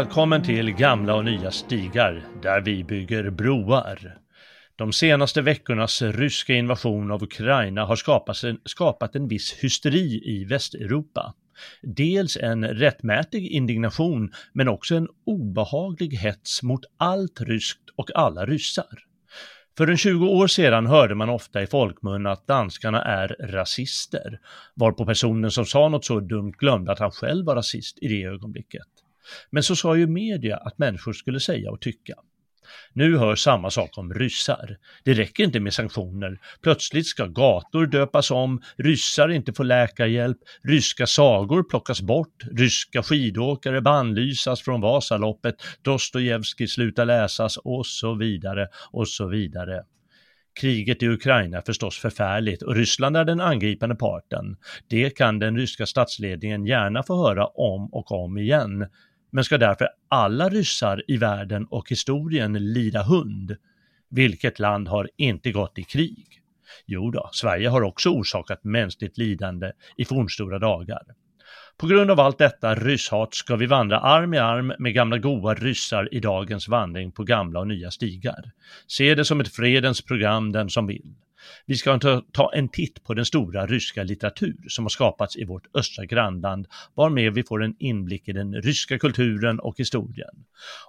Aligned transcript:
Välkommen 0.00 0.42
till 0.42 0.70
Gamla 0.70 1.14
och 1.14 1.24
nya 1.24 1.50
stigar, 1.50 2.24
där 2.42 2.60
vi 2.60 2.84
bygger 2.84 3.30
broar. 3.30 4.18
De 4.76 4.92
senaste 4.92 5.42
veckornas 5.42 6.02
ryska 6.02 6.54
invasion 6.54 7.10
av 7.10 7.22
Ukraina 7.22 7.84
har 7.84 7.96
skapat 7.96 8.42
en, 8.44 8.60
skapat 8.64 9.16
en 9.16 9.28
viss 9.28 9.52
hysteri 9.52 10.22
i 10.24 10.44
Västeuropa. 10.44 11.34
Dels 11.82 12.36
en 12.36 12.64
rättmätig 12.64 13.46
indignation, 13.46 14.32
men 14.52 14.68
också 14.68 14.94
en 14.94 15.08
obehaglig 15.26 16.10
hets 16.10 16.62
mot 16.62 16.84
allt 16.96 17.40
ryskt 17.40 17.90
och 17.96 18.10
alla 18.14 18.46
ryssar. 18.46 18.98
För 19.76 19.88
en 19.88 19.96
20 19.96 20.26
år 20.26 20.46
sedan 20.46 20.86
hörde 20.86 21.14
man 21.14 21.28
ofta 21.28 21.62
i 21.62 21.66
folkmun 21.66 22.26
att 22.26 22.46
danskarna 22.46 23.02
är 23.02 23.36
rasister, 23.40 24.40
varpå 24.74 25.06
personen 25.06 25.50
som 25.50 25.66
sa 25.66 25.88
något 25.88 26.04
så 26.04 26.20
dumt 26.20 26.52
glömde 26.58 26.92
att 26.92 26.98
han 26.98 27.10
själv 27.10 27.46
var 27.46 27.56
rasist 27.56 27.98
i 28.02 28.08
det 28.08 28.24
ögonblicket. 28.24 28.88
Men 29.50 29.62
så 29.62 29.76
sa 29.76 29.96
ju 29.96 30.06
media 30.06 30.56
att 30.56 30.78
människor 30.78 31.12
skulle 31.12 31.40
säga 31.40 31.70
och 31.70 31.80
tycka. 31.80 32.14
Nu 32.92 33.16
hör 33.16 33.36
samma 33.36 33.70
sak 33.70 33.98
om 33.98 34.14
ryssar. 34.14 34.76
Det 35.04 35.14
räcker 35.14 35.44
inte 35.44 35.60
med 35.60 35.74
sanktioner. 35.74 36.38
Plötsligt 36.62 37.06
ska 37.06 37.26
gator 37.26 37.86
döpas 37.86 38.30
om, 38.30 38.62
ryssar 38.76 39.28
inte 39.28 39.52
få 39.52 39.62
läkarhjälp, 39.62 40.38
ryska 40.62 41.06
sagor 41.06 41.62
plockas 41.62 42.02
bort, 42.02 42.44
ryska 42.56 43.02
skidåkare 43.02 43.80
bannlysas 43.80 44.62
från 44.62 44.80
Vasaloppet, 44.80 45.54
Dostojevskij 45.82 46.68
slutar 46.68 47.04
läsas 47.04 47.56
och 47.56 47.86
så 47.86 48.14
vidare 48.14 48.68
och 48.90 49.08
så 49.08 49.28
vidare. 49.28 49.82
Kriget 50.60 51.02
i 51.02 51.08
Ukraina 51.08 51.56
är 51.56 51.62
förstås 51.66 51.98
förfärligt 51.98 52.62
och 52.62 52.74
Ryssland 52.74 53.16
är 53.16 53.24
den 53.24 53.40
angripande 53.40 53.94
parten. 53.94 54.56
Det 54.88 55.10
kan 55.10 55.38
den 55.38 55.56
ryska 55.56 55.86
statsledningen 55.86 56.66
gärna 56.66 57.02
få 57.02 57.26
höra 57.26 57.46
om 57.46 57.88
och 57.92 58.12
om 58.12 58.38
igen 58.38 58.86
men 59.32 59.44
ska 59.44 59.58
därför 59.58 59.88
alla 60.08 60.48
ryssar 60.48 61.02
i 61.08 61.16
världen 61.16 61.66
och 61.70 61.90
historien 61.90 62.72
lida 62.72 63.02
hund? 63.02 63.56
Vilket 64.10 64.58
land 64.58 64.88
har 64.88 65.10
inte 65.16 65.52
gått 65.52 65.78
i 65.78 65.82
krig? 65.82 66.26
Jo 66.86 67.10
då, 67.10 67.30
Sverige 67.32 67.68
har 67.68 67.82
också 67.82 68.08
orsakat 68.08 68.64
mänskligt 68.64 69.18
lidande 69.18 69.72
i 69.96 70.04
fornstora 70.04 70.58
dagar. 70.58 71.02
På 71.76 71.86
grund 71.86 72.10
av 72.10 72.20
allt 72.20 72.38
detta 72.38 72.74
rysshat 72.74 73.34
ska 73.34 73.56
vi 73.56 73.66
vandra 73.66 74.00
arm 74.00 74.34
i 74.34 74.38
arm 74.38 74.72
med 74.78 74.94
gamla 74.94 75.18
goa 75.18 75.54
ryssar 75.54 76.14
i 76.14 76.20
dagens 76.20 76.68
vandring 76.68 77.12
på 77.12 77.24
gamla 77.24 77.60
och 77.60 77.66
nya 77.66 77.90
stigar. 77.90 78.50
Se 78.86 79.14
det 79.14 79.24
som 79.24 79.40
ett 79.40 79.54
fredens 79.54 80.02
program 80.02 80.52
den 80.52 80.70
som 80.70 80.86
vill. 80.86 81.14
Vi 81.66 81.76
ska 81.76 81.98
ta, 82.32 82.52
en 82.54 82.68
titt 82.68 83.04
på 83.04 83.14
den 83.14 83.24
stora 83.24 83.66
ryska 83.66 84.02
litteratur 84.02 84.56
som 84.68 84.84
har 84.84 84.88
skapats 84.88 85.36
i 85.36 85.44
vårt 85.44 85.76
östra 85.76 86.04
grannland, 86.04 86.66
varmed 86.96 87.34
vi 87.34 87.42
får 87.42 87.62
en 87.62 87.74
inblick 87.78 88.28
i 88.28 88.32
den 88.32 88.54
ryska 88.54 88.98
kulturen 88.98 89.60
och 89.60 89.74
historien. 89.78 90.44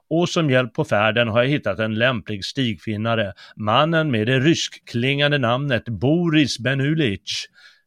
Och 0.10 0.30
som 0.30 0.50
hjälp 0.50 0.74
på 0.74 0.86
färden 0.86 1.28
har 1.28 1.44
jag 1.44 1.50
hittat 1.50 1.80
en 1.80 1.96
lämplig 1.96 2.46
stigfinnare, 2.46 3.34
mannen 3.56 4.12
med 4.12 4.28
det 4.28 4.40
ryskklingande 4.40 5.38
namnet 5.38 5.86
Boris 5.86 6.60
Benulic. 6.60 7.46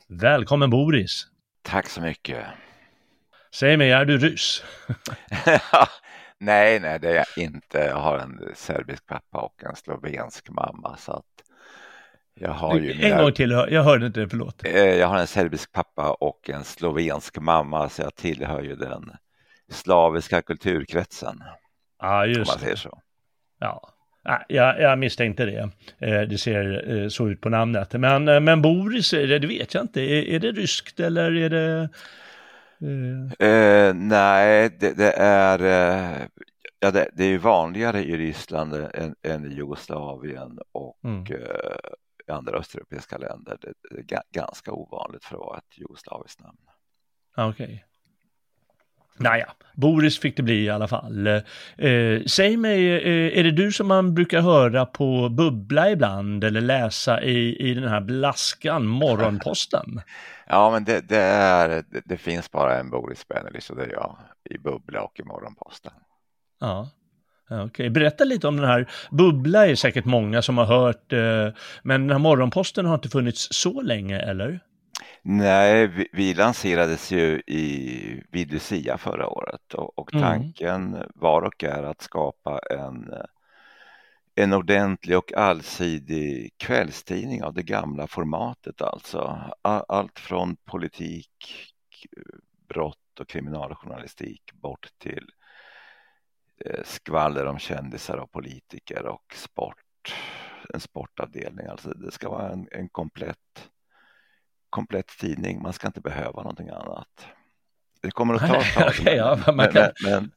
Välkommen 0.08 0.70
Boris! 0.70 1.26
Tack 1.62 1.88
så 1.88 2.00
mycket! 2.00 2.44
Säg 3.54 3.76
mig, 3.76 3.90
är 3.90 4.04
du 4.04 4.18
ryss? 4.18 4.64
nej, 6.38 6.80
nej 6.80 6.98
det 6.98 7.08
är 7.08 7.14
jag 7.14 7.44
inte. 7.44 7.78
Jag 7.78 7.96
har 7.96 8.18
en 8.18 8.52
serbisk 8.54 9.06
pappa 9.06 9.38
och 9.38 9.64
en 9.64 9.76
slovensk 9.76 10.50
mamma 10.50 10.96
så 10.96 11.12
att 11.12 11.24
jag 12.34 12.50
har 12.50 12.78
ju 12.78 12.92
en 13.02 13.18
gång 13.18 13.32
till, 13.32 13.50
jag 13.50 13.82
hörde 13.82 14.06
inte 14.06 14.20
det, 14.20 14.28
förlåt. 14.28 14.64
Eh, 14.64 14.72
jag 14.74 15.06
har 15.06 15.18
en 15.18 15.26
serbisk 15.26 15.72
pappa 15.72 16.12
och 16.12 16.50
en 16.50 16.64
slovensk 16.64 17.38
mamma, 17.38 17.88
så 17.88 18.02
jag 18.02 18.14
tillhör 18.14 18.62
ju 18.62 18.76
den 18.76 19.10
slaviska 19.70 20.42
kulturkretsen. 20.42 21.42
Ja, 22.00 22.26
just 22.26 22.38
om 22.38 22.44
man 22.46 22.58
säger 22.58 22.76
så. 22.76 23.00
Ja, 23.58 23.90
jag, 24.48 24.80
jag 24.80 24.98
misstänkte 24.98 25.44
det. 25.44 25.70
Eh, 25.98 26.20
det 26.20 26.38
ser 26.38 26.94
eh, 26.96 27.08
så 27.08 27.28
ut 27.28 27.40
på 27.40 27.48
namnet. 27.48 27.92
Men, 27.92 28.44
men 28.44 28.62
Boris, 28.62 29.10
det 29.10 29.46
vet 29.46 29.74
jag 29.74 29.84
inte. 29.84 30.00
Är, 30.00 30.22
är 30.22 30.38
det 30.38 30.52
ryskt 30.52 31.00
eller 31.00 31.36
är 31.36 31.50
det? 31.50 31.88
Eh, 33.38 33.94
nej, 33.94 34.76
det, 34.80 34.96
det 34.96 35.12
är 35.16 36.28
Ja, 36.80 36.90
det, 36.90 37.08
det, 37.12 37.24
är 37.24 37.38
vanligare 37.38 38.04
i 38.04 38.16
Ryssland 38.16 38.74
än, 38.74 39.14
än 39.22 39.52
i 39.52 39.54
Jugoslavien 39.54 40.58
och 40.72 40.98
mm 41.04 41.24
i 42.28 42.32
andra 42.32 42.58
östeuropeiska 42.58 43.18
länder. 43.18 43.58
Det 43.90 44.14
är 44.14 44.22
ganska 44.32 44.72
ovanligt 44.72 45.24
för 45.24 45.36
att 45.36 45.40
vara 45.40 45.58
ett 45.58 45.78
jugoslaviskt 45.78 46.40
namn. 46.40 46.58
Okej. 47.36 47.64
Okay. 47.64 47.80
Naja, 49.16 49.46
Boris 49.74 50.18
fick 50.18 50.36
det 50.36 50.42
bli 50.42 50.64
i 50.64 50.70
alla 50.70 50.88
fall. 50.88 51.26
Eh, 51.26 52.22
säg 52.26 52.56
mig, 52.56 52.90
eh, 52.90 53.38
är 53.38 53.44
det 53.44 53.50
du 53.50 53.72
som 53.72 53.88
man 53.88 54.14
brukar 54.14 54.40
höra 54.40 54.86
på 54.86 55.28
Bubbla 55.28 55.90
ibland 55.90 56.44
eller 56.44 56.60
läsa 56.60 57.22
i, 57.22 57.70
i 57.70 57.74
den 57.74 57.88
här 57.88 58.00
blaskan, 58.00 58.86
Morgonposten? 58.86 60.00
ja, 60.46 60.70
men 60.70 60.84
det, 60.84 61.08
det 61.08 61.20
är, 61.20 61.68
det, 61.68 62.02
det, 62.04 62.16
finns 62.16 62.50
bara 62.50 62.78
en 62.78 62.90
Boris 62.90 63.28
Benelis 63.28 63.70
och 63.70 63.76
det 63.76 63.84
är 63.84 63.92
jag 63.92 64.16
i 64.50 64.58
Bubbla 64.58 65.02
och 65.02 65.20
i 65.20 65.22
Morgonposten. 65.22 65.92
Ja, 66.60 66.90
Okej, 67.54 67.64
okay. 67.64 67.90
berätta 67.90 68.24
lite 68.24 68.48
om 68.48 68.56
den 68.56 68.66
här. 68.66 68.90
Bubbla 69.10 69.66
är 69.66 69.74
säkert 69.74 70.04
många 70.04 70.42
som 70.42 70.58
har 70.58 70.64
hört, 70.64 71.12
eh, 71.12 71.48
men 71.82 72.00
den 72.00 72.10
här 72.10 72.18
morgonposten 72.18 72.86
har 72.86 72.94
inte 72.94 73.08
funnits 73.08 73.48
så 73.50 73.82
länge, 73.82 74.18
eller? 74.18 74.60
Nej, 75.22 75.86
vi, 75.86 76.08
vi 76.12 76.34
lanserades 76.34 77.12
ju 77.12 77.42
i, 77.46 78.22
vid 78.30 78.52
Lucia 78.52 78.98
förra 78.98 79.28
året 79.28 79.74
och, 79.74 79.98
och 79.98 80.14
mm. 80.14 80.24
tanken 80.24 80.94
mm. 80.94 81.08
var 81.14 81.42
och 81.42 81.64
är 81.64 81.82
att 81.82 82.02
skapa 82.02 82.60
en, 82.70 83.14
en 84.34 84.52
ordentlig 84.52 85.18
och 85.18 85.32
allsidig 85.32 86.54
kvällstidning 86.56 87.44
av 87.44 87.54
det 87.54 87.62
gamla 87.62 88.06
formatet 88.06 88.82
alltså. 88.82 89.38
Allt 89.62 90.18
från 90.18 90.56
politik, 90.56 91.28
brott 92.68 93.20
och 93.20 93.28
kriminaljournalistik 93.28 94.52
bort 94.52 94.88
till 94.98 95.24
Eh, 95.24 95.43
skvaller 96.84 97.46
om 97.46 97.58
kändisar 97.58 98.16
och 98.16 98.32
politiker 98.32 99.06
och 99.06 99.34
sport, 99.34 100.14
en 100.74 100.80
sportavdelning. 100.80 101.66
Alltså 101.66 101.90
det 101.90 102.10
ska 102.10 102.30
vara 102.30 102.50
en, 102.50 102.68
en 102.70 102.88
komplett, 102.88 103.70
komplett 104.70 105.08
tidning. 105.08 105.62
Man 105.62 105.72
ska 105.72 105.86
inte 105.86 106.00
behöva 106.00 106.42
någonting 106.42 106.68
annat. 106.68 107.26
Det 108.02 108.10
kommer 108.10 108.34
att 108.34 108.40
ta 108.40 108.56
ett 108.56 108.74
tag, 108.74 108.88
okay, 109.00 109.16
ja, 109.16 109.38
men, 109.46 109.72
kan... 109.72 109.88
men, 110.04 110.12
men, 110.12 110.30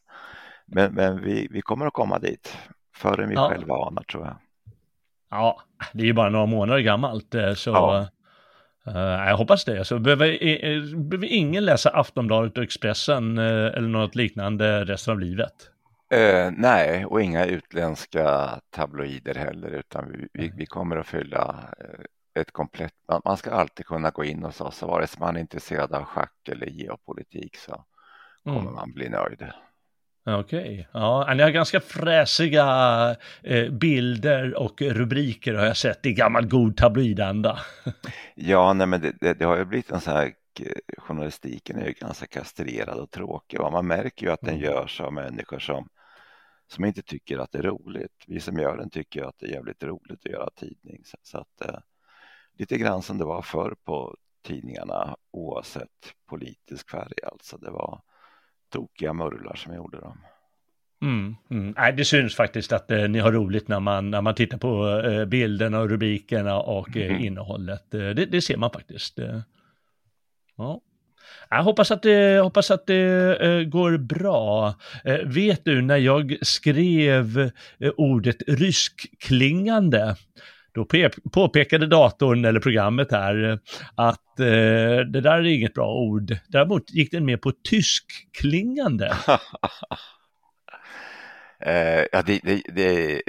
men, 0.66 0.94
men, 0.94 1.22
vi, 1.22 1.48
vi 1.52 1.62
kommer 1.62 1.86
att 1.86 1.94
komma 1.94 2.20
dit 2.20 2.58
förrän 2.96 3.30
vi 3.30 3.36
ja. 3.36 3.50
själva 3.50 3.76
anar 3.76 4.04
tror 4.04 4.26
jag. 4.26 4.38
Ja, 5.30 5.62
det 5.94 6.04
är 6.04 6.08
ju 6.08 6.14
bara 6.14 6.30
några 6.30 6.46
månader 6.46 6.82
gammalt 6.82 7.36
eh, 7.36 7.54
så 7.54 7.70
ja. 7.70 8.08
Uh, 8.88 8.98
jag 8.98 9.38
hoppas 9.38 9.66
det. 9.66 9.86
Så 9.86 10.00
behöver, 10.00 10.28
behöver 10.96 11.28
ingen 11.28 11.66
läsa 11.66 11.90
Aftonbladet 11.90 12.58
och 12.58 12.64
Expressen 12.64 13.38
uh, 13.38 13.78
eller 13.78 13.88
något 13.88 14.16
liknande 14.16 14.86
resten 14.86 15.12
av 15.12 15.20
livet. 15.20 15.72
Eh, 16.10 16.52
nej, 16.58 17.06
och 17.06 17.22
inga 17.22 17.46
utländska 17.46 18.60
tabloider 18.70 19.36
heller, 19.36 19.70
utan 19.70 20.12
vi, 20.12 20.28
vi, 20.34 20.52
vi 20.56 20.66
kommer 20.66 20.98
att 20.98 21.08
fylla 21.08 21.74
eh, 21.80 22.42
ett 22.42 22.52
komplett... 22.52 22.94
Man, 23.08 23.22
man, 23.26 23.38
ska 23.38 23.52
alltid 23.52 23.86
kunna 23.86 24.10
gå 24.10 24.24
in 24.24 24.44
hos 24.44 24.62
oss, 24.62 24.82
vare 24.82 25.08
sig 25.08 25.20
man 25.20 25.36
är 25.36 25.40
intresserad 25.40 25.94
av 25.94 26.04
schack 26.04 26.50
eller 26.52 26.68
geopolitik 26.68 27.58
så 27.58 27.84
kommer 28.44 28.60
mm. 28.60 28.74
man 28.74 28.92
bli 28.92 29.10
nöjd. 29.10 29.48
Okej, 30.26 30.60
okay. 30.60 30.86
ja, 30.92 31.34
ni 31.34 31.44
har 31.44 31.50
ganska 31.50 31.80
fräsiga 31.80 32.66
eh, 33.44 33.70
bilder 33.70 34.56
och 34.56 34.82
rubriker 34.82 35.54
har 35.54 35.66
jag 35.66 35.78
sett 35.78 36.06
i 36.06 36.14
gammal 36.14 36.48
god 36.48 36.78
tabloidanda. 36.78 37.60
ja, 38.36 38.74
nej, 38.74 38.88
men 38.88 39.02
det, 39.02 39.14
det, 39.22 39.34
det, 39.34 39.46
har 39.46 39.58
ju 39.58 39.66
blivit 39.66 39.92
en 39.92 40.02
sån 40.02 40.14
här 40.14 40.34
journalistiken 40.98 41.78
är 41.78 41.88
ju 41.88 41.94
ganska 41.94 42.26
kastrerad 42.26 43.00
och 43.00 43.12
tråkig 43.12 43.62
och 43.62 43.72
man 43.72 43.88
märker 43.88 44.26
ju 44.26 44.32
att 44.32 44.42
den 44.42 44.56
mm. 44.56 44.66
görs 44.66 45.02
av 45.02 45.14
människor 45.14 45.60
som 45.60 45.88
som 46.68 46.86
inte 46.86 47.02
tycker 47.02 47.38
att 47.38 47.52
det 47.52 47.58
är 47.58 47.64
roligt. 47.64 48.24
Vi 48.28 48.40
som 48.40 48.60
gör 48.60 48.78
den 48.78 48.90
tycker 48.90 49.24
att 49.24 49.36
det 49.40 49.46
är 49.46 49.52
jävligt 49.52 49.84
roligt 49.84 50.26
att 50.26 50.32
göra 50.32 50.50
tidning. 50.50 51.02
Så, 51.06 51.18
så 51.22 51.38
att, 51.38 51.62
eh, 51.62 51.80
lite 52.58 52.78
grann 52.78 53.02
som 53.02 53.18
det 53.18 53.26
var 53.26 53.42
förr 53.42 53.76
på 53.84 54.18
tidningarna 54.44 55.16
oavsett 55.32 56.14
politisk 56.30 56.90
färg 56.90 57.14
alltså. 57.32 57.58
Det 57.58 57.72
var 57.72 58.02
tokiga 58.70 59.14
murlar 59.14 59.56
som 59.56 59.76
gjorde 59.76 60.00
dem. 60.00 60.18
Mm, 61.02 61.36
mm. 61.50 61.74
Nej, 61.78 61.94
det 61.94 62.06
syns 62.06 62.36
faktiskt 62.36 62.72
att 62.72 62.92
eh, 62.92 63.08
ni 63.10 63.20
har 63.20 63.32
roligt 63.32 63.68
när 63.68 63.80
man, 63.80 64.12
när 64.12 64.22
man 64.22 64.36
tittar 64.36 64.58
på 64.58 64.88
eh, 64.88 65.26
bilderna 65.26 65.80
och 65.80 65.90
rubrikerna 65.90 66.60
och 66.60 66.98
eh, 66.98 67.10
mm. 67.10 67.24
innehållet. 67.24 67.94
Eh, 67.94 68.00
det, 68.00 68.26
det, 68.26 68.42
ser 68.42 68.58
man 68.58 68.72
faktiskt. 68.72 69.20
Eh. 69.20 69.40
Ja. 70.56 70.82
Jag 71.50 71.64
hoppas 71.64 71.92
att 71.92 72.02
det, 72.02 72.40
hoppas 72.40 72.72
att 72.72 72.88
det 72.88 73.38
uh, 73.44 73.64
går 73.64 73.98
bra. 73.98 74.76
Uh, 75.08 75.16
vet 75.26 75.66
du, 75.66 75.82
när 75.82 75.98
jag 75.98 76.38
skrev 76.42 77.38
uh, 77.38 77.92
ordet 77.98 78.38
ryskklingande, 78.48 80.16
då 80.74 80.86
påpekade 81.32 81.88
datorn 81.88 82.46
eller 82.46 82.60
programmet 82.60 83.12
här 83.12 83.60
att 83.96 84.22
det 84.38 85.22
där 85.22 85.32
är 85.32 85.44
inget 85.44 85.74
bra 85.74 85.94
ord. 85.94 86.38
Däremot 86.48 86.94
gick 86.94 87.12
den 87.12 87.26
med 87.26 87.42
på 87.42 87.52
tyskklingande. 87.70 89.14
Eh, 91.60 92.06
ja, 92.12 92.22
det, 92.22 92.40
det, 92.44 92.62
det, 92.74 93.14
är 93.14 93.22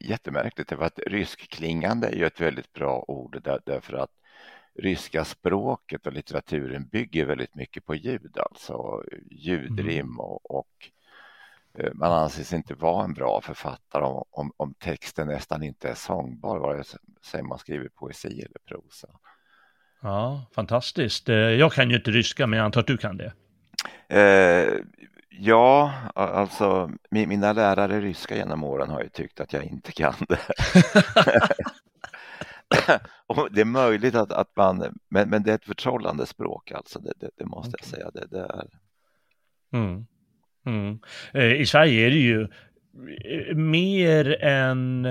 jättemärkligt 0.00 0.68
för 0.68 0.82
att 0.82 0.98
ryskklingande 1.06 2.08
är 2.08 2.16
ju 2.16 2.26
ett 2.26 2.40
väldigt 2.40 2.72
bra 2.72 3.04
ord 3.08 3.42
där, 3.42 3.60
därför 3.66 3.96
att 3.96 4.10
ryska 4.78 5.24
språket 5.24 6.06
och 6.06 6.12
litteraturen 6.12 6.88
bygger 6.88 7.26
väldigt 7.26 7.54
mycket 7.54 7.84
på 7.84 7.94
ljud, 7.94 8.38
alltså 8.38 9.02
ljudrim 9.30 10.06
mm. 10.06 10.20
och, 10.20 10.50
och 10.50 10.90
eh, 11.78 11.90
man 11.94 12.12
anses 12.12 12.52
inte 12.52 12.74
vara 12.74 13.04
en 13.04 13.14
bra 13.14 13.40
författare 13.40 14.04
om, 14.04 14.24
om, 14.30 14.52
om 14.56 14.74
texten 14.74 15.28
nästan 15.28 15.62
inte 15.62 15.88
är 15.88 15.94
sångbar, 15.94 16.58
vare 16.58 16.84
sig 17.24 17.42
man 17.42 17.58
skriver 17.58 17.88
poesi 17.88 18.40
eller 18.40 18.58
prosa. 18.66 19.08
Ja, 20.02 20.46
fantastiskt. 20.54 21.28
Eh, 21.28 21.36
jag 21.36 21.72
kan 21.72 21.90
ju 21.90 21.96
inte 21.96 22.10
ryska, 22.10 22.46
men 22.46 22.56
jag 22.56 22.64
antar 22.64 22.80
att 22.80 22.86
du 22.86 22.96
kan 22.96 23.16
det. 23.16 23.32
Eh, 24.08 24.80
ja, 25.28 25.92
alltså 26.14 26.90
mina 27.10 27.52
lärare 27.52 28.00
ryska 28.00 28.36
genom 28.36 28.64
åren 28.64 28.90
har 28.90 29.02
ju 29.02 29.08
tyckt 29.08 29.40
att 29.40 29.52
jag 29.52 29.64
inte 29.64 29.92
kan 29.92 30.14
det. 30.28 30.38
det 33.50 33.60
är 33.60 33.64
möjligt 33.64 34.14
att, 34.14 34.32
att 34.32 34.56
man, 34.56 34.98
men, 35.10 35.30
men 35.30 35.42
det 35.42 35.50
är 35.50 35.54
ett 35.54 35.64
förtrollande 35.64 36.26
språk 36.26 36.72
alltså, 36.72 36.98
det, 36.98 37.12
det, 37.20 37.30
det 37.36 37.44
måste 37.44 37.68
okay. 37.68 37.78
jag 37.80 37.88
säga. 37.88 38.10
Det, 38.10 38.36
det 38.36 38.42
är. 38.42 38.66
Mm. 39.72 40.06
Mm. 40.66 40.98
Eh, 41.34 41.60
I 41.60 41.66
Sverige 41.66 42.06
är 42.06 42.10
det 42.10 42.16
ju 42.16 42.42
eh, 42.42 43.56
mer 43.56 44.44
än 44.44 45.02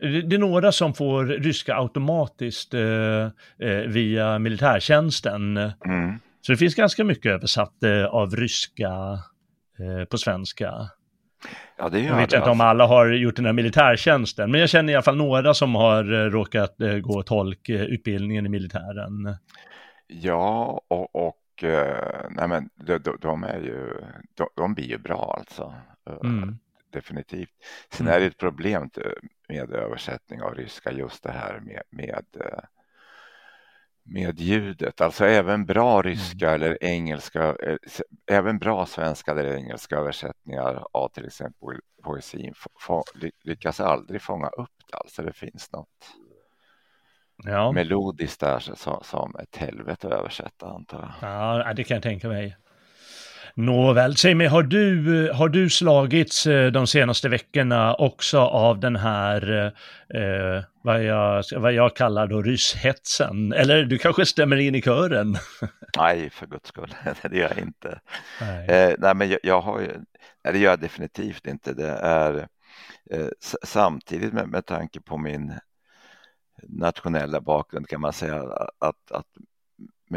det 0.00 0.36
är 0.36 0.38
några 0.38 0.72
som 0.72 0.94
får 0.94 1.24
ryska 1.24 1.76
automatiskt 1.76 2.74
eh, 2.74 3.30
eh, 3.58 3.86
via 3.86 4.38
militärtjänsten. 4.38 5.56
Mm. 5.56 6.18
Så 6.40 6.52
det 6.52 6.56
finns 6.56 6.74
ganska 6.74 7.04
mycket 7.04 7.32
översatt 7.32 7.82
eh, 7.82 8.04
av 8.04 8.36
ryska 8.36 9.18
eh, 9.78 10.04
på 10.04 10.18
svenska. 10.18 10.90
Ja, 11.76 11.88
det 11.88 12.00
gör 12.00 12.08
jag 12.08 12.16
vet 12.16 12.30
det, 12.30 12.36
inte 12.36 12.50
om 12.50 12.60
alla 12.60 12.86
har 12.86 13.06
gjort 13.06 13.36
den 13.36 13.46
här 13.46 13.52
militärtjänsten, 13.52 14.50
men 14.50 14.60
jag 14.60 14.68
känner 14.70 14.92
i 14.92 14.96
alla 14.96 15.02
fall 15.02 15.16
några 15.16 15.54
som 15.54 15.74
har 15.74 16.12
eh, 16.12 16.30
råkat 16.30 16.80
eh, 16.80 16.94
gå 16.94 17.22
tolkutbildningen 17.22 18.46
i 18.46 18.48
militären. 18.48 19.36
Ja, 20.06 20.80
och, 20.88 21.14
och 21.14 21.34
nej 22.30 22.48
men 22.48 22.68
de, 22.74 22.98
de, 22.98 23.16
de 23.20 23.44
är 23.44 23.58
ju, 23.58 24.04
de, 24.34 24.48
de, 24.56 24.74
blir 24.74 24.84
ju 24.84 24.98
bra 24.98 25.36
alltså. 25.38 25.74
Mm. 26.24 26.58
Definitivt. 26.92 27.50
Sen 27.92 28.06
mm. 28.06 28.16
är 28.16 28.20
det 28.20 28.26
ett 28.26 28.38
problem 28.38 28.90
med 29.48 29.70
översättning 29.70 30.42
av 30.42 30.54
ryska 30.54 30.92
just 30.92 31.22
det 31.22 31.32
här 31.32 31.60
med, 31.60 31.82
med 31.90 32.24
med 34.08 34.40
ljudet, 34.40 35.00
alltså 35.00 35.24
även 35.24 35.66
bra 35.66 36.02
ryska 36.02 36.48
mm. 36.48 36.54
eller 36.54 36.84
engelska, 36.84 37.42
eh, 37.42 37.76
även 38.30 38.58
bra 38.58 38.86
svenska 38.86 39.30
eller 39.30 39.54
engelska 39.56 39.96
översättningar 39.96 40.84
av 40.92 41.08
till 41.08 41.26
exempel 41.26 41.78
poesin 42.02 42.54
lyckas 43.44 43.80
aldrig 43.80 44.22
fånga 44.22 44.48
upp 44.48 44.70
det, 44.90 44.96
alltså 44.96 45.22
det 45.22 45.32
finns 45.32 45.72
något 45.72 45.88
ja. 47.44 47.72
melodiskt 47.72 48.40
där 48.40 48.58
som, 48.58 49.00
som 49.02 49.36
ett 49.42 49.56
helvete 49.56 50.06
att 50.06 50.12
översätta 50.12 50.66
antar 50.66 51.14
jag. 51.20 51.30
Ja, 51.30 51.72
det 51.76 51.84
kan 51.84 51.94
jag 51.94 52.02
tänka 52.02 52.28
mig. 52.28 52.56
Nåväl, 53.54 54.16
säg 54.16 54.34
mig, 54.34 54.46
har 54.46 54.62
du, 54.62 55.30
har 55.34 55.48
du 55.48 55.70
slagits 55.70 56.46
eh, 56.46 56.70
de 56.70 56.86
senaste 56.86 57.28
veckorna 57.28 57.94
också 57.94 58.38
av 58.40 58.80
den 58.80 58.96
här, 58.96 59.72
eh, 60.14 60.64
vad, 60.88 61.04
jag, 61.04 61.44
vad 61.56 61.72
jag 61.72 61.96
kallar 61.96 62.26
då 62.26 62.42
rysshetsen? 62.42 63.52
Eller 63.52 63.84
du 63.84 63.98
kanske 63.98 64.26
stämmer 64.26 64.56
in 64.56 64.74
i 64.74 64.82
kören? 64.82 65.36
Nej, 65.96 66.30
för 66.30 66.46
guds 66.46 66.68
skull, 66.68 66.94
det 67.22 67.36
gör 67.36 67.48
jag 67.48 67.58
inte. 67.58 68.00
Nej, 68.40 68.68
eh, 68.68 68.94
nej 68.98 69.14
men 69.14 69.28
jag, 69.28 69.40
jag, 69.42 69.60
har 69.60 69.80
ju, 69.80 69.86
nej, 70.44 70.52
det 70.52 70.58
gör 70.58 70.70
jag 70.70 70.80
definitivt 70.80 71.46
inte. 71.46 71.72
Det 71.72 71.90
är 71.90 72.48
eh, 73.10 73.28
samtidigt 73.62 74.32
med, 74.32 74.48
med 74.48 74.66
tanke 74.66 75.00
på 75.00 75.18
min 75.18 75.54
nationella 76.62 77.40
bakgrund 77.40 77.88
kan 77.88 78.00
man 78.00 78.12
säga 78.12 78.42
att, 78.78 79.10
att 79.12 79.26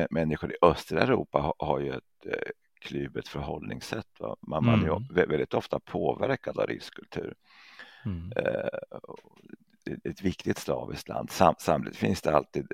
människor 0.09 0.51
i 0.51 0.55
östra 0.61 1.01
Europa 1.01 1.39
har, 1.39 1.53
har 1.59 1.79
ju 1.79 1.89
ett 1.89 2.25
eh, 2.25 2.51
kluvet 2.81 3.27
förhållningssätt. 3.27 4.19
Va? 4.19 4.35
Man, 4.41 4.67
mm. 4.67 4.87
man 4.87 5.17
är 5.17 5.27
väldigt 5.27 5.53
ofta 5.53 5.79
påverkad 5.79 6.59
av 6.59 6.67
riskkultur. 6.67 7.33
Mm. 8.05 8.31
Eh, 8.35 8.99
ett 10.03 10.21
viktigt 10.21 10.57
slaviskt 10.57 11.07
land. 11.07 11.29
Sam, 11.31 11.55
samtidigt 11.59 11.97
finns 11.97 12.21
det 12.21 12.35
alltid 12.35 12.67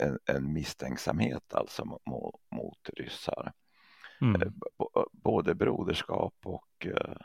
en, 0.00 0.18
en 0.36 0.52
misstänksamhet 0.52 1.54
alltså 1.54 1.84
mot, 1.84 2.34
mot 2.50 2.90
ryssar. 2.96 3.52
Mm. 4.20 4.42
Eh, 4.42 4.48
både 5.12 5.54
broderskap 5.54 6.34
och, 6.44 6.86
eh, 6.86 7.16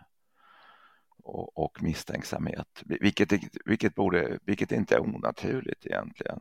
och, 1.24 1.58
och, 1.58 1.84
misstänksamhet, 1.84 2.84
vilket, 2.86 3.34
vilket, 3.66 3.96
borde, 3.96 4.40
vilket 4.46 4.72
inte 4.72 4.96
är 4.96 5.02
onaturligt 5.02 5.86
egentligen. 5.86 6.40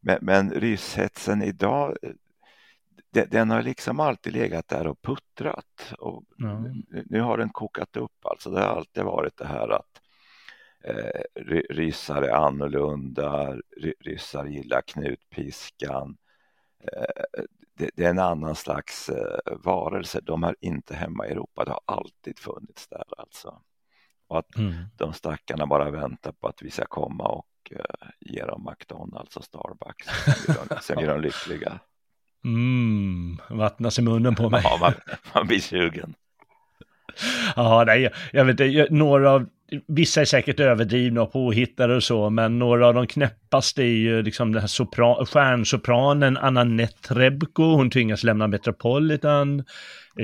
Men, 0.00 0.18
men 0.22 0.50
rysshetsen 0.50 1.42
idag 1.42 1.96
den 3.10 3.50
har 3.50 3.62
liksom 3.62 4.00
alltid 4.00 4.32
legat 4.32 4.68
där 4.68 4.86
och 4.86 5.02
puttrat. 5.02 5.94
Och 5.98 6.24
mm. 6.40 6.82
Nu 7.06 7.20
har 7.20 7.38
den 7.38 7.50
kokat 7.50 7.96
upp, 7.96 8.26
alltså 8.26 8.50
det 8.50 8.60
har 8.60 8.66
alltid 8.66 9.04
varit 9.04 9.36
det 9.36 9.46
här 9.46 9.68
att 9.68 10.00
eh, 10.84 11.20
ryssar 11.70 12.22
är 12.22 12.32
annorlunda, 12.32 13.56
ryssar 14.00 14.46
gillar 14.46 14.80
knutpiskan. 14.80 16.16
Eh, 16.92 17.42
det, 17.74 17.90
det, 17.94 18.04
är 18.04 18.10
en 18.10 18.18
annan 18.18 18.54
slags 18.54 19.08
eh, 19.08 19.56
varelse, 19.64 20.20
de 20.22 20.44
är 20.44 20.56
inte 20.60 20.94
hemma 20.94 21.26
i 21.26 21.30
Europa, 21.30 21.64
det 21.64 21.70
har 21.70 21.80
alltid 21.96 22.38
funnits 22.38 22.88
där 22.88 23.04
alltså. 23.18 23.62
Och 24.28 24.38
att 24.38 24.56
mm. 24.56 24.74
de 24.96 25.12
stackarna 25.12 25.66
bara 25.66 25.90
väntar 25.90 26.32
på 26.32 26.48
att 26.48 26.62
vi 26.62 26.70
ska 26.70 26.84
komma 26.84 27.24
och 27.24 27.46
eh, 27.70 28.08
ge 28.20 28.44
dem 28.44 28.68
McDonalds 28.70 29.36
och 29.36 29.44
Starbucks, 29.44 30.06
sen 30.06 30.34
blir 30.46 30.68
de, 30.68 30.76
sen 30.82 30.96
blir 30.96 31.08
de 31.08 31.20
lyckliga. 31.20 31.80
Mm, 32.44 33.38
vattnas 33.50 33.98
i 33.98 34.02
munnen 34.02 34.34
på 34.34 34.50
mig. 34.50 34.60
Ja, 34.64 34.78
man, 34.80 34.92
man 35.34 35.46
blir 35.46 35.60
sugen. 35.60 36.14
Ja, 37.56 37.84
nej, 37.86 38.12
jag 38.32 38.44
vet 38.44 38.60
inte, 38.60 38.86
några 38.90 39.30
av, 39.30 39.48
vissa 39.86 40.20
är 40.20 40.24
säkert 40.24 40.60
överdrivna 40.60 41.22
och 41.22 41.32
påhittade 41.32 41.96
och 41.96 42.02
så, 42.02 42.30
men 42.30 42.58
några 42.58 42.86
av 42.86 42.94
de 42.94 43.06
knäppaste 43.06 43.82
är 43.82 43.86
ju 43.86 44.22
liksom 44.22 44.52
den 44.52 44.60
här 44.60 44.68
sopran, 44.68 45.26
stjärnsopranen 45.26 46.36
Anna 46.36 46.64
Netrebko, 46.64 47.62
hon 47.62 47.90
tvingas 47.90 48.24
lämna 48.24 48.46
Metropolitan. 48.46 49.64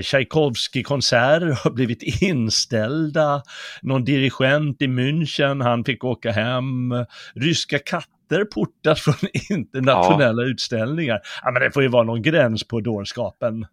Tchaikovsky-konserter 0.02 1.58
har 1.64 1.70
blivit 1.70 2.22
inställda. 2.22 3.42
Någon 3.82 4.04
dirigent 4.04 4.82
i 4.82 4.86
München, 4.86 5.62
han 5.62 5.84
fick 5.84 6.04
åka 6.04 6.32
hem. 6.32 6.94
Ryska 7.34 7.78
katter 7.78 8.14
katter 8.28 8.44
portas 8.44 9.00
från 9.04 9.14
internationella 9.50 10.42
ja. 10.42 10.48
utställningar. 10.48 11.20
Ja, 11.42 11.50
men 11.50 11.62
det 11.62 11.70
får 11.70 11.82
ju 11.82 11.88
vara 11.88 12.02
någon 12.02 12.22
gräns 12.22 12.64
på 12.64 12.80
dårskapen. 12.80 13.66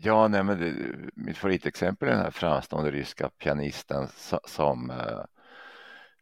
Ja, 0.00 0.28
nej, 0.28 0.44
men 0.44 0.60
det, 0.60 0.74
mitt 1.14 1.36
favoritexempel 1.36 2.08
är 2.08 2.12
den 2.12 2.22
här 2.22 2.30
framstående 2.30 2.90
ryska 2.90 3.28
pianisten 3.28 4.08
som, 4.46 4.90
eh, 4.90 5.24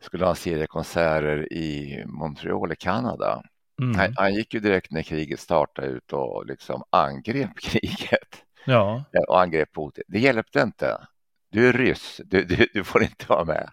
skulle 0.00 0.24
ha 0.24 0.30
en 0.30 0.36
serie 0.36 0.66
konserter 0.66 1.52
i 1.52 2.02
Montreal 2.06 2.72
i 2.72 2.76
Kanada. 2.76 3.42
Mm. 3.82 3.98
Han, 3.98 4.14
han, 4.16 4.34
gick 4.34 4.54
ju 4.54 4.60
direkt 4.60 4.90
när 4.90 5.02
kriget 5.02 5.40
startade 5.40 5.88
ut 5.88 6.12
och 6.12 6.46
liksom 6.46 6.82
angrep 6.90 7.50
kriget. 7.60 8.44
Ja. 8.64 9.04
Och 9.28 9.40
angrep 9.40 9.74
Putin. 9.74 10.04
Det 10.08 10.18
hjälpte 10.18 10.60
inte. 10.60 11.06
Du 11.50 11.68
är 11.68 11.72
ryss, 11.72 12.20
du, 12.24 12.44
du, 12.44 12.66
du 12.74 12.84
får 12.84 13.02
inte 13.02 13.26
vara 13.28 13.44
med. 13.44 13.70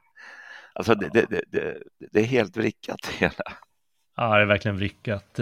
Alltså 0.74 0.96
det, 0.96 1.10
det, 1.10 1.44
det, 1.48 1.78
det 2.12 2.20
är 2.20 2.26
helt 2.26 2.58
vrickat 2.58 3.08
hela. 3.08 3.54
Ja, 4.16 4.36
det 4.36 4.42
är 4.42 4.46
verkligen 4.46 4.78
vrickat. 4.78 5.40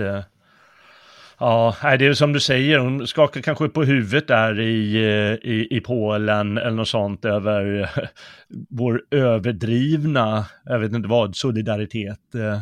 Ja, 1.41 1.75
det 1.99 2.05
är 2.05 2.13
som 2.13 2.33
du 2.33 2.39
säger, 2.39 2.79
hon 2.79 3.07
skakar 3.07 3.41
kanske 3.41 3.69
på 3.69 3.83
huvudet 3.83 4.27
där 4.27 4.59
i, 4.59 4.95
eh, 4.95 5.51
i, 5.51 5.67
i 5.71 5.81
Polen 5.81 6.57
eller 6.57 6.71
något 6.71 6.87
sånt 6.87 7.25
över 7.25 7.81
eh, 7.81 8.07
vår 8.69 9.03
överdrivna, 9.11 10.45
jag 10.63 10.79
vet 10.79 10.93
inte 10.93 11.09
vad, 11.09 11.35
solidaritet. 11.35 12.35
Eh, 12.35 12.59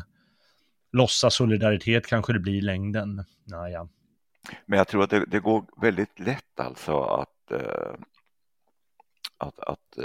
Låtsas 0.91 1.35
solidaritet 1.35 2.07
kanske 2.07 2.33
det 2.33 2.39
blir 2.39 2.53
i 2.53 2.61
längden. 2.61 3.25
Naja. 3.43 3.87
Men 4.65 4.77
jag 4.77 4.87
tror 4.87 5.03
att 5.03 5.09
det, 5.09 5.25
det 5.25 5.39
går 5.39 5.65
väldigt 5.81 6.19
lätt 6.19 6.59
alltså 6.59 6.99
att, 7.01 7.61
att, 9.37 9.59
att 9.59 9.97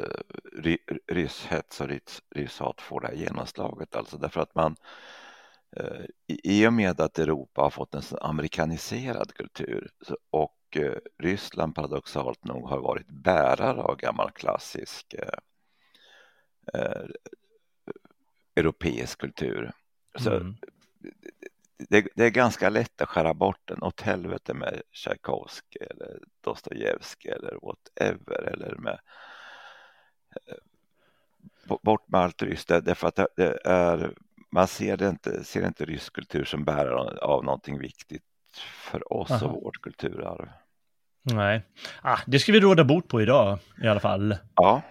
rysshets 1.09 1.81
och 1.81 1.89
rysshat 2.35 2.81
får 2.81 3.01
det 3.01 3.07
här 3.07 3.15
genomslaget, 3.15 3.97
alltså 3.97 4.17
därför 4.19 4.41
att 4.41 4.55
man 4.55 4.77
i 6.27 6.67
och 6.67 6.73
med 6.73 7.01
att 7.01 7.19
Europa 7.19 7.63
har 7.63 7.71
fått 7.71 7.95
en 7.95 8.03
amerikaniserad 8.21 9.35
kultur 9.35 9.91
och 10.31 10.77
eh, 10.77 10.95
Ryssland 11.19 11.75
paradoxalt 11.75 12.45
nog 12.45 12.69
har 12.69 12.79
varit 12.79 13.09
bärare 13.09 13.83
av 13.83 13.97
gammal 13.97 14.31
klassisk 14.31 15.15
eh, 15.15 15.39
eh, 16.75 17.07
europeisk 18.57 19.19
kultur. 19.19 19.73
Så 20.19 20.31
mm. 20.31 20.57
det, 21.89 22.09
det, 22.15 22.25
är 22.25 22.31
ganska 22.31 22.69
lätt 22.69 23.01
att 23.01 23.09
skära 23.09 23.35
bort 23.35 23.61
den 23.65 23.83
åt 23.83 24.01
helvete 24.01 24.55
med 24.55 24.83
Tchaikovsky 24.93 25.79
eller 25.79 26.21
Dostojevskij 26.41 27.31
eller 27.31 27.59
whatever 27.63 28.43
eller 28.43 28.77
med 28.77 28.99
bort 31.83 32.09
med 32.09 32.21
allt 32.21 32.43
ryskt 32.43 32.69
därför 32.69 33.09
att 33.09 33.17
det 33.37 33.59
är, 33.65 34.15
man 34.55 34.69
ser, 34.69 34.97
det 34.97 35.09
inte, 35.09 35.45
ser 35.45 35.67
inte 35.67 35.85
rysk 35.85 36.13
kultur 36.13 36.45
som 36.45 36.65
bärare 36.65 37.19
av 37.19 37.45
någonting 37.45 37.79
viktigt 37.79 38.23
för 38.91 39.13
oss 39.13 39.31
Aha. 39.31 39.47
och 39.47 39.63
vårt 39.63 39.81
kulturarv. 39.83 40.49
Nej, 41.23 41.63
ah, 42.03 42.19
det 42.27 42.39
ska 42.39 42.53
vi 42.53 42.61
råda 42.61 42.85
bort 42.85 43.09
på 43.09 43.23
idag 43.23 43.59
i 43.83 43.87
alla 43.87 44.01
fall. 44.01 44.37
Ja. 44.55 44.83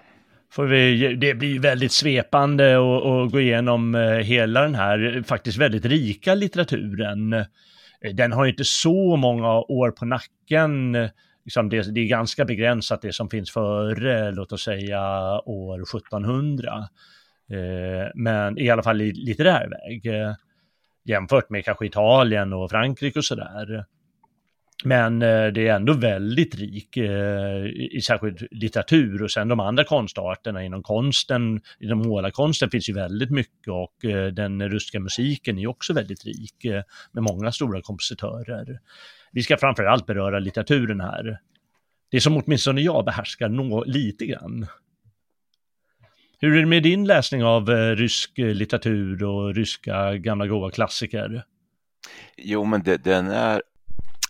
Får 0.52 0.66
vi, 0.66 1.16
det 1.16 1.34
blir 1.34 1.60
väldigt 1.60 1.92
svepande 1.92 2.78
att 2.78 3.32
gå 3.32 3.40
igenom 3.40 3.96
eh, 3.96 4.02
hela 4.02 4.62
den 4.62 4.76
här 4.76 5.24
faktiskt 5.28 5.58
väldigt 5.58 5.86
rika 5.86 6.36
litteraturen. 6.36 7.46
Den 8.14 8.32
har 8.32 8.46
inte 8.46 8.66
så 8.66 9.16
många 9.16 9.54
år 9.54 9.92
på 9.92 10.06
nacken. 10.06 10.94
Liksom 11.46 11.70
det, 11.70 11.94
det, 11.96 12.02
är 12.02 12.08
ganska 12.08 12.46
begränsat 12.46 13.02
det 13.02 13.14
som 13.14 13.30
finns 13.30 13.52
före, 13.52 14.32
låt 14.32 14.52
oss 14.52 14.64
säga 14.64 15.02
år 15.46 15.82
1700. 15.82 16.88
Eh, 17.52 18.12
men 18.16 18.60
i 18.60 18.70
alla 18.70 18.84
fall 18.84 19.02
i 19.02 19.12
litterär 19.12 19.70
väg. 19.70 20.06
Eh, 20.06 20.34
jämfört 21.06 21.50
med 21.50 21.66
kanske 21.66 21.86
Italien 21.86 22.54
och 22.54 22.70
Frankrike 22.70 23.20
och 23.20 23.26
sådär. 23.26 23.86
Men 24.86 25.22
eh, 25.22 25.48
det 25.48 25.68
är 25.68 25.76
ändå 25.76 25.94
väldigt 25.94 26.56
rik 26.56 26.98
i 26.98 28.02
särskilt 28.02 28.52
litteratur 28.52 29.24
och 29.24 29.32
sen 29.32 29.48
de 29.48 29.60
andra 29.60 29.84
konstarterna 29.84 30.64
inom 30.64 30.84
konsten, 30.84 31.62
inom 31.80 32.00
målarkonsten 32.00 32.70
finns 32.70 32.90
ju 32.90 32.94
väldigt 32.94 33.30
mycket 33.30 33.68
och 33.68 33.96
den 34.34 34.70
ryska 34.70 35.00
musiken 35.00 35.60
är 35.60 35.68
också 35.68 35.94
väldigt 35.94 36.26
rik 36.26 36.66
med 37.12 37.24
många 37.24 37.52
stora 37.52 37.82
kompositörer. 37.82 38.80
Vi 39.32 39.44
ska 39.44 39.58
framförallt 39.58 40.06
beröra 40.06 40.40
litteraturen 40.40 41.02
här. 41.02 41.40
Det 42.12 42.22
som 42.22 42.38
åtminstone 42.38 42.82
jag 42.82 43.06
behärskar 43.06 43.50
nå 43.50 43.84
lite 43.84 44.26
grann. 44.26 44.68
Hur 46.44 46.56
är 46.56 46.60
det 46.60 46.68
med 46.68 46.84
din 46.84 47.06
läsning 47.06 47.44
av 47.44 47.70
eh, 47.70 47.96
rysk 47.96 48.40
eh, 48.40 48.54
litteratur 48.54 49.24
och 49.24 49.56
ryska 49.56 50.14
gamla 50.14 50.48
goa 50.48 50.72
klassiker? 50.72 51.46
Jo, 52.38 52.66
men 52.66 52.84
det, 52.84 53.04
den 53.04 53.28
är 53.28 53.62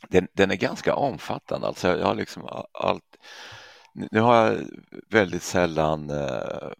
den, 0.09 0.27
den, 0.33 0.51
är 0.51 0.55
ganska 0.55 0.95
omfattande. 0.95 1.67
Alltså 1.67 1.87
jag 1.87 2.05
har 2.05 2.15
liksom 2.15 2.65
allt, 2.73 3.17
nu 4.11 4.19
har 4.19 4.35
jag 4.35 4.57
väldigt 5.09 5.43
sällan, 5.43 6.09
eh, 6.09 6.71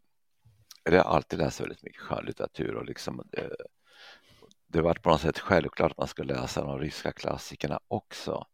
eller 0.86 0.98
jag 0.98 1.04
har 1.04 1.16
alltid 1.16 1.40
läst 1.40 1.62
väldigt 1.62 1.84
mycket 1.84 2.02
skönlitteratur 2.02 2.76
och 2.76 2.86
liksom 2.86 3.28
det, 3.32 3.50
det 4.68 4.82
var 4.82 4.94
på 4.94 5.10
något 5.10 5.22
sätt 5.22 5.40
självklart 5.40 5.92
att 5.92 5.98
man 5.98 6.08
skulle 6.08 6.34
läsa 6.34 6.62
de 6.62 6.80
ryska 6.80 7.12
klassikerna 7.12 7.80
också 7.88 8.46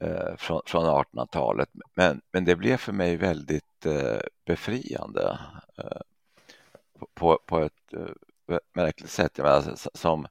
eh, 0.00 0.36
från, 0.36 0.60
från 0.66 0.84
1800-talet. 0.84 1.68
Men, 1.94 2.20
men 2.32 2.44
det 2.44 2.56
blev 2.56 2.76
för 2.76 2.92
mig 2.92 3.16
väldigt 3.16 3.86
eh, 3.86 4.20
befriande 4.44 5.38
eh, 5.78 6.00
på, 7.14 7.38
på 7.46 7.58
ett 7.58 7.92
eh, 7.92 8.58
märkligt 8.72 9.10
sätt. 9.10 9.38
Jag 9.38 9.44
menar, 9.44 9.76
som 9.94 10.26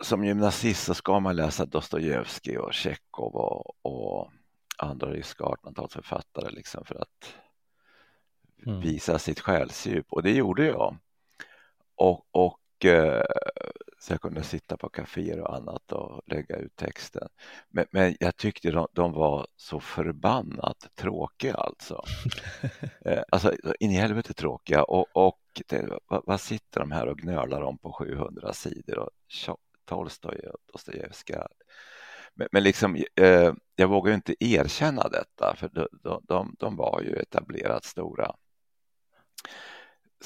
som 0.00 0.24
gymnasist 0.24 0.84
så 0.84 0.94
ska 0.94 1.20
man 1.20 1.36
läsa 1.36 1.66
Dostojevskij 1.66 2.58
och 2.58 2.74
Tjechov 2.74 3.34
och, 3.34 3.86
och 3.86 4.30
andra 4.76 5.10
ryska 5.10 5.44
1800-talsförfattare 5.44 6.50
liksom 6.50 6.84
för 6.84 6.94
att 6.94 7.34
mm. 8.66 8.80
visa 8.80 9.18
sitt 9.18 9.40
själsdjup 9.40 10.06
och 10.12 10.22
det 10.22 10.32
gjorde 10.32 10.66
jag. 10.66 10.96
Och, 11.94 12.26
och 12.30 12.58
så 13.98 14.12
jag 14.12 14.20
kunde 14.20 14.42
sitta 14.42 14.76
på 14.76 14.88
kaféer 14.88 15.40
och 15.40 15.56
annat 15.56 15.92
och 15.92 16.22
lägga 16.26 16.56
ut 16.56 16.76
texten. 16.76 17.28
Men, 17.68 17.86
men 17.90 18.16
jag 18.20 18.36
tyckte 18.36 18.70
de, 18.70 18.86
de, 18.92 19.12
var 19.12 19.46
så 19.56 19.80
förbannat 19.80 20.88
tråkiga 20.94 21.54
alltså. 21.54 22.04
Eh, 23.04 23.22
alltså 23.32 23.52
in 23.80 23.90
i 23.90 23.94
helvete 23.94 24.34
tråkiga 24.34 24.82
och, 24.82 25.06
och 25.12 25.40
det, 25.66 25.88
vad, 26.06 26.22
vad, 26.26 26.40
sitter 26.40 26.80
de 26.80 26.90
här 26.90 27.06
och 27.06 27.18
gnölar 27.18 27.62
om 27.62 27.78
på 27.78 27.92
700 27.92 28.52
sidor 28.52 28.98
och 28.98 29.10
Tolstoj 29.84 30.38
och 30.38 30.58
Dostojevskij. 30.72 31.46
Men, 32.34 32.48
men 32.52 32.62
liksom, 32.62 32.96
eh, 33.20 33.52
jag 33.76 33.88
vågar 33.88 34.14
inte 34.14 34.34
erkänna 34.44 35.08
detta 35.08 35.56
för 35.56 35.68
de, 36.02 36.20
de, 36.22 36.54
de 36.58 36.76
var 36.76 37.02
ju 37.02 37.16
etablerat 37.16 37.84
stora. 37.84 38.34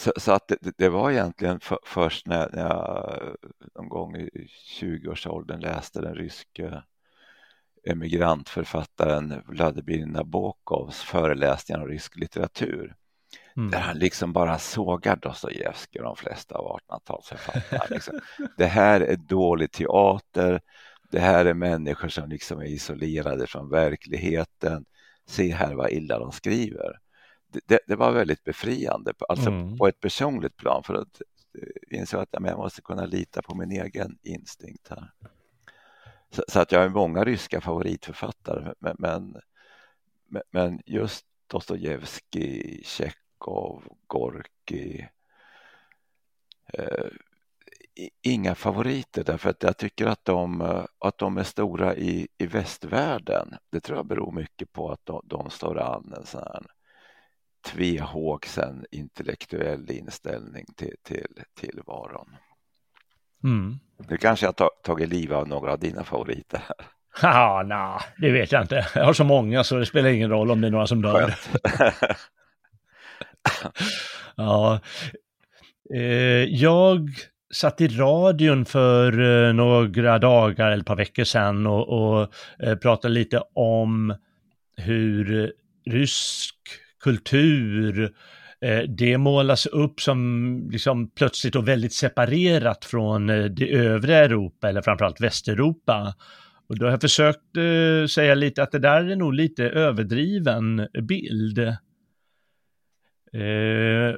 Så, 0.01 0.13
så 0.17 0.33
att 0.33 0.49
det, 0.49 0.73
det, 0.79 0.89
var 0.89 1.11
egentligen 1.11 1.61
för, 1.61 1.79
först 1.85 2.27
när 2.27 2.57
jag 2.57 3.37
någon 3.75 3.89
gång 3.89 4.17
i 4.17 4.49
20-årsåldern 4.81 5.61
läste 5.61 6.01
den 6.01 6.15
ryske 6.15 6.83
emigrantförfattaren 7.85 9.43
Vladimir 9.47 10.07
Nabokovs 10.07 11.03
föreläsningar 11.03 11.83
om 11.83 11.89
rysk 11.89 12.17
litteratur 12.17 12.97
Mm. 13.57 13.71
Där 13.71 13.79
han 13.79 13.99
liksom 13.99 14.33
bara 14.33 14.59
sågar 14.59 15.17
Dostojevskij 15.17 16.01
och 16.01 16.05
de 16.05 16.17
flesta 16.17 16.55
av 16.55 16.79
1800-talsförfattarna. 16.89 17.85
Liksom. 17.91 18.21
det 18.57 18.67
här 18.67 19.01
är 19.01 19.17
dålig 19.17 19.73
teater. 19.73 20.61
Det 21.11 21.21
här 21.21 21.45
är 21.45 21.55
människor 21.55 22.09
som 22.09 22.29
liksom 22.29 22.61
är 22.61 22.65
isolerade 22.65 23.47
från 23.47 23.71
verkligheten. 23.71 24.85
Se 25.27 25.53
här 25.53 25.75
vad 25.75 25.91
illa 25.91 26.19
de 26.19 26.33
skriver. 26.33 26.99
Det, 27.67 27.81
det, 27.87 27.97
var 27.97 28.13
väldigt 28.13 28.45
befriande, 28.45 29.13
alltså 29.29 29.49
mm. 29.49 29.79
på 29.79 29.89
ett 29.89 30.01
personligt 30.01 30.57
plan 30.57 30.83
för 30.83 30.95
att 30.95 31.23
eh, 31.59 31.99
inse 31.99 32.19
att 32.19 32.29
jag 32.33 32.59
måste 32.59 32.83
kunna 32.83 33.07
lita 33.07 33.43
på 33.43 33.55
min 33.55 33.71
egen 33.71 34.19
instinkt 34.23 34.89
här. 34.89 35.11
Så, 36.31 36.45
så 36.49 36.61
att 36.61 36.73
jag 36.73 36.81
har 36.81 36.89
många 36.89 37.25
ryska 37.25 37.61
favoritförfattare 37.61 38.75
men, 38.79 38.97
men, 38.99 40.43
men 40.51 40.81
just 40.87 41.27
Dostojevskij, 41.47 42.83
Tjeck 42.85 43.17
Chekhov, 43.41 43.83
Gorki. 44.07 45.09
Eh, 46.73 47.11
inga 48.23 48.55
favoriter 48.55 49.25
därför 49.25 49.51
att 49.51 49.63
jag 49.63 49.77
tycker 49.77 50.07
att 50.07 50.25
de, 50.25 50.61
att 50.99 51.19
de 51.19 51.39
är 51.39 51.43
stora 51.43 51.97
i, 51.97 52.29
i 52.39 52.47
västvärlden. 52.47 53.55
Det 53.71 53.81
tror 53.81 53.99
jag 53.99 54.07
beror 54.07 54.33
mycket 54.33 54.73
på 54.73 54.93
att 54.93 55.07
de, 55.07 55.23
de 55.25 55.51
står 55.51 55.79
an 55.79 56.15
en 56.17 56.27
sån 56.27 56.41
här 56.41 56.67
tvehågsen 57.63 58.87
intellektuell 58.91 59.91
inställning 59.91 60.67
till, 60.77 60.95
till 61.03 61.43
tillvaron. 61.61 62.37
Mm. 63.45 63.79
Nu 64.09 64.17
kanske 64.17 64.47
jag 64.47 64.55
har 64.59 64.71
tagit 64.85 65.09
liv 65.09 65.33
av 65.33 65.49
några 65.49 65.73
av 65.73 65.79
dina 65.79 66.05
favoriter. 66.05 66.63
Ja, 67.23 67.63
nej, 67.67 68.01
det 68.19 68.31
vet 68.31 68.53
jag 68.53 68.63
inte. 68.63 68.87
Jag 68.95 69.05
har 69.05 69.13
så 69.13 69.25
många 69.25 69.65
så 69.65 69.77
det 69.77 69.87
spelar 69.87 70.11
ingen 70.11 70.31
roll 70.31 70.51
om 70.51 70.61
det 70.61 70.67
är 70.67 70.71
några 70.71 70.87
som 70.87 71.03
dör. 71.03 71.35
ja. 74.37 74.81
Eh, 75.95 76.45
jag 76.45 77.09
satt 77.55 77.81
i 77.81 77.89
radion 77.89 78.65
för 78.65 79.21
eh, 79.21 79.53
några 79.53 80.19
dagar 80.19 80.67
eller 80.67 80.81
ett 80.81 80.87
par 80.87 80.97
veckor 80.97 81.25
sedan 81.25 81.67
och, 81.67 81.89
och 81.89 82.33
eh, 82.59 82.77
pratade 82.77 83.15
lite 83.15 83.43
om 83.55 84.15
hur 84.77 85.53
rysk 85.87 86.57
kultur 87.01 88.13
eh, 88.61 88.79
det 88.79 89.19
målas 89.19 89.67
upp 89.67 90.01
som 90.01 90.69
liksom 90.73 91.11
plötsligt 91.11 91.57
och 91.57 91.69
väldigt 91.69 91.93
separerat 91.93 92.85
från 92.85 93.31
eh, 93.31 93.45
det 93.45 93.73
övriga 93.73 94.19
Europa 94.19 94.69
eller 94.69 94.83
framförallt 94.83 95.21
Västeuropa. 95.21 96.15
Och 96.69 96.79
då 96.79 96.87
har 96.87 96.91
jag 96.91 97.01
försökt 97.01 97.57
eh, 97.57 98.07
säga 98.07 98.35
lite 98.35 98.63
att 98.63 98.73
det 98.73 98.79
där 98.79 99.11
är 99.11 99.17
nog 99.17 99.35
lite 99.35 99.65
överdriven 99.65 100.89
bild. 101.03 101.77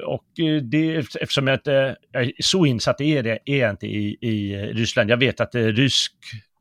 Och 0.07 0.29
det, 0.63 0.97
eftersom 0.97 1.47
jag 1.47 1.57
inte 1.57 1.97
är 2.13 2.33
så 2.41 2.67
insatt 2.67 3.01
är 3.01 3.23
det 3.23 3.39
är 3.45 3.59
jag 3.59 3.71
inte 3.71 3.87
i, 3.87 4.19
i 4.21 4.57
Ryssland. 4.57 5.11
Jag 5.11 5.17
vet 5.17 5.41
att 5.41 5.53
det 5.53 5.61
är 5.61 5.73
rysk, 5.73 6.13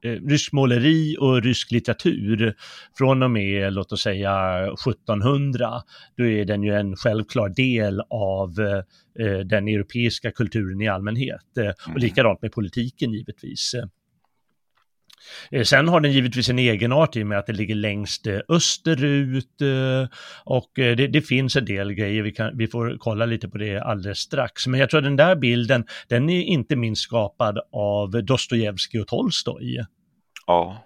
rysk 0.03 0.53
måleri 0.53 1.17
och 1.19 1.43
rysk 1.43 1.71
litteratur 1.71 2.55
från 2.97 3.23
och 3.23 3.31
med, 3.31 3.73
låt 3.73 3.91
oss 3.91 4.01
säga 4.01 4.65
1700, 4.65 5.69
då 6.17 6.25
är 6.25 6.45
den 6.45 6.63
ju 6.63 6.73
en 6.73 6.95
självklar 6.95 7.49
del 7.49 8.01
av 8.09 8.59
eh, 9.19 9.39
den 9.39 9.67
europeiska 9.67 10.31
kulturen 10.31 10.81
i 10.81 10.87
allmänhet. 10.87 11.57
Eh, 11.57 11.67
och 11.67 11.87
mm. 11.87 12.01
likadant 12.01 12.41
med 12.41 12.51
politiken 12.51 13.13
givetvis. 13.13 13.75
Eh, 15.51 15.63
sen 15.63 15.87
har 15.87 15.99
den 15.99 16.11
givetvis 16.11 16.49
en 16.49 16.59
egenart 16.59 17.15
i 17.15 17.23
och 17.23 17.27
med 17.27 17.39
att 17.39 17.45
det 17.45 17.53
ligger 17.53 17.75
längst 17.75 18.27
eh, 18.27 18.39
österut 18.49 19.61
eh, 19.61 20.09
och 20.45 20.71
det, 20.75 21.07
det, 21.07 21.21
finns 21.21 21.55
en 21.55 21.65
del 21.65 21.93
grejer, 21.93 22.23
vi, 22.23 22.31
kan, 22.31 22.57
vi 22.57 22.67
får 22.67 22.97
kolla 22.99 23.25
lite 23.25 23.49
på 23.49 23.57
det 23.57 23.79
alldeles 23.79 24.19
strax. 24.19 24.67
Men 24.67 24.79
jag 24.79 24.89
tror 24.89 24.97
att 24.97 25.03
den 25.03 25.15
där 25.15 25.35
bilden, 25.35 25.85
den 26.07 26.29
är 26.29 26.41
inte 26.41 26.75
minst 26.75 27.01
skapad 27.01 27.59
av 27.73 28.25
Dostojevskij 28.25 29.01
och 29.01 29.07
Tolstoj. 29.07 29.85
Ja, 30.47 30.83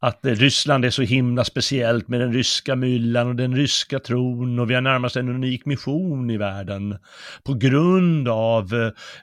att 0.00 0.18
Ryssland 0.22 0.84
är 0.84 0.90
så 0.90 1.02
himla 1.02 1.44
speciellt 1.44 2.08
med 2.08 2.20
den 2.20 2.32
ryska 2.32 2.76
myllan 2.76 3.28
och 3.28 3.36
den 3.36 3.56
ryska 3.56 3.98
tron 3.98 4.58
och 4.58 4.70
vi 4.70 4.74
har 4.74 4.80
närmast 4.80 5.16
en 5.16 5.28
unik 5.28 5.66
mission 5.66 6.30
i 6.30 6.36
världen. 6.36 6.98
På 7.44 7.54
grund 7.54 8.28
av 8.28 8.74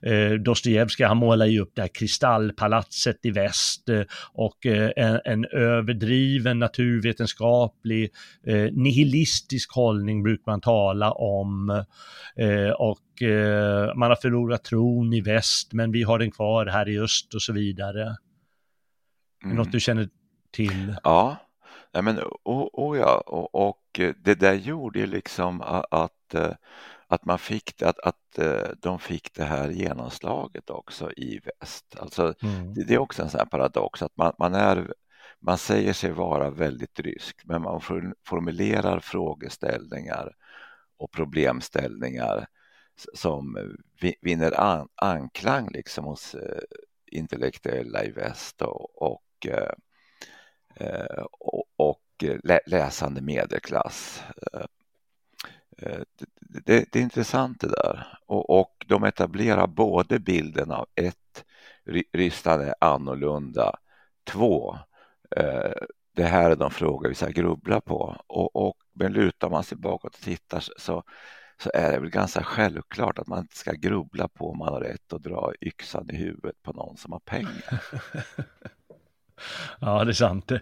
eh, 0.01 0.32
Dostojevskij, 0.32 1.05
han 1.05 1.17
målar 1.17 1.46
ju 1.46 1.60
upp 1.60 1.72
det 1.75 1.82
här 1.82 1.89
kristallpalatset 1.94 3.25
i 3.25 3.32
väst 3.32 3.89
eh, 3.89 4.01
och 4.34 4.65
eh, 4.65 4.91
en, 4.96 5.20
en, 5.25 5.46
överdriven 5.46 6.60
naturvetenskaplig 6.60 8.12
eh, 8.48 8.72
nihilistisk 8.72 9.72
hållning 9.75 10.24
brukar 10.24 10.51
man 10.51 10.62
tala 10.62 11.12
om. 11.12 11.70
Eh, 12.36 12.70
och 12.70 13.22
eh, 13.22 13.96
man 13.96 14.10
har 14.10 14.22
förlorat 14.22 14.63
tron 14.63 15.13
i 15.13 15.22
väst 15.22 15.74
men 15.74 15.91
vi 15.91 16.03
har 16.03 16.20
den 16.20 16.32
kvar 16.32 16.65
här 16.65 16.89
i 16.89 17.00
öst 17.00 17.34
och 17.36 17.41
så 17.41 17.53
vidare. 17.53 18.15
Mm. 19.44 19.58
Något 19.58 19.72
du 19.72 19.79
känner 19.79 20.08
till? 20.56 20.96
Ja, 21.04 21.38
Nej, 21.96 22.04
men, 22.04 22.20
och, 22.44 22.88
och 22.88 22.98
ja, 22.98 23.24
och, 23.26 23.56
och, 23.56 24.00
det 24.18 24.36
där 24.36 24.54
gjorde 24.54 25.00
ju 25.00 25.06
liksom 25.08 25.62
att, 25.92 26.34
eh, 26.34 26.54
att 27.08 27.26
man 27.26 27.40
fick 27.40 27.82
att, 27.82 28.00
att 28.00 28.38
eh, 28.38 28.70
de 28.82 29.00
fick 29.00 29.34
det 29.34 29.44
här 29.44 29.70
genomslaget 29.70 30.70
också 30.70 31.12
i 31.12 31.40
väst. 31.40 31.96
Alltså, 32.00 32.34
mm. 32.42 32.74
det, 32.74 32.94
är 32.94 32.98
också 32.98 33.24
en 33.24 33.30
sån 33.30 33.48
paradox 33.48 34.02
att 34.02 34.18
man, 34.18 34.34
man, 34.40 34.54
är, 34.54 34.94
man 35.40 35.58
säger 35.58 35.94
sig 35.94 36.12
vara 36.12 36.50
väldigt 36.50 37.00
rysk 37.00 37.42
men 37.46 37.62
man 37.62 37.82
formulerar 38.26 39.00
frågeställningar 39.00 40.36
och 40.98 41.12
problemställningar 41.12 42.48
som 43.14 43.58
vinner 44.22 44.60
an, 44.60 44.88
anklang 44.96 45.70
liksom 45.72 46.06
hos 46.06 46.36
eh, 46.36 46.62
intellektuella 47.12 48.04
i 48.04 48.12
väst 48.12 48.62
och, 48.62 49.02
och 49.02 49.22
Eh, 49.48 49.72
Eh, 50.75 51.25
och, 51.32 51.63
och 51.75 52.24
eh, 52.24 52.60
läsande 52.65 53.22
medelklass. 53.22 54.24
Eh, 54.53 54.65
det, 56.39 56.65
det, 56.65 56.86
det, 56.91 57.00
är 57.00 57.03
intressant 57.03 57.62
det 57.62 57.67
där 57.67 58.17
och, 58.25 58.60
och 58.60 58.86
de 58.88 59.03
etablerar 59.03 59.67
både 59.67 60.20
bilden 60.20 60.72
av 60.72 60.86
ett, 60.96 61.46
Ryssland 62.13 62.62
är 62.62 62.75
annorlunda, 62.79 63.75
två, 64.24 64.77
det 66.15 66.24
här 66.24 66.51
är 66.51 66.55
de 66.55 66.72
frågor 66.72 67.10
vi 67.10 67.15
ska 67.15 67.27
grubbla 67.27 67.82
på 67.82 68.15
och, 68.27 68.55
och 68.55 68.77
men 68.94 69.13
lutar 69.13 69.50
man 69.50 69.63
sig 69.63 69.77
bakåt 69.77 70.15
och 70.15 70.22
tittar 70.22 70.60
så, 70.60 71.03
så 71.58 71.72
är 71.74 71.91
det 71.91 72.00
väl 72.00 72.10
ganska 72.10 72.44
självklart 72.44 73.20
att 73.20 73.27
man 73.27 73.39
inte 73.39 73.58
ska 73.58 73.72
grubbla 73.72 74.27
på 74.27 74.50
om 74.50 74.58
man 74.58 74.74
har 74.74 74.82
rätt 74.82 75.13
att 75.13 75.24
dra 75.24 75.53
yxan 75.61 76.09
i 76.09 76.16
huvudet 76.16 76.64
på 76.64 76.74
någon 76.74 76.98
som 76.98 77.11
har 77.11 77.20
pengar. 77.20 77.83
Ja, 79.80 80.04
det 80.04 80.12
är 80.12 80.14
sant. 80.14 80.52
Eh, 80.52 80.60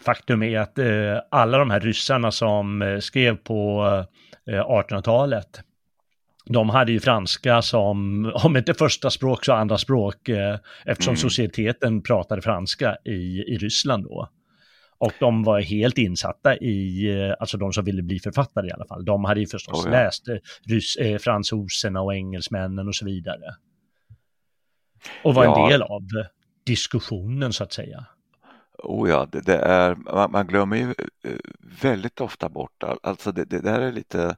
faktum 0.00 0.42
är 0.42 0.58
att 0.58 0.78
eh, 0.78 1.20
alla 1.30 1.58
de 1.58 1.70
här 1.70 1.80
ryssarna 1.80 2.30
som 2.30 2.82
eh, 2.82 2.98
skrev 2.98 3.36
på 3.36 3.82
1800-talet, 4.46 5.60
de 6.46 6.70
hade 6.70 6.92
ju 6.92 7.00
franska 7.00 7.62
som, 7.62 8.26
om 8.44 8.56
inte 8.56 8.74
första 8.74 9.10
språk 9.10 9.44
så 9.44 9.52
andra 9.52 9.78
språk, 9.78 10.28
eftersom 10.84 11.12
mm. 11.12 11.16
societeten 11.16 12.02
pratade 12.02 12.42
franska 12.42 12.96
i, 13.04 13.44
i 13.46 13.58
Ryssland 13.58 14.04
då. 14.04 14.28
Och 15.00 15.12
de 15.20 15.42
var 15.42 15.60
helt 15.60 15.98
insatta 15.98 16.56
i, 16.56 17.34
alltså 17.40 17.58
de 17.58 17.72
som 17.72 17.84
ville 17.84 18.02
bli 18.02 18.18
författare 18.18 18.68
i 18.68 18.72
alla 18.72 18.86
fall, 18.86 19.04
de 19.04 19.24
hade 19.24 19.40
ju 19.40 19.46
förstås 19.46 19.86
oh 19.86 19.92
ja. 19.92 19.98
läst 19.98 20.24
rys, 20.66 20.96
eh, 20.96 21.18
fransoserna 21.18 22.00
och 22.00 22.14
engelsmännen 22.14 22.88
och 22.88 22.94
så 22.94 23.04
vidare. 23.04 23.54
Och 25.24 25.34
var 25.34 25.44
ja. 25.44 25.64
en 25.64 25.70
del 25.70 25.82
av 25.82 26.02
diskussionen 26.68 27.52
så 27.52 27.64
att 27.64 27.72
säga. 27.72 28.04
Oh 28.78 29.10
ja, 29.10 29.26
det, 29.32 29.40
det 29.40 29.56
är, 29.56 29.94
man, 29.94 30.30
man, 30.30 30.46
glömmer 30.46 30.76
ju 30.76 30.94
eh, 31.24 31.38
väldigt 31.82 32.20
ofta 32.20 32.48
bort, 32.48 32.82
alltså 33.02 33.32
det, 33.32 33.44
det 33.44 33.60
där 33.60 33.80
är 33.80 33.92
lite, 33.92 34.36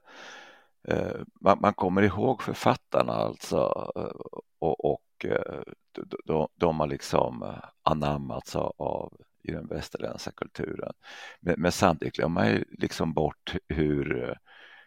eh, 0.88 1.16
man, 1.40 1.58
man, 1.60 1.74
kommer 1.74 2.02
ihåg 2.02 2.42
författarna 2.42 3.12
alltså 3.12 3.90
eh, 3.96 4.42
och, 4.58 4.84
och 4.84 5.24
eh, 5.24 5.62
de, 6.24 6.48
de 6.54 6.80
har 6.80 6.86
liksom 6.86 7.54
anammats 7.82 8.56
av 8.56 9.12
i 9.42 9.52
den 9.52 9.66
västerländska 9.66 10.30
kulturen. 10.30 10.92
Men, 11.40 11.54
men 11.58 11.72
samtidigt 11.72 12.14
glömmer 12.14 12.40
man 12.40 12.50
ju 12.50 12.64
liksom 12.70 13.12
bort 13.12 13.54
hur 13.68 14.36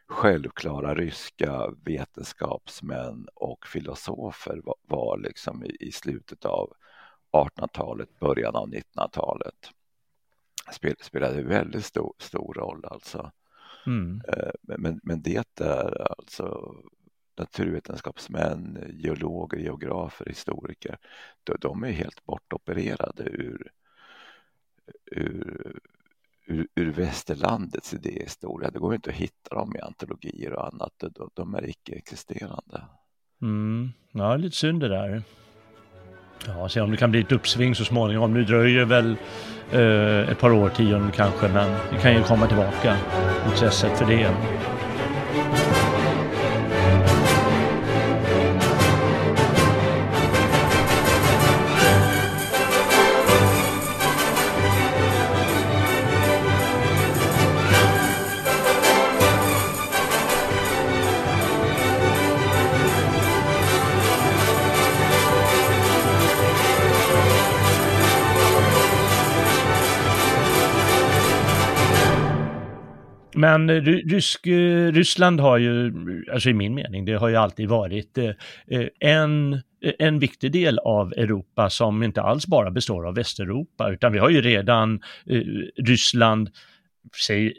självklara 0.08 0.95
ryska 0.95 1.69
vetenskapsmän 1.86 3.27
och 3.36 3.67
filosofer 3.67 4.62
var, 4.63 4.75
var 4.88 5.17
liksom 5.17 5.63
i, 5.65 5.77
i 5.79 5.91
slutet 5.91 6.45
av 6.45 6.73
1800-talet, 7.34 8.19
början 8.19 8.56
av 8.56 8.69
1900-talet. 8.69 9.69
Spel, 10.72 10.96
spelade 11.02 11.43
väldigt 11.43 11.86
stor, 11.86 12.13
stor 12.19 12.54
roll 12.54 12.86
alltså. 12.86 13.32
Mm. 13.86 14.22
Eh, 14.28 14.78
men, 14.78 15.00
men 15.04 15.22
det 15.22 15.36
är 15.60 16.02
alltså 16.12 16.74
naturvetenskapsmän, 17.38 18.78
geologer, 18.89 19.58
geografer, 19.58 20.26
historiker, 20.26 20.98
de, 21.43 21.56
de 21.62 21.84
är 21.84 21.91
helt 21.91 22.26
bortopererade 22.26 23.24
ur, 23.24 23.72
ur, 25.12 25.80
ur, 26.46 26.67
ur 26.76 26.91
västerlandets 26.91 27.93
idéhistoria. 27.93 28.72
Det 28.72 28.80
går 28.80 28.96
inte 28.96 29.10
att 29.10 29.15
hitta 29.15 29.56
dem 29.56 29.76
i 29.76 29.80
antologier 29.80 30.54
och 30.54 30.67
annat, 30.67 30.93
de, 30.98 31.30
de 31.34 31.56
är 31.56 31.69
icke-existerande. 31.69 32.84
Mm. 33.41 33.89
Ja, 34.12 34.38
lite 34.38 34.56
synd 34.56 34.80
det 34.80 34.89
där. 34.89 35.24
Ja, 36.48 36.69
se 36.69 36.82
om 36.82 36.91
det 36.91 36.98
kan 36.98 37.12
bli 37.12 37.19
ett 37.19 37.32
uppsving 37.32 37.76
så 37.76 37.86
småningom. 37.86 38.34
Nu 38.34 38.43
dröjer 38.43 38.86
väl 38.86 39.15
eh, 39.72 40.30
ett 40.32 40.39
par 40.39 40.52
årtionden 40.52 41.12
kanske, 41.15 41.48
men 41.48 41.72
det 41.91 41.98
kan 42.02 42.13
ju 42.13 42.24
komma 42.24 42.48
tillbaka 42.48 42.98
intresset 43.52 43.98
för 43.98 44.06
det. 44.06 44.30
Men 73.43 73.82
rysk, 73.82 74.47
eh, 74.47 74.91
Ryssland 74.91 75.39
har 75.39 75.58
ju, 75.58 75.93
alltså 76.34 76.49
i 76.49 76.53
min 76.53 76.73
mening, 76.73 77.06
det 77.06 77.13
har 77.13 77.27
ju 77.27 77.36
alltid 77.36 77.69
varit 77.69 78.17
eh, 78.17 78.29
eh, 78.67 78.88
en, 78.99 79.62
en 79.99 80.19
viktig 80.19 80.51
del 80.51 80.79
av 80.79 81.13
Europa 81.13 81.69
som 81.69 82.03
inte 82.03 82.21
alls 82.21 82.47
bara 82.47 82.71
består 82.71 83.08
av 83.08 83.15
Västeuropa, 83.15 83.89
utan 83.91 84.13
vi 84.13 84.19
har 84.19 84.29
ju 84.29 84.41
redan 84.41 84.99
Ryssland 85.75 86.49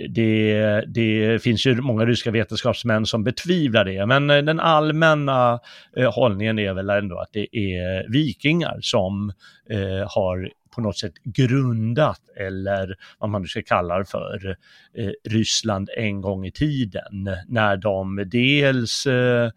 det, 0.09 0.85
det, 0.87 1.43
finns 1.43 1.67
ju 1.67 1.75
många 1.75 2.07
ryska 2.07 2.31
vetenskapsmän 2.31 3.07
som 3.07 3.25
betvivlar 3.25 3.85
det, 3.85 4.07
men 4.07 4.31
eh, 4.31 4.43
den 4.43 4.61
allmänna 4.61 5.61
eh, 5.97 6.15
hållningen 6.15 6.59
är 6.59 6.75
väl 6.75 6.91
ändå 6.91 7.19
att 7.19 7.33
det 7.33 7.57
är 7.57 8.13
vikingar 8.13 8.79
som 8.81 9.33
eh, 9.71 10.09
har 10.09 10.51
på 10.75 10.81
något 10.81 10.99
sätt 10.99 11.15
grundat 11.25 12.21
eller 12.37 12.97
vad 13.19 13.31
man 13.31 13.43
nu 13.43 13.49
ska 13.49 13.63
kalla 13.63 13.99
det 13.99 14.05
för 14.05 14.57
eh, 14.97 15.11
Ryssland 15.25 15.91
en 15.97 16.21
gång 16.21 16.47
i 16.47 16.53
tiden 16.53 17.31
när 17.49 17.77
de 17.77 18.25
dels 18.27 19.07
eh, 19.07 19.51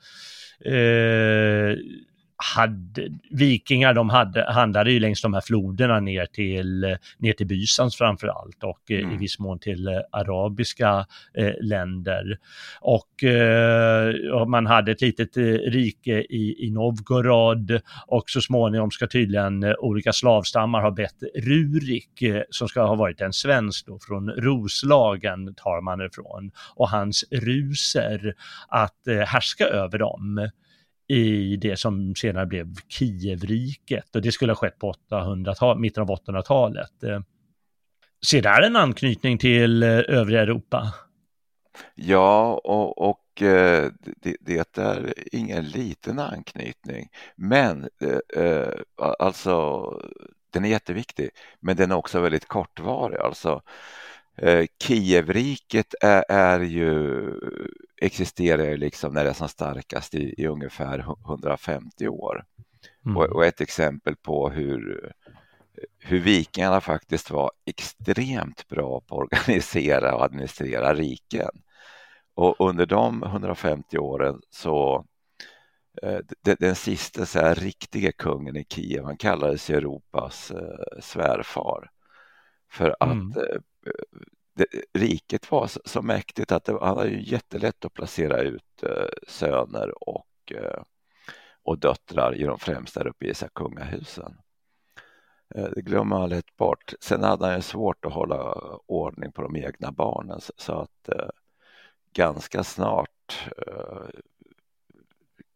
hade, 2.38 3.10
vikingar 3.30 3.94
de 3.94 4.10
hade, 4.10 4.52
handlade 4.52 4.92
ju 4.92 5.00
längs 5.00 5.22
de 5.22 5.34
här 5.34 5.42
floderna 5.42 6.00
ner 6.00 6.26
till, 6.26 6.98
ner 7.18 7.34
till 7.34 7.48
Bysans 7.48 7.96
framför 7.96 8.28
allt 8.28 8.64
och 8.64 8.92
mm. 8.92 9.12
i 9.12 9.18
viss 9.18 9.40
mån 9.40 9.60
till 9.60 9.88
eh, 9.88 9.94
arabiska 10.12 11.06
eh, 11.34 11.54
länder. 11.62 12.38
Och, 12.82 13.24
eh, 13.24 14.14
och, 14.34 14.50
man 14.50 14.66
hade 14.66 14.92
ett 14.92 15.02
litet 15.02 15.38
eh, 15.38 15.44
rike 15.44 16.12
i, 16.12 16.66
i 16.68 16.72
Novgorod 16.72 17.82
och 18.08 18.30
så 18.30 18.42
småningom 18.42 18.92
ska 18.92 19.08
tydligen 19.08 19.64
eh, 19.64 19.74
olika 19.80 20.14
slavstammar 20.14 20.82
ha 20.82 20.92
bett 20.92 21.24
Rurik, 21.36 22.22
eh, 22.22 22.42
som 22.50 22.68
ska 22.68 22.82
ha 22.82 22.96
varit 22.96 23.22
en 23.22 23.34
svensk 23.34 23.86
då, 23.86 24.00
från 24.08 24.30
Roslagen 24.30 25.56
tar 25.56 25.82
man 25.82 26.02
ifrån, 26.02 26.52
och 26.76 26.90
hans 26.90 27.26
ruser 27.32 28.34
att 28.68 29.08
härska 29.26 29.66
över 29.66 29.98
dem 29.98 30.50
i 31.08 31.56
det 31.56 31.80
som 31.80 32.16
senare 32.16 32.46
blev 32.46 32.76
Kievriket 32.88 34.16
och 34.16 34.22
det 34.22 34.32
skulle 34.32 34.52
ha 34.52 34.58
skett 34.58 34.80
på 34.80 34.90
800 34.90 35.76
mitten 35.78 36.04
av 36.04 36.10
800-talet. 36.10 37.04
Eh, 37.04 37.22
ser 38.26 38.42
där 38.42 38.62
en 38.62 38.76
anknytning 38.76 39.38
till 39.38 39.84
eh, 39.84 39.90
övriga 39.90 40.42
Europa? 40.42 40.94
Ja, 41.96 42.62
och, 42.64 43.10
och 43.10 43.42
eh, 43.42 43.92
det, 44.22 44.38
det, 44.40 44.78
är 44.78 45.14
ingen 45.32 45.66
liten 45.66 46.20
anknytning. 46.20 47.10
Men 47.36 47.90
alltså 48.98 49.84
den 50.54 50.66
är 50.66 50.70
jätteviktig, 50.70 51.30
men 51.60 51.76
den 51.76 51.92
är 51.92 51.96
också 51.96 52.20
väldigt 52.20 52.48
kortvarig. 52.48 53.18
Alltså, 53.18 53.62
Kievriket 54.84 55.96
är, 56.02 56.24
är 56.30 56.60
ju, 56.60 57.22
existerar 58.02 58.64
ju 58.64 58.78
liksom 58.78 59.14
när 59.14 59.24
det 59.24 59.30
är 59.30 59.34
som 59.34 59.48
starkast 59.48 60.16
i, 60.16 60.34
i 60.38 60.48
ungefär 60.48 61.00
150 61.26 62.08
år. 62.08 62.46
Mm. 63.06 63.18
Och, 63.18 63.24
och, 63.24 63.46
ett 63.46 63.62
exempel 63.62 64.16
på 64.16 64.50
hur, 64.50 65.12
hur 66.00 66.20
vikingarna 66.20 66.82
faktiskt 66.82 67.32
var 67.32 67.52
extremt 67.66 68.68
bra 68.68 69.02
på 69.02 69.22
att 69.22 69.34
organisera 69.34 70.16
och 70.16 70.24
administrera 70.24 70.94
riken. 70.94 71.52
Och 72.34 72.56
under 72.60 72.86
de 72.86 73.24
150 73.24 73.98
åren 73.98 74.42
så 74.50 75.06
Eh, 76.04 76.20
den 76.60 76.76
sista 76.76 77.26
så 77.26 77.40
här, 77.40 77.56
riktiga 77.56 78.12
kungen 78.12 78.58
i 78.58 78.66
Kiev, 78.70 79.06
han 79.06 79.18
kallades 79.18 79.70
Europas 79.70 80.52
eh, 80.52 81.00
svärfar. 81.02 81.92
För 82.72 82.96
att 83.00 83.12
mm. 83.12 83.34
Riket 84.94 85.52
var 85.52 85.70
så, 85.86 86.02
mäktigt 86.02 86.52
att 86.52 86.66
det, 86.66 86.78
han 86.82 86.98
hade 86.98 87.10
ju 87.10 87.22
jättelätt 87.24 87.86
att 87.86 87.94
placera 87.94 88.42
ut 88.42 88.84
eh, 88.84 89.08
söner 89.28 90.10
och, 90.10 90.52
eh, 90.52 90.82
och 91.64 91.80
döttrar 91.80 92.36
i 92.36 92.44
de 92.44 92.60
främsta 92.60 93.02
europeiska 93.02 93.50
kungahusen. 93.50 94.38
Eh, 95.56 95.70
det 95.76 95.82
glömmer 95.82 96.20
man 96.20 96.30
lätt 96.30 96.56
bort. 96.56 96.94
Sen 97.00 97.24
hade 97.24 97.46
han 97.46 97.56
ju 97.56 97.62
svårt 97.62 98.06
att 98.06 98.14
hålla 98.14 98.54
ordning 98.86 99.32
på 99.32 99.42
de 99.42 99.56
egna 99.56 99.92
barnen 99.92 100.40
så, 100.58 100.74
att 100.74 101.10
ganska 102.14 102.64
snart 102.64 103.50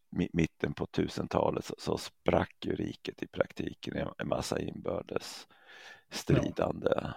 mitten 0.09 0.73
på 0.73 0.85
1000-talet 0.85 1.65
så, 1.65 1.75
så 1.77 1.97
sprack 1.97 2.65
ju 2.65 2.75
riket 2.75 3.23
i 3.23 3.27
praktiken 3.27 3.97
i 3.97 4.03
en 4.17 4.27
massa 4.27 4.59
inbördes 4.59 5.47
stridande 6.09 6.91
ja. 6.95 7.13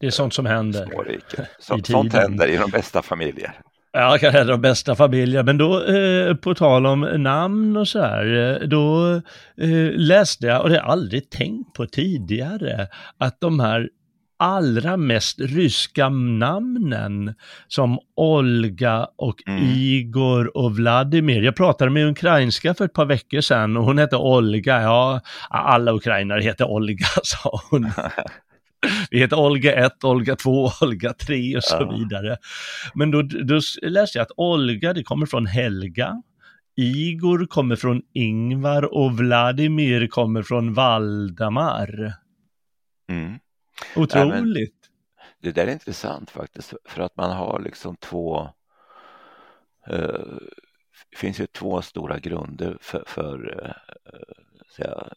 Det 0.00 0.06
är 0.06 0.10
sånt 0.10 0.34
som 0.34 0.46
händer. 0.46 0.88
Så, 1.58 1.78
sånt 1.84 2.12
händer 2.12 2.48
i 2.48 2.56
de 2.56 2.70
bästa 2.70 3.02
familjer. 3.02 3.52
Ja, 3.92 4.18
kan 4.20 4.32
hända 4.32 4.52
de 4.52 4.60
bästa 4.60 4.94
familjer. 4.94 5.42
Men 5.42 5.58
då, 5.58 5.84
eh, 5.84 6.34
på 6.34 6.54
tal 6.54 6.86
om 6.86 7.00
namn 7.00 7.76
och 7.76 7.88
så 7.88 8.00
här, 8.00 8.60
eh, 8.62 8.68
då 8.68 9.14
eh, 9.60 9.92
läste 9.92 10.46
jag, 10.46 10.62
och 10.62 10.68
det 10.68 10.74
har 10.74 10.82
jag 10.82 10.90
aldrig 10.90 11.30
tänkt 11.30 11.72
på 11.72 11.86
tidigare, 11.86 12.88
att 13.18 13.40
de 13.40 13.60
här 13.60 13.88
allra 14.38 14.96
mest 14.96 15.40
ryska 15.40 16.08
namnen 16.08 17.34
som 17.68 17.98
Olga 18.16 19.08
och 19.16 19.42
mm. 19.46 19.62
Igor 19.64 20.56
och 20.56 20.76
Vladimir. 20.76 21.42
Jag 21.42 21.56
pratade 21.56 21.90
med 21.90 22.08
ukrainska 22.08 22.74
för 22.74 22.84
ett 22.84 22.92
par 22.92 23.06
veckor 23.06 23.40
sedan 23.40 23.76
och 23.76 23.84
hon 23.84 23.98
hette 23.98 24.16
Olga. 24.16 24.82
Ja, 24.82 25.20
alla 25.50 25.92
ukrainare 25.92 26.42
heter 26.42 26.64
Olga, 26.64 27.06
sa 27.22 27.60
hon. 27.70 27.90
Vi 29.10 29.18
heter 29.18 29.38
Olga 29.38 29.86
1, 29.86 30.04
Olga 30.04 30.36
2, 30.36 30.70
Olga 30.80 31.12
3 31.12 31.56
och 31.56 31.64
så 31.64 31.76
ja. 31.80 31.96
vidare. 31.96 32.36
Men 32.94 33.10
då, 33.10 33.22
då 33.22 33.60
läste 33.82 34.18
jag 34.18 34.22
att 34.22 34.32
Olga, 34.36 34.92
det 34.92 35.02
kommer 35.02 35.26
från 35.26 35.46
Helga. 35.46 36.22
Igor 36.76 37.46
kommer 37.46 37.76
från 37.76 38.02
Ingvar 38.12 38.94
och 38.94 39.16
Vladimir 39.16 40.06
kommer 40.06 40.42
från 40.42 40.74
Valdemar. 40.74 42.12
Mm. 43.08 43.38
Otroligt. 43.96 44.74
Nej, 45.16 45.28
det 45.40 45.52
där 45.52 45.66
är 45.66 45.72
intressant 45.72 46.30
faktiskt 46.30 46.74
för 46.84 47.02
att 47.02 47.16
man 47.16 47.30
har 47.30 47.60
liksom 47.60 47.96
två 47.96 48.48
eh, 49.88 50.24
det 51.10 51.16
finns 51.16 51.40
ju 51.40 51.46
två 51.46 51.82
stora 51.82 52.18
grunder 52.18 52.78
för, 52.80 53.04
för 53.06 53.64
eh, 53.64 54.12
säga, 54.76 55.08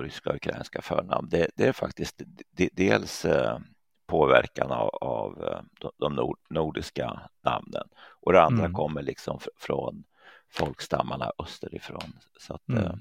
ryska 0.00 0.30
och 0.30 0.36
ukrainska 0.36 0.82
förnamn. 0.82 1.28
Det, 1.30 1.50
det 1.56 1.66
är 1.66 1.72
faktiskt 1.72 2.22
de, 2.50 2.70
dels 2.72 3.24
eh, 3.24 3.58
påverkan 4.06 4.70
av, 4.70 4.88
av 4.88 5.44
eh, 5.44 5.88
de, 5.98 6.14
nord, 6.14 6.38
nordiska 6.50 7.20
namnen 7.44 7.88
och 8.20 8.32
det 8.32 8.42
andra 8.42 8.64
mm. 8.64 8.72
kommer 8.72 9.02
liksom 9.02 9.38
från 9.56 10.04
folkstammarna 10.50 11.32
österifrån. 11.38 12.12
Så 12.40 12.54
att, 12.54 12.68
mm. 12.68 12.84
Eh, 12.84 12.94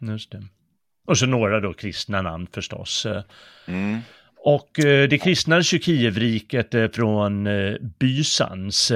Just 0.00 0.32
det. 0.32 0.42
Och 1.06 1.18
så 1.18 1.26
några 1.26 1.60
då 1.60 1.72
kristna 1.72 2.22
namn 2.22 2.46
förstås. 2.52 3.06
Mm. 3.66 3.98
Och 4.36 4.70
det 4.82 5.22
kristnades 5.22 5.74
ju 5.74 5.78
Kievriket 5.78 6.94
från 6.94 7.48
Bysans. 7.98 8.92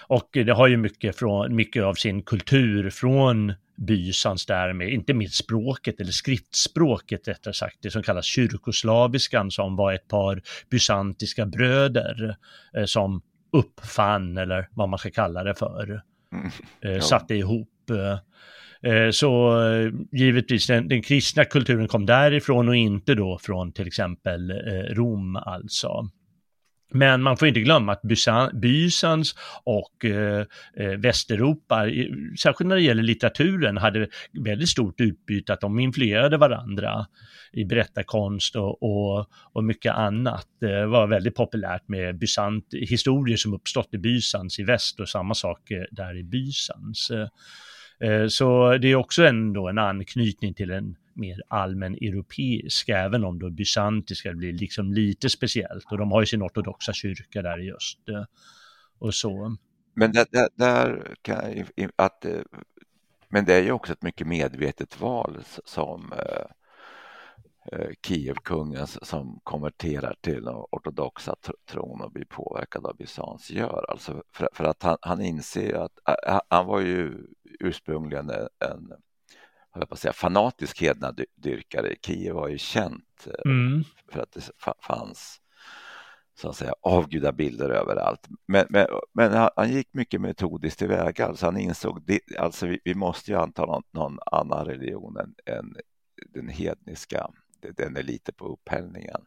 Och 0.00 0.28
det 0.32 0.52
har 0.52 0.66
ju 0.66 0.76
mycket, 0.76 1.16
från, 1.16 1.54
mycket 1.54 1.82
av 1.82 1.94
sin 1.94 2.22
kultur 2.22 2.90
från 2.90 3.54
Bysans 3.76 4.46
därmed, 4.46 4.88
inte 4.88 5.14
minst 5.14 5.34
språket 5.34 6.00
eller 6.00 6.12
skriftspråket 6.12 7.28
rättare 7.28 7.54
sagt, 7.54 7.76
det 7.80 7.90
som 7.90 8.02
kallas 8.02 8.24
kyrkoslaviskan 8.24 9.50
som 9.50 9.76
var 9.76 9.92
ett 9.92 10.08
par 10.08 10.42
bysantiska 10.70 11.46
bröder 11.46 12.36
eh, 12.76 12.84
som 12.84 13.22
uppfann, 13.52 14.36
eller 14.36 14.68
vad 14.72 14.88
man 14.88 14.98
ska 14.98 15.10
kalla 15.10 15.44
det 15.44 15.54
för, 15.54 16.02
mm. 16.32 16.50
eh, 16.80 17.00
satte 17.00 17.34
ihop 17.34 17.90
eh, 17.90 18.18
Eh, 18.82 19.10
så 19.10 19.60
eh, 19.62 19.92
givetvis 20.12 20.66
den, 20.66 20.88
den, 20.88 21.02
kristna 21.02 21.44
kulturen 21.44 21.88
kom 21.88 22.06
därifrån 22.06 22.68
och 22.68 22.76
inte 22.76 23.14
då 23.14 23.38
från 23.42 23.72
till 23.72 23.86
exempel 23.86 24.50
eh, 24.50 24.94
Rom 24.94 25.36
alltså. 25.36 26.08
Men 26.92 27.22
man 27.22 27.36
får 27.36 27.48
inte 27.48 27.60
glömma 27.60 27.92
att 27.92 28.02
Bysans 28.52 29.34
och 29.64 30.04
eh, 30.04 30.44
eh 30.76 30.98
Västeuropa, 30.98 31.84
särskilt 32.38 32.68
när 32.68 32.76
det 32.76 32.82
gäller 32.82 33.02
litteraturen, 33.02 33.76
hade 33.76 34.08
väldigt 34.32 34.68
stort 34.68 35.00
utbyte, 35.00 35.52
att 35.52 35.60
de 35.60 35.78
influerade 35.78 36.36
varandra 36.36 37.06
i 37.52 37.64
berättarkonst 37.64 38.56
och, 38.56 38.82
och, 38.82 39.26
och 39.52 39.64
mycket 39.64 39.94
annat. 39.94 40.46
Det 40.60 40.86
var 40.86 41.06
väldigt 41.06 41.34
populärt 41.34 41.88
med 41.88 42.18
Bysant, 42.18 42.64
historier 42.72 43.36
som 43.36 43.54
uppstått 43.54 43.88
i 43.94 43.98
Bysans 43.98 44.58
i 44.58 44.64
väst 44.64 45.00
och 45.00 45.08
samma 45.08 45.34
sak 45.34 45.70
eh, 45.70 45.84
där 45.90 46.16
i 46.16 46.22
Bysans. 46.22 47.10
Eh, 47.10 48.10
eh, 48.10 48.26
så 48.26 48.78
det 48.78 48.88
är 48.88 48.94
också 48.94 49.24
ändå 49.24 49.68
en 49.68 49.78
anknytning 49.78 50.54
till 50.54 50.70
en 50.70 50.96
mer 51.16 51.42
allmän 51.48 51.94
europeiska, 51.94 52.98
även 52.98 53.24
om 53.24 53.38
då 53.38 53.50
bysantiska 53.50 54.32
blir 54.32 54.52
liksom 54.52 54.92
lite 54.92 55.28
speciellt. 55.28 55.84
Och 55.90 55.98
de 55.98 56.12
har 56.12 56.20
ju 56.20 56.26
sin 56.26 56.42
ortodoxa 56.42 56.92
kyrka 56.92 57.42
där 57.42 57.68
i 57.68 57.72
öst 57.72 58.08
eh, 58.08 58.24
och 58.98 59.14
så. 59.14 59.56
Men 59.94 60.12
det, 60.12 60.32
där, 60.32 60.48
där 60.54 61.14
kan 61.22 61.64
jag, 61.76 61.90
att, 61.96 62.24
eh, 62.24 62.40
men 63.28 63.44
det 63.44 63.54
är 63.54 63.62
ju 63.62 63.72
också 63.72 63.92
ett 63.92 64.02
mycket 64.02 64.26
medvetet 64.26 65.00
val 65.00 65.38
som 65.64 66.12
eh, 66.12 66.46
Kievkungen 68.02 68.86
som 68.86 69.40
konverterar 69.42 70.16
till 70.20 70.44
den 70.44 70.54
ortodoxa 70.54 71.34
tron 71.70 72.00
och 72.00 72.12
blir 72.12 72.24
påverkad 72.24 72.86
av 72.86 72.96
Bysans 72.96 73.50
gör. 73.50 73.90
Alltså 73.90 74.22
för, 74.32 74.48
för 74.52 74.64
att 74.64 74.82
han, 74.82 74.96
han 75.00 75.20
inser 75.20 75.74
att 75.74 75.98
han 76.48 76.66
var 76.66 76.80
ju 76.80 77.26
ursprungligen 77.60 78.30
en, 78.30 78.48
en 78.70 78.92
jag 79.80 79.88
på 79.88 79.96
säga, 79.96 80.12
fanatisk 80.12 80.80
hednadyrkare. 80.80 81.94
Kiev 82.02 82.34
var 82.34 82.48
ju 82.48 82.58
känt 82.58 83.26
eh, 83.26 83.50
mm. 83.52 83.84
för 84.12 84.20
att 84.20 84.32
det 84.32 84.50
fanns 84.80 85.40
så 86.38 86.48
att 86.48 86.56
säga 86.56 86.74
avgudabilder 86.80 87.70
överallt. 87.70 88.28
Men, 88.46 88.66
men, 88.68 88.86
men 89.12 89.48
han 89.56 89.72
gick 89.72 89.94
mycket 89.94 90.20
metodiskt 90.20 90.78
tillväga, 90.78 91.26
alltså 91.26 91.46
han 91.46 91.56
insåg 91.56 91.98
att 91.98 92.38
alltså 92.38 92.66
vi, 92.66 92.80
vi, 92.84 92.94
måste 92.94 93.30
ju 93.30 93.36
anta 93.36 93.66
någon, 93.66 93.82
någon 93.90 94.18
annan 94.26 94.66
religion 94.66 95.16
än, 95.16 95.34
än 95.56 95.76
den 96.34 96.48
hedniska 96.48 97.30
den 97.76 97.96
är 97.96 98.02
lite 98.02 98.32
på 98.32 98.46
upphällningen. 98.46 99.20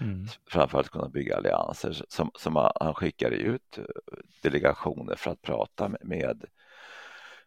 Mm. 0.00 0.26
Framför 0.46 0.80
att 0.80 0.88
kunna 0.88 1.08
bygga 1.08 1.36
allianser. 1.36 2.02
Som, 2.08 2.30
som 2.38 2.70
han 2.80 2.94
skickade 2.94 3.36
ut 3.36 3.78
eh, 3.78 3.84
delegationer 4.42 5.14
för 5.16 5.30
att 5.30 5.42
prata 5.42 5.90
med 6.00 6.44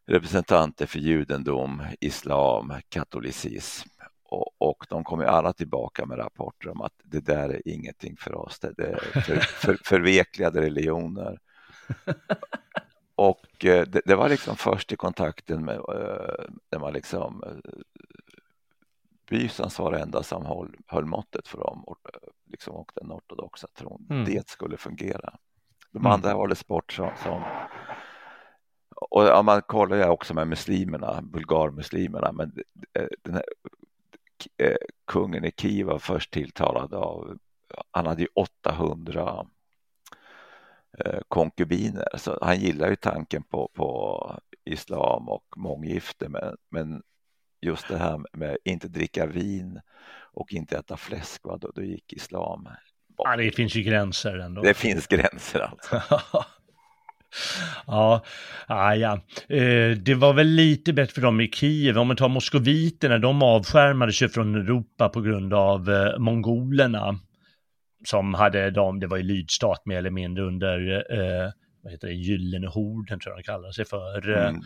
representanter 0.05 0.85
för 0.85 0.99
judendom, 0.99 1.83
islam, 1.99 2.73
katolicism 2.89 3.89
och, 4.23 4.49
och 4.57 4.85
de 4.89 5.03
kommer 5.03 5.25
alla 5.25 5.53
tillbaka 5.53 6.05
med 6.05 6.17
rapporter 6.17 6.69
om 6.69 6.81
att 6.81 6.93
det 7.03 7.19
där 7.19 7.49
är 7.49 7.67
ingenting 7.67 8.17
för 8.17 8.35
oss. 8.35 8.59
Det 8.59 8.79
är 8.79 9.21
för, 9.21 9.35
för, 9.35 9.77
förvekligade 9.83 10.61
religioner. 10.61 11.39
Och 13.15 13.65
eh, 13.65 13.85
det, 13.87 14.01
det, 14.05 14.15
var 14.15 14.29
liksom 14.29 14.55
först 14.55 14.91
i 14.91 14.95
kontakten 14.95 15.65
med, 15.65 15.75
eh, 15.75 16.45
när 16.71 16.79
man 16.79 16.93
liksom 16.93 17.43
Bysans 19.29 19.79
var 19.79 19.91
det 19.91 19.99
enda 19.99 20.23
som 20.23 20.45
höll, 20.45 20.75
höll 20.87 21.05
måttet 21.05 21.47
för 21.47 21.57
dem 21.57 21.83
och, 21.85 21.97
liksom, 22.45 22.75
och 22.75 22.91
den 22.95 23.11
ortodoxa 23.11 23.67
tron. 23.67 24.07
Mm. 24.09 24.25
Det 24.25 24.49
skulle 24.49 24.77
fungera. 24.77 25.33
De 25.91 25.99
mm. 25.99 26.11
andra 26.11 26.35
var 26.35 26.47
det 26.47 26.55
sport 26.55 26.93
som, 26.93 27.11
som 27.23 27.43
och 29.09 29.23
ja, 29.23 29.41
man 29.41 29.61
kollar 29.61 29.97
ju 29.97 30.05
också 30.05 30.33
med 30.33 30.47
muslimerna, 30.47 31.21
bulgarmuslimerna, 31.21 32.31
men 32.31 32.53
eh, 32.93 33.07
den 33.21 33.33
här, 33.33 33.43
eh, 34.57 34.77
kungen 35.07 35.45
i 35.45 35.51
Kiev 35.57 35.87
var 35.87 35.99
först 35.99 36.31
tilltalad 36.31 36.93
av, 36.93 37.37
han 37.91 38.05
hade 38.05 38.21
ju 38.21 38.27
800 38.33 39.47
eh, 40.97 41.19
konkubiner, 41.27 42.07
så 42.17 42.37
han 42.41 42.59
gillar 42.59 42.89
ju 42.89 42.95
tanken 42.95 43.43
på, 43.43 43.69
på 43.73 44.39
islam 44.65 45.29
och 45.29 45.45
månggifte, 45.55 46.29
men, 46.29 46.57
men 46.69 47.03
just 47.61 47.87
det 47.87 47.97
här 47.97 48.21
med 48.33 48.57
inte 48.63 48.87
dricka 48.87 49.25
vin 49.25 49.81
och 50.33 50.53
inte 50.53 50.77
äta 50.77 50.97
fläsk, 50.97 51.45
va? 51.45 51.57
Då, 51.57 51.71
då 51.75 51.81
gick 51.81 52.13
islam 52.13 52.69
bort. 53.07 53.27
Ja, 53.27 53.37
det 53.37 53.51
finns 53.51 53.75
ju 53.75 53.81
gränser 53.81 54.37
ändå. 54.39 54.61
Det 54.61 54.73
finns 54.73 55.07
gränser 55.07 55.59
alltså. 55.59 56.01
ja, 57.87 58.23
ah, 58.67 58.93
ja. 58.93 59.13
Eh, 59.49 59.97
det 59.97 60.15
var 60.15 60.33
väl 60.33 60.47
lite 60.47 60.93
bättre 60.93 61.13
för 61.13 61.21
dem 61.21 61.41
i 61.41 61.47
Kiev. 61.47 61.97
Om 61.97 62.07
man 62.07 62.15
tar 62.17 62.29
moskoviterna, 62.29 63.17
de 63.17 63.43
avskärmade 63.43 64.13
sig 64.13 64.29
från 64.29 64.55
Europa 64.55 65.09
på 65.09 65.21
grund 65.21 65.53
av 65.53 65.89
eh, 65.89 66.17
mongolerna. 66.17 67.19
Som 68.05 68.33
hade 68.33 68.71
dem, 68.71 68.99
det 68.99 69.07
var 69.07 69.17
ju 69.17 69.23
lydstat 69.23 69.85
mer 69.85 69.97
eller 69.97 70.09
mindre 70.09 70.43
under, 70.43 70.91
eh, 70.91 71.51
vad 71.83 71.93
heter 71.93 72.07
det, 72.07 72.13
Gyllene 72.13 72.67
horden 72.67 73.19
tror 73.19 73.33
jag 73.33 73.39
de 73.39 73.43
kallar 73.43 73.71
sig 73.71 73.85
för. 73.85 74.29
Eh, 74.37 74.47
mm. 74.47 74.61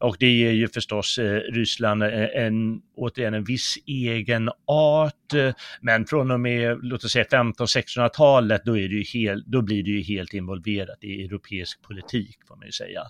Och 0.00 0.16
det 0.18 0.30
ger 0.30 0.50
ju 0.50 0.68
förstås 0.68 1.18
eh, 1.18 1.40
Ryssland 1.40 2.02
en, 2.02 2.28
en, 2.34 2.80
återigen 2.96 3.34
en 3.34 3.44
viss 3.44 3.78
egen 3.86 4.50
art. 4.66 5.34
Eh, 5.34 5.52
men 5.80 6.06
från 6.06 6.30
och 6.30 6.40
med, 6.40 6.78
låt 6.82 7.04
oss 7.04 7.12
säga 7.12 7.24
1500-1600-talet, 7.24 8.62
då, 8.64 8.72
då 9.46 9.62
blir 9.62 9.82
det 9.82 9.90
ju 9.90 10.02
helt 10.02 10.34
involverat 10.34 11.04
i 11.04 11.24
europeisk 11.24 11.82
politik, 11.82 12.38
får 12.48 12.56
man 12.56 12.66
ju 12.66 12.72
säga. 12.72 13.02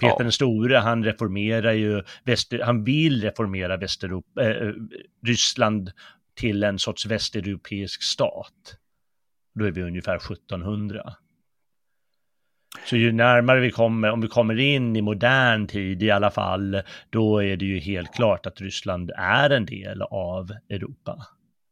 Peter 0.00 0.14
ja. 0.18 0.18
den 0.18 0.32
store, 0.32 0.76
han 0.76 1.04
reformerar 1.04 1.72
ju, 1.72 2.02
Väster, 2.24 2.58
han 2.58 2.84
vill 2.84 3.22
reformera 3.22 3.76
Västeuropa, 3.76 4.50
äh, 4.50 4.72
Ryssland 5.26 5.90
till 6.34 6.62
en 6.62 6.78
sorts 6.78 7.06
västeuropeisk 7.06 8.02
stat. 8.02 8.76
Då 9.54 9.64
är 9.64 9.70
vi 9.70 9.82
ungefär 9.82 10.16
1700. 10.16 11.14
Så 12.84 12.96
ju 12.96 13.12
närmare 13.12 13.60
vi 13.60 13.70
kommer, 13.70 14.10
om 14.10 14.20
vi 14.20 14.28
kommer 14.28 14.58
in 14.58 14.96
i 14.96 15.02
modern 15.02 15.66
tid 15.66 16.02
i 16.02 16.10
alla 16.10 16.30
fall, 16.30 16.82
då 17.10 17.42
är 17.42 17.56
det 17.56 17.64
ju 17.64 17.78
helt 17.78 18.14
klart 18.14 18.46
att 18.46 18.60
Ryssland 18.60 19.10
är 19.16 19.50
en 19.50 19.66
del 19.66 20.02
av 20.02 20.50
Europa. 20.68 21.26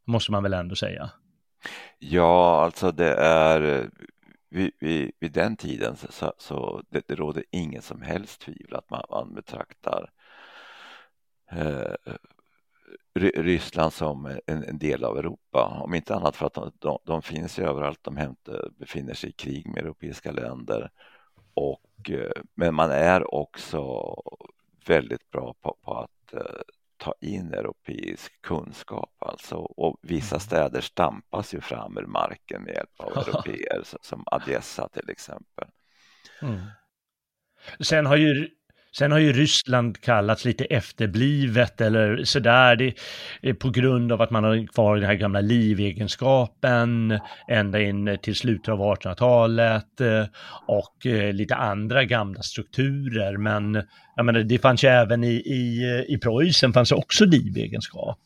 Måste 0.06 0.32
man 0.32 0.42
väl 0.42 0.54
ändå 0.54 0.74
säga. 0.74 1.10
Ja, 1.98 2.64
alltså 2.64 2.92
det 2.92 3.14
är 3.14 3.90
vid, 4.50 4.70
vid, 4.80 5.12
vid 5.20 5.32
den 5.32 5.56
tiden 5.56 5.96
så, 5.96 6.32
så 6.38 6.82
det, 6.90 7.08
det 7.08 7.14
råder 7.14 7.44
ingen 7.50 7.82
som 7.82 8.02
helst 8.02 8.40
tvivel 8.40 8.74
att 8.74 8.90
man, 8.90 9.02
man 9.10 9.34
betraktar 9.34 10.10
eh, 11.50 12.14
Ryssland 13.14 13.92
som 13.92 14.38
en, 14.46 14.78
del 14.78 15.04
av 15.04 15.18
Europa. 15.18 15.80
Om 15.84 15.94
inte 15.94 16.14
annat 16.14 16.36
för 16.36 16.46
att 16.46 16.54
de, 16.54 16.72
de, 16.78 16.98
de 17.04 17.22
finns 17.22 17.58
ju 17.58 17.62
överallt. 17.62 17.98
De 18.02 18.16
hämtar, 18.16 18.70
befinner 18.78 19.14
sig 19.14 19.30
i 19.30 19.32
krig 19.32 19.66
med 19.68 19.78
europeiska 19.78 20.32
länder. 20.32 20.90
Och, 21.54 22.10
eh, 22.10 22.42
men 22.54 22.74
man 22.74 22.90
är 22.90 23.34
också 23.34 24.14
väldigt 24.86 25.30
bra 25.30 25.54
på, 25.60 25.76
på 25.82 25.98
att 25.98 26.34
uh, 26.34 26.60
ta 26.96 27.14
in 27.20 27.54
europeisk 27.54 28.42
kunskap 28.42 29.14
alltså. 29.18 29.56
Och 29.56 29.96
vissa 30.02 30.36
mm. 30.36 30.40
städer 30.40 30.80
stampas 30.80 31.54
ju 31.54 31.60
fram 31.60 31.98
ur 31.98 32.06
marken 32.06 32.62
med 32.62 32.74
hjälp 32.74 33.00
av 33.00 33.12
europeer 33.28 33.82
som 34.00 34.22
Adessa 34.26 34.88
till 34.88 35.10
exempel. 35.10 35.68
Mm. 36.42 36.60
Sen 37.80 38.06
har 38.06 38.16
ju 38.16 38.50
Sen 38.98 39.12
har 39.12 39.18
ju 39.18 39.32
Ryssland 39.32 40.00
kallats 40.00 40.44
lite 40.44 40.64
efterblivet 40.64 41.80
eller 41.80 42.24
sådär, 42.24 42.76
det 42.76 42.94
är 43.42 43.54
på 43.54 43.70
grund 43.70 44.12
av 44.12 44.22
att 44.22 44.30
man 44.30 44.44
har 44.44 44.66
kvar 44.66 44.96
den 44.96 45.04
här 45.04 45.14
gamla 45.14 45.40
livegenskapen 45.40 47.18
ända 47.48 47.82
in 47.82 48.18
till 48.22 48.36
slutet 48.36 48.68
av 48.68 48.78
1800-talet 48.78 50.00
eh, 50.00 50.24
och 50.66 51.06
eh, 51.06 51.32
lite 51.32 51.54
andra 51.54 52.04
gamla 52.04 52.42
strukturer. 52.42 53.36
Men 53.36 53.82
jag 54.16 54.26
menar, 54.26 54.40
det 54.40 54.58
fanns 54.58 54.84
ju 54.84 54.88
även 54.88 55.24
i, 55.24 55.34
i, 55.34 56.04
i 56.08 56.18
Preussen 56.18 56.72
fanns 56.72 56.92
också 56.92 57.24
livegenskap 57.24 58.20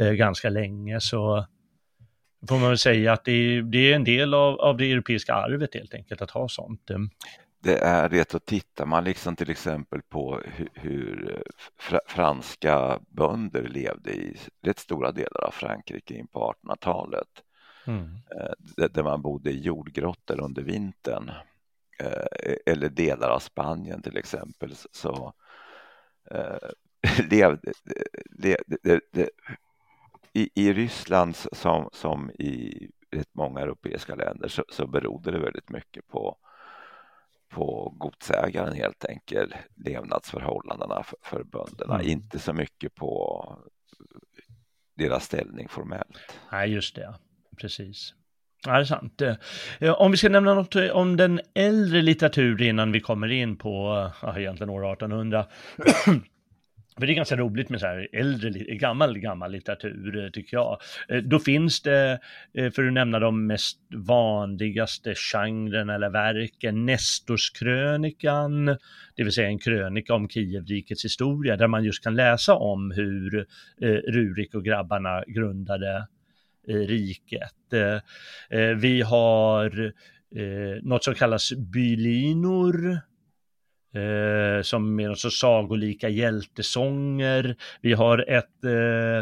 eh, 0.00 0.10
ganska 0.10 0.50
länge, 0.50 1.00
så 1.00 1.46
får 2.48 2.58
man 2.58 2.68
väl 2.68 2.78
säga 2.78 3.12
att 3.12 3.24
det, 3.24 3.62
det 3.62 3.92
är 3.92 3.96
en 3.96 4.04
del 4.04 4.34
av, 4.34 4.60
av 4.60 4.76
det 4.76 4.92
europeiska 4.92 5.34
arvet 5.34 5.74
helt 5.74 5.94
enkelt 5.94 6.22
att 6.22 6.30
ha 6.30 6.48
sånt 6.48 6.90
det 7.62 7.78
är 7.78 8.08
det 8.08 8.34
och 8.34 8.44
tittar 8.44 8.86
man 8.86 9.04
liksom 9.04 9.36
till 9.36 9.50
exempel 9.50 10.02
på 10.02 10.40
hur, 10.44 10.68
hur 10.74 11.42
fr 11.78 11.98
franska 12.06 13.00
bönder 13.08 13.62
levde 13.62 14.12
i 14.12 14.36
rätt 14.62 14.78
stora 14.78 15.12
delar 15.12 15.44
av 15.46 15.50
Frankrike 15.50 16.14
in 16.14 16.26
på 16.26 16.54
1800-talet. 16.64 17.28
Mm. 17.86 18.18
Eh, 18.36 18.88
där 18.90 19.02
man 19.02 19.22
bodde 19.22 19.50
i 19.50 19.60
jordgrottor 19.60 20.40
under 20.40 20.62
vintern. 20.62 21.30
Eh, 22.00 22.56
eller 22.66 22.88
delar 22.88 23.30
av 23.30 23.38
Spanien 23.38 24.02
till 24.02 24.16
exempel. 24.16 24.74
Så 24.92 25.32
eh, 26.30 26.70
levde, 27.30 27.72
levde, 28.30 29.30
i, 30.32 30.50
i 30.54 30.72
Ryssland 30.72 31.36
som, 31.36 31.88
som 31.92 32.30
i 32.30 32.88
rätt 33.10 33.34
många 33.34 33.60
europeiska 33.60 34.14
länder 34.14 34.48
så, 34.48 34.64
så 34.68 34.86
berodde 34.86 35.30
det 35.30 35.38
väldigt 35.38 35.70
mycket 35.70 36.08
på 36.08 36.36
på 37.50 37.94
godsägaren 37.98 38.74
helt 38.74 39.04
enkelt, 39.04 39.54
levnadsförhållandena 39.84 41.02
för, 41.02 41.18
för 41.22 41.44
bönderna, 41.44 41.94
mm. 41.94 42.06
inte 42.06 42.38
så 42.38 42.52
mycket 42.52 42.94
på 42.94 43.44
deras 44.96 45.24
ställning 45.24 45.68
formellt. 45.68 46.38
Nej, 46.52 46.72
just 46.72 46.94
det, 46.94 47.14
precis. 47.60 48.14
Ja, 48.66 48.72
det 48.72 48.80
är 48.80 48.84
sant. 48.84 49.22
Eh, 49.80 49.92
om 49.92 50.10
vi 50.10 50.16
ska 50.16 50.28
nämna 50.28 50.54
något 50.54 50.76
om 50.76 51.16
den 51.16 51.40
äldre 51.54 52.02
litteraturen 52.02 52.68
innan 52.68 52.92
vi 52.92 53.00
kommer 53.00 53.32
in 53.32 53.56
på, 53.56 54.10
ja, 54.22 54.38
egentligen 54.38 54.70
år 54.70 54.92
1800. 54.92 55.46
För 57.00 57.06
det 57.06 57.12
är 57.12 57.14
ganska 57.14 57.36
roligt 57.36 57.68
med 57.68 57.80
så 57.80 57.86
här 57.86 58.08
äldre, 58.12 58.50
gammal, 58.74 59.18
gammal 59.18 59.52
litteratur 59.52 60.24
eh, 60.24 60.30
tycker 60.30 60.56
jag. 60.56 60.80
Eh, 61.08 61.18
då 61.18 61.38
finns 61.38 61.82
det, 61.82 62.20
eh, 62.54 62.70
för 62.70 62.86
att 62.86 62.92
nämna 62.92 63.18
de 63.18 63.46
mest 63.46 63.78
vanligaste 63.94 65.14
genren 65.14 65.90
eller 65.90 66.10
verken, 66.10 66.86
Nestorskrönikan, 66.86 68.66
det 69.16 69.24
vill 69.24 69.32
säga 69.32 69.48
en 69.48 69.58
krönika 69.58 70.14
om 70.14 70.28
Kievrikets 70.28 71.04
historia, 71.04 71.56
där 71.56 71.66
man 71.66 71.84
just 71.84 72.04
kan 72.04 72.16
läsa 72.16 72.54
om 72.54 72.90
hur 72.90 73.46
Rurik 74.08 74.54
och 74.54 74.64
grabbarna 74.64 75.24
grundade 75.26 76.06
riket. 76.66 77.54
Vi 78.76 79.02
har 79.02 79.92
något 80.82 81.04
som 81.04 81.14
kallas 81.14 81.52
bylinor, 81.52 83.00
eh, 83.94 84.62
som 84.62 85.00
är 85.00 85.14
så 85.14 85.30
sagolika 85.30 86.08
hjältesånger. 86.08 87.56
Vi 87.80 87.92
har 87.92 88.24
ett 88.28 88.64
eh, 88.64 89.18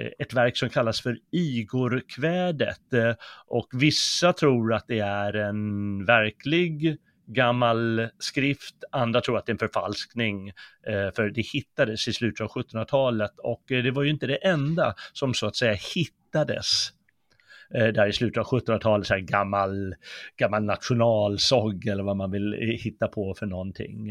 eh, 0.00 0.10
ett 0.18 0.34
verk 0.34 0.56
som 0.56 0.68
kallas 0.68 1.00
för 1.00 1.18
Igorkvädet 1.32 2.92
eh, 2.92 3.14
och 3.46 3.68
vissa 3.72 4.32
tror 4.32 4.74
att 4.74 4.84
det 4.88 5.00
är 5.00 5.32
en 5.32 6.04
verklig 6.04 6.98
gammal 7.28 8.08
skrift, 8.18 8.74
andra 8.92 9.20
tror 9.20 9.38
att 9.38 9.46
det 9.46 9.50
är 9.50 9.54
en 9.54 9.58
förfalskning, 9.58 10.48
eh, 10.86 11.14
för 11.16 11.30
det 11.30 11.46
hittades 11.46 12.08
i 12.08 12.12
slutet 12.12 12.40
av 12.40 12.48
1700-talet 12.48 13.38
och 13.38 13.72
eh, 13.72 13.82
det 13.82 13.90
var 13.90 14.02
ju 14.02 14.10
inte 14.10 14.26
det 14.26 14.36
enda 14.36 14.94
som 15.12 15.34
så 15.34 15.46
att 15.46 15.56
säga 15.56 15.76
hittades 15.94 16.92
Eh, 17.74 17.86
där 17.86 18.06
i 18.06 18.12
slutet 18.12 18.38
av 18.38 18.46
1700-talet, 18.46 19.06
så 19.06 19.14
här 19.14 19.20
gammal, 19.20 19.94
gammal 20.36 20.64
nationalsång 20.64 21.82
eller 21.86 22.02
vad 22.02 22.16
man 22.16 22.30
vill 22.30 22.52
hitta 22.82 23.08
på 23.08 23.34
för 23.34 23.46
någonting. 23.46 24.10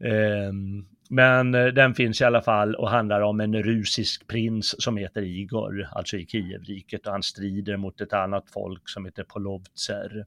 Ehm, 0.00 0.86
men 1.10 1.54
eh, 1.54 1.66
den 1.66 1.94
finns 1.94 2.20
i 2.20 2.24
alla 2.24 2.42
fall 2.42 2.74
och 2.74 2.90
handlar 2.90 3.20
om 3.20 3.40
en 3.40 3.62
rusisk 3.62 4.26
prins 4.26 4.82
som 4.82 4.96
heter 4.96 5.22
Igor, 5.22 5.88
alltså 5.92 6.16
i 6.16 6.26
Kievriket, 6.26 7.06
och 7.06 7.12
han 7.12 7.22
strider 7.22 7.76
mot 7.76 8.00
ett 8.00 8.12
annat 8.12 8.50
folk 8.50 8.88
som 8.88 9.04
heter 9.04 9.24
Polovtser. 9.24 10.24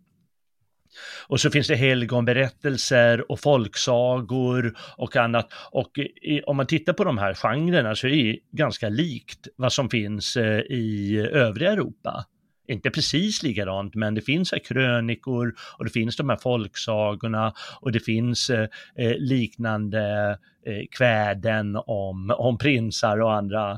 Och 1.27 1.39
så 1.39 1.51
finns 1.51 1.67
det 1.67 1.75
helgonberättelser 1.75 3.31
och 3.31 3.39
folksagor 3.39 4.73
och 4.97 5.15
annat. 5.15 5.53
Och 5.71 5.97
i, 6.21 6.41
om 6.41 6.57
man 6.57 6.67
tittar 6.67 6.93
på 6.93 7.03
de 7.03 7.17
här 7.17 7.33
genrerna 7.33 7.95
så 7.95 8.07
är 8.07 8.11
det 8.11 8.39
ganska 8.51 8.89
likt 8.89 9.47
vad 9.55 9.73
som 9.73 9.89
finns 9.89 10.37
eh, 10.37 10.59
i 10.59 11.17
övriga 11.31 11.71
Europa. 11.71 12.25
Inte 12.67 12.89
precis 12.89 13.43
likadant, 13.43 13.95
men 13.95 14.15
det 14.15 14.21
finns 14.21 14.51
här 14.51 14.59
krönikor 14.59 15.55
och 15.77 15.85
det 15.85 15.91
finns 15.91 16.17
de 16.17 16.29
här 16.29 16.37
folksagorna 16.37 17.53
och 17.81 17.91
det 17.91 17.99
finns 17.99 18.49
eh, 18.49 18.67
eh 18.97 19.15
liknande 19.17 20.29
eh, 20.65 20.83
kväden 20.97 21.75
om, 21.75 22.35
om 22.37 22.57
prinsar 22.57 23.21
och 23.21 23.33
andra, 23.33 23.71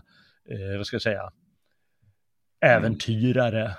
eh, 0.49 0.77
vad 0.77 0.87
ska 0.87 0.95
jag 0.95 1.01
säga, 1.01 1.31
äventyrare. 2.65 3.71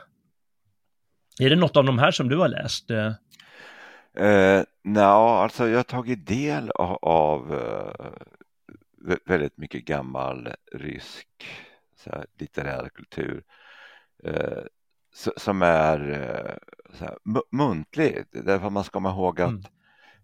Är 1.40 1.50
det 1.50 1.56
något 1.56 1.76
av 1.76 1.84
de 1.84 1.98
här 1.98 2.10
som 2.10 2.28
du 2.28 2.36
har 2.36 2.48
läst? 2.48 2.90
Eh, 2.90 4.62
Nja, 4.84 5.42
alltså 5.42 5.68
jag 5.68 5.78
har 5.78 5.82
tagit 5.82 6.26
del 6.26 6.70
av, 6.70 6.98
av 7.02 7.52
uh, 7.52 9.18
väldigt 9.26 9.58
mycket 9.58 9.84
gammal 9.84 10.48
rysk 10.72 11.28
här, 12.06 12.26
litterär 12.38 12.88
kultur 12.88 13.42
uh, 14.26 14.62
som 15.36 15.62
är 15.62 15.98
så 16.94 17.04
här, 17.04 17.18
muntlig. 17.52 18.24
Därför 18.30 18.70
man 18.70 18.84
ska 18.84 18.92
komma 18.92 19.10
ihåg 19.10 19.40
att 19.40 19.70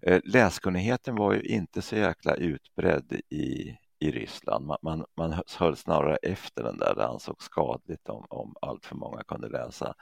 mm. 0.02 0.22
läskunnigheten 0.24 1.16
var 1.16 1.32
ju 1.32 1.40
inte 1.40 1.82
så 1.82 1.96
jäkla 1.96 2.34
utbredd 2.34 3.20
i, 3.28 3.76
i 3.98 4.10
Ryssland. 4.10 4.66
Man, 4.66 4.78
man, 4.82 5.04
man 5.16 5.42
höll 5.58 5.76
snarare 5.76 6.16
efter 6.16 6.62
den 6.62 6.78
där, 6.78 6.94
det 6.94 7.06
ansågs 7.06 7.44
skadligt 7.44 8.08
om, 8.08 8.26
om 8.30 8.54
allt 8.60 8.86
för 8.86 8.96
många 8.96 9.22
kunde 9.24 9.48
läsa. 9.48 9.94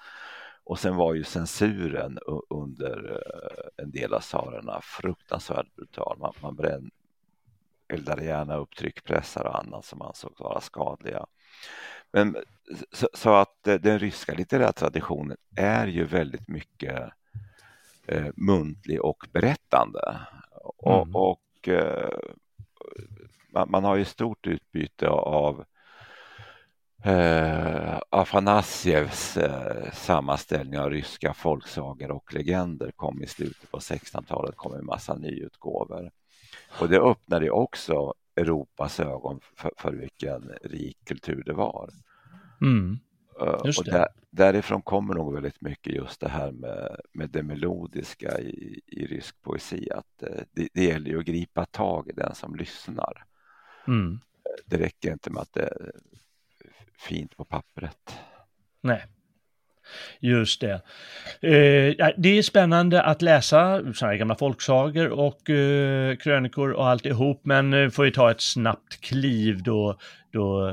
Och 0.65 0.79
sen 0.79 0.97
var 0.97 1.15
ju 1.15 1.25
censuren 1.25 2.19
under 2.49 3.11
eh, 3.13 3.85
en 3.85 3.91
del 3.91 4.15
av 4.15 4.21
tsarerna 4.21 4.81
fruktansvärt 4.83 5.75
brutal. 5.77 6.17
Man, 6.19 6.33
man 6.43 6.57
brände, 6.57 6.91
eldade 7.89 8.25
gärna 8.25 8.57
upp 8.57 8.77
tryckpressar 8.77 9.45
och 9.45 9.59
annat 9.59 9.85
som 9.85 10.03
ansågs 10.03 10.41
vara 10.41 10.61
skadliga. 10.61 11.27
Men, 12.13 12.37
så, 12.93 13.09
så 13.15 13.35
att 13.35 13.67
eh, 13.67 13.75
den 13.75 13.99
ryska 13.99 14.35
litterära 14.35 14.73
traditionen 14.73 15.37
är 15.57 15.87
ju 15.87 16.05
väldigt 16.05 16.49
mycket 16.49 17.11
eh, 18.07 18.27
muntlig 18.37 19.05
och 19.05 19.27
berättande. 19.33 20.17
Och, 20.77 21.03
mm. 21.03 21.17
och 21.17 21.69
eh, 21.69 22.19
man, 23.53 23.71
man, 23.71 23.85
har 23.85 23.97
ju 23.97 24.05
stort 24.05 24.47
utbyte 24.47 25.09
av 25.09 25.65
eh, 27.05 27.99
Afanasjevs 28.11 29.37
eh, 29.37 29.93
sammanställning 29.93 30.79
av 30.79 30.91
ryska 30.91 31.35
folksagor 31.35 32.11
och 32.11 32.35
legender 32.35 32.91
kom 32.91 33.23
i 33.23 33.27
slutet 33.27 33.71
på 33.71 33.79
1600-talet, 33.79 34.57
kom 34.57 34.75
en 34.75 34.87
massa 34.87 35.15
nyutgåvor. 35.15 36.11
Och 36.81 36.89
det 36.89 37.01
öppnade 37.01 37.51
också 37.51 38.15
Europas 38.37 39.01
ögon 39.01 39.41
för, 39.57 39.73
för 39.77 39.93
vilken 39.93 40.53
rik 40.63 40.99
kultur 41.05 41.43
det 41.47 41.53
var. 41.53 41.91
Mm. 42.61 42.99
Uh, 43.41 43.79
och 43.79 43.85
där, 43.85 44.07
därifrån 44.31 44.83
kommer 44.83 45.15
nog 45.15 45.35
väldigt 45.35 45.61
mycket 45.61 45.95
just 45.95 46.21
det 46.21 46.29
här 46.29 46.53
med, 46.53 47.01
med 47.13 47.31
det 47.31 47.43
melodiska 47.43 48.41
i, 48.41 48.81
i 48.87 49.07
rysk 49.07 49.43
poesi. 49.43 49.91
Att 49.91 50.23
uh, 50.31 50.43
det, 50.53 50.69
det 50.73 50.85
gäller 50.85 51.11
ju 51.11 51.19
att 51.19 51.25
gripa 51.25 51.65
tag 51.65 52.09
i 52.09 52.13
den 52.13 52.35
som 52.35 52.55
lyssnar. 52.55 53.25
Mm. 53.87 54.21
Det 54.67 54.77
räcker 54.79 55.13
inte 55.13 55.31
med 55.31 55.43
att 55.43 55.53
det 55.53 55.93
fint 57.01 57.37
på 57.37 57.45
pappret. 57.45 58.21
Nej. 58.83 59.07
Just 60.21 60.61
det. 60.61 60.73
Eh, 61.41 62.11
det 62.17 62.39
är 62.39 62.43
spännande 62.43 63.03
att 63.03 63.23
läsa 63.23 63.77
sådana 63.95 64.13
här 64.13 64.17
gamla 64.17 64.35
folksagor 64.35 65.09
och 65.09 65.51
eh, 65.51 66.17
krönikor 66.17 66.71
och 66.71 66.89
alltihop, 66.89 67.41
men 67.45 67.73
eh, 67.73 67.91
får 67.91 68.05
ju 68.05 68.11
ta 68.11 68.31
ett 68.31 68.41
snabbt 68.41 69.01
kliv 69.01 69.63
då, 69.63 69.99
då 70.33 70.69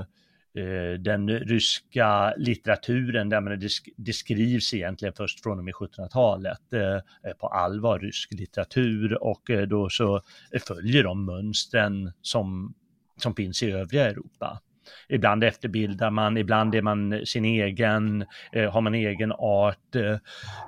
eh, 0.58 1.00
den 1.00 1.30
ryska 1.30 2.34
litteraturen, 2.38 3.30
där 3.30 3.42
man 3.42 3.60
det 3.98 4.13
skrivs 4.13 4.74
egentligen 4.74 5.13
först 5.13 5.44
från 5.44 5.58
och 5.58 5.66
med 5.66 5.74
1700-talet 5.74 6.74
eh, 6.74 7.34
på 7.40 7.48
allvar, 7.48 8.00
rysk 8.00 8.34
litteratur 8.34 9.24
och 9.24 9.50
eh, 9.50 9.62
då 9.62 9.90
så 9.90 10.22
följer 10.68 11.04
de 11.04 11.26
mönstren 11.26 12.12
som, 12.22 12.74
som 13.18 13.36
finns 13.36 13.63
i 13.63 13.72
övriga 13.72 14.10
Europa. 14.10 14.62
Ibland 15.10 15.43
efterbildar 15.43 16.12
man, 16.12 16.38
ibland 16.38 16.76
är 16.76 16.82
man 16.82 17.26
sin 17.26 17.45
egen, 17.45 18.26
eh, 18.52 18.71
har 18.71 18.82
man 18.82 18.95
egen 18.95 19.32
art. 19.32 19.95
Eh, 19.95 20.12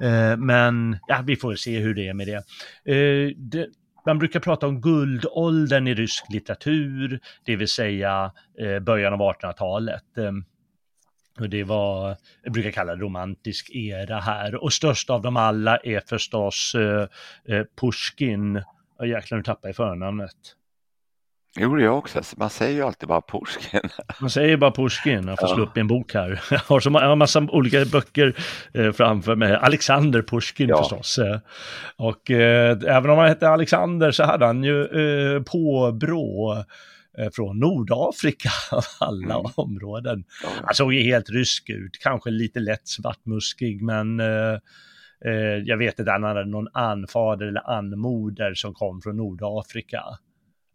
eh, 0.09 0.37
men 0.37 0.99
ja, 1.07 1.23
vi 1.27 1.35
får 1.35 1.55
se 1.55 1.79
hur 1.79 1.93
det 1.93 2.07
är 2.07 2.13
med 2.13 2.27
det. 2.27 2.43
Eh, 2.93 3.35
det 3.37 3.67
man 4.05 4.19
brukar 4.19 4.39
prata 4.39 4.67
om 4.67 4.81
guldåldern 4.81 5.87
i 5.87 5.93
rysk 5.93 6.25
litteratur, 6.29 7.19
det 7.45 7.55
vill 7.55 7.67
säga 7.67 8.31
eh, 8.59 8.79
början 8.79 9.13
av 9.13 9.19
1800-talet. 9.19 10.17
Eh, 10.17 10.31
och 11.39 11.49
det 11.49 11.63
var, 11.63 12.17
jag 12.43 12.53
brukar 12.53 12.71
kalla 12.71 12.95
det 12.95 13.01
romantisk 13.01 13.69
era 13.69 14.19
här. 14.19 14.63
Och 14.63 14.73
störst 14.73 15.09
av 15.09 15.21
dem 15.21 15.37
alla 15.37 15.77
är 15.77 15.99
förstås 15.99 16.75
eh, 16.75 17.07
eh 17.55 17.65
Pushkin. 17.81 18.63
Och 18.99 19.07
jäklar, 19.07 19.37
nu 19.37 19.43
tappar 19.43 19.69
jag 19.69 19.75
förnamnet. 19.75 20.35
Jo, 21.57 21.75
det 21.75 21.83
jag 21.83 21.97
också. 21.97 22.21
Man 22.37 22.49
säger 22.49 22.73
ju 22.73 22.81
alltid 22.81 23.09
bara 23.09 23.21
Pushkin. 23.21 23.81
Man 24.21 24.29
säger 24.29 24.57
bara 24.57 24.71
Pushkin. 24.71 25.27
Jag 25.27 25.39
får 25.39 25.49
ja. 25.49 25.55
slå 25.55 25.63
upp 25.63 25.77
i 25.77 25.79
en 25.79 25.87
bok 25.87 26.13
här. 26.13 26.41
Jag 26.51 26.59
har, 26.59 26.79
så, 26.79 26.89
jag 26.89 27.07
har 27.07 27.15
massa 27.15 27.39
olika 27.39 27.85
böcker 27.85 28.35
eh, 28.73 28.91
framför 28.91 29.35
mig. 29.35 29.55
Alexander 29.55 30.21
Pushkin 30.21 30.69
ja. 30.69 30.77
förstås. 30.77 31.17
Eh, 31.17 31.39
och 31.95 32.31
eh, 32.31 32.77
även 32.87 33.09
om 33.09 33.17
han 33.17 33.27
hette 33.27 33.49
Alexander 33.49 34.11
så 34.11 34.23
hade 34.23 34.45
han 34.45 34.63
ju 34.63 34.81
eh, 34.81 35.43
påbrå 35.43 36.63
eh, 37.17 37.29
från 37.33 37.59
Nordafrika 37.59 38.49
av 38.71 38.83
alla 38.99 39.39
mm. 39.39 39.51
områden. 39.55 40.23
Ja. 40.43 40.49
Han 40.63 40.75
såg 40.75 40.93
ju 40.93 41.03
helt 41.03 41.29
rysk 41.29 41.69
ut, 41.69 41.99
kanske 42.03 42.29
lite 42.29 42.59
lätt 42.59 42.87
svartmuskig, 42.87 43.81
men 43.81 44.19
eh, 44.19 44.59
jag 45.65 45.77
vet 45.77 45.99
inte, 45.99 46.11
han 46.11 46.23
hade 46.23 46.45
någon 46.45 46.67
anfader 46.73 47.45
eller 47.45 47.69
anmoder 47.69 48.53
som 48.53 48.73
kom 48.73 49.01
från 49.01 49.17
Nordafrika. 49.17 50.03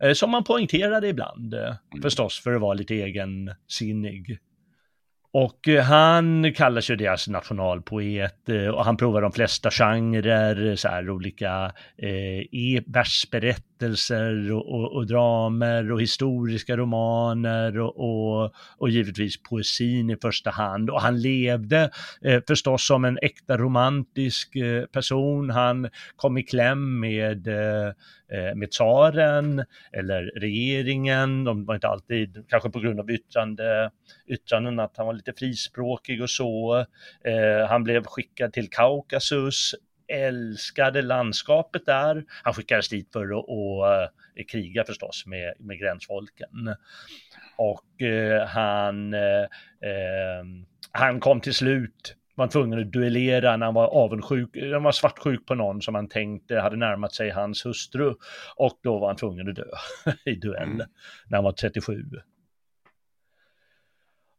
Eh, 0.05 0.13
som 0.13 0.31
man 0.31 0.45
poängterade 0.45 1.09
ibland, 1.09 1.55
eh, 1.55 1.61
mm. 1.61 2.03
förstås 2.03 2.41
för 2.41 2.55
att 2.55 2.61
vara 2.61 2.75
lite 2.75 2.95
egensinnig. 2.95 4.39
Och 5.33 5.69
eh, 5.69 5.85
han 5.85 6.53
kallar 6.53 6.81
sig 6.81 6.97
deras 6.97 7.29
nationalpoet 7.29 8.49
och 8.75 8.85
han 8.85 8.97
provar 8.97 9.23
de 9.23 9.33
flesta 9.33 9.71
genrer, 9.71 10.77
så 10.77 10.89
här 10.89 11.11
olika 11.11 11.73
eh, 11.97 12.41
berättelser 13.79 14.53
och, 14.53 14.75
och, 14.75 14.93
och, 14.93 15.07
dramer 15.07 15.93
och 15.93 16.03
historiska 16.03 16.77
romaner 16.77 17.79
och, 17.79 17.97
och, 17.97 18.53
och, 18.79 18.91
givetvis 18.91 19.43
poesin 19.43 20.11
i 20.11 20.17
första 20.17 20.51
hand. 20.51 20.91
Och 20.91 21.01
han 21.01 21.21
levde 21.21 21.91
eh, 22.23 22.43
förstås 22.49 22.87
som 22.87 23.05
en 23.05 23.19
äkta 23.23 23.57
romantisk 23.57 24.57
eh, 24.57 24.85
person. 24.85 25.51
Han 25.51 25.89
kom 26.17 26.39
i 26.39 26.43
kläm 26.43 27.01
med 27.01 27.49
eh, 27.49 27.93
Eh, 28.35 28.55
med 28.55 28.71
tsaren 28.71 29.65
eller 29.93 30.33
regeringen. 30.37 31.45
De 31.45 31.65
var 31.65 31.75
inte 31.75 31.89
alltid, 31.89 32.45
kanske 32.49 32.71
på 32.71 32.81
grund 32.81 33.01
av 33.01 33.11
yttrande, 33.11 33.91
yttranden, 34.27 34.81
att 34.81 34.97
han 34.97 35.07
var 35.07 35.13
lite 35.15 35.33
frispråkig 35.33 36.23
och 36.23 36.31
så. 36.31 36.79
Eh, 37.25 37.69
han 37.69 37.85
blev 37.85 38.05
skickad 38.05 38.53
till 38.53 38.71
Kaukasus, 38.71 39.75
älskade 40.09 41.03
landskapet 41.03 41.87
där. 41.87 42.25
Han 42.43 42.55
skickades 42.55 42.89
dit 42.89 43.13
för 43.13 43.39
att 43.39 43.45
och, 43.49 43.85
uh, 43.85 44.45
kriga 44.53 44.85
förstås 44.85 45.27
med, 45.27 45.55
med 45.59 45.79
gränsfolken. 45.79 46.75
Och 47.57 48.03
uh, 48.03 48.41
han, 48.41 49.15
uh, 49.15 49.47
han 50.93 51.21
kom 51.21 51.41
till 51.41 51.55
slut 51.55 52.17
var 52.35 52.49
tvungen 52.49 52.79
att 52.79 52.93
duellera 52.93 53.57
när 53.57 53.67
han 53.67 53.75
var 53.75 53.87
avundsjuk, 53.87 54.57
han 54.73 54.83
var 54.83 54.93
svartsjuk 54.93 55.47
på 55.47 55.55
någon 55.55 55.83
som 55.83 55.95
han 55.95 56.09
tänkte 56.09 56.61
hade 56.61 56.77
närmat 56.77 57.15
sig 57.15 57.31
hans 57.31 57.67
hustru 57.67 58.15
och 58.57 58.79
då 58.83 58.99
var 58.99 59.07
han 59.07 59.17
tvungen 59.17 59.49
att 59.49 59.57
dö 59.57 59.65
i 60.25 60.35
duell 60.35 60.63
mm. 60.63 60.87
när 61.29 61.37
han 61.37 61.45
var 61.45 61.53
37. 61.53 62.05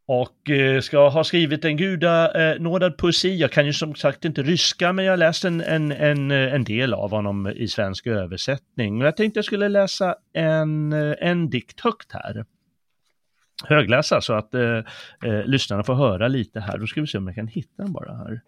Och 0.07 0.49
eh, 0.49 0.81
ska 0.81 1.09
ha 1.09 1.23
skrivit 1.23 1.65
en 1.65 1.77
gudanådad 1.77 2.91
eh, 2.91 2.95
poesi. 2.97 3.35
Jag 3.35 3.51
kan 3.51 3.65
ju 3.65 3.73
som 3.73 3.95
sagt 3.95 4.25
inte 4.25 4.43
ryska, 4.43 4.93
men 4.93 5.05
jag 5.05 5.11
har 5.11 5.17
läst 5.17 5.45
en, 5.45 5.61
en, 5.61 5.91
en, 5.91 6.31
eh, 6.31 6.53
en 6.53 6.63
del 6.63 6.93
av 6.93 7.11
honom 7.11 7.47
i 7.47 7.67
svensk 7.67 8.07
översättning. 8.07 9.01
Och 9.01 9.07
jag 9.07 9.17
tänkte 9.17 9.37
jag 9.37 9.45
skulle 9.45 9.69
läsa 9.69 10.15
en, 10.33 10.93
en 11.19 11.49
dikt 11.49 11.79
högt 11.79 12.11
här 12.11 12.45
högläsa 13.63 14.21
så 14.21 14.33
att 14.33 14.53
eh, 14.53 14.77
eh, 15.23 15.45
lyssnarna 15.45 15.83
får 15.83 15.95
höra 15.95 16.27
lite 16.27 16.59
här. 16.59 16.77
Då 16.77 16.87
ska 16.87 17.01
vi 17.01 17.07
se 17.07 17.17
om 17.17 17.27
jag 17.27 17.35
kan 17.35 17.47
hitta 17.47 17.83
den 17.83 17.93
bara 17.93 18.17
här. 18.17 18.41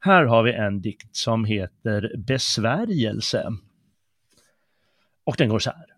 Här 0.00 0.24
har 0.24 0.42
vi 0.42 0.52
en 0.52 0.80
dikt 0.80 1.16
som 1.16 1.44
heter 1.44 2.12
Besvärjelse. 2.16 3.46
Och 5.24 5.34
den 5.38 5.48
går 5.48 5.58
så 5.58 5.70
här. 5.70 5.97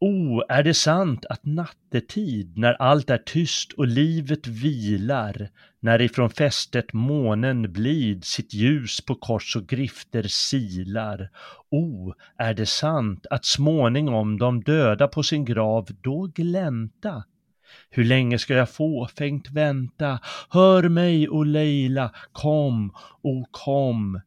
O, 0.00 0.42
är 0.48 0.62
det 0.62 0.74
sant 0.74 1.26
att 1.26 1.44
nattetid, 1.44 2.58
när 2.58 2.72
allt 2.72 3.10
är 3.10 3.18
tyst 3.18 3.72
och 3.72 3.86
livet 3.86 4.46
vilar, 4.46 5.48
när 5.80 6.00
ifrån 6.00 6.30
fästet 6.30 6.92
månen 6.92 7.72
blid 7.72 8.24
sitt 8.24 8.54
ljus 8.54 9.00
på 9.00 9.14
kors 9.14 9.56
och 9.56 9.66
grifter 9.66 10.22
silar, 10.22 11.30
o, 11.70 12.14
är 12.38 12.54
det 12.54 12.66
sant 12.66 13.26
att 13.30 13.44
småningom 13.44 14.38
de 14.38 14.62
döda 14.62 15.08
på 15.08 15.22
sin 15.22 15.44
grav 15.44 15.88
då 16.02 16.30
glänta 16.34 17.24
hur 17.90 18.04
länge 18.04 18.38
ska 18.38 18.54
jag 18.54 18.70
fåfängt 18.70 19.50
vänta? 19.50 20.18
Hör 20.50 20.88
mig, 20.88 21.28
o 21.28 21.42
Leila, 21.42 22.10
kom, 22.32 22.92
o 23.22 23.46
kom. 23.50 24.20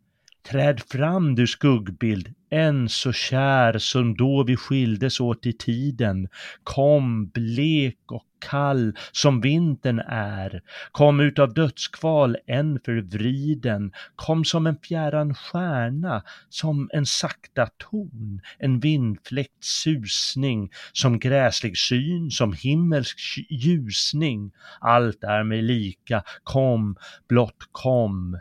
Träd 0.50 0.80
fram 0.80 1.36
du 1.36 1.48
skuggbild, 1.48 2.34
än 2.52 2.90
så 2.90 3.12
kär 3.12 3.78
som 3.78 4.16
då 4.16 4.44
vi 4.44 4.56
skildes 4.56 5.20
åt 5.20 5.46
i 5.46 5.54
tiden. 5.54 6.28
Kom 6.64 7.28
blek 7.28 8.12
och 8.12 8.24
kall 8.40 8.96
som 9.12 9.42
vintern 9.42 10.00
är. 10.08 10.62
Kom 10.92 11.20
utav 11.20 11.54
dödskval 11.54 12.38
än 12.48 12.80
förvriden. 12.86 13.92
Kom 14.16 14.46
som 14.46 14.68
en 14.68 14.78
fjärran 14.78 15.36
stjärna, 15.36 16.24
som 16.50 16.90
en 16.94 17.06
sakta 17.06 17.68
ton, 17.78 18.42
en 18.60 18.80
vindfläkt 18.80 19.64
susning, 19.64 20.72
som 20.94 21.20
gräslig 21.20 21.78
syn, 21.78 22.32
som 22.32 22.54
himmelsk 22.54 23.20
ljusning. 23.50 24.52
Allt 24.80 25.24
är 25.24 25.44
mig 25.44 25.62
lika, 25.62 26.24
kom, 26.44 26.96
blott 27.28 27.68
kom 27.72 28.40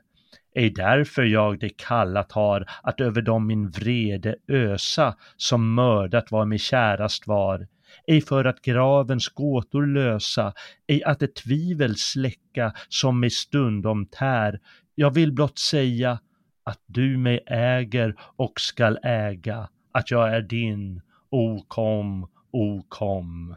ej 0.59 0.71
därför 0.71 1.23
jag 1.23 1.61
det 1.61 1.69
kallat 1.69 2.33
har 2.33 2.67
att 2.83 3.01
över 3.01 3.23
dem 3.23 3.47
min 3.47 3.71
vrede 3.71 4.37
ösa, 4.49 5.17
som 5.37 5.75
mördat 5.75 6.31
var 6.31 6.45
mig 6.47 6.59
kärast 6.59 7.27
var. 7.27 7.69
ej 8.07 8.21
för 8.21 8.45
att 8.45 8.63
gravens 8.63 9.29
gåtor 9.29 9.87
lösa, 9.87 10.53
ej 10.87 11.05
att 11.05 11.23
ett 11.23 11.35
tvivel 11.35 11.97
släcka 11.97 12.73
som 12.89 13.21
mig 13.21 13.31
stundom 13.31 14.07
tär. 14.07 14.61
Jag 14.95 15.11
vill 15.15 15.33
blott 15.33 15.59
säga 15.59 16.19
att 16.65 16.81
du 16.87 17.17
mig 17.19 17.45
äger 17.47 18.15
och 18.37 18.61
skall 18.61 18.99
äga, 19.03 19.69
att 19.93 20.11
jag 20.11 20.35
är 20.35 20.41
din, 20.41 21.03
o 21.31 21.65
kom, 21.69 22.29
o 22.53 22.83
kom. 22.89 23.57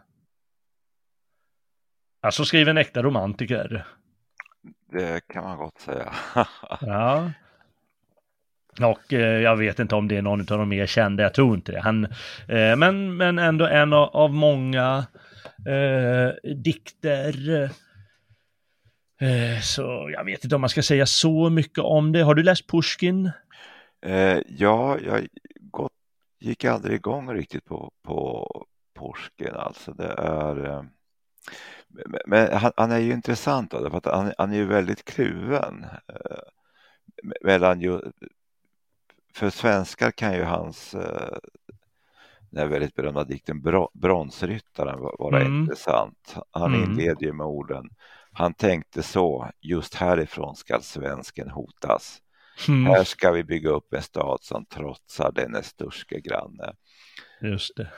Alltså 2.22 2.46
skriver 2.46 2.70
en 2.72 2.78
äkta 2.78 3.04
romantiker. 3.04 3.86
Det 4.92 5.28
kan 5.28 5.44
man 5.44 5.58
gott 5.58 5.80
säga. 5.80 6.14
ja. 6.82 7.32
Och 8.82 9.14
eh, 9.14 9.42
jag 9.42 9.58
vet 9.58 9.80
inte 9.80 9.96
om 9.96 10.08
det 10.08 10.18
är 10.18 10.22
någon 10.22 10.40
av 10.40 10.46
de 10.46 10.70
mer 10.70 10.86
kända, 10.86 11.24
jag 11.24 11.34
tror 11.34 11.56
inte 11.56 11.72
det. 11.72 11.82
Han, 11.82 12.06
eh, 12.48 12.76
men, 12.78 13.18
men 13.18 13.40
ändå 13.40 13.66
en 13.66 13.94
av, 13.94 14.10
av 14.10 14.34
många 14.34 15.06
eh, 15.68 16.52
dikter. 16.56 17.64
Eh, 19.22 19.60
så 19.62 20.10
jag 20.14 20.26
vet 20.26 20.44
inte 20.44 20.56
om 20.56 20.62
man 20.62 20.70
ska 20.70 20.82
säga 20.82 21.06
så 21.06 21.50
mycket 21.50 21.80
om 21.80 22.12
det. 22.12 22.22
Har 22.22 22.36
du 22.36 22.44
läst 22.44 22.68
Pushkin? 22.68 23.32
Eh, 24.06 24.38
ja, 24.48 24.98
jag 25.00 25.28
gått, 25.60 25.92
gick 26.40 26.66
aldrig 26.66 26.96
igång 26.96 27.34
riktigt 27.34 27.66
på, 27.66 27.92
på 28.04 28.48
Pushkin. 29.00 29.54
Alltså 29.56 29.94
det 29.94 30.14
är 30.18 30.66
eh, 30.66 30.84
men 32.26 32.54
han, 32.54 32.72
han, 32.78 32.92
är 32.92 33.00
ju 33.00 33.12
intressant 33.12 33.72
då, 33.72 33.90
för 33.90 33.98
att 33.98 34.06
han, 34.06 34.34
han 34.38 34.52
är 34.52 34.58
ju 34.58 34.66
väldigt 34.66 35.06
kluven. 35.06 35.86
mellan 37.44 37.82
ju, 37.82 38.00
för 39.34 39.50
svenskar 39.50 40.12
kan 40.12 40.34
ju 40.34 40.44
hans 40.44 40.94
eh, 40.94 41.38
den 42.52 42.70
väldigt 42.70 42.96
berömda 42.96 43.24
dikten 43.24 43.62
Bronsryttaren 43.94 45.00
vara 45.00 45.42
mm. 45.42 45.62
intressant. 45.62 46.36
Han 46.52 46.76
mm. 46.76 46.84
inleder 46.84 47.26
ju 47.26 47.34
med 47.34 47.46
orden 47.46 47.90
Han 48.32 48.54
tänkte 48.54 49.04
så, 49.04 49.52
just 49.62 49.96
härifrån 49.96 50.56
skall 50.56 50.82
svensken 50.82 51.50
hotas. 51.50 52.22
Mm. 52.68 52.86
Här 52.86 53.04
ska 53.04 53.32
vi 53.32 53.44
bygga 53.44 53.70
upp 53.70 53.94
en 53.94 54.02
stad 54.02 54.40
som 54.42 54.66
trotsar 54.66 55.32
dennes 55.32 55.66
sturske 55.66 56.20
granne. 56.20 56.74
Just 57.42 57.76
det. 57.76 57.90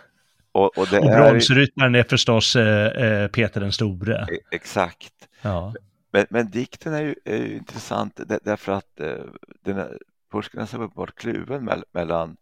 Och, 0.54 0.78
och, 0.78 0.88
det 0.92 1.00
och 1.00 1.06
bronsryttaren 1.06 1.96
är... 1.96 2.00
är 2.00 2.04
förstås 2.04 2.56
eh, 2.56 2.88
eh, 2.88 3.28
Peter 3.28 3.62
den 3.62 3.72
store. 3.72 4.28
E 4.32 4.40
exakt. 4.52 5.14
Ja. 5.42 5.74
Men, 6.12 6.26
men 6.30 6.50
dikten 6.50 6.94
är 6.94 7.02
ju, 7.02 7.16
är 7.26 7.38
ju 7.38 7.56
intressant 7.56 8.20
därför 8.44 8.72
att 8.72 9.00
eh, 9.00 9.26
den 9.62 9.78
är, 9.78 9.98
Pushkin 10.32 10.62
uppenbart 10.62 11.16
kluven 11.16 11.66
me 11.66 11.76
mellan 11.92 12.38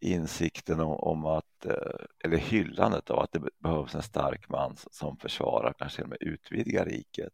insikten 0.00 0.80
om, 0.80 0.92
om, 0.92 1.26
att, 1.26 1.66
eh, 1.66 2.04
eller 2.24 2.36
hyllandet 2.36 3.10
av 3.10 3.18
att 3.18 3.32
det 3.32 3.40
behövs 3.58 3.94
en 3.94 4.02
stark 4.02 4.48
man 4.48 4.76
som 4.90 5.16
försvarar, 5.16 5.74
kanske 5.78 6.04
med 6.04 6.18
utvidgar 6.20 6.84
riket 6.84 7.32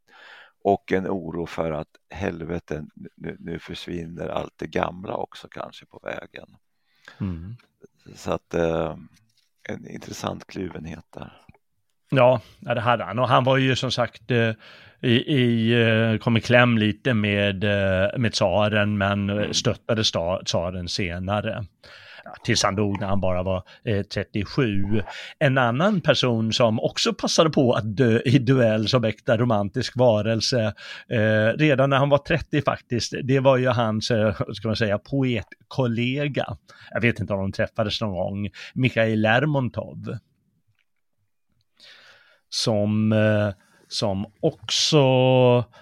och 0.63 0.93
en 0.93 1.07
oro 1.07 1.47
för 1.47 1.73
att 1.73 1.97
helvete, 2.11 2.85
nu, 3.15 3.37
nu 3.41 3.59
försvinner 3.59 4.29
allt 4.29 4.55
det 4.57 4.67
gamla 4.67 5.17
också 5.17 5.49
kanske 5.49 5.87
på 5.87 6.01
vägen. 6.03 6.57
Mm. 7.21 7.57
Så 8.15 8.33
att 8.33 8.55
eh, 8.55 8.97
en 9.69 9.91
intressant 9.91 10.47
kluvenhet 10.47 11.05
där. 11.15 11.33
Ja, 12.11 12.41
det 12.61 12.81
hade 12.81 13.05
han 13.05 13.19
och 13.19 13.29
han 13.29 13.45
var 13.45 13.57
ju 13.57 13.77
som 13.77 13.91
sagt 13.91 14.31
eh, 14.31 14.53
i, 15.01 15.13
i, 15.13 15.73
eh, 15.83 16.19
kom 16.19 16.37
i 16.37 16.41
kläm 16.41 16.79
lite 16.79 17.15
med, 17.15 17.65
eh, 17.65 18.19
med 18.19 18.33
tsaren 18.33 18.99
men 18.99 19.31
mm. 19.31 19.55
stöttade 19.55 20.03
tsaren 20.45 20.89
senare 20.89 21.65
tills 22.45 22.63
han 22.63 22.77
dog 22.77 23.01
när 23.01 23.07
han 23.07 23.21
bara 23.21 23.43
var 23.43 23.63
eh, 23.85 24.03
37. 24.03 25.03
En 25.39 25.59
annan 25.59 26.01
person 26.01 26.53
som 26.53 26.81
också 26.81 27.15
passade 27.15 27.51
på 27.51 27.73
att 27.73 27.97
dö 27.97 28.21
i 28.25 28.39
duell 28.39 28.89
som 28.89 29.05
äkta 29.05 29.37
romantisk 29.37 29.97
varelse 29.97 30.75
eh, 31.09 31.59
redan 31.59 31.91
när 31.91 31.97
han 31.97 32.09
var 32.09 32.19
30 32.19 32.63
faktiskt, 32.63 33.15
det 33.25 33.41
var 33.41 33.57
ju 33.57 33.69
hans, 33.69 34.11
eh, 34.11 34.35
ska 34.53 34.69
man 34.69 34.77
säga, 34.77 34.99
poetkollega. 34.99 36.47
Jag 36.91 37.01
vet 37.01 37.21
inte 37.21 37.33
om 37.33 37.41
de 37.41 37.53
träffades 37.53 38.01
någon 38.01 38.13
gång, 38.13 38.49
Mikhail 38.75 39.21
Lermontov 39.21 40.19
som, 42.49 43.13
eh, 43.13 43.49
som 43.89 44.27
också, 44.41 44.97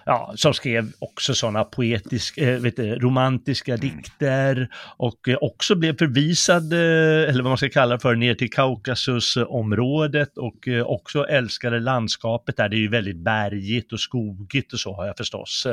ja, 0.05 0.33
som 0.35 0.53
skrev 0.53 0.91
också 0.99 1.33
sådana 1.33 1.63
poetiska, 1.63 2.53
äh, 2.53 2.59
vet 2.59 2.75
du, 2.75 2.95
romantiska 2.95 3.73
mm. 3.73 3.81
dikter 3.81 4.69
och 4.97 5.29
också 5.41 5.75
blev 5.75 5.97
förvisad, 5.97 6.73
äh, 6.73 7.29
eller 7.29 7.43
vad 7.43 7.49
man 7.49 7.57
ska 7.57 7.69
kalla 7.69 7.99
för, 7.99 8.15
ner 8.15 8.35
till 8.35 8.51
Kaukasusområdet 8.51 10.37
och 10.37 10.67
också 10.85 11.27
älskade 11.27 11.79
landskapet 11.79 12.57
där. 12.57 12.69
Det 12.69 12.75
är 12.75 12.79
ju 12.79 12.89
väldigt 12.89 13.17
bergigt 13.17 13.93
och 13.93 13.99
skogigt 13.99 14.73
och 14.73 14.79
så 14.79 14.93
har 14.93 15.05
jag 15.05 15.17
förstås. 15.17 15.67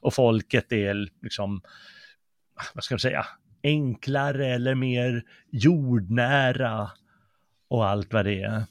Och 0.00 0.14
folket 0.14 0.72
är 0.72 1.08
liksom, 1.22 1.60
vad 2.74 2.84
ska 2.84 2.94
man 2.94 3.00
säga, 3.00 3.26
enklare 3.62 4.46
eller 4.46 4.74
mer 4.74 5.22
jordnära 5.52 6.90
och 7.68 7.86
allt 7.86 8.12
vad 8.12 8.24
det 8.24 8.42
är. 8.42 8.64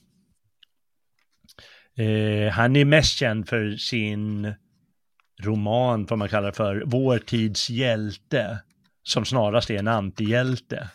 Eh, 1.98 2.52
han 2.52 2.76
är 2.76 2.86
mest 2.86 3.18
känd 3.18 3.50
för 3.50 3.72
sin 3.72 4.54
roman, 5.44 6.08
får 6.08 6.16
man 6.16 6.30
kalla 6.30 6.48
det 6.48 6.54
för, 6.54 6.84
Vår 6.86 7.20
tids 7.20 7.70
hjälte, 7.70 8.60
som 9.04 9.26
snarast 9.26 9.70
är 9.70 9.80
en 9.80 9.88
antihjälte. 9.88 10.90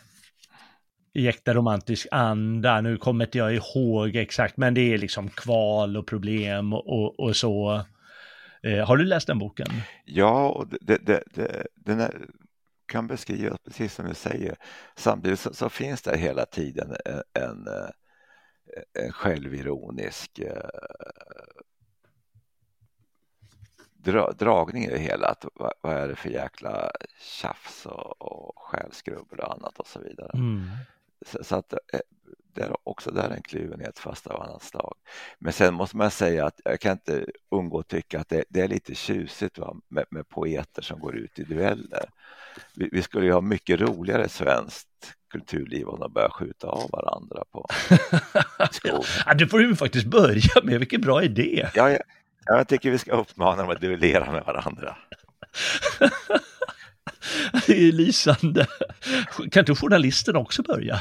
I 1.13 1.27
äkta 1.27 1.53
romantisk 1.53 2.07
anda, 2.11 2.81
nu 2.81 2.97
kommer 2.97 3.25
inte 3.25 3.37
jag 3.37 3.55
ihåg 3.55 4.15
exakt, 4.15 4.57
men 4.57 4.73
det 4.73 4.93
är 4.93 4.97
liksom 4.97 5.29
kval 5.29 5.97
och 5.97 6.07
problem 6.07 6.73
och, 6.73 6.87
och, 6.87 7.19
och 7.19 7.35
så. 7.35 7.85
Eh, 8.63 8.87
har 8.87 8.97
du 8.97 9.05
läst 9.05 9.27
den 9.27 9.39
boken? 9.39 9.67
Ja, 10.05 10.49
och 10.49 10.67
det, 10.81 10.97
det, 10.97 11.23
det, 11.33 11.67
den 11.75 11.99
är, 11.99 12.13
kan 12.87 13.07
beskrivas 13.07 13.57
precis 13.65 13.93
som 13.93 14.07
du 14.07 14.13
säger. 14.13 14.55
Samtidigt 14.95 15.39
så, 15.39 15.53
så 15.53 15.69
finns 15.69 16.01
det 16.01 16.17
hela 16.17 16.45
tiden 16.45 16.95
en, 17.05 17.43
en 17.43 17.67
eh, 17.67 17.89
en 18.93 19.11
självironisk 19.11 20.39
eh, 20.39 20.69
dra, 23.93 24.31
dragning 24.31 24.83
i 24.83 24.89
det 24.89 24.99
hela. 24.99 25.27
Att, 25.27 25.45
vad, 25.53 25.73
vad, 25.81 25.93
är 25.93 26.07
det 26.07 26.15
för 26.15 26.29
jäkla 26.29 26.91
tjafs 27.19 27.85
och, 27.85 28.21
och 28.21 28.53
själskrubbel 28.55 29.39
och 29.39 29.53
annat 29.53 29.79
och 29.79 29.87
så 29.87 29.99
vidare. 29.99 30.31
Mm. 30.33 30.69
Så, 31.25 31.55
att 31.55 31.73
eh, 31.73 31.99
det 32.53 32.61
är 32.61 32.75
också 32.83 33.11
där 33.11 33.29
en 33.29 33.41
kluvenhet 33.41 33.99
fast 33.99 34.27
av 34.27 34.41
annat 34.41 34.63
slag. 34.63 34.95
Men 35.39 35.53
sen 35.53 35.73
måste 35.73 35.97
man 35.97 36.11
säga 36.11 36.45
att 36.45 36.61
jag 36.63 36.79
kan 36.79 36.91
inte 36.91 37.25
undgå 37.51 37.79
att 37.79 37.87
tycka 37.87 38.19
att 38.19 38.29
det, 38.29 38.43
det 38.49 38.61
är 38.61 38.67
lite 38.67 38.95
tjusigt 38.95 39.57
va? 39.57 39.75
Med, 39.87 40.05
med 40.09 40.29
poeter 40.29 40.81
som 40.81 40.99
går 40.99 41.15
ut 41.15 41.39
i 41.39 41.43
dueller. 41.43 42.09
Vi, 42.75 42.89
vi 42.91 43.01
skulle 43.01 43.25
ju 43.25 43.31
ha 43.33 43.41
mycket 43.41 43.79
roligare 43.79 44.29
svenskt 44.29 44.87
kulturliv 45.31 45.87
om 45.87 45.99
de 45.99 46.13
börjar 46.13 46.29
skjuta 46.29 46.67
av 46.67 46.89
varandra 46.91 47.43
på 47.51 47.67
skogen. 48.71 49.03
ja, 49.25 49.33
det 49.33 49.47
får 49.47 49.59
du 49.59 49.75
faktiskt 49.75 50.05
börja 50.05 50.63
med, 50.63 50.79
vilken 50.79 51.01
bra 51.01 51.23
idé! 51.23 51.69
Ja, 51.73 51.89
jag, 51.89 52.01
jag 52.45 52.67
tycker 52.67 52.91
vi 52.91 52.97
ska 52.97 53.11
uppmana 53.11 53.61
dem 53.61 53.71
att 53.71 53.81
duellera 53.81 54.31
med 54.31 54.43
varandra. 54.45 54.97
det 57.67 57.87
är 57.87 57.91
lysande. 57.91 58.67
Kan 59.51 59.61
inte 59.61 59.75
journalisterna 59.75 60.39
också 60.39 60.63
börja? 60.63 60.99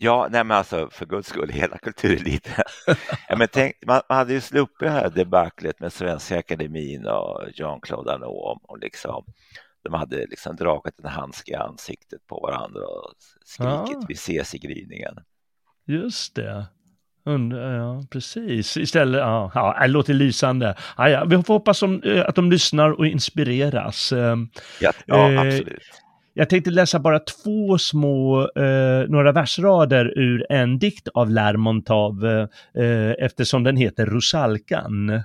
Ja, 0.00 0.28
nej 0.30 0.44
men 0.44 0.56
alltså 0.56 0.88
för 0.90 1.06
guds 1.06 1.28
skull, 1.28 1.48
hela 1.48 1.78
kultureliten. 1.78 2.64
ja, 3.28 3.36
men 3.36 3.48
tänk, 3.52 3.74
man, 3.86 4.00
man, 4.08 4.18
hade 4.18 4.32
ju 4.32 4.40
sluppit 4.40 4.78
det 4.80 4.90
här 4.90 5.10
debaclet 5.10 5.80
med 5.80 5.92
Svenska 5.92 6.38
Akademin 6.38 7.06
och 7.06 7.42
Jean-Claude 7.54 8.12
Arnault 8.12 8.62
och 8.62 8.78
liksom 8.78 9.24
de 9.82 9.94
hade 9.94 10.26
liksom 10.26 10.56
dragit 10.56 11.00
en 11.00 11.10
handske 11.10 11.52
i 11.52 11.54
ansiktet 11.54 12.26
på 12.26 12.40
varandra 12.40 12.80
och 12.80 13.12
skrikit 13.44 13.98
ja. 14.00 14.04
vi 14.08 14.14
ses 14.14 14.54
i 14.54 14.58
gryningen. 14.58 15.14
Just 15.86 16.34
det. 16.34 16.66
Undra, 17.24 17.76
ja, 17.76 18.02
precis. 18.10 18.76
Istället, 18.76 19.18
ja, 19.18 19.50
ja, 19.54 19.76
det 19.80 19.88
låter 19.88 20.14
lysande. 20.14 20.74
Ja, 20.96 21.08
ja, 21.08 21.24
vi 21.24 21.42
får 21.42 21.54
hoppas 21.54 21.78
som, 21.78 22.02
eh, 22.02 22.24
att 22.28 22.34
de 22.34 22.50
lyssnar 22.50 22.90
och 22.90 23.06
inspireras. 23.06 24.12
Ehm, 24.12 24.48
ja, 24.80 24.92
ja 25.06 25.32
eh, 25.32 25.40
absolut. 25.40 25.82
Jag 26.38 26.48
tänkte 26.48 26.70
läsa 26.70 26.98
bara 26.98 27.18
två 27.18 27.78
små, 27.78 28.40
eh, 28.56 29.08
några 29.08 29.32
versrader 29.32 30.18
ur 30.18 30.46
en 30.52 30.78
dikt 30.78 31.08
av 31.08 31.30
Lermontov 31.30 32.26
eh, 32.26 33.10
eftersom 33.18 33.64
den 33.64 33.76
heter 33.76 34.06
Rusalkan. 34.06 35.22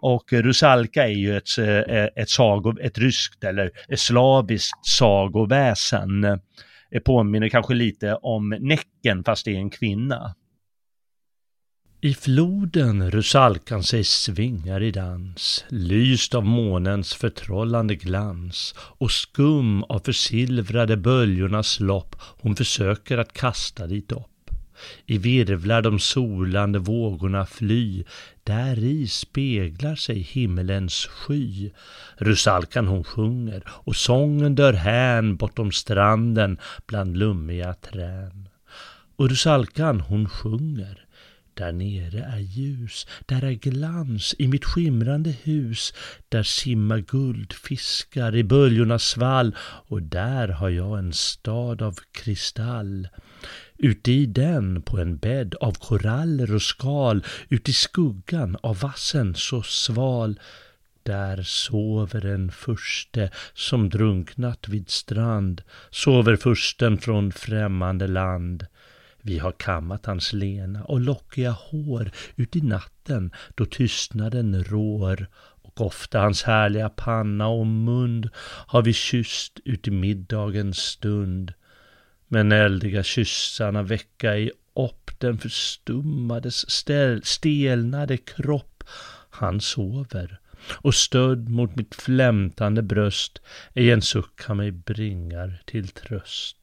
Och 0.00 0.32
Rusalka 0.32 1.06
är 1.06 1.12
ju 1.12 1.36
ett, 1.36 1.58
eh, 1.58 2.04
ett, 2.22 2.28
sago, 2.28 2.80
ett 2.80 2.98
ryskt 2.98 3.44
eller 3.44 3.70
ett 3.88 4.00
slaviskt 4.00 4.86
sagoväsen. 4.86 6.40
Det 6.90 7.00
påminner 7.00 7.48
kanske 7.48 7.74
lite 7.74 8.14
om 8.14 8.48
Näcken 8.60 9.24
fast 9.24 9.44
det 9.44 9.50
är 9.50 9.58
en 9.58 9.70
kvinna. 9.70 10.34
I 12.00 12.14
floden 12.14 13.10
Rusalkan 13.10 13.82
sig 13.82 14.04
svingar 14.04 14.82
i 14.82 14.90
dans, 14.90 15.64
lyst 15.68 16.34
av 16.34 16.44
månens 16.44 17.14
förtrollande 17.14 17.94
glans 17.94 18.74
och 18.78 19.10
skum 19.10 19.84
av 19.84 19.98
försilvrade 19.98 20.96
böljornas 20.96 21.80
lopp 21.80 22.16
hon 22.20 22.56
försöker 22.56 23.18
att 23.18 23.32
kasta 23.32 23.86
dit 23.86 24.12
upp. 24.12 24.50
I 25.06 25.18
virvlar 25.18 25.82
de 25.82 25.98
solande 25.98 26.78
vågorna 26.78 27.46
fly, 27.46 28.04
där 28.44 28.78
i 28.78 29.06
speglar 29.06 29.94
sig 29.94 30.18
himmelens 30.18 31.06
sky. 31.06 31.70
Rusalkan 32.16 32.86
hon 32.86 33.04
sjunger 33.04 33.62
och 33.66 33.96
sången 33.96 34.54
dör 34.54 34.72
hän 34.72 35.36
bortom 35.36 35.72
stranden 35.72 36.58
bland 36.86 37.16
lummiga 37.16 37.74
trän. 37.74 38.48
Och 39.16 39.30
Rusalkan 39.30 40.00
hon 40.00 40.28
sjunger 40.28 41.07
där 41.58 41.72
nere 41.72 42.20
är 42.24 42.38
ljus, 42.38 43.06
där 43.26 43.44
är 43.44 43.52
glans. 43.52 44.34
I 44.38 44.48
mitt 44.48 44.64
skimrande 44.64 45.30
hus, 45.30 45.94
där 46.28 46.42
simmar 46.42 46.98
guldfiskar 46.98 48.36
i 48.36 48.44
böljornas 48.44 49.04
svall. 49.04 49.56
Och 49.60 50.02
där 50.02 50.48
har 50.48 50.68
jag 50.68 50.98
en 50.98 51.12
stad 51.12 51.82
av 51.82 51.98
kristall. 52.12 53.08
Uti 53.78 54.26
den 54.26 54.82
på 54.82 54.98
en 54.98 55.16
bädd 55.16 55.54
av 55.54 55.72
koraller 55.72 56.54
och 56.54 56.62
skal, 56.62 57.24
uti 57.48 57.72
skuggan 57.72 58.56
av 58.62 58.78
vassen 58.80 59.34
så 59.34 59.62
sval, 59.62 60.40
där 61.02 61.42
sover 61.42 62.26
en 62.26 62.52
furste 62.52 63.30
som 63.54 63.88
drunknat 63.88 64.68
vid 64.68 64.90
strand, 64.90 65.62
sover 65.90 66.36
fursten 66.36 66.98
från 66.98 67.32
främmande 67.32 68.06
land. 68.06 68.66
Vi 69.28 69.38
har 69.38 69.52
kammat 69.52 70.06
hans 70.06 70.32
lena 70.32 70.84
och 70.84 71.00
lockiga 71.00 71.50
hår 71.50 72.10
ut 72.36 72.56
i 72.56 72.60
natten 72.60 73.32
då 73.54 73.64
tystnaden 73.64 74.64
rår 74.64 75.26
och 75.62 75.80
ofta 75.80 76.20
hans 76.20 76.42
härliga 76.42 76.88
panna 76.88 77.48
och 77.48 77.66
mund 77.66 78.28
har 78.66 78.82
vi 78.82 78.92
kysst 78.92 79.60
ut 79.64 79.88
i 79.88 79.90
middagens 79.90 80.78
stund. 80.78 81.52
Men 82.28 82.52
eldiga 82.52 83.02
kyssarna 83.02 83.82
väcka 83.82 84.36
i 84.36 84.50
upp 84.74 85.20
den 85.20 85.38
förstummades 85.38 86.70
stel, 86.70 87.24
stelnade 87.24 88.16
kropp. 88.16 88.84
Han 89.30 89.60
sover 89.60 90.40
och 90.70 90.94
stödd 90.94 91.48
mot 91.48 91.76
mitt 91.76 91.94
flämtande 91.94 92.82
bröst 92.82 93.42
ej 93.74 93.90
en 93.90 94.02
suck 94.02 94.42
han 94.44 94.56
mig 94.56 94.70
bringar 94.70 95.62
till 95.66 95.88
tröst. 95.88 96.57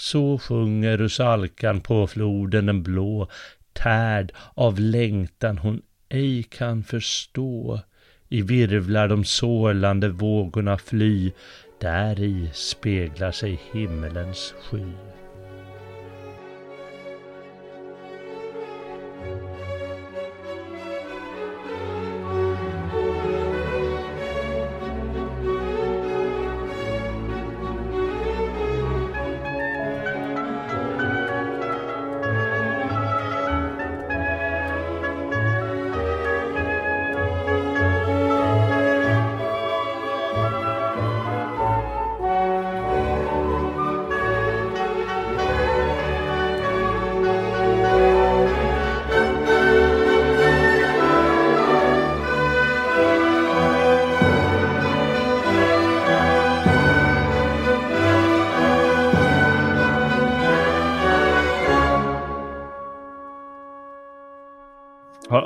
Så 0.00 0.38
sjunger 0.38 0.96
Rusalkan 0.96 1.80
på 1.80 2.06
floden 2.06 2.66
den 2.66 2.82
blå, 2.82 3.28
tärd 3.72 4.32
av 4.54 4.80
längtan 4.80 5.58
hon 5.58 5.82
ej 6.08 6.42
kan 6.42 6.84
förstå. 6.84 7.80
I 8.28 8.42
virvlar 8.42 9.08
de 9.08 9.24
sorlande 9.24 10.08
vågorna 10.08 10.78
fly, 10.78 11.32
där 11.80 12.20
i 12.20 12.50
speglar 12.52 13.32
sig 13.32 13.60
himmelens 13.72 14.54
sky. 14.62 15.17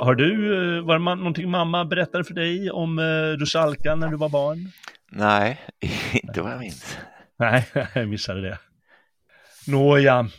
Har, 0.03 0.15
du, 0.15 0.55
eh, 0.77 0.83
var 0.83 0.99
det 0.99 1.15
någonting 1.15 1.49
mamma 1.49 1.85
berättade 1.85 2.23
för 2.23 2.33
dig 2.33 2.71
om 2.71 2.99
uh, 2.99 3.37
Rusalka 3.37 3.95
när 3.95 4.07
du 4.07 4.17
var 4.17 4.29
barn? 4.29 4.71
Nej, 5.11 5.59
inte 6.23 6.41
vad 6.41 6.51
jag 6.51 6.59
minns. 6.59 6.97
Nej, 7.39 7.65
jag 7.93 8.07
missade 8.07 8.41
det. 8.41 8.57
Nåja, 9.67 10.29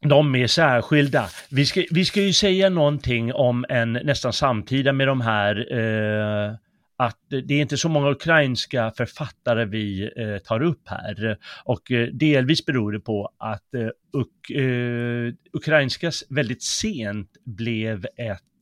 de 0.00 0.34
är 0.34 0.46
särskilda. 0.46 1.28
Vi 1.50 1.66
ska, 1.66 1.84
vi 1.90 2.04
ska 2.04 2.20
ju 2.20 2.32
säga 2.32 2.70
någonting 2.70 3.32
om 3.32 3.64
en 3.68 3.92
nästan 3.92 4.32
samtida 4.32 4.92
med 4.92 5.06
de 5.06 5.20
här 5.20 5.78
eh, 5.78 6.54
att 6.98 7.20
det 7.28 7.54
är 7.54 7.60
inte 7.60 7.76
så 7.76 7.88
många 7.88 8.10
ukrainska 8.10 8.92
författare 8.96 9.64
vi 9.64 10.10
eh, 10.16 10.38
tar 10.38 10.62
upp 10.62 10.88
här. 10.88 11.38
Och 11.64 11.92
eh, 11.92 12.08
delvis 12.08 12.66
beror 12.66 12.92
det 12.92 13.00
på 13.00 13.32
att 13.38 13.74
eh, 13.74 13.88
uk, 14.20 14.50
eh, 14.50 15.34
ukrainska 15.52 16.10
väldigt 16.28 16.62
sent 16.62 17.30
blev 17.44 18.04
ett 18.04 18.18
eh, 18.18 18.55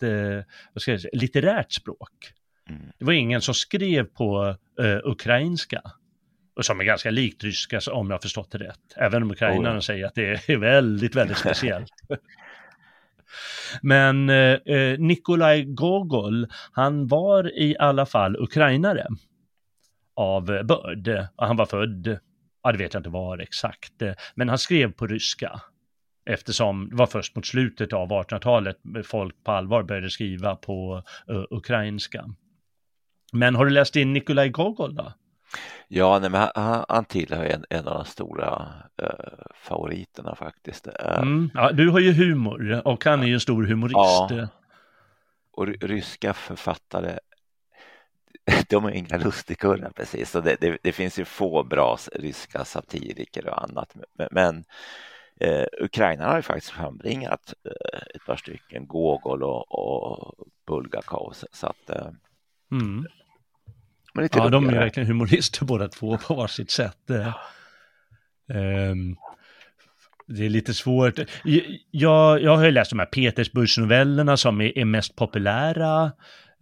vad 0.73 0.83
ska 0.83 0.91
jag 0.91 1.01
säga, 1.01 1.11
litterärt 1.13 1.73
språk. 1.73 2.33
Mm. 2.71 2.83
Det 2.99 3.05
var 3.05 3.13
ingen 3.13 3.41
som 3.41 3.55
skrev 3.55 4.05
på 4.05 4.57
eh, 4.81 4.99
ukrainska. 5.05 5.83
Och 6.57 6.65
som 6.65 6.81
är 6.81 6.85
ganska 6.85 7.11
likt 7.11 7.45
ryska 7.45 7.81
om 7.93 8.11
jag 8.11 8.15
har 8.15 8.21
förstått 8.21 8.51
det 8.51 8.59
rätt. 8.59 8.97
Även 8.97 9.23
om 9.23 9.31
ukrainarna 9.31 9.77
oh. 9.77 9.81
säger 9.81 10.07
att 10.07 10.15
det 10.15 10.51
är 10.51 10.57
väldigt, 10.57 11.15
väldigt 11.15 11.39
speciellt. 11.45 11.93
Men 13.83 14.31
eh, 14.31 14.55
eh, 14.67 14.99
Nikolaj 14.99 15.65
Gogol, 15.65 16.47
han 16.73 17.07
var 17.07 17.59
i 17.59 17.77
alla 17.79 18.07
fall 18.07 18.37
ukrainare 18.37 19.07
av 20.17 20.45
börd. 20.45 21.27
Han 21.37 21.57
var 21.57 21.67
född, 21.67 22.19
ja 22.63 22.73
det 22.73 22.79
vet 22.79 22.95
jag 22.95 23.01
inte 23.01 23.11
var 23.11 23.39
exakt, 23.39 23.93
men 24.35 24.49
han 24.49 24.59
skrev 24.59 24.93
på 24.93 25.07
ryska. 25.07 25.61
Eftersom 26.27 26.89
det 26.91 26.97
var 26.97 27.07
först 27.07 27.37
mot 27.37 27.47
slutet 27.47 27.93
av 27.93 28.09
1800-talet 28.09 28.77
folk 29.05 29.45
på 29.45 29.53
allvar 29.53 29.83
började 29.83 30.11
skriva 30.11 30.57
på 30.57 31.03
uh, 31.31 31.45
ukrainska. 31.51 32.25
Men 33.33 33.55
har 33.55 33.65
du 33.65 33.71
läst 33.71 33.97
in 33.97 34.13
Nikolaj 34.13 34.49
Gogol 34.49 34.95
då? 34.95 35.13
Ja, 35.89 36.19
nej, 36.19 36.31
men 36.31 36.49
han, 36.55 36.85
han 36.89 37.05
tillhör 37.05 37.45
en, 37.45 37.65
en 37.71 37.89
av 37.89 37.95
de 37.95 38.05
stora 38.05 38.73
uh, 39.03 39.09
favoriterna 39.55 40.35
faktiskt. 40.35 40.87
Uh, 40.87 41.19
mm, 41.19 41.51
ja, 41.55 41.73
du 41.73 41.91
har 41.91 42.01
ju 42.01 42.13
humor 42.13 42.83
och 42.85 43.05
han 43.05 43.23
är 43.23 43.27
ju 43.27 43.35
en 43.35 43.41
stor 43.41 43.65
humorist. 43.65 43.95
Ja, 44.31 44.49
och 45.57 45.67
ryska 45.67 46.33
författare, 46.33 47.19
de 48.69 48.85
är 48.85 48.91
inga 48.91 49.17
lustigkurrar 49.19 49.91
precis. 49.91 50.31
Så 50.31 50.41
det, 50.41 50.57
det, 50.61 50.79
det, 50.83 50.93
finns 50.93 51.19
ju 51.19 51.25
få 51.25 51.63
bra 51.63 51.99
ryska 52.13 52.65
satiriker 52.65 53.49
och 53.49 53.63
annat. 53.63 53.95
Men, 54.15 54.29
men 54.31 54.65
eh, 55.45 55.65
Ukraina 55.81 56.27
har 56.27 56.37
ju 56.37 56.43
faktiskt 56.43 56.73
frambringat 56.73 57.55
eh, 57.67 57.99
ett 58.15 58.27
par 58.27 58.37
stycken, 58.37 58.87
Gogol 58.87 59.43
och, 59.43 59.73
och 59.73 60.35
Bulgakov. 60.67 61.35
Så 61.53 61.67
att, 61.67 61.91
eh, 61.91 62.07
mm. 62.73 63.07
Ja, 64.33 64.49
de 64.49 64.69
är 64.69 64.73
verkligen 64.73 65.07
humorister 65.07 65.65
båda 65.65 65.89
två 65.89 66.19
på 66.19 66.35
varsitt 66.35 66.71
sätt. 66.71 67.11
Um, 68.49 69.17
det 70.27 70.45
är 70.47 70.49
lite 70.49 70.75
svårt. 70.75 71.19
Jag, 71.91 72.43
jag 72.43 72.57
har 72.57 72.65
ju 72.65 72.71
läst 72.71 72.91
de 72.91 72.99
här 72.99 73.07
Petersburgsnovellerna 73.07 74.37
som 74.37 74.61
är, 74.61 74.79
är 74.79 74.85
mest 74.85 75.17
populära. 75.17 76.05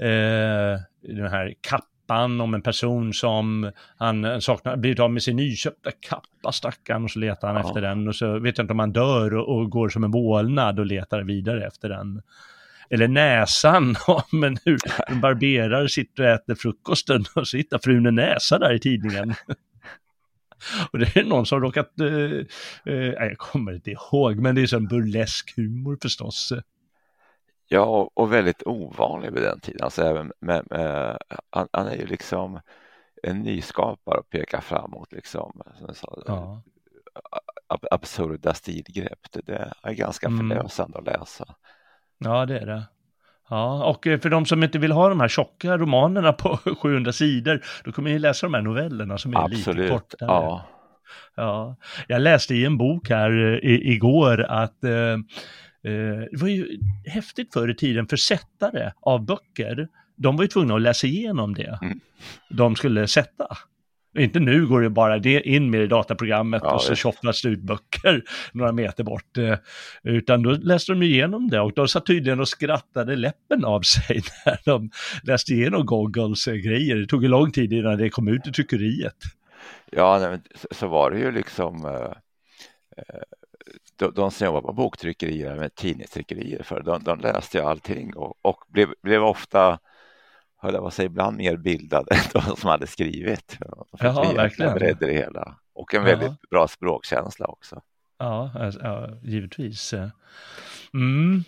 Uh, 0.02 0.78
den 1.02 1.30
här 1.30 1.54
kappan 2.06 2.40
om 2.40 2.54
en 2.54 2.62
person 2.62 3.12
som 3.12 3.70
han 3.96 4.40
saknar, 4.40 4.76
blivit 4.76 5.00
av 5.00 5.12
med 5.12 5.22
sin 5.22 5.36
nyköpta 5.36 5.90
kappa 5.90 6.52
stackaren 6.52 7.04
och 7.04 7.10
så 7.10 7.18
letar 7.18 7.48
han 7.48 7.56
ja. 7.56 7.68
efter 7.68 7.80
den 7.80 8.08
och 8.08 8.16
så 8.16 8.38
vet 8.38 8.58
jag 8.58 8.64
inte 8.64 8.72
om 8.72 8.78
han 8.78 8.92
dör 8.92 9.34
och, 9.34 9.56
och 9.56 9.70
går 9.70 9.88
som 9.88 10.04
en 10.04 10.10
vålnad 10.10 10.78
och 10.78 10.86
letar 10.86 11.22
vidare 11.22 11.66
efter 11.66 11.88
den 11.88 12.22
eller 12.90 13.08
näsan 13.08 13.96
men 14.32 14.56
hur 14.64 14.78
en 15.06 15.20
barberare 15.20 15.88
sitter 15.88 16.22
och 16.22 16.28
äter 16.28 16.54
frukosten 16.54 17.24
och 17.34 17.48
så 17.48 17.56
hittar 17.56 17.78
frun 17.78 18.06
en 18.06 18.14
näsa 18.14 18.58
där 18.58 18.74
i 18.74 18.78
tidningen. 18.78 19.34
Och 20.92 20.98
det 20.98 21.16
är 21.16 21.24
någon 21.24 21.46
som 21.46 21.60
råkat, 21.60 22.00
eh, 22.00 22.06
eh, 22.94 23.12
jag 23.12 23.38
kommer 23.38 23.72
inte 23.72 23.90
ihåg, 23.90 24.36
men 24.36 24.54
det 24.54 24.62
är 24.62 24.66
sån 24.66 24.86
burlesk 24.86 25.56
humor 25.56 25.98
förstås. 26.02 26.52
Ja, 27.72 28.10
och 28.14 28.32
väldigt 28.32 28.62
ovanlig 28.66 29.32
vid 29.32 29.42
den 29.42 29.60
tiden. 29.60 29.84
Alltså 29.84 30.02
även 30.02 30.32
med, 30.40 30.66
med, 30.70 31.18
han, 31.50 31.68
han, 31.72 31.86
är 31.86 31.96
ju 31.96 32.06
liksom 32.06 32.60
en 33.22 33.40
nyskapare 33.40 34.18
och 34.18 34.30
pekar 34.30 34.60
framåt 34.60 35.12
liksom. 35.12 35.60
Sa, 35.94 36.22
ja. 36.26 36.62
Absurda 37.90 38.54
stilgrepp, 38.54 39.18
det, 39.32 39.40
det 39.46 39.72
är 39.82 39.92
ganska 39.92 40.26
mm. 40.26 40.50
förlösande 40.50 40.98
att 40.98 41.04
läsa. 41.04 41.54
Ja, 42.18 42.46
det 42.46 42.58
är 42.58 42.66
det. 42.66 42.82
Ja, 43.48 43.84
och 43.84 44.06
eh, 44.06 44.20
för 44.20 44.30
de 44.30 44.46
som 44.46 44.62
inte 44.62 44.78
vill 44.78 44.92
ha 44.92 45.08
de 45.08 45.20
här 45.20 45.28
tjocka 45.28 45.78
romanerna 45.78 46.32
på 46.32 46.56
700 46.82 47.12
sidor, 47.12 47.64
då 47.84 47.92
kommer 47.92 48.10
ni 48.10 48.18
läsa 48.18 48.46
de 48.46 48.54
här 48.54 48.62
novellerna 48.62 49.18
som 49.18 49.34
är 49.34 49.44
Absolut, 49.44 49.78
lite 49.78 49.94
kortare. 49.94 50.30
Ja. 50.30 50.66
Ja, 51.34 51.76
jag 52.08 52.22
läste 52.22 52.54
i 52.54 52.64
en 52.64 52.78
bok 52.78 53.10
här 53.10 53.64
i, 53.64 53.92
igår 53.92 54.42
att 54.42 54.84
eh, 54.84 55.18
det 55.82 56.40
var 56.40 56.48
ju 56.48 56.78
häftigt 57.06 57.52
förr 57.52 57.70
i 57.70 57.74
tiden 57.74 58.06
för 58.06 58.16
sättare 58.16 58.92
av 59.00 59.24
böcker. 59.24 59.88
De 60.16 60.36
var 60.36 60.44
ju 60.44 60.48
tvungna 60.48 60.74
att 60.74 60.82
läsa 60.82 61.06
igenom 61.06 61.54
det. 61.54 61.78
Mm. 61.82 62.00
De 62.50 62.76
skulle 62.76 63.08
sätta. 63.08 63.56
Inte 64.18 64.40
nu 64.40 64.66
går 64.66 64.80
det 64.80 64.90
bara 64.90 65.18
det 65.18 65.40
in 65.40 65.70
med 65.70 65.82
i 65.82 65.86
dataprogrammet 65.86 66.62
ja, 66.64 66.74
och 66.74 66.82
så 66.82 66.94
tjofflas 66.94 67.42
det 67.42 67.48
ut 67.48 67.60
böcker 67.60 68.22
några 68.52 68.72
meter 68.72 69.04
bort. 69.04 69.38
Eh, 69.38 69.58
utan 70.02 70.42
då 70.42 70.50
läste 70.50 70.92
de 70.92 71.02
igenom 71.02 71.50
det 71.50 71.60
och 71.60 71.72
de 71.72 71.88
satt 71.88 72.06
tydligen 72.06 72.40
och 72.40 72.48
skrattade 72.48 73.16
läppen 73.16 73.64
av 73.64 73.80
sig 73.80 74.22
när 74.46 74.58
de 74.64 74.90
läste 75.22 75.52
igenom 75.52 75.86
Goggles 75.86 76.48
eh, 76.48 76.54
grejer. 76.54 76.96
Det 76.96 77.06
tog 77.06 77.22
ju 77.22 77.28
lång 77.28 77.52
tid 77.52 77.72
innan 77.72 77.98
det 77.98 78.10
kom 78.10 78.28
ut 78.28 78.46
i 78.46 78.52
tryckeriet. 78.52 79.16
Ja, 79.90 80.18
nej, 80.18 80.38
så 80.70 80.88
var 80.88 81.10
det 81.10 81.18
ju 81.18 81.32
liksom 81.32 81.84
eh, 81.84 82.12
de, 83.96 84.14
de 84.14 84.30
som 84.30 84.44
jobbar 84.44 84.60
på 84.60 84.72
boktryckerier 84.72 85.56
med 85.56 85.74
tidningstryckerier 85.74 86.62
för 86.62 86.82
de, 86.82 87.04
de 87.04 87.20
läste 87.20 87.58
ju 87.58 87.64
allting 87.64 88.16
och, 88.16 88.34
och 88.42 88.64
blev, 88.68 88.94
blev 89.02 89.24
ofta 89.24 89.78
höll 90.62 90.74
jag 90.74 90.82
på 90.82 90.90
säga, 90.90 91.06
ibland 91.06 91.36
mer 91.36 91.56
bildad 91.56 92.08
än 92.10 92.18
de 92.32 92.56
som 92.56 92.70
hade 92.70 92.86
skrivit. 92.86 93.58
Jaha, 93.98 94.32
verkligen. 94.32 94.96
Det 95.00 95.12
hela. 95.12 95.56
Och 95.74 95.94
en 95.94 96.04
väldigt 96.04 96.28
ja. 96.28 96.48
bra 96.50 96.68
språkkänsla 96.68 97.46
också. 97.46 97.82
Ja, 98.22 98.50
ja 98.82 99.08
givetvis. 99.22 99.94
Mm. 100.94 101.44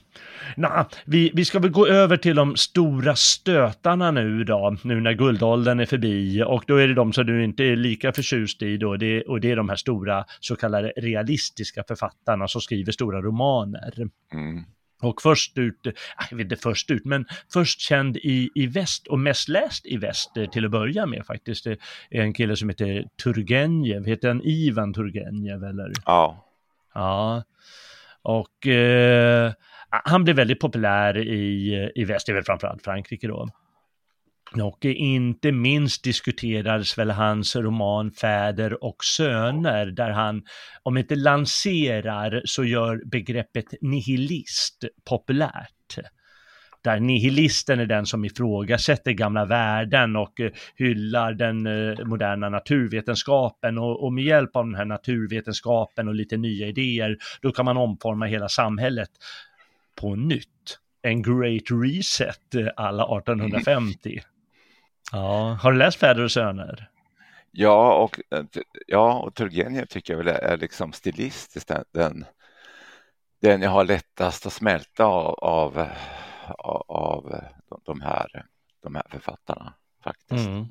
Nah, 0.57 0.87
vi, 1.05 1.31
vi 1.35 1.45
ska 1.45 1.59
väl 1.59 1.71
gå 1.71 1.87
över 1.87 2.17
till 2.17 2.37
de 2.37 2.57
stora 2.57 3.17
stötarna 3.17 4.11
nu 4.11 4.45
då, 4.45 4.77
nu 4.83 5.01
när 5.01 5.13
guldåldern 5.13 5.81
är 5.81 5.87
förbi. 5.87 6.43
Och 6.47 6.65
då 6.67 6.77
är 6.77 6.89
det 6.89 6.95
de 6.95 7.13
som 7.13 7.27
du 7.27 7.45
inte 7.45 7.65
är 7.65 7.77
lika 7.77 8.13
förtjust 8.13 8.63
i 8.63 8.77
då, 8.77 8.97
det, 8.97 9.23
och 9.23 9.41
det 9.41 9.51
är 9.51 9.57
de 9.57 9.69
här 9.69 9.77
stora 9.77 10.25
så 10.41 10.57
kallade 10.57 10.93
realistiska 10.97 11.85
författarna 11.89 12.49
som 12.49 12.61
skriver 12.61 12.93
stora 12.93 13.23
romaner. 13.23 13.95
Mm. 14.33 14.65
Och 15.03 15.23
först 15.23 15.59
ut, 15.59 15.87
äh, 15.87 15.93
jag 16.31 16.37
vet 16.37 16.45
inte 16.45 16.57
först 16.57 16.91
ut, 16.91 17.05
men 17.05 17.27
först 17.53 17.81
känd 17.81 18.17
i, 18.17 18.51
i 18.55 18.67
väst 18.67 19.07
och 19.07 19.19
mest 19.19 19.49
läst 19.49 19.87
i 19.87 19.97
väst 19.97 20.37
eh, 20.37 20.51
till 20.51 20.65
att 20.65 20.71
börja 20.71 21.07
med 21.07 21.27
faktiskt. 21.27 21.67
Är 21.67 21.77
en 22.11 22.35
kille 22.35 22.57
som 22.57 22.69
heter 22.69 23.05
Turgenev, 23.23 24.07
heter 24.07 24.29
han 24.29 24.43
Ivan 24.45 24.95
Turgenev 24.95 25.65
eller? 25.65 25.93
Ja. 26.07 26.45
Ja. 26.95 27.43
Och 28.23 28.67
eh, 28.67 29.53
han 30.05 30.25
blev 30.25 30.37
väldigt 30.37 30.61
populär 30.61 31.19
i, 31.19 31.91
i 31.95 32.05
väst, 32.05 32.27
det 32.27 32.33
är 32.33 32.35
väl 32.35 32.45
framförallt 32.45 32.85
Frankrike 32.85 33.27
då. 33.27 33.49
Och 34.63 34.85
inte 34.85 35.53
minst 35.53 36.05
diskuterades 36.05 36.99
väl 36.99 37.11
hans 37.11 37.57
roman 37.57 38.11
Fäder 38.11 38.85
och 38.85 39.05
söner 39.05 39.87
där 39.87 40.11
han, 40.11 40.43
om 40.83 40.97
inte 40.97 41.15
lanserar, 41.17 42.43
så 42.45 42.65
gör 42.65 43.03
begreppet 43.05 43.65
nihilist 43.81 44.85
populärt 45.09 45.99
där 46.85 47.01
nihilisten 47.01 47.81
är 47.81 47.87
den 47.87 48.07
som 48.07 48.25
ifrågasätter 48.25 49.13
gamla 49.13 49.45
värden 49.45 50.17
och 50.17 50.41
eh, 50.41 50.51
hyllar 50.77 51.33
den 51.33 51.67
eh, 51.67 52.05
moderna 52.05 52.49
naturvetenskapen 52.49 53.79
och, 53.79 54.05
och 54.05 54.13
med 54.13 54.25
hjälp 54.25 54.57
av 54.57 54.65
den 54.67 54.75
här 54.75 54.85
naturvetenskapen 54.85 56.09
och 56.09 56.15
lite 56.15 56.37
nya 56.37 56.67
idéer, 56.67 57.17
då 57.43 57.53
kan 57.53 57.65
man 57.65 57.77
omforma 57.77 58.27
hela 58.27 58.49
samhället 58.49 59.11
på 60.01 60.17
nytt. 60.17 60.79
En 61.03 61.23
great 61.23 61.63
reset 61.85 62.55
eh, 62.55 62.69
alla 62.77 63.19
1850. 63.19 64.21
Ja, 65.13 65.59
har 65.63 65.73
du 65.73 65.79
läst 65.79 66.01
Fäder 66.01 66.25
och 66.25 66.33
söner? 66.33 66.89
Ja, 67.51 67.95
och, 67.95 68.21
ja, 68.87 69.19
och 69.19 69.35
Turgenev 69.35 69.87
tycker 69.87 70.13
jag 70.13 70.25
väl 70.25 70.37
är 70.43 70.57
liksom 70.57 70.93
stilistiskt 70.93 71.71
den, 71.93 72.25
den 73.43 73.63
jag 73.63 73.71
har 73.71 73.85
lättast 73.85 74.47
att 74.47 74.53
smälta 74.53 75.05
av, 75.05 75.35
av, 75.35 75.87
av 76.89 77.41
de, 77.85 78.01
här, 78.01 78.47
de 78.83 78.95
här 78.95 79.05
författarna 79.11 79.73
faktiskt. 80.05 80.47
Mm. 80.47 80.67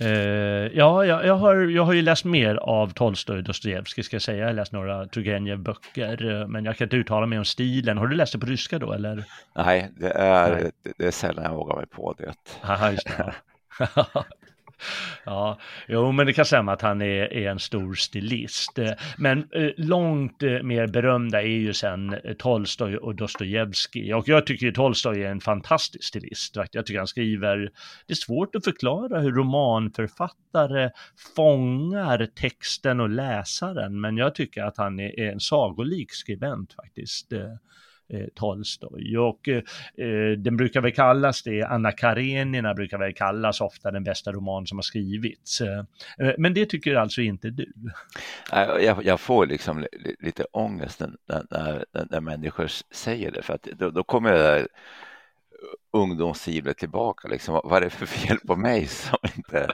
Uh, 0.00 0.76
ja, 0.76 1.04
jag, 1.04 1.26
jag, 1.26 1.34
har, 1.34 1.56
jag 1.56 1.84
har 1.84 1.92
ju 1.92 2.02
läst 2.02 2.24
mer 2.24 2.54
av 2.54 2.92
Tolstoj 2.92 3.38
och 3.38 3.44
Dostojevskij 3.44 4.04
ska 4.04 4.14
jag 4.14 4.22
säga. 4.22 4.38
Jag 4.38 4.46
har 4.46 4.52
läst 4.52 4.72
några 4.72 5.06
Turgenev-böcker, 5.06 6.22
uh, 6.24 6.46
men 6.46 6.64
jag 6.64 6.76
kan 6.76 6.84
inte 6.84 6.96
uttala 6.96 7.26
mig 7.26 7.38
om 7.38 7.44
stilen. 7.44 7.98
Har 7.98 8.06
du 8.06 8.16
läst 8.16 8.32
det 8.32 8.38
på 8.38 8.46
ryska 8.46 8.78
då 8.78 8.92
eller? 8.92 9.24
Nej, 9.54 9.90
det 9.96 10.10
är, 10.10 10.52
Nej. 10.52 10.70
Det, 10.82 10.92
det 10.98 11.06
är 11.06 11.10
sällan 11.10 11.44
jag 11.44 11.54
vågar 11.54 11.76
mig 11.76 11.86
på 11.86 12.14
det. 12.18 12.34
Aha, 12.62 12.90
just 12.90 13.06
det. 13.06 13.34
Ja, 15.26 15.58
jo, 15.88 16.12
men 16.12 16.26
det 16.26 16.32
kan 16.32 16.44
stämma 16.44 16.72
att 16.72 16.82
han 16.82 17.02
är, 17.02 17.32
är 17.32 17.50
en 17.50 17.58
stor 17.58 17.94
stilist. 17.94 18.78
Eh, 18.78 18.90
men 19.18 19.38
eh, 19.38 19.70
långt 19.76 20.42
eh, 20.42 20.62
mer 20.62 20.86
berömda 20.86 21.42
är 21.42 21.46
ju 21.46 21.72
sen 21.72 22.14
eh, 22.14 22.34
Tolstoj 22.38 22.96
och 22.96 23.14
Dostojevskij. 23.14 24.14
Och 24.14 24.28
jag 24.28 24.46
tycker 24.46 24.72
Tolstoj 24.72 25.22
är 25.22 25.30
en 25.30 25.40
fantastisk 25.40 26.04
stilist. 26.04 26.56
Jag 26.72 26.86
tycker 26.86 26.98
han 26.98 27.06
skriver, 27.06 27.56
det 28.06 28.12
är 28.12 28.14
svårt 28.14 28.54
att 28.54 28.64
förklara 28.64 29.20
hur 29.20 29.32
romanförfattare 29.32 30.90
fångar 31.36 32.26
texten 32.26 33.00
och 33.00 33.10
läsaren, 33.10 34.00
men 34.00 34.16
jag 34.16 34.34
tycker 34.34 34.62
att 34.62 34.76
han 34.76 35.00
är, 35.00 35.20
är 35.20 35.32
en 35.32 35.40
sagolik 35.40 36.12
skribent 36.12 36.72
faktiskt 36.72 37.32
eh, 38.08 38.26
Tolstoj. 38.34 39.18
Och 39.18 39.48
eh, 39.48 39.62
eh, 40.06 40.38
den 40.38 40.56
brukar 40.56 40.80
väl 40.80 40.92
kallas 40.92 41.42
det, 41.42 41.62
Anna 41.62 41.92
Karenina 41.92 42.74
brukar 42.74 42.98
väl 42.98 43.14
kallas 43.14 43.60
ofta 43.60 43.90
den 43.90 44.04
bästa 44.04 44.32
roman 44.32 44.66
som 44.66 44.78
har 44.78 44.82
skrivits. 44.82 45.60
Eh, 45.60 45.78
eh 46.18 46.34
men 46.38 46.54
det 46.54 46.66
tycker 46.66 46.94
alltså 46.94 47.20
inte 47.20 47.50
du? 47.50 47.72
Jag, 48.50 49.04
jag 49.04 49.20
får 49.20 49.46
liksom 49.46 49.86
lite 50.20 50.44
ångest 50.44 51.00
när, 51.00 51.42
när, 51.50 51.84
när 52.10 52.20
människor 52.20 52.66
säger 52.90 53.30
det, 53.30 53.42
för 53.42 53.54
att 53.54 53.62
då, 53.62 53.90
då 53.90 54.02
kommer 54.02 54.32
jag 54.32 54.66
ungdomssivlet 55.92 56.78
tillbaka. 56.78 57.28
Liksom. 57.28 57.60
Vad 57.64 57.76
är 57.76 57.80
det 57.80 57.90
för 57.90 58.06
fel 58.06 58.38
på 58.46 58.56
mig 58.56 58.86
som 58.86 59.18
inte 59.36 59.68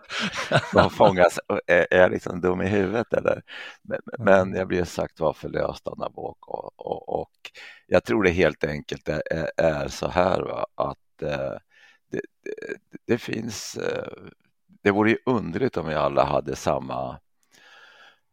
som 0.72 0.90
fångas? 0.90 1.38
Är, 1.66 1.86
är 1.90 2.00
jag 2.00 2.10
liksom 2.10 2.40
dum 2.40 2.62
i 2.62 2.68
huvudet 2.68 3.12
eller? 3.12 3.42
Men, 3.82 4.00
men 4.18 4.54
jag 4.54 4.68
blir 4.68 4.84
sagt 4.84 5.20
var 5.20 5.32
förlöst 5.32 5.86
av 5.86 5.98
Nabok 5.98 6.48
och, 6.48 6.72
och, 6.76 7.20
och, 7.20 7.30
jag 7.86 8.04
tror 8.04 8.22
det 8.22 8.30
helt 8.30 8.64
enkelt 8.64 9.08
är, 9.08 9.22
är 9.56 9.88
så 9.88 10.08
här 10.08 10.40
va? 10.40 10.66
att 10.74 11.22
eh, 11.22 11.54
det, 12.10 12.20
det, 12.44 12.76
det, 13.06 13.18
finns, 13.18 13.76
eh, 13.76 14.12
det 14.82 14.90
vore 14.90 15.10
ju 15.10 15.18
underligt 15.26 15.76
om 15.76 15.86
vi 15.86 15.94
alla 15.94 16.24
hade 16.24 16.56
samma 16.56 17.20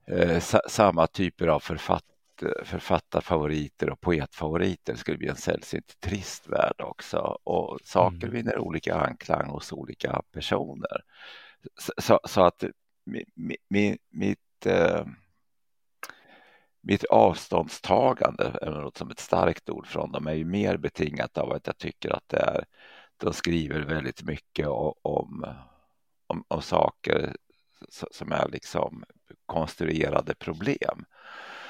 eh, 0.08 0.40
samma 0.68 1.08
typer 1.08 1.48
av 1.48 1.60
författare 1.60 2.17
författarfavoriter 2.64 3.90
och 3.90 4.02
poetfavoriter 4.02 4.96
skulle 4.96 5.18
bli 5.18 5.28
en 5.28 5.36
sällsynt 5.36 6.00
trist 6.00 6.48
värld 6.48 6.82
också 6.82 7.18
och 7.44 7.80
saker 7.84 8.28
mm. 8.28 8.32
vinner 8.32 8.60
olika 8.60 8.96
anklang 8.96 9.50
hos 9.50 9.72
olika 9.72 10.22
personer. 10.32 11.02
Så, 11.80 11.94
så, 11.98 12.20
så 12.24 12.42
att 12.42 12.64
mi, 13.06 13.58
mi, 13.70 13.98
mitt, 14.10 14.66
eh, 14.66 15.06
mitt 16.82 17.04
avståndstagande, 17.04 18.60
är 18.62 18.72
något 18.72 18.98
som 18.98 19.12
ett 19.12 19.20
starkt 19.20 19.70
ord 19.70 19.88
från 19.88 20.12
dem, 20.12 20.28
är 20.28 20.34
ju 20.34 20.46
mer 20.46 20.78
betingat 20.78 21.38
av 21.38 21.52
att 21.52 21.68
jag 21.68 21.78
tycker 21.78 22.10
att 22.10 22.30
det 22.30 22.38
är, 22.38 22.66
de 23.18 23.34
skriver 23.34 23.80
väldigt 23.80 24.24
mycket 24.24 24.68
om, 24.68 25.46
om, 26.28 26.44
om 26.48 26.62
saker 26.62 27.36
som 27.90 28.32
är 28.32 28.48
liksom 28.50 29.04
konstruerade 29.46 30.36
problem. 30.36 31.06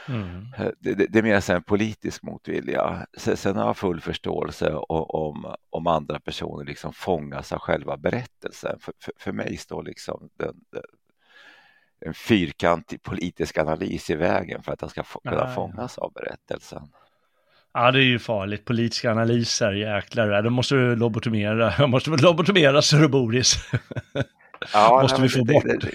Mm. 0.10 0.48
Eh, 0.58 0.68
det, 0.80 0.94
det, 0.94 1.06
det, 1.10 1.20
är 1.20 1.24
mer 1.24 1.52
en 1.52 1.64
politisk 1.64 2.24
motvilja. 2.24 3.06
Sen 3.18 3.56
har 3.56 3.66
jag 3.66 3.78
full 3.78 4.02
förståelse 4.02 4.74
om, 4.74 5.56
om 5.70 5.88
andra 5.88 6.20
personer 6.20 6.66
liksom 6.66 6.94
fångas 6.94 7.52
av 7.52 7.60
själva 7.60 7.98
berättelsen. 7.98 8.80
För, 8.80 8.94
för, 9.00 9.14
för 9.18 9.32
mig 9.32 9.58
står 9.58 9.84
liksom 9.84 10.30
den, 10.40 10.56
den, 10.72 10.84
en 12.06 12.14
fyrkantig 12.14 13.04
politisk 13.04 13.58
analys 13.58 14.10
i 14.10 14.16
vägen 14.16 14.64
för 14.64 14.74
att 14.74 14.82
jag 14.82 14.92
ska 14.92 15.04
få, 15.04 15.20
kunna 15.20 15.46
Nej. 15.46 15.56
fångas 15.56 15.98
av 15.98 16.14
berättelsen. 16.14 16.82
Ja, 17.74 17.92
det 17.92 18.00
är 18.00 18.04
ju 18.04 18.20
farligt. 18.20 18.66
Politiska 18.66 19.12
analyser, 19.12 19.72
jäklar. 19.72 20.42
Då 20.42 20.50
måste 20.50 20.76
du 20.76 20.96
lobotomera. 20.96 21.74
Jag 21.80 21.90
måste 21.90 22.12
väl 22.12 22.22
lobotomera 22.22 22.82
så 22.82 22.98
du 22.98 23.08
Boris. 23.08 23.56
Ja, 24.74 25.00
måste 25.02 25.22
vi 25.22 25.30
få 25.30 25.44
det, 25.44 25.54
bort. 25.54 25.64
Det, 25.64 25.78
det, 25.78 25.94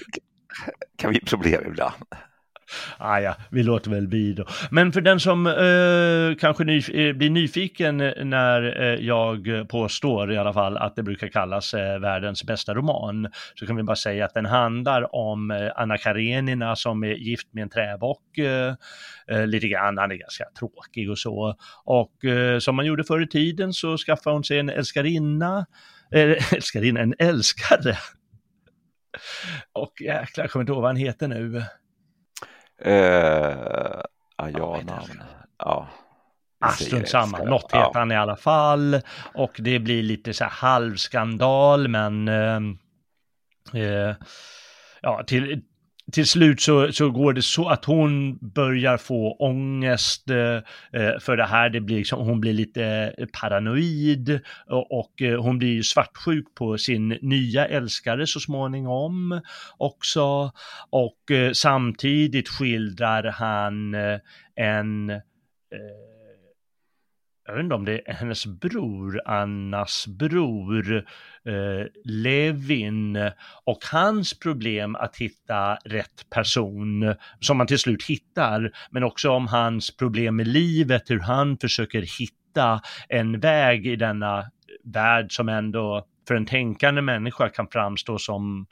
kan 0.97 1.11
bli 1.11 1.21
problem 1.21 1.63
ibland 1.67 1.95
ah, 2.99 3.19
ja, 3.19 3.37
vi 3.51 3.63
låter 3.63 3.91
väl 3.91 4.09
bli 4.09 4.33
då. 4.33 4.45
Men 4.71 4.93
för 4.93 5.01
den 5.01 5.21
som 5.21 5.47
eh, 5.47 6.37
kanske 6.41 6.65
ny, 6.65 6.79
eh, 6.79 7.17
blir 7.17 7.31
nyfiken 7.31 8.01
eh, 8.01 8.25
när 8.25 8.83
eh, 8.83 9.07
jag 9.07 9.69
påstår 9.69 10.33
i 10.33 10.39
alla 10.39 10.53
fall 10.53 10.77
att 10.77 10.97
det 10.97 11.03
brukar 11.03 11.29
kallas 11.29 11.75
eh, 11.75 11.99
världens 11.99 12.45
bästa 12.45 12.75
roman, 12.75 13.29
så 13.55 13.67
kan 13.67 13.77
vi 13.77 13.83
bara 13.83 13.97
säga 13.97 14.25
att 14.25 14.35
den 14.35 14.47
handlar 14.47 15.15
om 15.15 15.51
eh, 15.51 15.71
Anna 15.77 15.99
Karenina 15.99 16.77
som 16.77 17.05
är 17.05 17.15
gift 17.15 17.49
med 17.53 17.63
en 17.63 17.71
träbock 17.71 18.39
eh, 18.39 18.75
eh 19.29 19.47
lite 19.47 19.69
grann, 19.69 19.99
han 19.99 20.11
är 20.11 20.17
ganska 20.17 20.45
tråkig 20.59 21.11
och 21.11 21.19
så. 21.19 21.57
Och 21.85 22.25
eh, 22.25 22.59
som 22.59 22.77
man 22.77 22.87
gjorde 22.87 23.05
förr 23.05 23.23
i 23.23 23.29
tiden 23.29 23.73
så 23.73 23.97
skaffade 23.97 24.37
hon 24.37 24.45
sig 24.45 24.59
en 24.59 24.69
älskarinna, 24.69 25.67
älskarinna, 26.53 27.01
en 27.01 27.15
älskare. 27.19 27.97
Och 29.73 30.01
jäklar, 30.01 30.45
jag 30.45 30.51
kommer 30.51 30.63
inte 30.63 30.73
ihåg 30.73 30.83
vad 30.83 30.91
han 30.91 30.97
heter 30.97 31.29
nu. 31.29 31.63
Eh, 32.85 34.03
Ayana. 34.37 35.03
Ja. 35.59 35.89
Ah, 36.65 36.71
strunt 36.71 37.09
samma, 37.09 37.39
något 37.39 37.73
heter 37.73 37.79
ja. 37.79 37.93
han 37.95 38.13
i 38.13 38.17
alla 38.17 38.37
fall. 38.37 39.01
Och 39.35 39.57
det 39.59 39.79
blir 39.79 40.03
lite 40.03 40.35
så 40.35 40.45
här 40.45 40.51
halvskandal, 40.51 41.89
men 41.89 42.29
eh, 42.29 42.61
eh, 43.83 44.15
ja, 45.03 45.23
till, 45.27 45.63
till 46.13 46.27
slut 46.27 46.61
så, 46.61 46.93
så 46.93 47.11
går 47.11 47.33
det 47.33 47.43
så 47.43 47.69
att 47.69 47.85
hon 47.85 48.39
börjar 48.39 48.97
få 48.97 49.37
ångest 49.39 50.31
eh, 50.31 50.57
eh 51.03 51.19
för 51.21 51.37
det 51.37 51.47
här. 51.47 51.71
Det 51.71 51.81
blir 51.81 51.97
liksom, 51.97 52.21
hon 52.27 52.41
blir 52.41 52.53
lite 52.53 53.15
eh, 53.19 53.27
paranoid 53.41 54.41
och, 54.67 54.99
och 54.99 55.23
eh, 55.23 55.43
hon 55.43 55.59
blir 55.59 55.83
svartsjuk 55.83 56.55
på 56.55 56.79
sin 56.79 57.09
nya 57.09 57.67
älskare 57.67 58.27
så 58.27 58.41
småningom 58.41 59.41
också. 59.77 60.53
Och 60.91 61.31
eh, 61.31 61.53
samtidigt 61.53 62.49
skildrar 62.49 63.25
han 63.25 63.95
eh, 63.95 64.19
en 64.57 65.11
eh, 65.11 65.21
jag 67.47 67.55
vet 67.55 67.63
inte 67.63 67.75
om 67.75 67.85
det 67.85 68.09
är 68.09 68.15
hennes 68.15 68.47
bror, 68.47 69.21
Annas 69.25 70.07
bror, 70.07 70.97
eh, 70.97 71.87
Levin 72.05 73.31
och 73.65 73.79
hans 73.93 74.39
problem 74.39 74.97
att 74.97 75.17
hitta 75.17 75.75
rätt 75.75 76.31
person 76.31 77.15
som 77.41 77.57
man 77.57 77.67
till 77.67 77.79
slut 77.79 78.05
hittar, 78.05 78.73
men 78.91 79.05
också 79.05 79.31
om 79.31 79.47
hans 79.47 79.97
problem 79.97 80.37
med 80.37 80.49
livet, 80.49 81.11
hur 81.11 81.21
han 81.21 81.59
försöker 81.59 82.03
hitta 82.19 82.81
en 83.09 83.41
väg 83.41 83.87
i 83.87 83.97
denna 83.97 84.51
värld 84.85 85.37
som 85.37 85.49
ändå 85.49 86.07
för 86.29 86.35
en 86.35 86.47
tänkande 86.47 87.03
människa 87.03 87.49
kan 87.49 87.69
framstå 87.69 88.19
som 88.19 88.67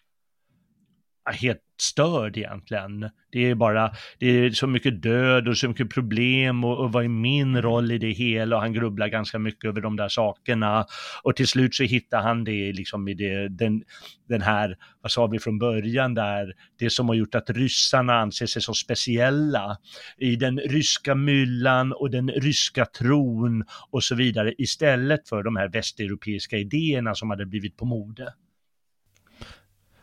helt 1.32 1.60
störd 1.80 2.36
egentligen. 2.36 3.10
Det 3.32 3.50
är 3.50 3.54
bara, 3.54 3.92
det 4.18 4.26
är 4.26 4.50
så 4.50 4.66
mycket 4.66 5.02
död 5.02 5.48
och 5.48 5.56
så 5.56 5.68
mycket 5.68 5.90
problem 5.90 6.64
och, 6.64 6.78
och 6.78 6.92
vad 6.92 7.04
är 7.04 7.08
min 7.08 7.62
roll 7.62 7.92
i 7.92 7.98
det 7.98 8.10
hela 8.10 8.56
och 8.56 8.62
han 8.62 8.72
grubblar 8.72 9.08
ganska 9.08 9.38
mycket 9.38 9.64
över 9.64 9.80
de 9.80 9.96
där 9.96 10.08
sakerna 10.08 10.86
och 11.22 11.36
till 11.36 11.48
slut 11.48 11.74
så 11.74 11.84
hittar 11.84 12.22
han 12.22 12.44
det 12.44 12.72
liksom 12.72 13.08
i 13.08 13.14
det, 13.14 13.48
den, 13.48 13.82
den 14.28 14.42
här, 14.42 14.76
vad 15.02 15.12
sa 15.12 15.26
vi 15.26 15.38
från 15.38 15.58
början 15.58 16.14
där, 16.14 16.52
det 16.78 16.90
som 16.90 17.08
har 17.08 17.14
gjort 17.14 17.34
att 17.34 17.50
ryssarna 17.50 18.14
anser 18.14 18.46
sig 18.46 18.62
så 18.62 18.74
speciella 18.74 19.76
i 20.18 20.36
den 20.36 20.58
ryska 20.58 21.14
myllan 21.14 21.92
och 21.92 22.10
den 22.10 22.28
ryska 22.28 22.84
tron 22.84 23.64
och 23.90 24.04
så 24.04 24.14
vidare 24.14 24.54
istället 24.58 25.28
för 25.28 25.42
de 25.42 25.56
här 25.56 25.68
västeuropeiska 25.68 26.56
idéerna 26.56 27.14
som 27.14 27.30
hade 27.30 27.46
blivit 27.46 27.76
på 27.76 27.84
mode. 27.84 28.34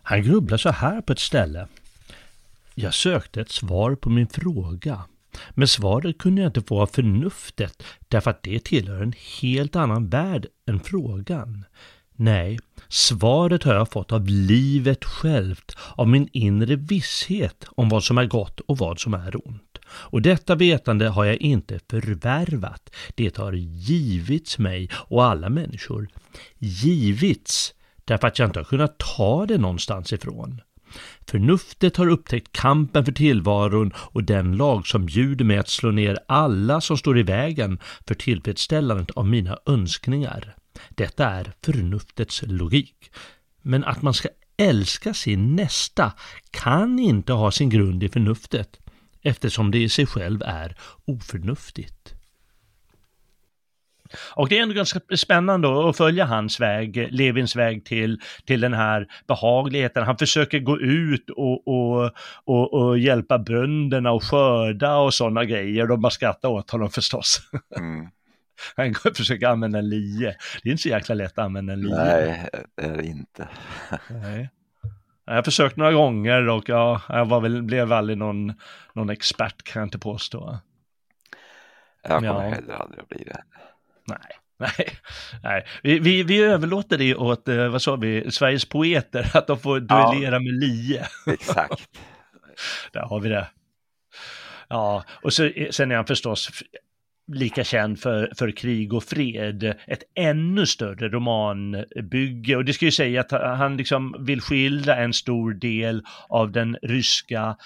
Han 0.09 0.23
grubblar 0.23 0.57
så 0.57 0.69
här 0.69 1.01
på 1.01 1.13
ett 1.13 1.19
ställe. 1.19 1.67
Jag 2.75 2.93
sökte 2.93 3.41
ett 3.41 3.51
svar 3.51 3.95
på 3.95 4.09
min 4.09 4.27
fråga. 4.27 5.01
Men 5.49 5.67
svaret 5.67 6.17
kunde 6.17 6.41
jag 6.41 6.49
inte 6.49 6.61
få 6.61 6.81
av 6.81 6.87
förnuftet 6.87 7.83
därför 8.07 8.31
att 8.31 8.43
det 8.43 8.63
tillhör 8.63 9.01
en 9.01 9.13
helt 9.41 9.75
annan 9.75 10.09
värld 10.09 10.47
än 10.67 10.79
frågan. 10.79 11.65
Nej, 12.15 12.59
svaret 12.87 13.63
har 13.63 13.73
jag 13.73 13.91
fått 13.91 14.11
av 14.11 14.25
livet 14.27 15.05
självt, 15.05 15.77
av 15.95 16.07
min 16.07 16.29
inre 16.31 16.75
visshet 16.75 17.65
om 17.67 17.89
vad 17.89 18.03
som 18.03 18.17
är 18.17 18.25
gott 18.25 18.59
och 18.59 18.77
vad 18.77 18.99
som 18.99 19.13
är 19.13 19.47
ont. 19.47 19.77
Och 19.87 20.21
detta 20.21 20.55
vetande 20.55 21.07
har 21.07 21.25
jag 21.25 21.35
inte 21.37 21.79
förvärvat, 21.89 22.89
det 23.15 23.37
har 23.37 23.53
givits 23.53 24.57
mig 24.57 24.89
och 24.93 25.25
alla 25.25 25.49
människor. 25.49 26.07
Givits 26.57 27.73
därför 28.07 28.27
att 28.27 28.39
jag 28.39 28.47
inte 28.47 28.59
har 28.59 28.63
kunnat 28.63 28.97
ta 28.97 29.45
det 29.45 29.57
någonstans 29.57 30.13
ifrån. 30.13 30.61
Förnuftet 31.27 31.97
har 31.97 32.07
upptäckt 32.07 32.51
kampen 32.51 33.05
för 33.05 33.11
tillvaron 33.11 33.91
och 33.95 34.23
den 34.23 34.57
lag 34.57 34.87
som 34.87 35.05
bjuder 35.05 35.45
mig 35.45 35.57
att 35.57 35.69
slå 35.69 35.91
ner 35.91 36.19
alla 36.27 36.81
som 36.81 36.97
står 36.97 37.19
i 37.19 37.23
vägen 37.23 37.79
för 38.07 38.15
tillfredsställandet 38.15 39.11
av 39.11 39.27
mina 39.27 39.57
önskningar. 39.65 40.55
Detta 40.89 41.25
är 41.25 41.53
förnuftets 41.63 42.43
logik. 42.45 43.11
Men 43.61 43.83
att 43.83 44.01
man 44.01 44.13
ska 44.13 44.29
älska 44.57 45.13
sin 45.13 45.55
nästa 45.55 46.13
kan 46.51 46.99
inte 46.99 47.33
ha 47.33 47.51
sin 47.51 47.69
grund 47.69 48.03
i 48.03 48.09
förnuftet 48.09 48.79
eftersom 49.21 49.71
det 49.71 49.77
i 49.77 49.89
sig 49.89 50.05
själv 50.05 50.41
är 50.45 50.77
oförnuftigt. 51.05 52.16
Och 54.35 54.49
det 54.49 54.57
är 54.57 54.63
ändå 54.63 54.75
ganska 54.75 54.99
spännande 55.15 55.89
att 55.89 55.97
följa 55.97 56.25
hans 56.25 56.59
väg, 56.59 57.07
Levins 57.11 57.55
väg 57.55 57.85
till, 57.85 58.19
till 58.45 58.61
den 58.61 58.73
här 58.73 59.07
behagligheten. 59.27 60.03
Han 60.03 60.17
försöker 60.17 60.59
gå 60.59 60.79
ut 60.79 61.29
och, 61.29 61.67
och, 61.67 62.11
och, 62.45 62.73
och 62.73 62.99
hjälpa 62.99 63.39
bönderna 63.39 64.11
och 64.11 64.23
skörda 64.23 64.95
och 64.97 65.13
sådana 65.13 65.45
grejer. 65.45 65.87
De 65.87 66.01
bara 66.01 66.09
skrattar 66.09 66.49
åt 66.49 66.71
honom 66.71 66.89
förstås. 66.89 67.41
Mm. 67.77 68.07
Han 68.75 69.13
försöker 69.15 69.47
använda 69.47 69.79
en 69.79 69.89
lie. 69.89 70.35
Det 70.63 70.69
är 70.69 70.71
inte 70.71 70.83
så 70.83 70.89
jäkla 70.89 71.15
lätt 71.15 71.31
att 71.31 71.45
använda 71.45 71.73
en 71.73 71.81
lie. 71.81 71.95
Nej, 71.95 72.49
det 72.75 72.83
är 72.83 72.97
det 72.97 73.05
inte. 73.05 73.47
Nej. 74.09 74.49
Jag 75.25 75.35
har 75.35 75.43
försökt 75.43 75.77
några 75.77 75.91
gånger 75.91 76.49
och 76.49 76.69
ja, 76.69 77.01
jag 77.09 77.25
var 77.25 77.41
väl, 77.41 77.63
blev 77.63 77.93
aldrig 77.93 78.17
någon, 78.17 78.53
någon 78.93 79.09
expert 79.09 79.63
kan 79.63 79.79
jag 79.79 79.87
inte 79.87 79.99
påstå. 79.99 80.59
Jag 82.03 82.11
kommer 82.11 82.27
ja. 82.27 82.39
heller 82.39 82.73
aldrig 82.73 83.01
att 83.01 83.09
bli 83.09 83.23
det. 83.23 83.43
Nej, 84.07 84.19
nej, 84.77 84.89
nej. 85.43 85.65
Vi, 85.83 85.99
vi, 85.99 86.23
vi 86.23 86.41
överlåter 86.41 86.97
det 86.97 87.15
åt, 87.15 87.47
eh, 87.47 87.67
vad 87.67 87.81
sa 87.81 87.95
vi, 87.95 88.31
Sveriges 88.31 88.65
poeter, 88.65 89.31
att 89.37 89.47
de 89.47 89.59
får 89.59 89.79
duellera 89.79 90.35
ja, 90.35 90.39
med 90.39 90.53
lie. 90.53 91.05
Exakt. 91.33 91.89
Där 92.91 93.01
har 93.01 93.19
vi 93.19 93.29
det. 93.29 93.47
Ja, 94.67 95.03
och 95.21 95.33
så, 95.33 95.51
sen 95.71 95.91
är 95.91 95.95
han 95.95 96.05
förstås 96.05 96.49
lika 97.33 97.63
känd 97.63 97.99
för, 97.99 98.31
för 98.37 98.51
krig 98.51 98.93
och 98.93 99.03
fred, 99.03 99.75
ett 99.87 100.03
ännu 100.15 100.65
större 100.65 101.09
romanbygge. 101.09 102.55
Och 102.55 102.65
det 102.65 102.73
ska 102.73 102.85
ju 102.85 102.91
säga 102.91 103.21
att 103.21 103.31
han 103.31 103.77
liksom 103.77 104.15
vill 104.19 104.41
skildra 104.41 104.95
en 104.95 105.13
stor 105.13 105.53
del 105.53 106.03
av 106.29 106.51
den 106.51 106.77
ryska 106.81 107.57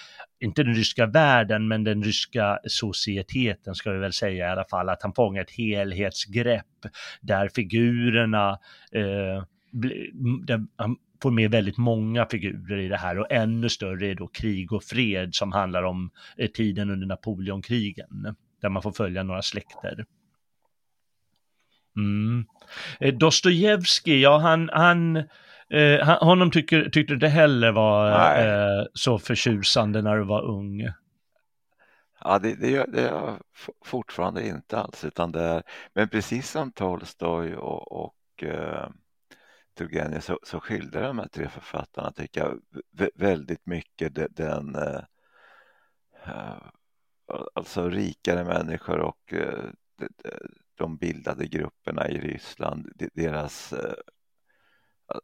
inte 0.41 0.63
den 0.63 0.75
ryska 0.75 1.05
världen, 1.05 1.67
men 1.67 1.83
den 1.83 2.03
ryska 2.03 2.59
societeten 2.63 3.75
ska 3.75 3.91
vi 3.91 3.99
väl 3.99 4.13
säga 4.13 4.47
i 4.47 4.51
alla 4.51 4.65
fall, 4.65 4.89
att 4.89 5.03
han 5.03 5.13
fångar 5.13 5.41
ett 5.41 5.51
helhetsgrepp 5.51 6.65
där 7.21 7.49
figurerna, 7.55 8.49
eh, 8.91 9.43
där 10.45 10.65
han 10.75 10.95
får 11.21 11.31
med 11.31 11.51
väldigt 11.51 11.77
många 11.77 12.25
figurer 12.25 12.77
i 12.77 12.87
det 12.87 12.97
här 12.97 13.19
och 13.19 13.31
ännu 13.31 13.69
större 13.69 14.07
är 14.07 14.15
då 14.15 14.27
krig 14.27 14.73
och 14.73 14.83
fred 14.83 15.35
som 15.35 15.51
handlar 15.51 15.83
om 15.83 16.09
eh, 16.37 16.49
tiden 16.49 16.89
under 16.89 17.07
Napoleonkrigen, 17.07 18.35
där 18.61 18.69
man 18.69 18.81
får 18.81 18.91
följa 18.91 19.23
några 19.23 19.41
släkter. 19.41 20.05
Mm. 21.95 22.45
Eh, 22.99 23.13
Dostojevskij, 23.13 24.21
ja 24.21 24.37
han, 24.37 24.69
han 24.73 25.23
Eh, 25.71 26.17
honom 26.19 26.51
tycker, 26.51 26.83
tyckte 26.83 27.13
du 27.13 27.13
inte 27.13 27.27
heller 27.27 27.71
var 27.71 28.11
eh, 28.39 28.85
så 28.93 29.19
förtjusande 29.19 30.01
när 30.01 30.17
du 30.17 30.23
var 30.23 30.41
ung? 30.41 30.89
Ja, 32.23 32.39
det, 32.39 32.55
det, 32.55 32.69
gör, 32.69 32.87
det 32.87 33.01
gör 33.01 33.09
jag 33.09 33.39
fortfarande 33.85 34.47
inte 34.47 34.77
alls, 34.77 35.03
utan 35.03 35.31
det 35.31 35.41
är, 35.41 35.63
men 35.93 36.09
precis 36.09 36.51
som 36.51 36.71
Tolstoj 36.71 37.55
och, 37.55 37.91
och 38.05 38.43
eh, 38.43 38.89
Turgenev 39.77 40.19
så, 40.19 40.39
så 40.43 40.59
skildrar 40.59 41.03
de 41.03 41.19
här 41.19 41.27
tre 41.27 41.47
författarna, 41.49 42.11
tycker 42.11 42.41
jag, 42.41 42.59
väldigt 43.15 43.65
mycket 43.65 44.35
den, 44.35 44.75
eh, 44.75 45.01
eh, 46.25 46.61
alltså 47.53 47.89
rikare 47.89 48.43
människor 48.43 48.97
och 48.97 49.33
eh, 49.33 49.65
de 50.75 50.97
bildade 50.97 51.47
grupperna 51.47 52.09
i 52.09 52.17
Ryssland, 52.17 52.91
deras 53.13 53.73
eh, 53.73 53.93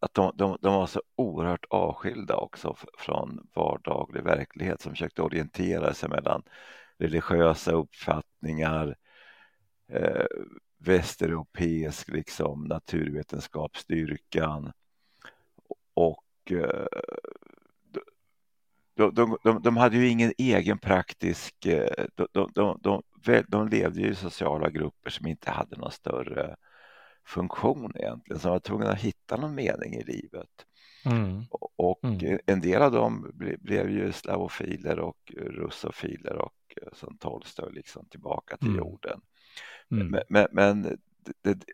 att 0.02 0.14
de, 0.14 0.32
de, 0.36 0.58
de 0.62 0.74
var 0.74 0.88
så 0.88 1.02
oerhört 1.16 1.66
avskilda 1.70 2.36
också 2.36 2.76
från 2.98 3.48
vardaglig 3.54 4.24
verklighet 4.24 4.82
som 4.82 4.92
försökte 4.92 5.22
orientera 5.22 5.94
sig 5.94 6.10
mellan 6.10 6.44
religiösa 6.98 7.72
uppfattningar, 7.72 8.96
eh, 9.92 10.26
västeuropeisk 10.78 12.10
liksom, 12.10 12.64
naturvetenskapsstyrkan 12.64 14.72
och 15.94 16.52
eh, 16.52 16.86
de, 18.96 19.14
de, 19.14 19.38
de, 19.44 19.62
de, 19.62 19.78
hade 19.78 19.98
ju 19.98 20.08
ingen 20.08 20.34
egen 20.38 20.78
praktisk, 20.78 21.66
eh, 21.66 22.06
de, 22.34 22.54
de, 22.82 23.04
de, 23.48 23.68
levde 23.68 24.02
ju 24.02 24.10
i 24.10 24.16
sociala 24.16 24.70
grupper 24.70 25.10
som 25.10 25.28
inte 25.28 25.52
hade 25.52 25.78
någon 25.78 25.92
större 25.92 26.56
funktion 27.28 27.92
egentligen, 27.96 28.40
som 28.40 28.52
var 28.52 28.60
tvungna 28.60 28.92
att 28.92 29.00
hitta 29.00 29.38
någon 29.38 29.56
mening 29.56 29.94
i 29.94 30.04
livet. 30.04 30.66
Mm. 31.06 31.44
Och 31.76 32.04
mm. 32.04 32.40
en 32.46 32.62
del 32.62 32.82
av 32.82 32.92
dem 32.92 33.32
ble, 33.34 33.58
blev 33.58 33.90
ju 33.90 34.12
slavofiler 34.12 35.00
och 35.00 35.34
russofiler 35.38 36.36
och 36.36 36.74
eh, 36.82 36.88
som 36.94 37.18
Tolstoj 37.18 37.74
liksom 37.74 38.06
tillbaka 38.06 38.58
till 38.58 38.68
mm. 38.68 38.80
jorden. 38.80 39.22
Mm. 39.92 40.08
Men, 40.08 40.24
men, 40.30 40.48
men 40.52 40.82
det, 40.82 41.34
det, 41.42 41.66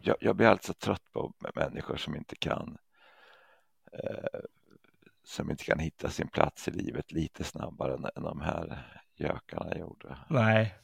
jag, 0.00 0.16
jag, 0.20 0.36
blir 0.36 0.46
alltså 0.46 0.74
trött 0.74 1.12
på 1.12 1.32
människor 1.54 1.96
som 1.96 2.16
inte 2.16 2.36
kan 2.36 2.78
eh, 3.92 4.40
som 5.24 5.50
inte 5.50 5.64
kan 5.64 5.78
hitta 5.78 6.08
sin 6.08 6.28
plats 6.28 6.68
i 6.68 6.70
livet 6.70 7.12
lite 7.12 7.44
snabbare 7.44 7.94
än, 7.94 8.04
än 8.16 8.22
de 8.22 8.40
här 8.40 8.86
gökarna 9.16 9.78
gjorde. 9.78 10.16
Nej. 10.28 10.74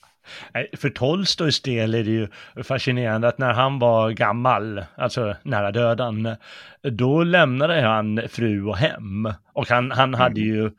För 0.77 0.91
Tolstojs 0.91 1.63
del 1.63 1.95
är 1.95 2.05
det 2.05 2.11
ju 2.11 2.29
fascinerande 2.65 3.29
att 3.29 3.39
när 3.39 3.53
han 3.53 3.79
var 3.79 4.11
gammal, 4.11 4.85
alltså 4.97 5.37
nära 5.43 5.73
döden, 5.73 6.37
då 6.83 7.23
lämnade 7.23 7.81
han 7.81 8.21
fru 8.29 8.65
och 8.65 8.77
hem. 8.77 9.33
Och 9.53 9.69
han, 9.69 9.91
han 9.91 10.15
hade 10.15 10.41
mm. 10.41 10.55
ju 10.55 10.71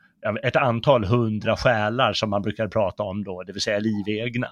ett 0.42 0.56
antal 0.56 1.04
hundra 1.04 1.56
själar 1.56 2.12
som 2.12 2.30
man 2.30 2.42
brukar 2.42 2.68
prata 2.68 3.02
om 3.02 3.24
då, 3.24 3.42
det 3.42 3.52
vill 3.52 3.62
säga 3.62 3.78
livegna, 3.78 4.48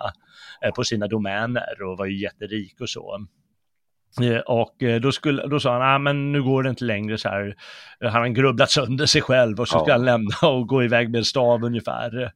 eh, 0.65 0.71
på 0.71 0.85
sina 0.85 1.07
domäner 1.07 1.83
och 1.83 1.99
var 1.99 2.07
ju 2.07 2.23
jätterik 2.23 2.81
och 2.81 2.89
så. 2.89 3.27
Eh, 4.23 4.39
och 4.39 4.83
eh, 4.83 5.01
då, 5.01 5.13
skulle, 5.13 5.47
då 5.47 5.61
sa 5.61 5.73
han, 5.73 5.83
ah, 5.83 5.99
men 5.99 6.33
nu 6.33 6.43
går 6.43 6.63
det 6.63 6.71
inte 6.71 6.85
längre 6.85 7.19
så 7.19 7.29
här. 7.29 7.55
Han 8.01 8.13
har 8.13 8.29
grubblat 8.29 8.71
sönder 8.71 9.07
sig 9.07 9.23
själv 9.23 9.61
och 9.61 9.69
så 9.69 9.79
ska 9.79 9.89
ja. 9.89 9.95
han 9.95 10.05
lämna 10.05 10.37
och 10.43 10.69
gå 10.69 10.85
iväg 10.85 11.11
med 11.11 11.19
en 11.19 11.25
stav 11.25 11.65
ungefär. 11.65 12.33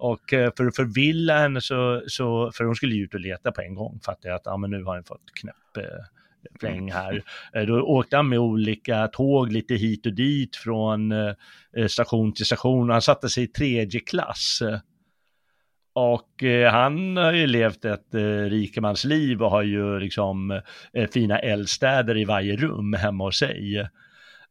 Och 0.00 0.20
för 0.30 0.66
att 0.66 0.76
förvilla 0.76 1.38
henne 1.38 1.60
så, 1.60 2.02
så, 2.06 2.52
för 2.54 2.64
hon 2.64 2.74
skulle 2.74 2.94
ju 2.94 3.04
ut 3.04 3.14
och 3.14 3.20
leta 3.20 3.52
på 3.52 3.60
en 3.60 3.74
gång, 3.74 4.00
fattade 4.04 4.28
jag 4.28 4.36
att 4.36 4.46
ah, 4.46 4.56
men 4.56 4.70
nu 4.70 4.84
har 4.84 4.94
han 4.94 5.04
fått 5.04 5.34
knäpp 5.40 5.86
fläng 6.60 6.92
här. 6.92 7.22
Eh, 7.52 7.62
då 7.62 7.80
åkte 7.80 8.16
han 8.16 8.28
med 8.28 8.38
olika 8.38 9.08
tåg 9.08 9.52
lite 9.52 9.74
hit 9.74 10.06
och 10.06 10.12
dit 10.12 10.56
från 10.56 11.12
eh, 11.12 11.86
station 11.88 12.32
till 12.32 12.46
station. 12.46 12.90
Han 12.90 13.02
satte 13.02 13.28
sig 13.28 13.44
i 13.44 13.46
tredje 13.46 14.00
klass. 14.00 14.62
Och 15.92 16.42
eh, 16.42 16.72
han 16.72 17.16
har 17.16 17.32
ju 17.32 17.46
levt 17.46 17.84
ett 17.84 18.14
rikemansliv 18.48 19.42
och 19.42 19.50
har 19.50 19.62
ju 19.62 20.00
liksom 20.00 20.60
fina 21.12 21.38
eldstäder 21.38 22.16
i 22.16 22.24
varje 22.24 22.56
rum 22.56 22.92
hemma 22.92 23.24
hos 23.24 23.38
sig. 23.38 23.88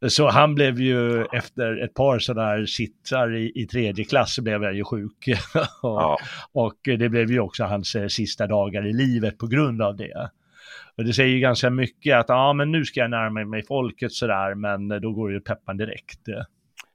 Så 0.07 0.29
han 0.29 0.55
blev 0.55 0.79
ju 0.79 1.25
efter 1.25 1.83
ett 1.83 1.93
par 1.93 2.19
sådana 2.19 2.67
sitsar 2.67 3.35
i, 3.35 3.51
i 3.55 3.67
tredje 3.67 4.05
klass 4.05 4.33
så 4.33 4.41
blev 4.41 4.63
han 4.63 4.75
ju 4.75 4.83
sjuk. 4.83 5.27
och, 5.81 6.01
ja. 6.01 6.17
och, 6.51 6.79
det 6.83 7.09
blev 7.09 7.31
ju 7.31 7.39
också 7.39 7.63
hans 7.63 7.95
sista 8.09 8.47
dagar 8.47 8.87
i 8.87 8.93
livet 8.93 9.37
på 9.37 9.47
grund 9.47 9.81
av 9.81 9.95
det. 9.95 10.29
Och 10.97 11.05
det 11.05 11.13
säger 11.13 11.29
ju 11.29 11.39
ganska 11.39 11.69
mycket 11.69 12.17
att 12.17 12.29
ja, 12.29 12.53
men 12.53 12.71
nu 12.71 12.85
ska 12.85 12.99
jag 12.99 13.09
närma 13.09 13.45
mig 13.45 13.63
folket 13.63 14.11
sådär, 14.11 14.55
men 14.55 14.87
då 15.01 15.11
går 15.11 15.31
ju 15.31 15.41
peppan 15.41 15.77
direkt. 15.77 16.19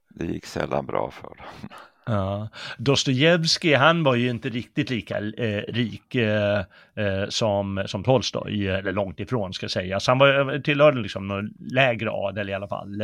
Det 0.09 0.27
gick 0.27 0.47
sällan 0.47 0.87
bra 0.87 1.11
för 1.11 1.29
dem. 1.29 1.69
Ja. 2.07 2.49
Dostojevskij, 2.79 3.75
han 3.75 4.05
var 4.05 4.15
ju 4.15 4.31
inte 4.31 4.49
riktigt 4.49 4.91
lika 4.91 5.19
eh, 5.19 5.63
rik 5.69 6.15
eh, 6.15 6.59
eh 6.95 7.29
som, 7.29 7.85
som 7.87 8.05
Tolstoj, 8.05 8.69
eller 8.69 8.93
långt 8.93 9.21
ifrån 9.21 9.53
ska 9.53 9.69
sägas. 9.69 10.07
Han 10.07 10.19
var, 10.19 10.59
tillhörde 10.59 11.01
liksom 11.01 11.29
någon 11.29 11.51
lägre 11.71 12.11
adel 12.11 12.49
i 12.49 12.55
alla 12.55 12.69
fall. 12.69 13.03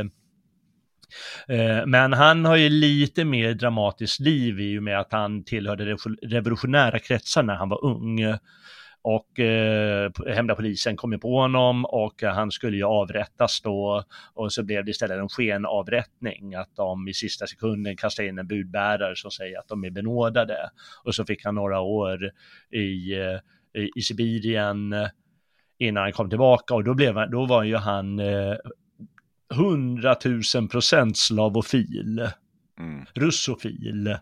Eh, 1.49 1.87
men 1.87 2.13
han 2.13 2.45
har 2.45 2.57
ju 2.57 2.69
lite 2.69 3.25
mer 3.25 3.55
dramatiskt 3.55 4.21
liv 4.21 4.61
i 4.61 4.79
och 4.79 4.83
med 4.83 5.01
att 5.01 5.13
han 5.13 5.45
tillhörde 5.45 5.97
revolutionära 6.23 6.99
kretsar 6.99 7.43
när 7.43 7.55
han 7.55 7.69
var 7.69 7.85
ung. 7.85 8.21
Och 9.03 9.41
eh, 9.41 10.11
hemliga 10.27 10.57
polisen 10.57 10.97
kom 10.97 11.13
ju 11.13 11.19
på 11.19 11.41
honom 11.41 11.85
och 11.85 12.23
han 12.23 12.51
skulle 12.51 12.77
ju 12.77 12.85
avrättas 12.85 13.61
då. 13.61 14.05
Och 14.35 14.53
så 14.53 14.63
blev 14.63 14.85
det 14.85 14.91
istället 14.91 15.19
en 15.19 15.29
skenavrättning 15.29 16.55
att 16.55 16.77
de 16.77 17.09
i 17.09 17.15
sista 17.15 17.47
sekunden 17.47 17.97
kastade 17.97 18.29
in 18.29 18.39
en 18.39 18.47
budbärare 18.47 19.17
som 19.17 19.31
säger 19.31 19.59
att 19.59 19.69
de 19.69 19.85
är 19.85 19.91
benådade. 19.91 20.71
Och 21.05 21.15
så 21.15 21.25
fick 21.25 21.45
han 21.45 21.55
några 21.55 21.81
år 21.81 22.31
i, 22.71 23.15
eh, 23.15 23.83
i, 23.83 23.91
i 23.97 24.03
Sibirien 24.03 24.95
innan 25.79 26.03
han 26.03 26.13
kom 26.13 26.29
tillbaka. 26.31 26.75
Och 26.75 26.85
då, 26.85 26.95
blev, 26.95 27.31
då 27.31 27.47
var 27.47 27.63
ju 27.63 27.77
han 27.77 28.19
eh, 28.19 28.57
100 29.55 30.17
000 30.55 30.69
procent 30.69 31.17
slavofil, 31.17 32.29
mm. 32.79 33.05
russofil 33.15 34.17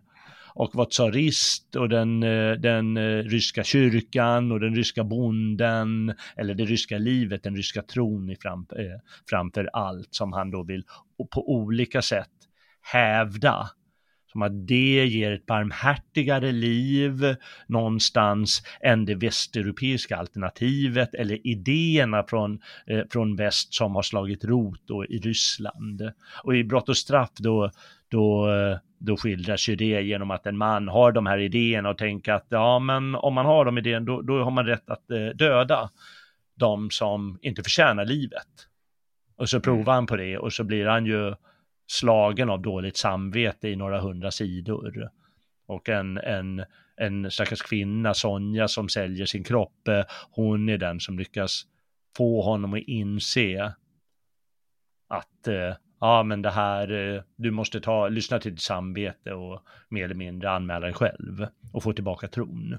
och 0.59 0.75
var 0.75 0.85
tsarist 0.85 1.77
och 1.77 1.89
den, 1.89 2.23
eh, 2.23 2.53
den 2.53 2.97
eh, 2.97 3.23
ryska 3.23 3.65
kyrkan 3.65 4.53
och 4.53 4.61
den 4.61 4.75
ryska 4.75 5.05
bonden, 5.05 6.15
eller 6.37 6.55
det 6.55 6.65
ryska 6.65 6.99
livet, 6.99 7.43
den 7.43 7.57
ryska 7.57 7.83
tron 7.83 8.31
i 8.31 8.37
fram, 8.37 8.67
eh, 8.79 9.01
framför 9.31 9.71
allt 9.73 10.09
som 10.11 10.33
han 10.33 10.51
då 10.51 10.63
vill 10.63 10.85
på 11.31 11.53
olika 11.53 12.03
sätt 12.03 12.31
hävda 12.81 13.71
som 14.33 14.43
att 14.43 14.67
det 14.67 15.07
ger 15.07 15.33
ett 15.33 15.47
barmhärtigare 15.47 16.53
liv 16.53 17.37
någonstans 17.67 18.63
än 18.81 19.05
det 19.05 19.15
västeuropeiska 19.15 20.17
alternativet 20.17 21.15
eller 21.15 21.47
idéerna 21.47 22.25
från, 22.29 22.61
eh, 22.87 23.03
från 23.11 23.37
väst 23.37 23.75
som 23.75 23.95
har 23.95 24.03
slagit 24.03 24.45
rot 24.45 24.81
då 24.87 25.05
i 25.05 25.19
Ryssland. 25.19 26.13
Och 26.45 26.57
i 26.57 26.65
Brott 26.65 26.89
och 26.89 26.97
straff 26.97 27.33
då, 27.39 27.71
då 28.09 28.49
då 28.99 29.17
skildras 29.17 29.69
ju 29.69 29.77
det 29.77 30.03
genom 30.03 30.31
att 30.31 30.47
en 30.47 30.57
man 30.57 30.89
har 30.89 31.13
de 31.13 31.27
här 31.27 31.39
idéerna 31.39 31.89
och 31.91 31.99
tänker 31.99 32.33
att 32.33 32.47
ja, 32.49 32.79
men 32.79 33.15
om 33.15 33.35
man 33.35 33.47
har 33.47 33.65
de 33.65 33.79
idéerna, 33.79 34.07
då, 34.07 34.23
då 34.23 34.45
har 34.45 34.51
man 34.51 34.67
rätt 34.67 34.91
att 34.91 35.11
eh, 35.11 35.27
döda 35.27 35.91
de 36.55 36.91
som 36.91 37.39
inte 37.43 37.63
förtjänar 37.63 38.05
livet. 38.05 38.47
Och 39.37 39.49
så 39.49 39.61
provar 39.61 39.95
han 39.95 40.07
på 40.07 40.17
det 40.17 40.39
och 40.39 40.53
så 40.53 40.65
blir 40.65 40.87
han 40.87 41.07
ju 41.07 41.35
slagen 41.87 42.51
av 42.51 42.63
dåligt 42.63 42.97
samvete 42.97 43.69
i 43.69 43.77
några 43.77 44.01
hundra 44.01 44.31
sidor. 44.31 45.11
Och 45.67 45.89
en, 45.89 46.19
en, 46.19 46.65
en 46.97 47.31
stackars 47.31 47.63
kvinna, 47.63 48.15
Sonja, 48.15 48.69
som 48.69 48.89
säljer 48.89 49.27
sin 49.27 49.45
kropp, 49.45 49.89
eh, 49.89 50.05
hon 50.31 50.69
är 50.69 50.79
den 50.79 51.01
som 51.01 51.19
lyckas 51.19 51.63
få 52.17 52.43
honom 52.43 52.75
att 52.75 52.83
inse 52.87 53.75
att 55.09 55.49
eh, 55.49 55.75
ja 56.01 56.23
men 56.23 56.43
det 56.43 56.51
här, 56.51 57.15
eh, 57.15 57.23
du 57.37 57.51
måste 57.51 57.81
ta, 57.81 58.09
lyssna 58.09 58.39
till 58.39 58.51
ditt 58.53 58.63
samvete 58.63 59.33
och 59.33 59.63
mer 59.89 60.05
eller 60.05 60.15
mindre 60.15 60.51
anmäla 60.51 60.87
dig 60.87 60.95
själv 60.95 61.47
och 61.73 61.83
få 61.83 61.93
tillbaka 61.93 62.29
tron. 62.29 62.79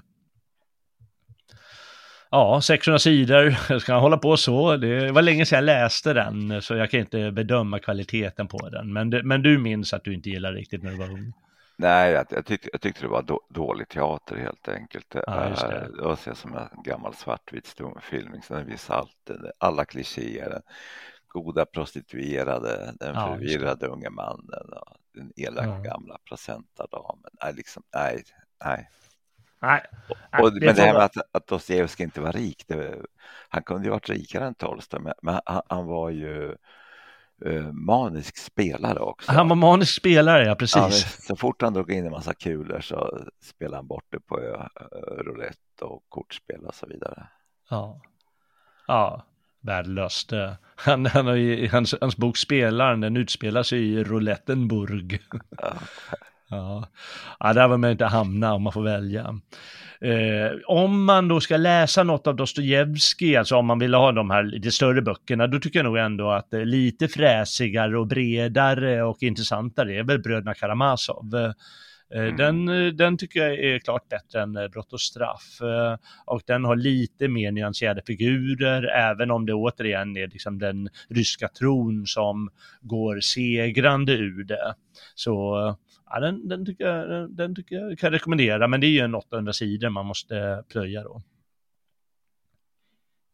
Ja, 2.30 2.60
600 2.60 2.98
sidor, 2.98 3.50
ska 3.78 3.92
han 3.92 4.02
hålla 4.02 4.18
på 4.18 4.36
så? 4.36 4.76
Det 4.76 5.10
var 5.12 5.22
länge 5.22 5.46
sedan 5.46 5.56
jag 5.56 5.64
läste 5.64 6.12
den, 6.12 6.62
så 6.62 6.74
jag 6.74 6.90
kan 6.90 7.00
inte 7.00 7.30
bedöma 7.30 7.78
kvaliteten 7.78 8.48
på 8.48 8.68
den. 8.68 8.92
Men, 8.92 9.10
det, 9.10 9.22
men 9.22 9.42
du 9.42 9.58
minns 9.58 9.94
att 9.94 10.04
du 10.04 10.14
inte 10.14 10.30
gillade 10.30 10.56
riktigt 10.56 10.82
när 10.82 10.90
du 10.90 10.96
var 10.96 11.10
ung? 11.10 11.32
Nej, 11.76 12.12
jag, 12.12 12.26
jag, 12.30 12.46
tyckte, 12.46 12.68
jag 12.72 12.80
tyckte 12.80 13.02
det 13.02 13.08
var 13.08 13.22
då, 13.22 13.40
dålig 13.48 13.88
teater 13.88 14.36
helt 14.36 14.68
enkelt. 14.68 15.06
Ja, 15.14 15.20
det. 15.26 15.76
Eh, 15.76 15.82
det 15.96 16.02
var 16.02 16.34
som 16.34 16.56
en 16.56 16.82
gammal 16.84 17.14
svartvit 17.14 17.66
stumfilm, 17.66 18.32
den 18.48 18.66
visar 18.66 18.94
allt, 18.94 19.30
alla 19.58 19.84
klichéer 19.84 20.60
goda 21.30 21.66
prostituerade, 21.66 22.94
den 23.00 23.14
ja, 23.14 23.26
förvirrade 23.26 23.86
unge 23.86 24.10
mannen 24.10 24.72
och 24.72 24.96
den 25.14 25.32
elaka 25.36 25.68
ja. 25.68 25.78
gamla 25.78 26.18
procentadamen. 26.28 27.30
Nej, 27.42 27.54
liksom, 27.54 27.82
nej, 27.94 28.22
nej. 28.64 28.90
nej. 29.60 29.82
Och, 30.42 30.52
det 30.54 30.66
men 30.66 30.74
det 30.74 30.82
här 30.82 30.92
med 30.92 31.02
att, 31.02 31.16
att 31.32 31.46
Dostojevskij 31.46 32.04
inte 32.04 32.20
var 32.20 32.32
rik, 32.32 32.64
det, 32.66 33.02
han 33.48 33.62
kunde 33.62 33.84
ju 33.84 33.90
varit 33.90 34.08
rikare 34.08 34.46
än 34.46 34.54
Tolstoj, 34.54 35.00
men, 35.00 35.14
men 35.22 35.40
han, 35.46 35.62
han, 35.68 35.86
var 35.86 36.10
ju 36.10 36.56
uh, 37.46 37.72
manisk 37.72 38.38
spelare 38.38 39.00
också. 39.00 39.32
Han 39.32 39.48
var 39.48 39.56
manisk 39.56 39.94
spelare, 39.94 40.44
ja 40.44 40.54
precis. 40.54 40.76
Ja, 40.76 40.90
så 41.28 41.36
fort 41.36 41.62
han 41.62 41.74
drog 41.74 41.90
in 41.90 42.06
en 42.06 42.10
massa 42.10 42.34
kulor 42.34 42.80
så 42.80 43.18
spelade 43.42 43.76
han 43.76 43.86
bort 43.86 44.06
det 44.08 44.20
på 44.20 44.38
uh, 44.40 44.66
roulette 45.24 45.84
och 45.84 46.04
kortspel 46.08 46.66
och 46.66 46.74
så 46.74 46.86
vidare. 46.86 47.28
Ja, 47.70 48.00
ja 48.86 49.26
värdelöst. 49.60 50.32
Han, 50.76 51.06
han 51.06 51.26
har 51.26 51.34
ju, 51.34 51.68
hans, 51.68 51.94
hans 52.00 52.16
bok 52.16 52.36
Spelaren, 52.36 53.00
den 53.00 53.16
utspelar 53.16 53.62
sig 53.62 53.78
i 53.78 54.04
Roulettenburg. 54.04 55.20
Ja. 56.52 56.88
ja. 57.40 57.52
där 57.52 57.68
vill 57.68 57.78
man 57.78 57.90
inte 57.90 58.04
hamna 58.04 58.54
om 58.54 58.62
man 58.62 58.72
får 58.72 58.82
välja. 58.82 59.40
Eh, 60.00 60.52
om 60.66 61.04
man 61.04 61.28
då 61.28 61.40
ska 61.40 61.56
läsa 61.56 62.02
något 62.02 62.26
av 62.26 62.36
Dostojevskij, 62.36 63.36
alltså 63.36 63.56
om 63.56 63.66
man 63.66 63.78
vill 63.78 63.94
ha 63.94 64.12
de 64.12 64.30
här 64.30 64.42
lite 64.42 64.70
större 64.70 65.02
böckerna, 65.02 65.46
då 65.46 65.58
tycker 65.58 65.78
jag 65.78 65.84
nog 65.84 65.98
ändå 65.98 66.30
att 66.30 66.54
eh, 66.54 66.64
lite 66.64 67.08
fräsigare 67.08 67.98
och 67.98 68.06
bredare 68.06 69.02
och 69.02 69.22
intressantare 69.22 69.98
är 69.98 70.02
väl 70.02 70.18
Bröderna 70.18 70.54
Karamazov. 70.54 71.52
Eh, 72.14 72.22
mm. 72.22 72.36
Den, 72.36 72.68
eh, 72.68 72.92
den 72.92 73.18
tycker 73.18 73.40
jag 73.40 73.58
är 73.58 73.78
klart 73.78 74.08
bättre 74.08 74.42
än 74.42 74.56
eh, 74.56 74.68
Brott 74.68 74.92
och 74.92 75.00
straff. 75.00 75.60
Och 76.24 76.42
den 76.46 76.64
har 76.64 76.76
lite 76.76 77.28
mer 77.28 77.52
nyanserade 77.52 78.02
figurer, 78.06 78.82
även 78.82 79.30
om 79.30 79.46
det 79.46 79.54
återigen 79.54 80.16
är 80.16 80.28
liksom 80.28 80.58
den 80.58 80.88
ryska 81.08 81.48
tron 81.48 82.06
som 82.06 82.50
går 82.80 83.20
segrande 83.20 84.12
ur 84.12 84.44
det. 84.44 84.74
Så 85.14 85.76
ja, 86.10 86.20
den, 86.20 86.48
den, 86.48 86.66
tycker 86.66 86.84
jag, 86.84 87.30
den 87.30 87.54
tycker 87.54 87.76
jag 87.76 87.98
kan 87.98 88.12
rekommendera, 88.12 88.68
men 88.68 88.80
det 88.80 88.86
är 88.86 88.90
ju 88.90 89.00
en 89.00 89.14
800 89.14 89.52
sidor 89.52 89.88
man 89.88 90.06
måste 90.06 90.64
plöja 90.68 91.02
då. 91.02 91.22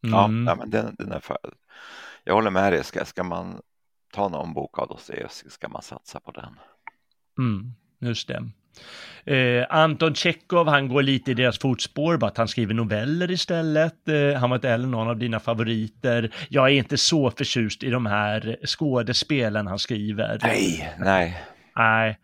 Mm. 0.03 0.47
Ja, 0.47 0.55
men 0.55 0.69
den, 0.69 0.95
den 0.97 1.11
är 1.11 1.19
för... 1.19 1.37
Jag 2.23 2.33
håller 2.33 2.51
med 2.51 2.73
dig, 2.73 2.83
ska, 2.83 3.05
ska 3.05 3.23
man 3.23 3.61
ta 4.13 4.29
någon 4.29 4.53
bok 4.53 4.79
av 4.79 4.87
Dostojevskij 4.87 5.51
ska 5.51 5.69
man 5.69 5.81
satsa 5.81 6.19
på 6.19 6.31
den. 6.31 6.59
Mm, 7.39 7.73
just 7.99 8.27
det. 8.27 8.51
Eh, 9.25 9.65
Anton 9.69 10.15
Tjechov, 10.15 10.67
han 10.67 10.87
går 10.87 11.03
lite 11.03 11.31
i 11.31 11.33
deras 11.33 11.59
fotspår, 11.59 12.17
bara 12.17 12.27
att 12.27 12.37
han 12.37 12.47
skriver 12.47 12.73
noveller 12.73 13.31
istället. 13.31 14.07
Eh, 14.07 14.39
han 14.39 14.49
var 14.49 14.57
inte 14.57 14.69
heller 14.69 14.87
någon 14.87 15.07
av 15.07 15.17
dina 15.17 15.39
favoriter. 15.39 16.31
Jag 16.49 16.65
är 16.65 16.73
inte 16.73 16.97
så 16.97 17.31
förtjust 17.31 17.83
i 17.83 17.89
de 17.89 18.05
här 18.05 18.57
skådespelen 18.65 19.67
han 19.67 19.79
skriver. 19.79 20.39
Nej, 20.43 20.93
nej. 20.99 21.41
Nej. 21.75 22.17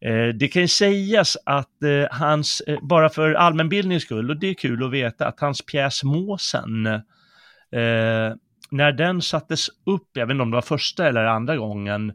Eh, 0.00 0.34
det 0.34 0.48
kan 0.48 0.62
ju 0.62 0.68
sägas 0.68 1.36
att 1.46 1.82
eh, 1.82 2.18
hans, 2.18 2.60
eh, 2.60 2.78
bara 2.82 3.08
för 3.08 3.32
allmänbildningens 3.34 4.02
skull, 4.02 4.30
och 4.30 4.40
det 4.40 4.50
är 4.50 4.54
kul 4.54 4.84
att 4.84 4.90
veta, 4.90 5.26
att 5.26 5.40
hans 5.40 5.62
pjäs 5.66 6.04
Måsen, 6.04 6.86
eh, 6.86 8.34
när 8.70 8.92
den 8.92 9.22
sattes 9.22 9.68
upp, 9.86 10.08
jag 10.12 10.26
vet 10.26 10.34
inte 10.34 10.42
om 10.42 10.50
det 10.50 10.54
var 10.54 10.62
första 10.62 11.08
eller 11.08 11.24
andra 11.24 11.56
gången, 11.56 12.12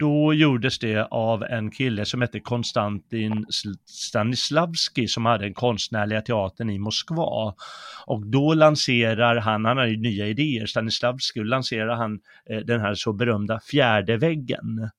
då 0.00 0.34
gjordes 0.34 0.78
det 0.78 1.06
av 1.10 1.42
en 1.42 1.70
kille 1.70 2.04
som 2.04 2.20
hette 2.20 2.40
Konstantin 2.40 3.46
Stanislavski 3.84 5.08
som 5.08 5.26
hade 5.26 5.44
den 5.44 5.54
konstnärliga 5.54 6.20
teatern 6.20 6.70
i 6.70 6.78
Moskva. 6.78 7.54
Och 8.06 8.26
då 8.26 8.54
lanserar 8.54 9.36
han, 9.36 9.64
han 9.64 9.76
har 9.76 9.86
ju 9.86 9.96
nya 9.96 10.26
idéer, 10.26 10.66
Stanislavski, 10.66 11.40
lanserar 11.40 11.96
han 11.96 12.20
eh, 12.50 12.58
den 12.58 12.80
här 12.80 12.94
så 12.94 13.12
berömda 13.12 13.60
fjärde 13.60 14.16
väggen. 14.16 14.90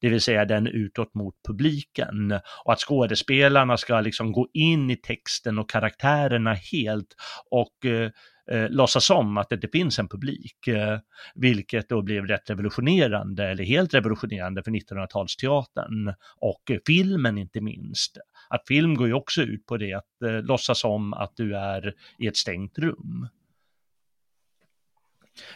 Det 0.00 0.08
vill 0.08 0.20
säga 0.20 0.44
den 0.44 0.66
utåt 0.66 1.14
mot 1.14 1.34
publiken. 1.48 2.40
Och 2.64 2.72
att 2.72 2.80
skådespelarna 2.80 3.76
ska 3.76 4.00
liksom 4.00 4.32
gå 4.32 4.48
in 4.52 4.90
i 4.90 4.96
texten 4.96 5.58
och 5.58 5.70
karaktärerna 5.70 6.54
helt 6.54 7.16
och 7.50 7.86
eh, 7.86 8.10
eh, 8.50 8.68
låtsas 8.68 9.10
om 9.10 9.36
att 9.36 9.48
det 9.48 9.54
inte 9.54 9.68
finns 9.68 9.98
en 9.98 10.08
publik, 10.08 10.68
eh, 10.68 10.98
vilket 11.34 11.88
då 11.88 12.02
blev 12.02 12.26
rätt 12.26 12.50
revolutionerande, 12.50 13.48
eller 13.48 13.64
helt 13.64 13.94
revolutionerande 13.94 14.62
för 14.62 14.70
1900-talsteatern 14.70 16.14
och 16.36 16.70
eh, 16.70 16.78
filmen 16.86 17.38
inte 17.38 17.60
minst. 17.60 18.18
Att 18.48 18.66
film 18.68 18.94
går 18.94 19.06
ju 19.06 19.14
också 19.14 19.42
ut 19.42 19.66
på 19.66 19.76
det, 19.76 19.92
att 19.92 20.22
eh, 20.24 20.42
låtsas 20.42 20.84
om 20.84 21.14
att 21.14 21.36
du 21.36 21.56
är 21.56 21.94
i 22.18 22.26
ett 22.26 22.36
stängt 22.36 22.78
rum. 22.78 23.28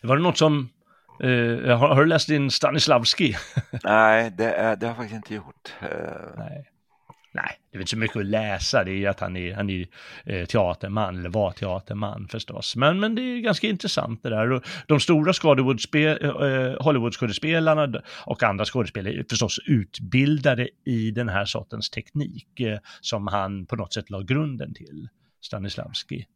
Var 0.03 0.16
det 0.16 0.22
något 0.22 0.38
som 0.38 0.68
Uh, 1.24 1.68
har, 1.68 1.88
har, 1.88 2.01
du 2.01 2.07
läst 2.07 2.28
din 2.28 2.51
Stanislavski? 2.51 3.36
Nej, 3.84 4.30
det, 4.30 4.53
är, 4.53 4.76
det 4.76 4.86
har 4.86 4.91
jag 4.91 4.97
faktiskt 4.97 5.16
inte 5.16 5.34
gjort. 5.34 5.74
Uh... 5.82 5.88
Nej. 6.36 6.70
Nej, 7.33 7.61
det 7.70 7.78
är 7.78 7.81
inte 7.81 7.91
så 7.91 7.99
mycket 7.99 8.16
att 8.16 8.26
läsa, 8.26 8.85
det 8.85 8.91
är 8.91 8.95
ju 8.95 9.07
att 9.07 9.20
han 9.20 9.37
är, 9.37 9.55
han 9.55 9.70
är 9.70 9.87
eh, 10.24 10.47
teaterman, 10.47 11.18
eller 11.18 11.28
var 11.28 11.53
teaterman 11.53 12.28
förstås. 12.28 12.76
Men, 12.76 13.01
men 13.01 13.14
det 13.14 13.22
är 13.22 13.39
ganska 13.41 13.66
intressant 13.66 14.22
det 14.22 14.28
där. 14.31 14.53
Och 14.53 14.64
de 14.87 15.01
stora 15.01 15.31
eh, 15.31 16.83
Hollywoodskådespelarna 16.83 18.03
och 18.26 18.43
andra 18.43 18.64
skådespelare 18.64 19.14
är 19.14 19.24
förstås 19.31 19.59
utbildade 19.66 20.68
i 20.87 21.11
den 21.11 21.28
här 21.28 21.45
sortens 21.45 21.91
teknik 21.91 22.61
eh, 22.61 22.78
som 23.01 23.26
han 23.26 23.66
på 23.66 23.76
något 23.76 23.93
sätt 23.93 24.11
la 24.11 24.20
grunden 24.20 24.74
till, 24.74 25.09
Stanislavski. 25.41 26.26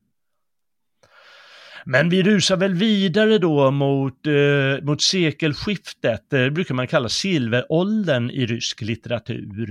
Men 1.85 2.09
vi 2.09 2.23
rusar 2.23 2.57
väl 2.57 2.75
vidare 2.75 3.39
då 3.39 3.71
mot, 3.71 4.27
eh, 4.27 4.85
mot 4.85 5.03
sekelskiftet, 5.03 6.31
det 6.31 6.51
brukar 6.51 6.75
man 6.75 6.87
kalla 6.87 7.09
silveråldern 7.09 8.31
i 8.31 8.47
rysk 8.47 8.81
litteratur. 8.81 9.69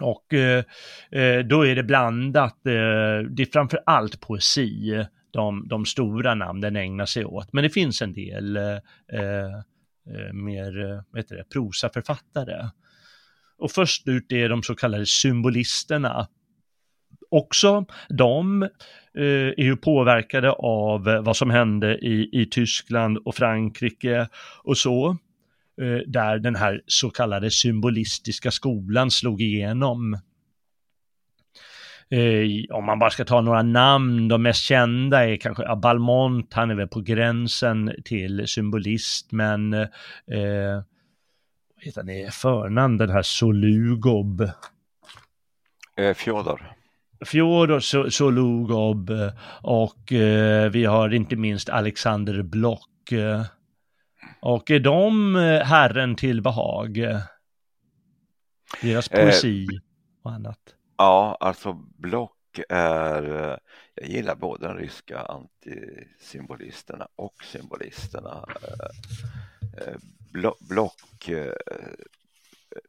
Och 0.00 0.34
eh, 0.34 0.64
eh, 1.10 1.38
då 1.38 1.66
är 1.66 1.76
det 1.76 1.82
blandat, 1.82 2.66
eh, 2.66 3.30
det 3.30 3.42
är 3.42 3.52
framför 3.52 3.80
allt 3.86 4.20
poesi 4.20 5.04
de, 5.30 5.68
de 5.68 5.84
stora 5.84 6.34
namnen 6.34 6.76
ägnar 6.76 7.06
sig 7.06 7.24
åt. 7.24 7.52
Men 7.52 7.64
det 7.64 7.70
finns 7.70 8.02
en 8.02 8.12
del 8.12 8.56
eh, 8.56 8.72
eh 9.12 10.32
mer 10.32 10.90
eh, 10.90 11.00
vet 11.12 11.28
det, 11.28 11.44
prosaförfattare. 11.52 12.70
Och 13.58 13.70
först 13.70 14.08
ut 14.08 14.32
är 14.32 14.48
de 14.48 14.62
så 14.62 14.74
kallade 14.74 15.06
symbolisterna. 15.06 16.28
Också 17.30 17.86
de 18.08 18.62
eh, 18.62 19.48
är 19.56 19.62
ju 19.62 19.76
påverkade 19.76 20.50
av 20.52 21.02
vad 21.02 21.36
som 21.36 21.50
hände 21.50 21.98
i, 21.98 22.28
i 22.32 22.46
Tyskland 22.46 23.18
och 23.18 23.34
Frankrike 23.34 24.28
och 24.64 24.78
så. 24.78 25.16
Eh, 25.80 25.98
där 26.06 26.38
den 26.38 26.56
här 26.56 26.82
så 26.86 27.10
kallade 27.10 27.50
symbolistiska 27.50 28.50
skolan 28.50 29.10
slog 29.10 29.42
igenom. 29.42 30.18
Eh, 32.10 32.76
om 32.76 32.84
man 32.84 32.98
bara 32.98 33.10
ska 33.10 33.24
ta 33.24 33.40
några 33.40 33.62
namn, 33.62 34.28
de 34.28 34.42
mest 34.42 34.62
kända 34.62 35.28
är 35.28 35.36
kanske 35.36 35.62
ja, 35.62 35.76
Balmont, 35.76 36.54
han 36.54 36.70
är 36.70 36.74
väl 36.74 36.88
på 36.88 37.00
gränsen 37.00 37.94
till 38.04 38.48
symbolist, 38.48 39.32
men 39.32 39.72
eh, 39.72 39.88
vad 41.74 41.84
heter 41.84 42.00
han 42.00 42.08
i 42.08 42.28
förnamn, 42.32 42.96
den 42.96 43.10
här 43.10 43.22
Solugob? 43.22 44.40
Eh, 45.96 46.14
Fjodor. 46.14 46.72
Fjodor 47.26 48.10
Solugob 48.10 49.10
och 49.62 50.12
eh, 50.12 50.70
vi 50.70 50.84
har 50.84 51.14
inte 51.14 51.36
minst 51.36 51.68
Alexander 51.68 52.42
Block. 52.42 53.12
Eh, 53.12 53.42
och 54.40 54.70
är 54.70 54.80
de 54.80 55.36
eh, 55.36 55.62
herren 55.62 56.16
till 56.16 56.42
behag? 56.42 56.98
Deras 58.82 59.08
eh, 59.08 59.24
poesi 59.24 59.64
eh, 59.64 59.80
och 60.22 60.32
annat? 60.32 60.74
Ja, 60.96 61.36
alltså 61.40 61.72
Block 61.96 62.60
är, 62.68 63.22
eh, 63.22 63.56
jag 63.94 64.08
gillar 64.08 64.34
både 64.34 64.66
de 64.66 64.76
ryska 64.76 65.18
antisymbolisterna 65.18 67.08
och 67.16 67.44
symbolisterna. 67.44 68.44
Block, 70.60 71.28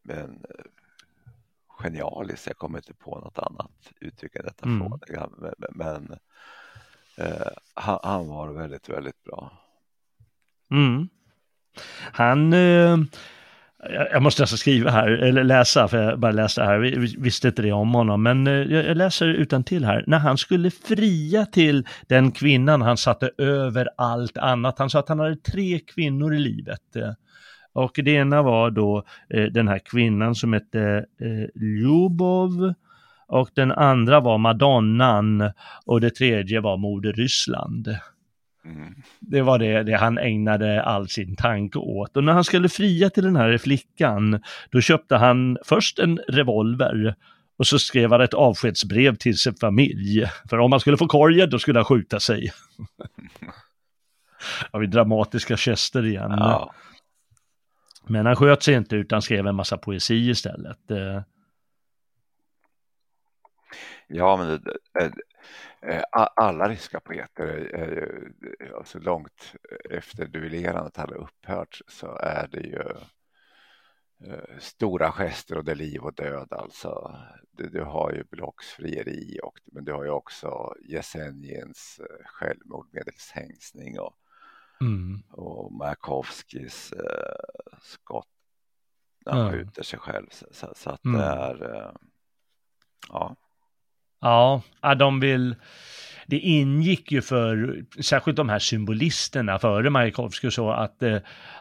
men 0.03 0.45
genialisk, 1.67 2.47
jag 2.47 2.57
kommer 2.57 2.77
inte 2.77 2.93
på 2.93 3.19
något 3.19 3.39
annat 3.39 3.91
uttryck 3.99 4.35
än 4.35 4.45
detta 4.45 4.65
mm. 4.65 4.91
men, 5.07 5.53
men 5.71 6.19
han, 7.73 7.99
han, 8.03 8.27
var 8.27 8.49
väldigt, 8.49 8.89
väldigt 8.89 9.23
bra. 9.23 9.51
Mm. 10.71 11.09
Han, 12.11 12.53
eh, 12.53 12.97
jag 14.11 14.21
måste 14.21 14.43
alltså 14.43 14.57
skriva 14.57 14.91
här, 14.91 15.07
eller 15.07 15.43
läsa, 15.43 15.87
för 15.87 16.03
jag 16.03 16.19
bara 16.19 16.31
läste 16.31 16.63
här, 16.63 16.77
vi 16.77 17.15
visste 17.17 17.47
inte 17.47 17.61
det 17.61 17.71
om 17.71 17.93
honom, 17.93 18.23
men 18.23 18.47
eh, 18.47 18.53
jag 18.53 18.97
läser 18.97 19.27
utan 19.27 19.63
till 19.63 19.85
här. 19.85 20.03
När 20.07 20.19
han 20.19 20.37
skulle 20.37 20.71
fria 20.71 21.45
till 21.45 21.85
den 22.07 22.31
kvinnan 22.31 22.81
han 22.81 22.97
satte 22.97 23.31
över 23.37 23.89
allt 23.97 24.37
annat, 24.37 24.79
han 24.79 24.89
sa 24.89 24.99
att 24.99 25.09
han 25.09 25.19
hade 25.19 25.35
tre 25.35 25.79
kvinnor 25.79 26.35
i 26.35 26.39
livet. 26.39 26.95
Eh. 26.95 27.11
Och 27.73 27.91
det 28.03 28.11
ena 28.11 28.41
var 28.41 28.71
då 28.71 29.03
eh, 29.29 29.43
den 29.43 29.67
här 29.67 29.79
kvinnan 29.79 30.35
som 30.35 30.53
hette 30.53 31.05
eh, 31.21 31.61
Ljubov, 31.63 32.73
och 33.27 33.49
den 33.53 33.71
andra 33.71 34.19
var 34.19 34.37
Madonnan 34.37 35.51
och 35.85 36.01
det 36.01 36.09
tredje 36.09 36.59
var 36.59 36.77
Moder 36.77 37.13
Ryssland. 37.13 37.87
Mm. 38.65 38.95
Det 39.19 39.41
var 39.41 39.59
det, 39.59 39.83
det, 39.83 39.97
han 39.97 40.17
ägnade 40.17 40.83
all 40.83 41.09
sin 41.09 41.35
tanke 41.35 41.79
åt. 41.79 42.17
Och 42.17 42.23
när 42.23 42.33
han 42.33 42.43
skulle 42.43 42.69
fria 42.69 43.09
till 43.09 43.23
den 43.23 43.35
här 43.35 43.57
flickan, 43.57 44.41
då 44.69 44.81
köpte 44.81 45.15
han 45.15 45.57
först 45.65 45.99
en 45.99 46.17
revolver 46.17 47.15
och 47.57 47.67
så 47.67 47.79
skrev 47.79 48.11
han 48.11 48.21
ett 48.21 48.33
avskedsbrev 48.33 49.15
till 49.15 49.37
sin 49.37 49.55
familj. 49.55 50.25
För 50.49 50.57
om 50.57 50.71
han 50.71 50.79
skulle 50.79 50.97
få 50.97 51.07
korgen, 51.07 51.49
då 51.49 51.59
skulle 51.59 51.79
han 51.79 51.85
skjuta 51.85 52.19
sig. 52.19 52.51
Har 54.71 54.79
vi 54.79 54.87
dramatiska 54.87 55.57
gester 55.57 56.05
igen. 56.05 56.31
Ja. 56.31 56.73
Men 58.07 58.25
han 58.25 58.35
sköt 58.35 58.63
sig 58.63 58.75
inte 58.75 58.95
utan 58.95 59.21
skrev 59.21 59.47
en 59.47 59.55
massa 59.55 59.77
poesi 59.77 60.29
istället. 60.29 60.91
Eh. 60.91 61.21
Ja, 64.07 64.37
men 64.37 64.61
alla 66.35 66.69
ryska 66.69 66.99
poeter, 66.99 68.31
alltså 68.77 68.99
långt 68.99 69.55
efter 69.89 70.25
duellerandet 70.25 70.97
hade 70.97 71.15
upphört 71.15 71.81
så 71.87 72.17
är 72.17 72.47
det 72.47 72.59
ju 72.59 72.83
eh, 74.25 74.59
stora 74.59 75.11
gester 75.11 75.57
och 75.57 75.63
det 75.63 75.71
är 75.71 75.75
liv 75.75 76.01
och 76.01 76.13
död 76.13 76.53
alltså. 76.53 77.15
Du, 77.51 77.81
har 77.81 78.11
ju 78.11 78.23
Blocks 78.23 78.67
frieri 78.67 79.39
och, 79.43 79.59
men 79.65 79.85
du 79.85 79.93
har 79.93 80.03
ju 80.03 80.09
också 80.09 80.73
Jesenjins 80.81 81.99
eh, 81.99 82.25
självmord 82.25 82.87
medelst 82.91 83.31
hängsning 83.31 83.99
och, 83.99 84.17
mm. 84.81 85.21
och 85.31 85.73
Majakovskis 85.73 86.91
eh, 86.91 87.59
skott 87.81 88.27
när 89.25 89.33
han 89.33 89.41
mm. 89.41 89.53
skjuter 89.53 89.83
sig 89.83 89.99
själv. 89.99 90.27
Så, 90.29 90.73
så 90.75 90.89
att 90.89 91.05
mm. 91.05 91.17
det 91.17 91.25
är, 91.25 91.75
eh, 91.75 91.91
ja. 93.09 93.35
Ja, 94.21 94.61
de 94.99 95.19
vill... 95.19 95.55
Det 96.27 96.39
ingick 96.39 97.11
ju 97.11 97.21
för, 97.21 97.83
särskilt 98.01 98.37
de 98.37 98.49
här 98.49 98.59
symbolisterna 98.59 99.59
före 99.59 99.89
Majakovskij 99.89 100.47
och 100.47 100.53
så, 100.53 100.71
att, 100.71 101.03
eh, 101.03 101.17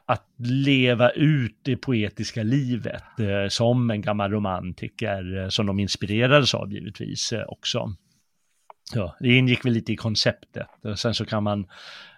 att 0.06 0.26
leva 0.38 1.10
ut 1.10 1.58
det 1.62 1.76
poetiska 1.76 2.42
livet 2.42 3.20
eh, 3.20 3.48
som 3.48 3.90
en 3.90 4.00
gammal 4.02 4.30
romantiker, 4.30 5.42
eh, 5.42 5.48
som 5.48 5.66
de 5.66 5.80
inspirerades 5.80 6.54
av 6.54 6.72
givetvis 6.72 7.32
också. 7.48 7.92
Ja, 8.94 9.16
det 9.20 9.28
ingick 9.28 9.64
väl 9.64 9.72
lite 9.72 9.92
i 9.92 9.96
konceptet. 9.96 10.66
Sen 10.96 11.14
så 11.14 11.24
kan 11.24 11.42
man, 11.42 11.66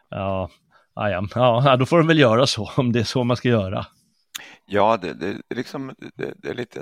ja, 0.09 0.51
ja, 0.95 1.29
ja, 1.35 1.77
då 1.77 1.87
får 1.87 1.99
de 1.99 2.07
väl 2.07 2.19
göra 2.19 2.47
så, 2.47 2.71
om 2.77 2.93
det 2.93 3.01
är 3.01 3.05
så 3.05 3.25
man 3.25 3.37
ska 3.37 3.49
göra. 3.49 3.87
Ja, 4.67 4.99
det, 5.03 5.15
det, 5.15 5.55
liksom, 5.55 5.95
det, 6.17 6.35
det 6.37 6.49
är 6.49 6.55
lite, 6.55 6.81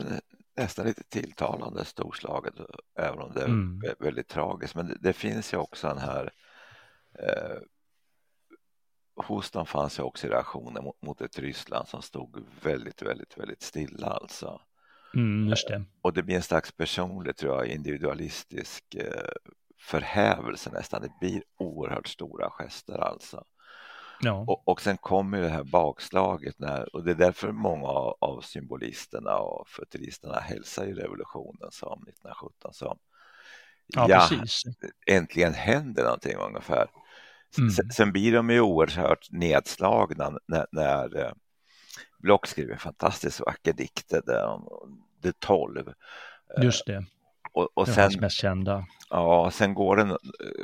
nästan 0.58 0.86
lite 0.86 1.04
tilltalande 1.04 1.84
storslaget, 1.84 2.54
även 2.98 3.18
om 3.18 3.32
det 3.34 3.40
är 3.40 3.46
mm. 3.46 3.80
väldigt 3.98 4.28
tragiskt. 4.28 4.74
Men 4.74 4.88
det, 4.88 4.96
det, 5.00 5.12
finns 5.12 5.52
ju 5.52 5.56
också 5.56 5.88
den 5.88 5.98
här 5.98 6.32
eh, 7.18 7.58
hos 9.16 9.50
dem 9.50 9.66
fanns 9.66 9.98
ju 9.98 10.02
också 10.02 10.28
reaktioner 10.28 10.82
mot, 10.82 11.02
mot 11.02 11.20
ett 11.20 11.38
Ryssland 11.38 11.88
som 11.88 12.02
stod 12.02 12.46
väldigt, 12.62 13.02
väldigt, 13.02 13.38
väldigt 13.38 13.62
stilla 13.62 14.06
alltså. 14.06 14.60
Mm, 15.14 15.48
just 15.48 15.68
det. 15.68 15.74
Eh, 15.74 15.82
och 16.02 16.12
det 16.12 16.22
blir 16.22 16.36
en 16.36 16.42
slags 16.42 16.72
personlig, 16.72 17.36
tror 17.36 17.56
jag, 17.56 17.66
individualistisk 17.66 18.94
eh, 18.94 19.32
förhävelse 19.80 20.70
nästan. 20.72 21.02
Det 21.02 21.12
blir 21.20 21.42
oerhört 21.58 22.08
stora 22.08 22.50
gester 22.50 22.98
alltså. 22.98 23.44
Ja. 24.20 24.44
Och, 24.48 24.68
och 24.68 24.80
sen 24.80 24.96
kommer 24.96 25.40
det 25.40 25.48
här 25.48 25.64
bakslaget 25.64 26.58
när, 26.58 26.96
och 26.96 27.04
det 27.04 27.10
är 27.10 27.14
därför 27.14 27.52
många 27.52 27.88
av, 27.88 28.16
av 28.20 28.40
symbolisterna 28.40 29.36
och 29.36 29.68
futuristerna 29.68 30.40
hälsar 30.40 30.86
ju 30.86 30.94
revolutionen 30.94 31.70
som 31.70 32.02
1917 32.08 32.72
som 32.74 32.98
ja, 33.86 34.06
ja 34.08 34.26
precis. 34.30 34.62
äntligen 35.06 35.54
händer 35.54 36.04
någonting 36.04 36.36
ungefär. 36.36 36.86
Mm. 37.58 37.70
Sen, 37.70 37.90
sen 37.90 38.12
blir 38.12 38.32
de 38.32 38.50
ju 38.50 38.60
oerhört 38.60 39.30
nedslagna 39.30 40.38
när, 40.46 40.66
när 40.72 41.16
eh, 41.16 41.32
Block 42.18 42.46
skriver 42.46 42.72
en 42.72 42.78
fantastiskt 42.78 43.40
vacker 43.40 43.72
dikt, 43.72 44.14
Det 45.20 45.40
12. 45.40 45.92
Just 46.62 46.86
det. 46.86 47.04
Och, 47.52 47.68
och 47.74 47.88
sen, 47.88 48.10
mest 48.20 48.36
kända. 48.36 48.86
Ja, 49.10 49.50
sen 49.50 49.74
går 49.74 49.96
det 49.96 50.18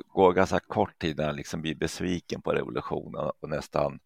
går 0.09 0.33
ganska 0.33 0.61
kort 0.61 0.99
tid 0.99 1.17
när 1.17 1.27
han 1.27 1.37
liksom 1.37 1.63
blir 1.63 1.75
besviken 1.75 2.43
på 2.43 2.53
revolutionen 2.53 3.31
och 3.41 3.49
nästan 3.49 4.01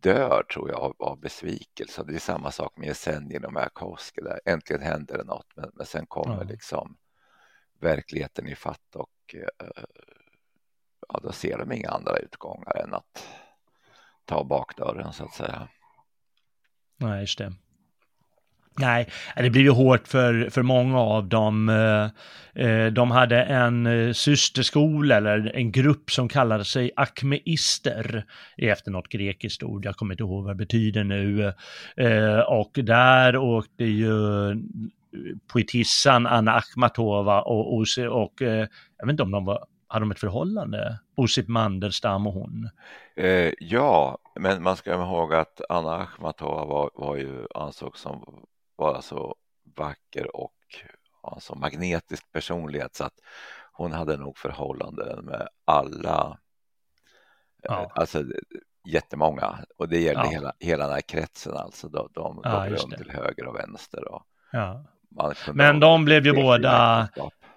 dör 0.00 0.42
tror 0.52 0.70
jag 0.70 0.80
av, 0.80 0.94
av 0.98 1.20
besvikelse. 1.20 2.04
Det 2.06 2.14
är 2.14 2.18
samma 2.18 2.50
sak 2.50 2.76
med 2.76 2.86
Jesenjin 2.86 3.44
och 3.44 3.52
Majakovskij. 3.52 4.24
Äntligen 4.44 4.82
händer 4.82 5.18
det 5.18 5.24
något 5.24 5.56
men, 5.56 5.70
men 5.74 5.86
sen 5.86 6.06
kommer 6.06 6.36
ja. 6.36 6.42
liksom 6.42 6.96
verkligheten 7.80 8.48
i 8.48 8.54
fatt 8.54 8.96
och 8.96 9.34
eh, 9.34 9.84
ja, 11.08 11.20
då 11.22 11.32
ser 11.32 11.58
de 11.58 11.72
inga 11.72 11.88
andra 11.88 12.16
utgångar 12.16 12.76
än 12.76 12.94
att 12.94 13.28
ta 14.24 14.44
bakdörren 14.44 15.12
så 15.12 15.24
att 15.24 15.34
säga. 15.34 15.68
Nej, 16.96 17.20
just 17.20 17.38
det. 17.38 17.54
Nej, 18.78 19.08
äh, 19.36 19.42
det 19.42 19.50
blev 19.50 19.64
ju 19.64 19.70
hårt 19.70 20.08
för, 20.08 20.50
för 20.50 20.62
många 20.62 21.00
av 21.00 21.28
dem. 21.28 21.68
Eh, 21.68 22.66
eh, 22.66 22.86
de 22.86 23.10
hade 23.10 23.42
en 23.42 23.86
eh, 23.86 24.12
systerskola 24.12 25.16
eller 25.16 25.56
en 25.56 25.72
grupp 25.72 26.10
som 26.10 26.28
kallade 26.28 26.64
sig 26.64 26.90
akmeister 26.96 28.24
efter 28.56 28.90
något 28.90 29.08
grekiskt 29.08 29.62
ord. 29.62 29.84
Jag 29.84 29.96
kommer 29.96 30.14
inte 30.14 30.22
ihåg 30.22 30.44
vad 30.44 30.52
det 30.54 30.64
betyder 30.66 31.04
nu. 31.04 31.52
Och 32.46 32.70
där 32.74 33.36
åkte 33.36 33.84
ju 33.84 34.12
poetissan 35.52 36.26
Anna 36.26 36.52
Akhmatova 36.52 37.42
och, 37.42 37.74
och, 37.74 37.86
och 38.10 38.32
jag 38.40 39.06
vet 39.06 39.10
inte 39.10 39.22
om 39.22 39.30
de 39.30 39.44
var 39.44 39.64
hade 39.88 40.02
de 40.02 40.10
ett 40.10 40.18
förhållande, 40.18 40.98
Osip 41.14 41.48
Mandelstam 41.48 42.26
och 42.26 42.32
hon? 42.32 42.70
Eh, 43.16 43.52
ja, 43.58 44.18
men 44.40 44.62
man 44.62 44.76
ska 44.76 44.92
komma 44.92 45.04
ihåg 45.04 45.34
att 45.34 45.60
Anna 45.68 45.96
Akhmatova 45.96 46.64
var, 46.64 46.90
var 46.94 47.16
ju 47.16 47.46
ansågs 47.54 48.00
som 48.00 48.46
vara 48.78 49.02
så 49.02 49.36
vacker 49.76 50.36
och 50.36 50.54
ha 51.22 51.40
så 51.40 51.54
magnetisk 51.54 52.32
personlighet 52.32 52.94
så 52.94 53.04
att 53.04 53.20
hon 53.72 53.92
hade 53.92 54.16
nog 54.16 54.38
förhållanden 54.38 55.24
med 55.24 55.48
alla, 55.64 56.38
ja. 57.62 57.82
Eh, 57.82 57.88
alltså 57.94 58.24
jättemånga 58.84 59.58
och 59.78 59.88
det 59.88 59.98
gällde 59.98 60.24
ja. 60.24 60.30
hela, 60.30 60.52
hela 60.58 60.84
den 60.84 60.94
här 60.94 61.00
kretsen 61.00 61.56
alltså. 61.56 61.88
De, 61.88 62.08
de 62.12 62.40
ja, 62.44 62.50
gav 62.50 62.68
rum 62.68 62.90
till 62.96 63.10
höger 63.10 63.46
och 63.46 63.56
vänster. 63.56 64.12
Och 64.12 64.22
ja. 64.52 64.84
Men 65.52 65.80
de 65.80 66.04
blev 66.04 66.26
ju 66.26 66.32
båda, 66.32 67.08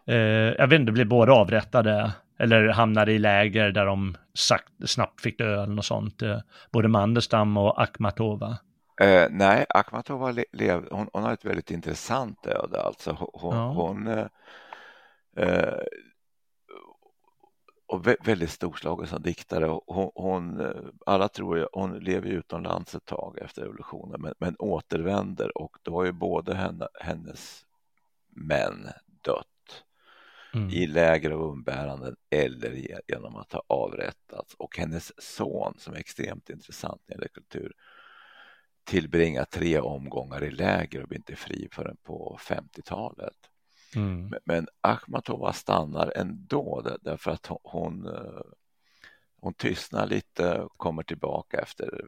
eh, 0.07 0.15
jag 0.57 0.67
vet 0.67 0.79
inte, 0.79 0.91
blev 0.91 1.07
båda 1.07 1.33
avrättade 1.33 2.13
eller 2.39 2.67
hamnade 2.67 3.11
i 3.11 3.19
läger 3.19 3.71
där 3.71 3.85
de 3.85 4.17
sagt, 4.33 4.73
snabbt 4.85 5.21
fick 5.21 5.37
dö 5.37 5.63
eller 5.63 5.73
något 5.73 5.85
sånt. 5.85 6.21
Eh, 6.21 6.39
både 6.71 6.87
Mandelstam 6.87 7.57
och 7.57 7.81
Akhmatova. 7.81 8.57
Eh, 8.99 9.27
nej, 9.29 9.65
Akhmatova 9.69 10.31
lev, 10.51 10.87
hon, 10.91 11.09
hon, 11.13 11.23
har 11.23 11.33
ett 11.33 11.45
väldigt 11.45 11.71
intressant 11.71 12.45
öde. 12.45 12.81
Alltså 12.81 13.29
hon, 13.33 13.55
ja. 13.55 13.73
hon 13.73 14.07
eh, 14.07 14.27
eh 15.37 15.83
och 17.91 18.07
väldigt 18.07 18.51
storslagen 18.51 19.07
som 19.07 19.21
diktare. 19.21 19.79
Hon, 19.85 20.11
hon, 20.15 20.59
eh, 20.59 20.81
alla 21.05 21.27
tror 21.27 21.57
ju, 21.57 21.67
hon 21.73 21.99
lever 21.99 22.29
utomlands 22.29 22.95
ett 22.95 23.05
tag 23.05 23.39
efter 23.41 23.61
revolutionen 23.61 24.21
men, 24.21 24.33
men 24.37 24.55
återvänder 24.59 25.57
och 25.57 25.77
då 25.81 25.95
har 25.95 26.05
ju 26.05 26.11
både 26.11 26.55
henne, 26.55 26.87
hennes 26.99 27.65
män 28.29 28.87
dött 29.05 29.83
mm. 30.53 30.69
i 30.69 30.87
läger 30.87 31.31
av 31.31 31.41
umbäranden 31.41 32.15
eller 32.29 33.01
genom 33.07 33.35
att 33.35 33.53
ha 33.53 33.63
avrättats 33.67 34.53
och 34.53 34.77
hennes 34.77 35.23
son 35.23 35.73
som 35.77 35.93
är 35.93 35.97
extremt 35.97 36.49
intressant 36.49 37.01
när 37.05 37.15
det 37.15 37.19
gäller 37.19 37.33
kultur 37.33 37.73
tillbringa 38.83 39.45
tre 39.45 39.79
omgångar 39.79 40.43
i 40.43 40.51
läger 40.51 41.01
och 41.01 41.07
blir 41.07 41.17
inte 41.19 41.35
fri 41.35 41.67
förrän 41.71 41.97
på 42.03 42.37
50-talet. 42.41 43.37
Mm. 43.95 44.33
Men 44.45 44.67
Akhmatova 44.81 45.53
stannar 45.53 46.13
ändå 46.15 46.97
därför 47.01 47.31
att 47.31 47.47
hon, 47.63 48.05
eh, 48.05 48.41
hon 49.39 49.53
tystnar 49.53 50.07
lite 50.07 50.59
och 50.59 50.77
kommer 50.77 51.03
tillbaka 51.03 51.57
efter 51.57 52.05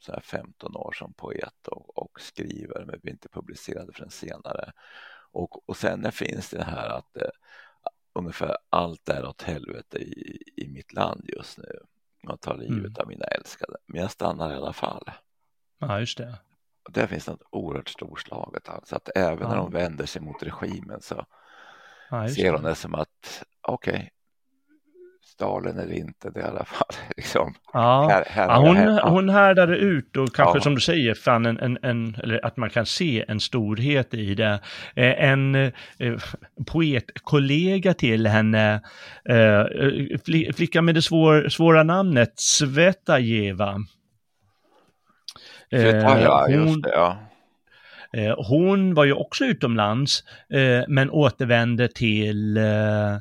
så 0.00 0.12
här 0.12 0.20
15 0.20 0.76
år 0.76 0.92
som 0.92 1.12
poet 1.12 1.68
och, 1.68 1.98
och 1.98 2.20
skriver 2.20 2.84
men 2.84 3.00
blir 3.00 3.12
inte 3.12 3.28
publicerad 3.28 3.94
förrän 3.94 4.10
senare. 4.10 4.72
Och, 5.32 5.68
och 5.68 5.76
sen 5.76 6.12
finns 6.12 6.50
det 6.50 6.64
här 6.64 6.88
att 6.88 7.16
eh, 7.16 7.28
ungefär 8.12 8.56
allt 8.70 9.08
är 9.08 9.26
åt 9.26 9.42
helvete 9.42 9.98
i, 9.98 10.42
i 10.56 10.68
mitt 10.68 10.92
land 10.92 11.30
just 11.36 11.58
nu. 11.58 11.78
Jag 12.22 12.40
tar 12.40 12.56
livet 12.56 12.78
mm. 12.78 12.96
av 12.96 13.08
mina 13.08 13.24
älskade, 13.24 13.76
men 13.86 14.00
jag 14.00 14.10
stannar 14.10 14.52
i 14.52 14.54
alla 14.54 14.72
fall. 14.72 15.10
Ja, 15.78 16.00
just 16.00 16.18
det. 16.18 16.38
Och 16.86 16.92
där 16.92 17.06
finns 17.06 17.26
något 17.26 17.42
oerhört 17.50 17.88
storslaget. 17.88 18.68
Alltså 18.68 18.96
att 18.96 19.08
även 19.14 19.38
ja. 19.40 19.48
när 19.48 19.56
de 19.56 19.72
vänder 19.72 20.06
sig 20.06 20.22
mot 20.22 20.42
regimen 20.42 21.00
så 21.00 21.24
ja, 22.10 22.28
ser 22.28 22.52
de 22.52 22.62
det 22.62 22.74
som 22.74 22.94
att 22.94 23.44
okej, 23.62 23.94
okay, 23.94 24.08
Stalin 25.38 25.78
eller 25.78 25.94
inte, 25.94 26.30
det 26.30 26.40
i 26.40 26.42
alla 26.42 26.64
fall 26.64 26.88
liksom. 27.16 27.54
Ja, 27.72 28.08
här, 28.10 28.24
här 28.28 28.48
ja 28.48 28.56
hon, 28.56 29.12
hon 29.12 29.28
härdade 29.28 29.76
ut 29.76 30.16
och 30.16 30.34
kanske 30.34 30.58
ja. 30.58 30.62
som 30.62 30.74
du 30.74 30.80
säger 30.80 31.14
fann 31.14 31.46
en, 31.46 31.58
en, 31.58 31.78
en, 31.82 32.14
eller 32.22 32.46
att 32.46 32.56
man 32.56 32.70
kan 32.70 32.86
se 32.86 33.24
en 33.28 33.40
storhet 33.40 34.14
i 34.14 34.34
det. 34.34 34.60
Eh, 34.94 35.24
en 35.24 35.54
eh, 35.54 35.72
poetkollega 36.66 37.94
till 37.94 38.26
henne, 38.26 38.80
eh, 39.28 39.64
flicka 40.56 40.82
med 40.82 40.94
det 40.94 41.02
svår, 41.02 41.48
svåra 41.48 41.82
namnet 41.82 42.32
Svetajeva, 42.40 43.76
ja, 45.70 46.46
hon, 46.48 46.80
det, 46.80 46.90
ja. 46.90 47.18
Eh, 48.12 48.34
hon 48.48 48.94
var 48.94 49.04
ju 49.04 49.12
också 49.12 49.44
utomlands, 49.44 50.24
eh, 50.52 50.82
men 50.88 51.10
återvände 51.10 51.88
till 51.88 52.56
eh, 52.56 53.16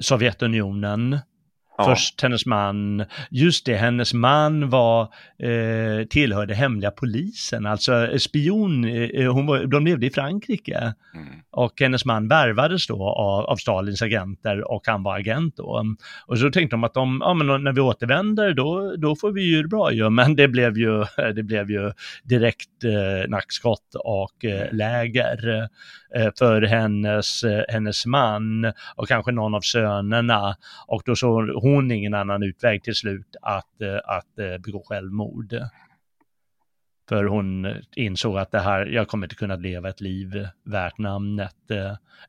Sovjetunionen 0.00 1.18
Ja. 1.78 1.84
Först 1.84 2.22
hennes 2.22 2.46
man, 2.46 3.04
just 3.30 3.66
det, 3.66 3.76
hennes 3.76 4.14
man 4.14 4.70
var, 4.70 5.02
eh, 5.38 6.06
tillhörde 6.06 6.54
hemliga 6.54 6.90
polisen, 6.90 7.66
alltså 7.66 8.18
spion, 8.18 8.84
eh, 8.84 9.32
hon 9.32 9.46
var, 9.46 9.66
de 9.66 9.86
levde 9.86 10.06
i 10.06 10.10
Frankrike. 10.10 10.94
Mm. 11.14 11.26
Och 11.50 11.80
hennes 11.80 12.04
man 12.04 12.28
värvades 12.28 12.86
då 12.86 13.08
av, 13.08 13.44
av, 13.44 13.56
Stalins 13.56 14.02
agenter 14.02 14.72
och 14.72 14.82
han 14.86 15.02
var 15.02 15.18
agent 15.18 15.56
då. 15.56 15.96
Och 16.26 16.38
så 16.38 16.50
tänkte 16.50 16.76
de 16.76 16.84
att 16.84 16.94
de, 16.94 17.22
ja 17.24 17.34
men 17.34 17.64
när 17.64 17.72
vi 17.72 17.80
återvänder 17.80 18.54
då, 18.54 18.96
då 18.96 19.16
får 19.16 19.32
vi 19.32 19.42
ju 19.42 19.62
det 19.62 19.68
bra 19.68 19.92
ju, 19.92 20.10
men 20.10 20.36
det 20.36 20.48
blev 20.48 20.78
ju, 20.78 21.04
det 21.34 21.42
blev 21.42 21.70
ju 21.70 21.92
direkt 22.24 22.84
eh, 22.84 23.30
nackskott 23.30 23.94
och 23.94 24.44
eh, 24.44 24.60
mm. 24.60 24.76
läger. 24.76 25.68
Eh, 26.14 26.30
för 26.38 26.62
hennes, 26.62 27.44
eh, 27.44 27.64
hennes 27.68 28.06
man 28.06 28.72
och 28.96 29.08
kanske 29.08 29.32
någon 29.32 29.54
av 29.54 29.60
sönerna. 29.60 30.56
Och 30.86 31.02
då 31.04 31.16
såg 31.16 31.48
hon 31.48 31.90
ingen 31.90 32.14
annan 32.14 32.42
utväg 32.42 32.82
till 32.82 32.94
slut 32.94 33.36
att, 33.42 33.80
eh, 33.80 34.00
att 34.04 34.62
begå 34.62 34.82
självmord. 34.86 35.54
För 37.08 37.24
hon 37.24 37.76
insåg 37.96 38.38
att 38.38 38.50
det 38.50 38.60
här, 38.60 38.86
jag 38.86 39.08
kommer 39.08 39.26
inte 39.26 39.36
kunna 39.36 39.56
leva 39.56 39.88
ett 39.88 40.00
liv 40.00 40.48
värt 40.64 40.98
namnet. 40.98 41.56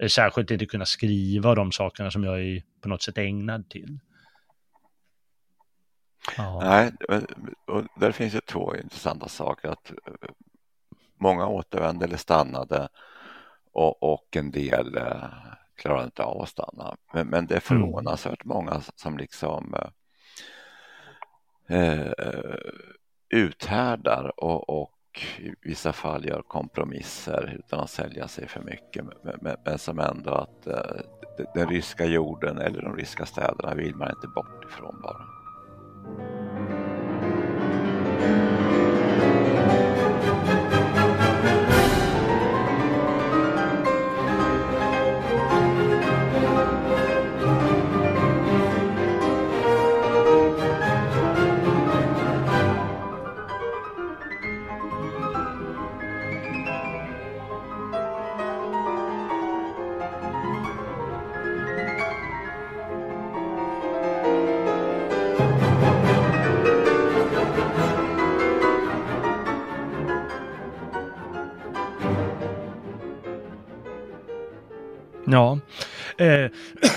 Särskilt 0.10 0.52
inte 0.52 0.66
kunna 0.66 0.86
skriva 0.86 1.56
de 1.56 1.72
sakerna 1.72 2.12
som 2.12 2.24
jag 2.24 2.42
är 2.42 2.64
på 2.82 2.90
något 2.90 3.02
sätt 3.02 3.18
ägnad 3.18 3.70
till. 3.70 4.00
Ja. 6.38 6.60
Nej, 6.64 6.92
och 7.66 7.84
där 7.96 8.12
finns 8.12 8.36
ju 8.36 8.40
två 8.40 8.76
intressanta 8.76 9.28
saker. 9.28 9.70
att 9.70 9.92
Många 11.20 11.48
återvände 11.48 12.06
eller 12.06 12.18
stannade 12.18 12.90
och, 13.80 14.04
och 14.04 14.36
en 14.36 14.52
del 14.52 14.98
eh, 14.98 15.24
klarar 15.76 16.04
inte 16.04 16.24
av 16.24 16.42
att 16.42 16.50
stanna. 16.50 16.96
Men, 17.14 17.28
men 17.28 17.46
det 17.48 17.54
är 17.54 17.72
mm. 17.72 17.84
förvånansvärt 17.84 18.46
mm. 18.46 18.58
många 18.58 18.82
som 18.96 19.18
liksom 19.18 19.76
eh, 21.70 22.02
eh, 22.02 22.56
uthärdar 23.30 24.32
och, 24.38 24.82
och 24.82 24.96
i 25.38 25.54
vissa 25.62 25.94
fall 25.94 26.26
gör 26.26 26.42
kompromisser 26.42 27.56
utan 27.60 27.80
att 27.80 27.90
sälja 27.90 28.28
sig 28.28 28.48
för 28.48 28.62
mycket 28.62 29.06
men, 29.24 29.58
men 29.66 29.80
som 29.80 30.00
ändå 30.00 30.32
att 30.32 30.68
eh, 30.68 31.46
den 31.54 31.70
ryska 31.70 32.06
jorden 32.06 32.58
eller 32.58 32.82
de 32.82 32.96
ryska 32.96 33.26
städerna 33.26 33.76
vill 33.76 33.96
man 33.96 34.10
inte 34.10 34.28
bort 34.28 34.66
ifrån 34.66 35.02
bara. 35.02 35.26
Eh, 76.20 76.50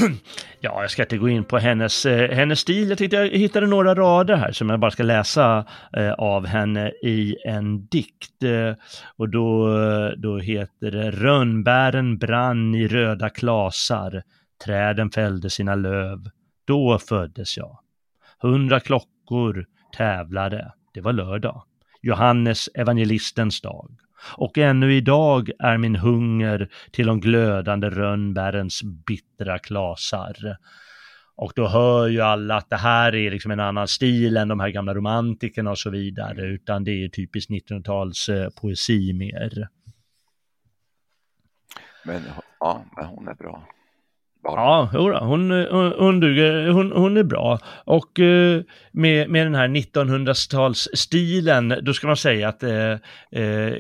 ja, 0.61 0.81
jag 0.81 0.90
ska 0.90 1.03
inte 1.03 1.19
gå 1.19 1.28
in 1.28 1.44
på 1.44 1.59
hennes, 1.59 2.07
eh, 2.07 2.31
hennes 2.31 2.61
stil. 2.61 2.89
Jag 2.89 2.99
tyckte 2.99 3.16
jag 3.16 3.28
hittade 3.28 3.66
några 3.66 3.94
rader 3.94 4.36
här 4.36 4.53
som 4.53 4.70
jag 4.70 4.81
bara 4.81 4.90
ska 4.90 5.03
läsa 5.03 5.66
eh, 5.97 6.12
av 6.12 6.47
henne 6.47 6.89
i 7.03 7.36
en 7.44 7.86
dikt. 7.86 8.43
Eh, 8.43 8.74
och 9.16 9.28
då, 9.28 9.69
då 10.16 10.39
heter 10.39 10.90
det 10.90 11.11
Rönnbären 11.11 12.19
brann 12.19 12.74
i 12.74 12.89
röda 12.89 13.28
klasar, 13.28 14.23
träden 14.65 15.11
fällde 15.11 15.51
sina 15.51 15.74
löv. 15.74 16.31
Då 16.65 16.99
föddes 16.99 17.57
jag. 17.57 17.78
Hundra 18.40 18.81
klockor 18.81 19.66
tävlade, 19.97 20.73
det 20.94 21.01
var 21.01 21.12
lördag. 21.12 21.62
Johannes 22.01 22.69
evangelistens 22.74 23.61
dag 23.61 24.01
och 24.24 24.59
ännu 24.59 24.94
idag 24.94 25.51
är 25.59 25.78
min 25.78 25.97
hunger 25.97 26.69
till 26.90 27.07
de 27.07 27.20
glödande 27.20 27.90
rönnbärens 27.90 28.82
bittra 28.82 29.59
klasar. 29.59 30.57
Och 31.36 31.53
då 31.57 31.69
hör 31.69 32.09
ju 32.09 32.20
alla 32.20 32.57
att 32.57 32.70
det 32.70 32.77
här 32.77 33.15
är 33.15 33.31
liksom 33.31 33.51
en 33.51 33.61
annan 33.61 33.89
stil 33.89 34.36
än 34.36 34.49
de 34.49 34.61
här 34.61 34.69
gamla 34.69 34.94
romantikerna 34.94 35.70
och 35.70 35.78
så 35.78 35.90
vidare, 35.90 36.43
utan 36.43 36.85
det 36.85 37.05
är 37.05 37.09
typiskt 37.09 37.51
1900-tals 37.51 38.28
eh, 38.28 38.49
poesi 38.61 39.12
mer. 39.12 39.69
Men 42.05 42.23
ja, 42.61 42.85
hon 42.97 43.28
är 43.28 43.35
bra. 43.35 43.69
Bara. 44.43 44.61
Ja, 44.61 44.89
hon, 44.93 45.12
hon, 45.12 45.51
hon, 45.99 46.23
hon, 46.73 46.93
hon 46.93 47.16
är 47.16 47.23
bra. 47.23 47.59
Och 47.85 48.20
eh, 48.20 48.62
med, 48.93 49.31
med 49.31 49.47
den 49.47 49.55
här 49.55 49.69
1900-talsstilen, 49.69 51.81
då 51.82 51.93
ska 51.93 52.07
man 52.07 52.16
säga 52.16 52.49
att 52.49 52.62
eh, 52.62 52.93
eh 53.31 53.74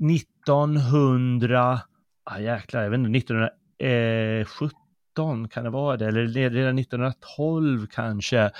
1900, 0.00 1.80
ah, 2.24 2.38
jäklar, 2.38 2.82
jag 2.82 2.90
vet 2.90 2.98
inte, 2.98 3.18
1917 3.18 5.44
eh, 5.44 5.48
kan 5.48 5.64
det 5.64 5.70
vara 5.70 5.96
det, 5.96 6.06
eller 6.06 6.50
redan 6.50 6.78
1912 6.78 7.86
kanske, 7.86 8.50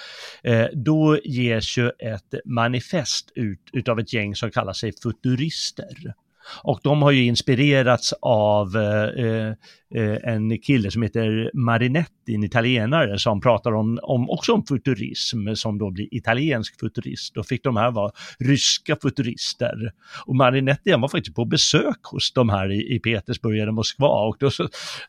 eh, 0.42 0.66
då 0.72 1.18
ges 1.24 1.78
ju 1.78 1.88
ett 1.88 2.34
manifest 2.44 3.32
ut 3.34 3.70
utav 3.72 3.98
ett 3.98 4.12
gäng 4.12 4.34
som 4.34 4.50
kallar 4.50 4.72
sig 4.72 4.92
futurister. 5.02 6.14
Och 6.62 6.80
de 6.82 7.02
har 7.02 7.10
ju 7.10 7.24
inspirerats 7.24 8.14
av 8.22 8.76
eh, 8.76 9.48
eh, 9.94 10.34
en 10.34 10.58
kille 10.58 10.90
som 10.90 11.02
heter 11.02 11.50
Marinetti, 11.54 12.34
en 12.34 12.44
italienare 12.44 13.18
som 13.18 13.40
pratar 13.40 13.72
om, 13.72 13.98
om, 14.02 14.30
också 14.30 14.52
om 14.52 14.66
futurism 14.66 15.54
som 15.54 15.78
då 15.78 15.90
blir 15.90 16.14
italiensk 16.14 16.80
futurist. 16.80 17.34
Då 17.34 17.42
fick 17.42 17.64
de 17.64 17.76
här 17.76 17.90
vara 17.90 18.12
ryska 18.38 18.96
futurister. 19.02 19.92
Och 20.26 20.36
Marinetti 20.36 20.90
han 20.90 21.00
var 21.00 21.08
faktiskt 21.08 21.36
på 21.36 21.44
besök 21.44 22.00
hos 22.02 22.32
de 22.32 22.48
här 22.48 22.72
i, 22.72 22.94
i 22.94 23.00
Petersburg 23.00 23.58
eller 23.58 23.72
Moskva 23.72 24.08
och 24.08 24.36
då, 24.40 24.50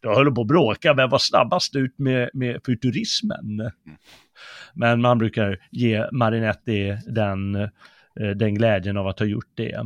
då 0.01 0.15
höll 0.15 0.25
de 0.25 0.33
på 0.33 0.41
att 0.41 0.47
bråka, 0.47 0.93
vem 0.93 1.09
var 1.09 1.19
snabbast 1.19 1.75
ut 1.75 1.99
med, 1.99 2.29
med 2.33 2.59
futurismen? 2.65 3.71
Men 4.73 5.01
man 5.01 5.17
brukar 5.17 5.57
ge 5.71 6.05
Marinetti 6.11 6.97
den 7.07 7.69
Eh, 8.19 8.29
den 8.29 8.55
glädjen 8.55 8.97
av 8.97 9.07
att 9.07 9.19
ha 9.19 9.25
gjort 9.25 9.51
det. 9.55 9.83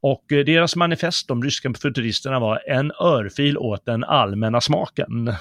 Och 0.00 0.32
eh, 0.32 0.44
deras 0.44 0.76
manifest, 0.76 1.28
de 1.28 1.42
ryska 1.42 1.74
futuristerna, 1.74 2.40
var 2.40 2.62
en 2.66 2.92
örfil 3.00 3.58
åt 3.58 3.84
den 3.84 4.04
allmänna 4.04 4.60
smaken. 4.60 5.34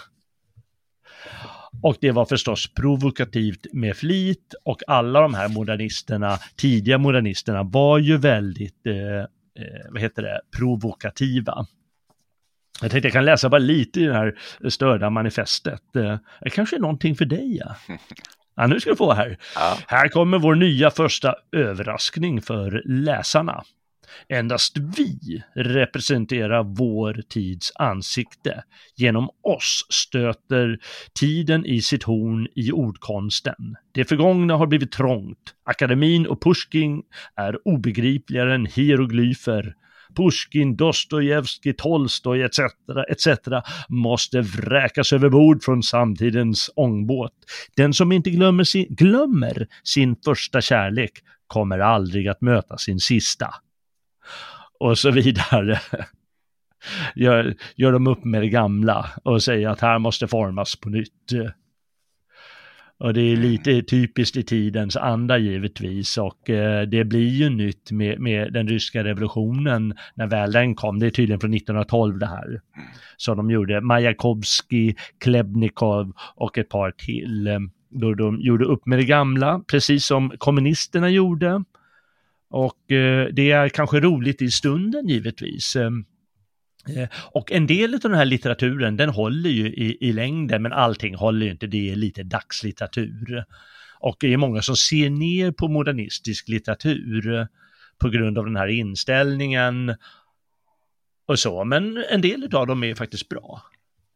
Och 1.83 1.97
det 2.01 2.11
var 2.11 2.25
förstås 2.25 2.73
provokativt 2.73 3.73
med 3.73 3.97
flit 3.97 4.53
och 4.63 4.81
alla 4.87 5.21
de 5.21 5.33
här 5.33 5.49
modernisterna, 5.49 6.37
tidiga 6.55 6.97
modernisterna, 6.97 7.63
var 7.63 7.97
ju 7.97 8.17
väldigt, 8.17 8.85
eh, 8.85 9.19
eh 9.19 9.25
vad 9.89 10.01
heter 10.01 10.21
det, 10.21 10.41
provokativa. 10.57 11.65
Jag 12.81 12.91
tänkte 12.91 13.07
jag 13.07 13.13
kan 13.13 13.25
läsa 13.25 13.49
bara 13.49 13.57
lite 13.57 14.01
i 14.01 14.05
det 14.05 14.13
här 14.13 14.39
störda 14.69 15.09
manifestet. 15.09 15.81
Det 15.93 16.49
kanske 16.51 16.75
är 16.75 16.79
någonting 16.79 17.15
för 17.15 17.25
dig. 17.25 17.57
Ja. 17.57 17.75
Ja, 18.59 18.67
nu 18.67 18.79
ska 18.79 18.89
du 18.89 18.95
få 18.95 19.13
här. 19.13 19.37
Ja. 19.55 19.77
Här 19.87 20.07
kommer 20.07 20.39
vår 20.39 20.55
nya 20.55 20.91
första 20.91 21.35
överraskning 21.51 22.41
för 22.41 22.81
läsarna. 22.85 23.63
Endast 24.29 24.77
vi 24.77 25.43
representerar 25.55 26.63
vår 26.63 27.21
tids 27.29 27.71
ansikte. 27.75 28.63
Genom 28.95 29.29
oss 29.43 29.85
stöter 29.89 30.79
tiden 31.19 31.65
i 31.65 31.81
sitt 31.81 32.03
horn 32.03 32.47
i 32.55 32.71
ordkonsten. 32.71 33.75
Det 33.91 34.05
förgångna 34.05 34.55
har 34.55 34.67
blivit 34.67 34.91
trångt. 34.91 35.55
Akademin 35.65 36.27
och 36.27 36.43
Pushkin 36.43 37.01
är 37.35 37.67
obegripligare 37.67 38.55
än 38.55 38.65
hieroglyfer. 38.65 39.75
Pushkin, 40.15 40.75
Dostojevskij, 40.75 41.73
Tolstoj 41.73 42.43
etc. 42.43 42.59
etc. 43.09 43.27
måste 43.89 44.41
vräkas 44.41 45.13
över 45.13 45.29
bord 45.29 45.63
från 45.63 45.83
samtidens 45.83 46.69
ångbåt. 46.75 47.33
Den 47.75 47.93
som 47.93 48.11
inte 48.11 48.29
glömmer 48.29 48.63
sin, 48.63 48.87
glömmer 48.89 49.67
sin 49.83 50.15
första 50.25 50.61
kärlek 50.61 51.11
kommer 51.47 51.79
aldrig 51.79 52.27
att 52.27 52.41
möta 52.41 52.77
sin 52.77 52.99
sista. 52.99 53.53
Och 54.79 54.97
så 54.97 55.11
vidare. 55.11 55.79
Gör, 57.15 57.55
gör 57.75 57.91
de 57.91 58.07
upp 58.07 58.23
med 58.23 58.41
det 58.41 58.49
gamla 58.49 59.09
och 59.23 59.43
säger 59.43 59.69
att 59.69 59.81
här 59.81 59.99
måste 59.99 60.27
formas 60.27 60.75
på 60.75 60.89
nytt. 60.89 61.31
Och 62.99 63.13
det 63.13 63.21
är 63.21 63.35
mm. 63.35 63.41
lite 63.41 63.81
typiskt 63.81 64.37
i 64.37 64.43
tidens 64.43 64.97
anda 64.97 65.37
givetvis 65.37 66.17
och 66.17 66.49
eh, 66.49 66.81
det 66.81 67.03
blir 67.05 67.27
ju 67.27 67.49
nytt 67.49 67.91
med, 67.91 68.19
med 68.19 68.53
den 68.53 68.67
ryska 68.67 69.03
revolutionen 69.03 69.93
när 70.15 70.27
väl 70.27 70.51
den 70.51 70.75
kom. 70.75 70.99
Det 70.99 71.05
är 71.05 71.09
tydligen 71.09 71.39
från 71.39 71.53
1912 71.53 72.19
det 72.19 72.25
här. 72.25 72.61
Så 73.17 73.35
de 73.35 73.51
gjorde 73.51 73.81
Majakovskij, 73.81 74.95
Klebnikov 75.19 76.13
och 76.35 76.57
ett 76.57 76.69
par 76.69 76.91
till. 76.91 77.47
Eh, 77.47 77.59
då 77.89 78.13
de 78.13 78.41
gjorde 78.41 78.65
upp 78.65 78.85
med 78.85 78.99
det 78.99 79.05
gamla, 79.05 79.61
precis 79.67 80.05
som 80.05 80.31
kommunisterna 80.37 81.09
gjorde. 81.09 81.63
Och 82.49 82.91
eh, 82.91 83.27
det 83.27 83.51
är 83.51 83.69
kanske 83.69 83.99
roligt 83.99 84.41
i 84.41 84.51
stunden 84.51 85.07
givetvis. 85.07 85.75
Eh, 86.87 87.09
och 87.31 87.51
en 87.51 87.67
del 87.67 87.93
av 87.93 87.99
den 87.99 88.13
här 88.13 88.25
litteraturen, 88.25 88.97
den 88.97 89.09
håller 89.09 89.49
ju 89.49 89.67
i, 89.67 89.97
i 90.01 90.13
längden, 90.13 90.61
men 90.61 90.73
allting 90.73 91.15
håller 91.15 91.45
ju 91.45 91.51
inte, 91.51 91.67
det 91.67 91.91
är 91.91 91.95
lite 91.95 92.23
dagslitteratur. 92.23 93.45
Och 93.99 94.17
det 94.19 94.33
är 94.33 94.37
många 94.37 94.61
som 94.61 94.75
ser 94.75 95.09
ner 95.09 95.51
på 95.51 95.67
modernistisk 95.67 96.47
litteratur 96.47 97.47
på 97.99 98.09
grund 98.09 98.37
av 98.37 98.45
den 98.45 98.55
här 98.55 98.67
inställningen 98.67 99.95
och 101.25 101.39
så, 101.39 101.63
men 101.63 102.03
en 102.09 102.21
del 102.21 102.55
av 102.55 102.67
dem 102.67 102.83
är 102.83 102.95
faktiskt 102.95 103.29
bra. 103.29 103.61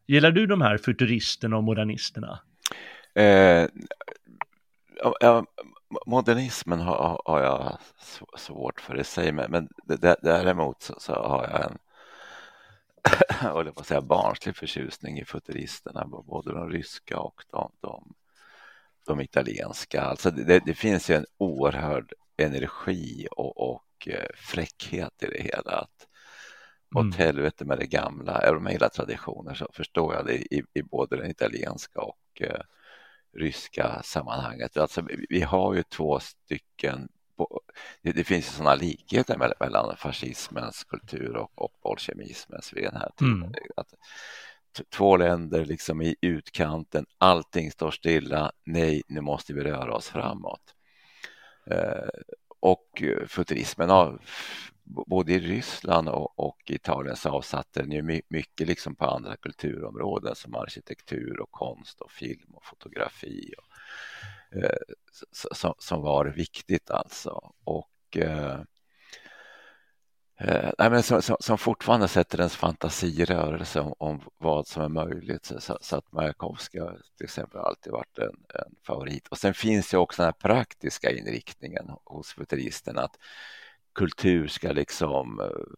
Gillar 0.06 0.30
du 0.30 0.46
de 0.46 0.60
här 0.60 0.78
futuristerna 0.78 1.56
och 1.56 1.64
modernisterna? 1.64 2.40
Eh, 3.14 3.66
ja, 5.20 5.44
modernismen 6.06 6.80
har, 6.80 7.22
har, 7.24 7.42
jag 7.42 7.78
svårt 8.38 8.80
för 8.80 9.00
i 9.00 9.04
sig, 9.04 9.32
men, 9.32 9.50
men 9.50 9.68
däremot 10.22 10.82
så, 10.82 10.94
så 10.98 11.12
har 11.12 11.48
jag 11.50 11.64
en 11.64 11.78
håller 13.40 13.70
på 13.70 13.80
att 13.80 13.86
säga 13.86 14.00
barnslig 14.00 14.56
förtjusning 14.56 15.18
i 15.18 15.24
futuristerna, 15.24 16.06
både 16.06 16.52
de 16.52 16.70
ryska 16.70 17.18
och 17.18 17.42
de, 17.50 17.72
de, 17.80 18.14
de 19.06 19.20
italienska. 19.20 20.02
Alltså 20.02 20.30
det, 20.30 20.62
det, 20.66 20.74
finns 20.74 21.10
ju 21.10 21.14
en 21.14 21.26
oerhörd 21.38 22.12
energi 22.36 23.26
och, 23.30 23.72
och 23.72 24.08
eh, 24.08 24.26
fräckhet 24.34 25.22
i 25.22 25.26
det 25.26 25.42
hela. 25.42 25.72
Att, 25.72 26.08
mm. 26.94 27.08
Åt 27.08 27.16
helvete 27.16 27.64
med 27.64 27.78
det 27.78 27.86
gamla, 27.86 28.32
är 28.32 28.54
de 28.54 28.66
hela 28.66 28.88
traditioner 28.88 29.54
så 29.54 29.70
förstår 29.72 30.14
jag 30.14 30.26
det 30.26 30.34
i, 30.34 30.62
i 30.74 30.82
både 30.82 31.16
den 31.16 31.30
italienska 31.30 32.00
och 32.00 32.42
eh, 32.42 32.60
ryska 33.36 34.02
sammanhanget. 34.02 34.76
Alltså, 34.76 35.02
vi 35.28 35.40
har 35.40 35.74
ju 35.74 35.82
två 35.82 36.20
stycken 36.20 37.08
det, 38.02 38.12
det 38.12 38.24
finns 38.24 38.46
sådana 38.46 38.74
likheter 38.74 39.38
mellan, 39.38 39.56
mellan 39.60 39.96
fascismens 39.96 40.84
kultur 40.84 41.36
och, 41.36 41.50
och 41.54 41.72
bolsjevismens 41.82 42.72
vid 42.72 42.84
den 42.84 42.96
här 42.96 43.10
tiden. 43.16 43.42
Mm. 43.42 43.52
Att, 43.76 43.94
två 44.90 45.16
länder 45.16 45.64
liksom 45.64 46.02
i 46.02 46.16
utkanten, 46.20 47.06
allting 47.18 47.70
står 47.70 47.90
stilla, 47.90 48.52
nej, 48.64 49.02
nu 49.08 49.20
måste 49.20 49.52
vi 49.52 49.60
röra 49.60 49.94
oss 49.94 50.08
framåt. 50.08 50.74
Eh, 51.70 52.08
och 52.60 53.02
futurismen 53.26 53.90
har 53.90 54.18
både 54.84 55.32
i 55.32 55.38
Ryssland 55.38 56.08
och, 56.08 56.38
och 56.38 56.62
Italien 56.66 57.16
så 57.16 57.30
avsatte 57.30 57.82
den 57.82 57.92
ju 57.92 58.22
mycket 58.28 58.68
liksom 58.68 58.94
på 58.94 59.04
andra 59.04 59.36
kulturområden 59.36 60.34
som 60.34 60.54
arkitektur 60.54 61.40
och 61.40 61.50
konst 61.50 62.00
och 62.00 62.10
film 62.10 62.54
och 62.54 62.64
fotografi 62.64 63.54
och, 63.58 63.64
Eh, 64.54 64.94
som, 65.52 65.74
som 65.78 66.02
var 66.02 66.24
viktigt 66.26 66.90
alltså. 66.90 67.52
Och 67.64 68.16
eh, 68.16 68.60
eh, 70.38 70.70
nej, 70.78 70.90
men 70.90 71.02
som, 71.02 71.22
som, 71.22 71.36
som, 71.40 71.58
fortfarande 71.58 72.08
sätter 72.08 72.38
ens 72.38 72.56
fantasi 72.56 73.06
i 73.06 73.24
rörelse 73.24 73.80
om, 73.80 73.94
om 73.98 74.20
vad 74.38 74.66
som 74.66 74.82
är 74.82 74.88
möjligt. 74.88 75.52
Så, 75.58 75.78
så 75.80 75.96
att 75.96 76.12
Majakovskij 76.12 76.80
till 77.16 77.24
exempel 77.24 77.60
alltid 77.60 77.92
varit 77.92 78.18
en, 78.18 78.44
en, 78.54 78.74
favorit. 78.86 79.28
Och 79.28 79.38
sen 79.38 79.54
finns 79.54 79.90
det 79.90 79.98
också 79.98 80.22
den 80.22 80.26
här 80.26 80.48
praktiska 80.48 81.10
inriktningen 81.10 81.90
hos 82.04 82.32
futuristerna 82.32 83.02
att 83.02 83.16
kultur 83.94 84.48
ska 84.48 84.72
liksom 84.72 85.40
eh, 85.40 85.74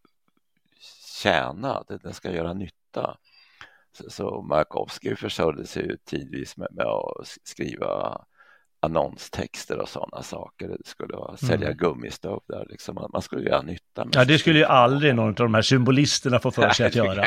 tjäna, 1.23 1.85
den 1.89 2.15
ska 2.15 2.33
göra 2.33 2.53
nytta. 2.53 3.19
Så, 3.93 4.11
så 4.11 4.43
Majakovskij 4.43 5.17
försörjde 5.17 5.67
sig 5.67 5.83
ju 5.83 5.97
tidvis 5.97 6.57
med, 6.57 6.69
med 6.71 6.87
att 6.87 7.27
skriva 7.43 8.25
annonstexter 8.81 9.79
och 9.79 9.89
sådana 9.89 10.23
saker. 10.23 10.69
Det 10.69 10.87
skulle 10.87 11.17
vara, 11.17 11.37
sälja 11.37 11.67
mm. 11.67 11.79
gummistövlar, 11.79 12.67
liksom. 12.69 13.09
man 13.13 13.23
skulle 13.23 13.51
göra 13.51 13.63
nytta. 13.63 14.07
ja, 14.13 14.25
det 14.25 14.39
skulle 14.39 14.59
ju 14.59 14.65
aldrig 14.65 15.15
någon 15.15 15.29
av 15.29 15.35
de 15.35 15.55
här 15.55 15.63
symbolisterna 15.63 16.39
få 16.39 16.51
för 16.51 16.71
sig 16.71 16.87
att 16.87 16.95
göra. 16.95 17.27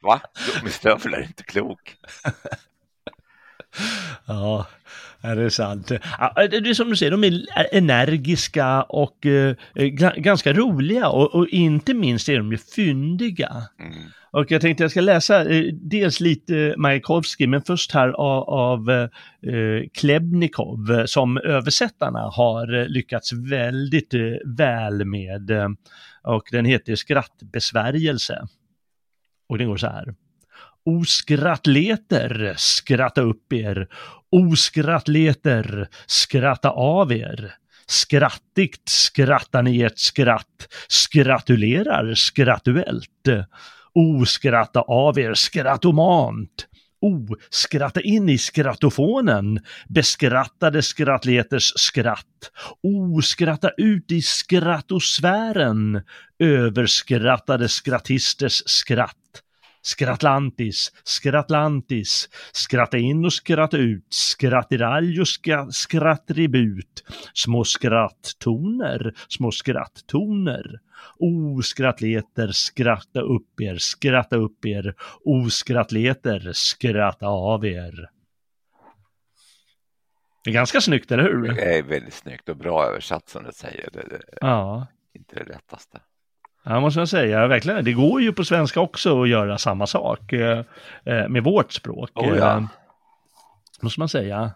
Va? 0.00 0.20
Gummistövlar 0.54 1.18
är 1.18 1.22
inte 1.22 1.42
klok. 1.42 1.96
ja, 4.26 4.66
det 5.22 5.42
är 5.42 5.48
sant. 5.48 5.88
Det 5.88 6.56
är 6.56 6.74
som 6.74 6.88
du 6.88 6.96
säger, 6.96 7.10
de 7.10 7.24
är 7.24 7.46
energiska 7.72 8.82
och 8.82 9.26
eh, 9.26 9.54
ganska 10.16 10.52
roliga 10.52 11.08
och, 11.08 11.34
och, 11.34 11.48
inte 11.48 11.94
minst 11.94 12.28
är 12.28 12.36
de 12.38 12.52
ju 12.52 12.58
fyndiga. 12.58 13.52
Mm. 13.80 13.92
Och 14.32 14.50
jag 14.50 14.60
tänkte 14.60 14.84
jag 14.84 14.90
ska 14.90 15.00
läsa 15.00 15.50
eh, 15.50 15.74
dels 15.74 16.20
lite 16.20 16.74
Majakovskij, 16.76 17.46
men 17.46 17.62
först 17.62 17.92
här 17.92 18.08
av, 18.08 18.42
av 18.42 18.90
eh, 18.90 19.88
Klebnikov 19.94 21.06
som 21.06 21.38
översättarna 21.38 22.20
har 22.20 22.80
eh, 22.80 22.86
lyckats 22.86 23.32
väldigt 23.32 24.14
eh, 24.14 24.20
väl 24.56 25.04
med. 25.04 25.50
Eh, 25.50 25.68
och 26.22 26.42
den 26.50 26.64
heter 26.64 26.94
Skrattbesvärjelse. 26.94 28.46
Och 29.48 29.58
den 29.58 29.68
går 29.68 29.76
så 29.76 29.86
här. 29.86 30.14
O 30.84 31.04
skrattleter, 31.06 32.54
skratta 32.58 33.22
upp 33.22 33.52
er. 33.54 33.84
O 34.34 34.56
skrattleter, 34.58 35.86
skratta 36.10 36.72
av 36.74 37.12
er. 37.12 37.52
Skrattigt 37.86 38.88
skrattar 38.90 39.62
ni 39.62 39.76
ert 39.82 39.98
skratt, 40.02 40.66
skratulerar 40.88 42.14
skrattuellt. 42.18 43.30
O 43.94 44.24
skratta 44.26 44.82
av 44.88 45.18
er 45.22 45.38
skrattomant. 45.38 46.66
O, 47.02 47.26
skratta 47.50 48.00
in 48.00 48.28
i 48.30 48.36
skrattofonen, 48.38 49.56
beskrattade 49.90 50.82
skrattleters 50.82 51.72
skratt. 51.76 52.50
O, 52.82 53.20
skratta 53.22 53.72
ut 53.76 54.12
i 54.12 54.22
skrattosfären, 54.22 56.02
överskrattade 56.38 57.68
skrattisters 57.68 58.62
skratt. 58.66 59.21
Skrattlantis, 59.82 60.92
Skrattlantis, 61.04 62.28
skratta 62.52 62.98
in 62.98 63.24
och 63.24 63.32
skratta 63.32 63.76
ut, 63.76 64.06
skrattiralj 64.08 65.20
och 65.20 65.28
skrattribut, 65.74 67.04
små 67.34 67.64
skratttoner, 67.64 69.14
små 69.28 69.50
skratttoner. 69.50 70.80
O 71.18 71.62
skrattleter, 71.62 72.48
skratta 72.52 73.20
upp 73.20 73.60
er, 73.60 73.76
skratta 73.78 74.36
upp 74.36 74.66
er, 74.66 74.94
o 75.24 75.50
skrattleter, 75.50 76.52
skratta 76.52 77.26
av 77.26 77.66
er. 77.66 78.10
Det 80.44 80.50
är 80.50 80.54
ganska 80.54 80.80
snyggt, 80.80 81.12
eller 81.12 81.22
hur? 81.22 81.54
Det 81.54 81.78
är 81.78 81.82
väldigt 81.82 82.14
snyggt 82.14 82.48
och 82.48 82.56
bra 82.56 82.86
översatt 82.86 83.28
som 83.28 83.44
du 83.44 83.52
säger. 83.52 83.88
Det 83.92 84.00
är 84.00 84.22
ja. 84.40 84.86
inte 85.14 85.36
det 85.36 85.44
lättaste. 85.44 86.00
Ja, 86.64 86.80
måste 86.80 87.00
jag 87.00 87.08
säga, 87.08 87.46
verkligen. 87.46 87.84
Det 87.84 87.92
går 87.92 88.22
ju 88.22 88.32
på 88.32 88.44
svenska 88.44 88.80
också 88.80 89.22
att 89.22 89.28
göra 89.28 89.58
samma 89.58 89.86
sak 89.86 90.32
eh, 90.32 90.64
eh 91.04 91.28
med 91.28 91.44
vårt 91.44 91.72
språk. 91.72 92.10
Oh, 92.14 92.38
ja. 92.38 92.56
eh, 92.56 92.64
måste 93.80 94.00
man 94.00 94.08
säga. 94.08 94.52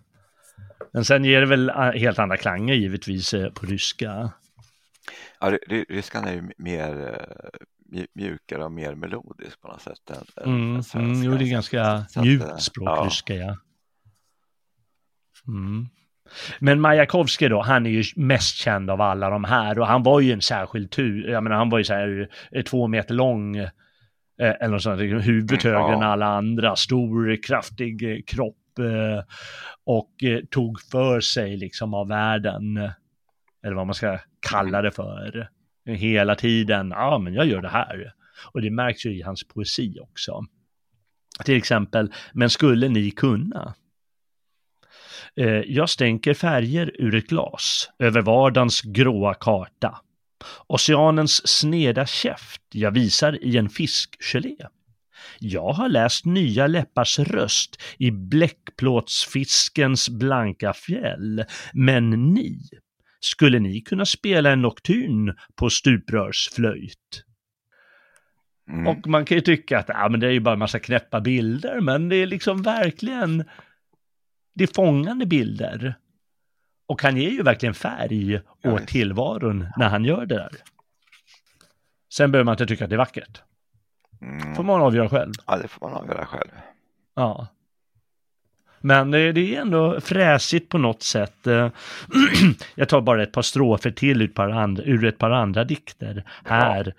Men 0.93 1.05
sen 1.05 1.24
ger 1.24 1.41
det 1.41 1.47
väl 1.47 1.69
eh, 1.69 1.77
helt 1.77 2.19
andra 2.19 2.37
klanger 2.37 2.74
givetvis 2.74 3.35
eh, 3.35 3.51
på 3.51 3.66
ryska. 3.66 4.31
Ja, 5.41 5.59
ryskan 5.89 6.24
är 6.24 6.33
ju 6.33 6.51
mer 6.57 7.20
mjukare 8.12 8.65
och 8.65 8.73
mer 8.73 8.95
melodisk 8.95 9.61
på 9.61 9.69
något 9.69 9.83
sätt 9.83 10.11
än, 10.11 10.53
mm, 10.53 10.77
än 10.77 10.85
svenska. 10.85 10.99
Mm, 10.99 11.23
jo, 11.23 11.39
det 11.39 11.45
är 11.45 11.51
ganska 11.51 12.07
mjukt 12.16 12.62
språk, 12.62 12.89
ja. 12.89 13.05
ryska, 13.07 13.35
ja. 13.35 13.57
Mm. 15.49 15.89
Men 16.59 16.81
Majakovskij 16.81 17.48
då, 17.48 17.62
han 17.62 17.86
är 17.86 17.90
ju 17.90 18.05
mest 18.16 18.57
känd 18.57 18.90
av 18.90 19.01
alla 19.01 19.31
de 19.31 19.44
här 19.44 19.78
och 19.78 19.86
han 19.86 20.03
var 20.03 20.20
ju 20.20 20.32
en 20.32 20.43
särskild 20.43 20.90
tur, 20.90 21.28
jag 21.28 21.43
menar 21.43 21.57
han 21.57 21.70
var 21.70 21.78
ju 21.78 21.85
så 21.85 21.94
här 21.94 22.28
eh, 22.53 22.62
två 22.62 22.86
meter 22.86 23.15
lång, 23.15 23.57
eh, 23.57 23.70
eller 24.39 24.69
något 24.69 24.82
sånt, 24.82 25.01
huvudet 25.01 25.62
högre 25.62 25.94
än 25.94 26.03
alla 26.03 26.27
andra, 26.27 26.77
stor, 26.77 27.43
kraftig 27.43 28.12
eh, 28.12 28.23
kropp 28.27 28.57
och 29.86 30.11
tog 30.51 30.81
för 30.81 31.20
sig 31.20 31.57
liksom 31.57 31.94
av 31.94 32.09
världen, 32.09 32.77
eller 33.65 33.77
vad 33.77 33.86
man 33.86 33.94
ska 33.94 34.19
kalla 34.51 34.82
det 34.82 34.90
för, 34.90 35.48
hela 35.86 36.35
tiden, 36.35 36.90
ja 36.90 37.19
men 37.19 37.35
jag 37.35 37.47
gör 37.47 37.62
det 37.62 37.69
här. 37.69 38.12
Och 38.53 38.62
det 38.62 38.70
märks 38.70 39.07
ju 39.07 39.19
i 39.19 39.23
hans 39.23 39.48
poesi 39.48 39.98
också. 40.01 40.44
Till 41.44 41.57
exempel, 41.57 42.12
men 42.32 42.51
skulle 42.51 42.89
ni 42.89 43.11
kunna? 43.11 43.74
Eh, 45.41 45.47
jag 45.49 45.91
stänker 45.91 46.35
färger 46.35 46.91
ur 46.99 47.15
ett 47.15 47.27
glas 47.27 47.91
över 47.99 48.23
vardagens 48.23 48.83
gråa 48.83 49.35
karta. 49.35 50.01
Oceanens 50.67 51.49
sneda 51.49 52.07
käft 52.07 52.63
jag 52.73 52.91
visar 52.91 53.45
i 53.45 53.57
en 53.57 53.69
fiskgelé. 53.69 54.57
Jag 55.39 55.73
har 55.73 55.89
läst 55.89 56.25
nya 56.25 56.67
läppars 56.67 57.19
röst 57.19 57.83
i 57.99 58.11
bläckplåtsfiskens 58.11 60.09
blanka 60.09 60.73
fjäll. 60.73 61.45
Men 61.73 62.11
ni, 62.11 62.61
skulle 63.21 63.59
ni 63.59 63.81
kunna 63.81 64.07
spela 64.07 64.51
en 64.51 64.63
nokturn 64.63 65.35
på 65.57 65.71
stuprörsflöjt? 65.71 67.25
Mm. 68.71 68.87
Och 68.87 69.07
man 69.07 69.25
kan 69.25 69.37
ju 69.37 69.41
tycka 69.41 69.79
att 69.79 69.89
ja, 69.89 70.09
men 70.09 70.21
det 70.21 70.27
är 70.27 70.31
ju 70.31 70.41
bara 70.41 70.53
en 70.53 70.59
massa 70.59 70.79
knäppa 70.79 71.21
bilder, 71.21 71.81
men 71.81 72.09
det 72.09 72.17
är 72.17 72.27
liksom 72.27 72.63
verkligen 72.63 73.45
det 74.57 74.65
är 74.65 74.74
fångande 74.74 75.27
bilder. 75.27 75.95
Och 76.87 77.03
han 77.03 77.16
ger 77.16 77.31
ju 77.31 77.43
verkligen 77.43 77.74
färg 77.74 78.41
åt 78.65 78.87
tillvaron 78.87 79.69
när 79.77 79.89
han 79.89 80.05
gör 80.05 80.27
det 80.27 80.35
där. 80.35 80.51
Sen 82.12 82.33
behöver 82.33 82.45
man 82.45 82.53
inte 82.53 82.66
tycka 82.66 82.85
att 82.85 82.91
det 82.91 82.97
är 82.97 82.99
vackert. 82.99 83.43
Mm. 84.23 84.55
får 84.55 84.62
man 84.62 84.83
avgöra 84.83 85.09
själv. 85.09 85.33
Ja, 85.47 85.57
det 85.57 85.69
får 85.69 85.89
man 85.89 85.99
avgöra 85.99 86.27
själv. 86.27 86.49
Ja. 87.15 87.47
Men 88.81 89.11
det 89.11 89.39
är 89.39 89.61
ändå 89.61 90.01
fräsigt 90.01 90.69
på 90.69 90.78
något 90.78 91.03
sätt. 91.03 91.37
Jag 92.74 92.89
tar 92.89 93.01
bara 93.01 93.23
ett 93.23 93.33
par 93.33 93.43
strofer 93.43 93.91
till 93.91 94.23
ur 94.23 94.28
ett 94.28 94.35
par 94.35 94.49
andra, 94.49 94.83
ur 94.83 95.05
ett 95.05 95.19
par 95.19 95.31
andra 95.31 95.65
dikter. 95.65 96.24
Ja. 96.45 96.55
Här. 96.55 96.95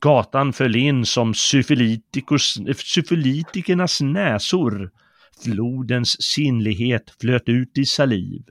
Gatan 0.00 0.52
föll 0.52 0.76
in 0.76 1.06
som 1.06 1.34
syfilitikernas 1.34 4.00
näsor 4.00 4.90
Flodens 5.44 6.22
sinnlighet 6.22 7.10
flöt 7.20 7.48
ut 7.48 7.78
i 7.78 7.84
saliv. 7.84 8.42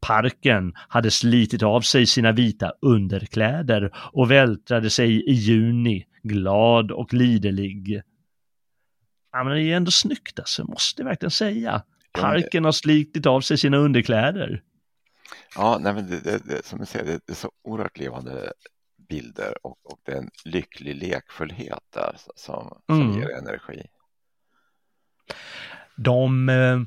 Parken 0.00 0.72
hade 0.88 1.10
slitit 1.10 1.62
av 1.62 1.80
sig 1.80 2.06
sina 2.06 2.32
vita 2.32 2.72
underkläder 2.82 3.90
och 4.12 4.30
vältrade 4.30 4.90
sig 4.90 5.30
i 5.30 5.32
juni, 5.32 6.06
glad 6.22 6.90
och 6.90 7.14
liderlig. 7.14 8.02
Ja, 9.32 9.44
men 9.44 9.52
det 9.52 9.62
är 9.62 9.76
ändå 9.76 9.90
snyggt 9.90 10.38
alltså, 10.38 10.64
måste 10.64 11.02
jag 11.02 11.08
verkligen 11.08 11.30
säga. 11.30 11.82
Parken 12.12 12.64
har 12.64 12.72
slitit 12.72 13.26
av 13.26 13.40
sig 13.40 13.58
sina 13.58 13.76
underkläder. 13.76 14.62
Ja, 15.56 15.78
nej, 15.80 15.94
men 15.94 16.10
det, 16.10 16.20
det, 16.20 16.38
det 16.44 16.64
som 16.64 16.78
du 16.78 16.86
säger, 16.86 17.04
det, 17.04 17.32
är 17.32 17.36
så 17.36 17.50
oerhört 17.64 17.98
levande 17.98 18.52
bilder 19.08 19.66
och, 19.66 19.76
och 19.84 19.98
det 20.04 20.12
är 20.12 20.16
en 20.16 20.30
lycklig 20.44 20.94
lekfullhet 20.96 21.82
där 21.94 22.16
som, 22.36 22.80
som 22.86 23.00
mm. 23.00 23.18
ger 23.18 23.30
energi 23.30 23.82
de, 26.04 26.48
eh, 26.48 26.80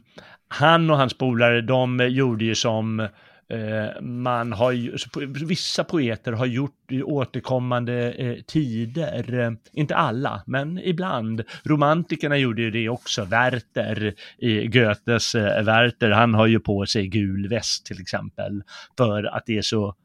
han 0.47 0.89
och 0.89 0.97
hans 0.97 1.17
polare, 1.17 1.61
de 1.61 2.07
gjorde 2.09 2.45
ju 2.45 2.55
som 2.55 3.07
Eh, 3.53 4.01
man 4.01 4.53
har 4.53 5.45
vissa 5.45 5.83
poeter 5.83 6.31
har 6.31 6.45
gjort 6.45 6.91
i 6.91 7.03
återkommande 7.03 8.11
eh, 8.11 8.35
tider, 8.47 9.57
inte 9.73 9.95
alla, 9.95 10.43
men 10.45 10.79
ibland. 10.83 11.43
Romantikerna 11.63 12.37
gjorde 12.37 12.61
ju 12.61 12.71
det 12.71 12.89
också, 12.89 13.25
Werther 13.25 14.13
i 14.37 14.67
Goethes 14.67 15.35
Werther, 15.35 16.09
han 16.09 16.33
har 16.33 16.47
ju 16.47 16.59
på 16.59 16.85
sig 16.85 17.07
gul 17.07 17.47
väst 17.47 17.85
till 17.85 18.01
exempel, 18.01 18.63
för 18.97 19.23
att 19.23 19.43
det 19.45 19.57
är 19.57 19.61
så, 19.61 19.95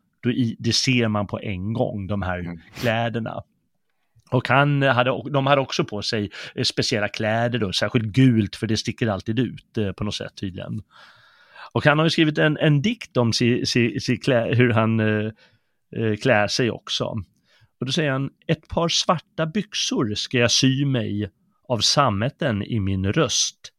det 0.58 0.72
ser 0.72 1.08
man 1.08 1.26
på 1.26 1.40
en 1.40 1.72
gång, 1.72 2.06
de 2.06 2.22
här 2.22 2.38
mm. 2.38 2.60
kläderna. 2.74 3.42
Och 4.30 4.48
han 4.48 4.82
hade, 4.82 5.22
de 5.30 5.46
hade 5.46 5.60
också 5.60 5.84
på 5.84 6.02
sig 6.02 6.30
eh, 6.54 6.62
speciella 6.62 7.08
kläder 7.08 7.58
då, 7.58 7.72
särskilt 7.72 8.06
gult 8.06 8.56
för 8.56 8.66
det 8.66 8.76
sticker 8.76 9.06
alltid 9.06 9.38
ut 9.38 9.78
eh, 9.78 9.92
på 9.92 10.04
något 10.04 10.14
sätt 10.14 10.36
tydligen. 10.40 10.82
Och 11.72 11.84
han 11.84 11.98
har 11.98 12.06
ju 12.06 12.10
skrivit 12.10 12.38
en, 12.38 12.56
en 12.56 12.82
dikt 12.82 13.16
om 13.16 13.32
si, 13.32 13.66
si, 13.66 14.00
si 14.00 14.16
klä, 14.16 14.54
hur 14.54 14.70
han 14.70 15.00
eh, 15.00 15.30
eh, 15.96 16.16
klär 16.22 16.48
sig 16.48 16.70
också. 16.70 17.04
Och 17.80 17.86
då 17.86 17.92
säger 17.92 18.10
han, 18.10 18.30
ett 18.46 18.68
par 18.68 18.88
svarta 18.88 19.46
byxor 19.46 20.14
ska 20.14 20.38
jag 20.38 20.50
sy 20.50 20.84
mig 20.84 21.30
av 21.68 21.78
sammeten 21.78 22.62
i 22.62 22.80
min 22.80 23.12
röst. 23.12 23.72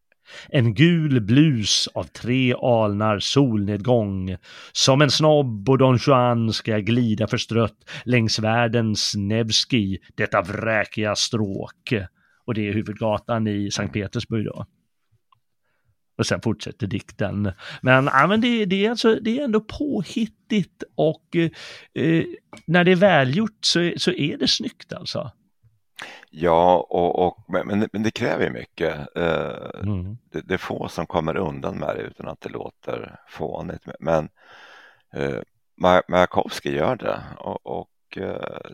En 0.50 0.74
gul 0.74 1.22
blus 1.22 1.90
av 1.94 2.04
tre 2.04 2.54
alnar 2.54 3.20
solnedgång. 3.20 4.36
Som 4.72 5.02
en 5.02 5.12
snobb 5.12 5.70
och 5.70 5.78
Don 5.78 6.00
Juan 6.08 6.54
ska 6.54 6.72
jag 6.72 6.86
glida 6.86 7.28
förstrött 7.28 7.90
längs 8.06 8.40
världens 8.40 9.14
Nevski, 9.18 9.98
detta 10.16 10.42
vräkiga 10.42 11.16
stråk. 11.16 11.94
Och 12.46 12.54
det 12.54 12.68
är 12.68 12.74
huvudgatan 12.74 13.48
i 13.48 13.72
Sankt 13.72 13.94
Petersburg 13.94 14.46
då. 14.46 14.66
Och 16.18 16.26
sen 16.26 16.42
fortsätter 16.42 16.88
dikten. 16.88 17.52
Men, 17.82 18.06
ja, 18.06 18.28
men 18.28 18.42
det, 18.42 18.66
det, 18.66 18.86
är 18.86 18.90
alltså, 18.90 19.16
det 19.16 19.40
är 19.40 19.44
ändå 19.44 19.62
påhittigt 19.62 20.84
och 20.96 21.36
eh, 21.94 22.24
när 22.68 22.84
det 22.84 22.92
är 22.92 22.96
välgjort 22.96 23.58
så, 23.62 23.92
så 23.98 24.12
är 24.12 24.38
det 24.38 24.48
snyggt 24.48 24.94
alltså. 24.94 25.32
Ja, 26.30 26.88
och, 26.90 27.28
och, 27.28 27.46
men, 27.48 27.90
men 27.94 28.04
det 28.04 28.12
kräver 28.12 28.50
mycket. 28.50 29.18
Eh, 29.18 29.82
mm. 29.84 30.18
det, 30.32 30.42
det, 30.42 30.54
är 30.54 30.58
få 30.58 30.88
som 30.88 31.08
kommer 31.08 31.38
undan 31.38 31.78
med 31.78 31.96
det 31.96 32.02
utan 32.02 32.28
att 32.28 32.42
det 32.42 32.50
låter 32.50 33.20
fånigt. 33.28 33.84
Men 34.00 34.30
eh, 35.14 35.40
Majakovskij 36.08 36.76
gör 36.76 36.96
det 36.96 37.22
och, 37.38 37.66
och 37.66 38.18
eh, 38.18 38.72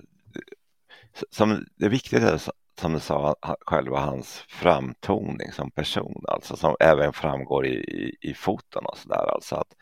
som 1.32 1.66
det 1.76 1.90
viktiga 1.90 2.30
är 2.30 2.42
som 2.80 2.94
du 2.94 3.00
sa, 3.00 3.36
själva 3.62 4.00
hans 4.00 4.44
framtoning 4.48 5.52
som 5.52 5.72
person, 5.72 6.24
alltså 6.28 6.56
som 6.56 6.76
även 6.80 7.14
framgår 7.14 7.66
i, 7.66 7.74
i, 7.74 8.18
i 8.22 8.34
foton 8.34 8.86
och 8.86 8.98
sådär. 8.98 9.34
Alltså 9.34 9.56
att 9.56 9.74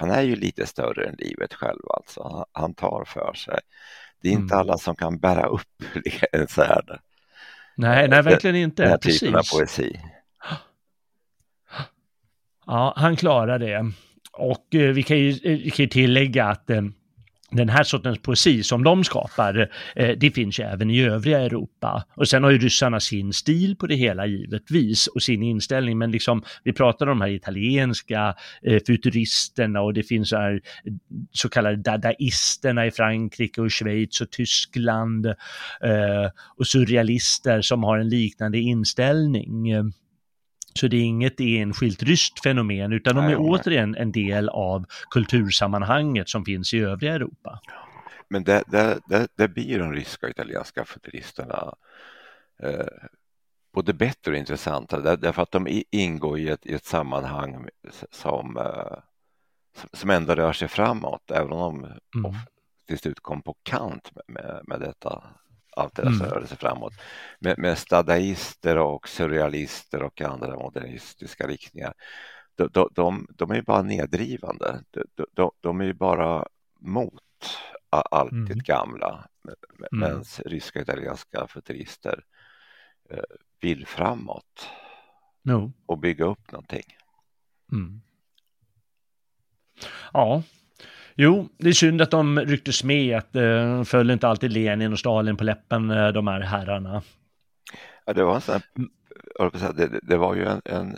han 0.00 0.10
är 0.10 0.22
ju 0.22 0.36
lite 0.36 0.66
större 0.66 1.08
än 1.08 1.14
livet 1.18 1.54
själv, 1.54 1.80
alltså. 1.96 2.46
Han, 2.52 2.74
tar 2.74 3.04
för 3.04 3.34
sig. 3.34 3.60
Det 4.22 4.28
är 4.28 4.32
inte 4.32 4.54
mm. 4.54 4.58
alla 4.58 4.78
som 4.78 4.96
kan 4.96 5.18
bära 5.18 5.46
upp 5.46 5.82
en 6.32 6.48
så 6.48 6.62
här. 6.62 7.00
Nej, 7.76 8.08
nej, 8.08 8.22
verkligen 8.22 8.56
inte. 8.56 8.82
Den 8.82 8.90
här 8.90 8.98
Precis. 8.98 9.20
typen 9.20 9.36
av 9.36 9.42
poesi. 9.52 10.00
Ja, 12.66 12.94
han 12.96 13.16
klarar 13.16 13.58
det. 13.58 13.92
Och 14.32 14.74
eh, 14.74 14.92
vi, 14.92 15.02
kan 15.02 15.18
ju, 15.18 15.30
eh, 15.30 15.58
vi 15.58 15.70
kan 15.70 15.84
ju 15.84 15.88
tillägga 15.88 16.46
att 16.46 16.70
eh, 16.70 16.82
den 17.50 17.68
här 17.68 17.82
sortens 17.82 18.18
poesi 18.18 18.62
som 18.62 18.84
de 18.84 19.04
skapar, 19.04 19.70
eh, 19.96 20.16
det 20.18 20.30
finns 20.30 20.60
ju 20.60 20.64
även 20.64 20.90
i 20.90 21.02
övriga 21.02 21.40
Europa. 21.40 22.04
Och 22.14 22.28
sen 22.28 22.44
har 22.44 22.50
ju 22.50 22.58
ryssarna 22.58 23.00
sin 23.00 23.32
stil 23.32 23.76
på 23.76 23.86
det 23.86 23.94
hela 23.94 24.26
givetvis 24.26 25.06
och 25.06 25.22
sin 25.22 25.42
inställning, 25.42 25.98
men 25.98 26.10
liksom 26.10 26.42
vi 26.64 26.72
pratar 26.72 27.06
om 27.06 27.18
de 27.18 27.24
här 27.24 27.30
italienska 27.30 28.34
eh, 28.62 28.80
futuristerna 28.86 29.80
och 29.80 29.94
det 29.94 30.02
finns 30.02 30.28
så, 30.28 30.36
här, 30.36 30.60
så 31.32 31.48
kallade 31.48 31.76
dadaisterna 31.76 32.86
i 32.86 32.90
Frankrike 32.90 33.60
och 33.60 33.72
Schweiz 33.72 34.20
och 34.20 34.30
Tyskland 34.30 35.26
eh, 35.26 35.34
och 36.56 36.66
surrealister 36.66 37.60
som 37.62 37.82
har 37.82 37.98
en 37.98 38.08
liknande 38.08 38.58
inställning. 38.58 39.72
Så 40.74 40.88
det 40.88 40.96
är 40.96 41.02
inget 41.02 41.40
enskilt 41.40 42.02
ryskt 42.02 42.42
fenomen 42.42 42.92
utan 42.92 43.16
de 43.16 43.24
är 43.24 43.28
nej, 43.28 43.36
återigen 43.36 43.94
en 43.94 44.12
del 44.12 44.48
av 44.48 44.84
kultursammanhanget 45.10 46.28
som 46.28 46.44
finns 46.44 46.74
i 46.74 46.78
övriga 46.78 47.14
Europa. 47.14 47.60
Men 48.28 48.44
det, 48.44 48.64
det, 48.66 48.98
det, 49.06 49.28
det 49.36 49.48
blir 49.48 49.78
de 49.78 49.92
ryska 49.92 50.26
och 50.26 50.30
italienska 50.30 50.84
futuristerna 50.84 51.74
eh, 52.62 52.86
både 53.72 53.92
bättre 53.92 54.30
och 54.30 54.36
intressantare 54.36 55.16
därför 55.16 55.42
att 55.42 55.52
de 55.52 55.82
ingår 55.90 56.38
i 56.38 56.48
ett, 56.48 56.66
i 56.66 56.74
ett 56.74 56.84
sammanhang 56.84 57.68
som, 58.10 58.56
eh, 58.56 58.98
som 59.92 60.10
ändå 60.10 60.34
rör 60.34 60.52
sig 60.52 60.68
framåt 60.68 61.30
även 61.30 61.52
om 61.52 61.82
de 62.12 62.24
mm. 62.24 62.36
till 62.86 62.98
slut 62.98 63.20
kom 63.20 63.42
på 63.42 63.56
kant 63.62 64.10
med, 64.14 64.24
med, 64.28 64.62
med 64.66 64.80
detta 64.80 65.22
allt 65.76 65.96
deras 65.96 66.20
mm. 66.20 66.30
rörelse 66.30 66.56
framåt. 66.56 66.92
Med, 67.38 67.58
med 67.58 67.78
stadaister 67.78 68.78
och 68.78 69.08
surrealister 69.08 70.02
och 70.02 70.22
andra 70.22 70.56
modernistiska 70.56 71.46
riktningar. 71.46 71.94
De, 72.54 72.68
de, 72.72 72.88
de, 72.94 73.26
de 73.30 73.50
är 73.50 73.54
ju 73.54 73.62
bara 73.62 73.82
nedrivande. 73.82 74.82
De, 75.34 75.50
de, 75.60 75.80
är 75.80 75.84
ju 75.84 75.94
bara 75.94 76.46
mot 76.80 77.22
allt 77.90 78.32
mm. 78.32 78.48
det 78.48 78.54
gamla. 78.54 79.28
Medan 79.90 80.12
mm. 80.12 80.24
ryska 80.44 80.78
och 80.78 80.82
italienska 80.82 81.46
futurister 81.46 82.24
eh, 83.10 83.22
vill 83.60 83.86
framåt 83.86 84.68
no. 85.42 85.72
och 85.86 85.98
bygga 85.98 86.24
upp 86.24 86.52
någonting. 86.52 86.96
Mm. 87.72 88.00
Ja, 90.12 90.42
Jo, 91.22 91.48
det 91.58 91.68
är 91.68 91.72
synd 91.72 92.02
att 92.02 92.10
de 92.10 92.40
rycktes 92.40 92.84
med, 92.84 93.16
att 93.16 93.36
eh, 93.36 93.82
föll 93.84 94.10
inte 94.10 94.28
alltid 94.28 94.52
Lenin 94.52 94.92
och 94.92 94.98
Stalin 94.98 95.36
på 95.36 95.44
läppen, 95.44 95.90
eh, 95.90 96.08
de 96.08 96.26
här 96.26 96.40
herrarna. 96.40 97.02
Ja, 98.04 98.12
det 98.12 98.24
var 98.24 98.34
en 98.34 98.40
sån 98.40 98.60
här, 99.60 99.72
det, 99.72 100.00
det 100.02 100.16
var 100.16 100.34
ju 100.34 100.44
en, 100.44 100.62
en, 100.64 100.96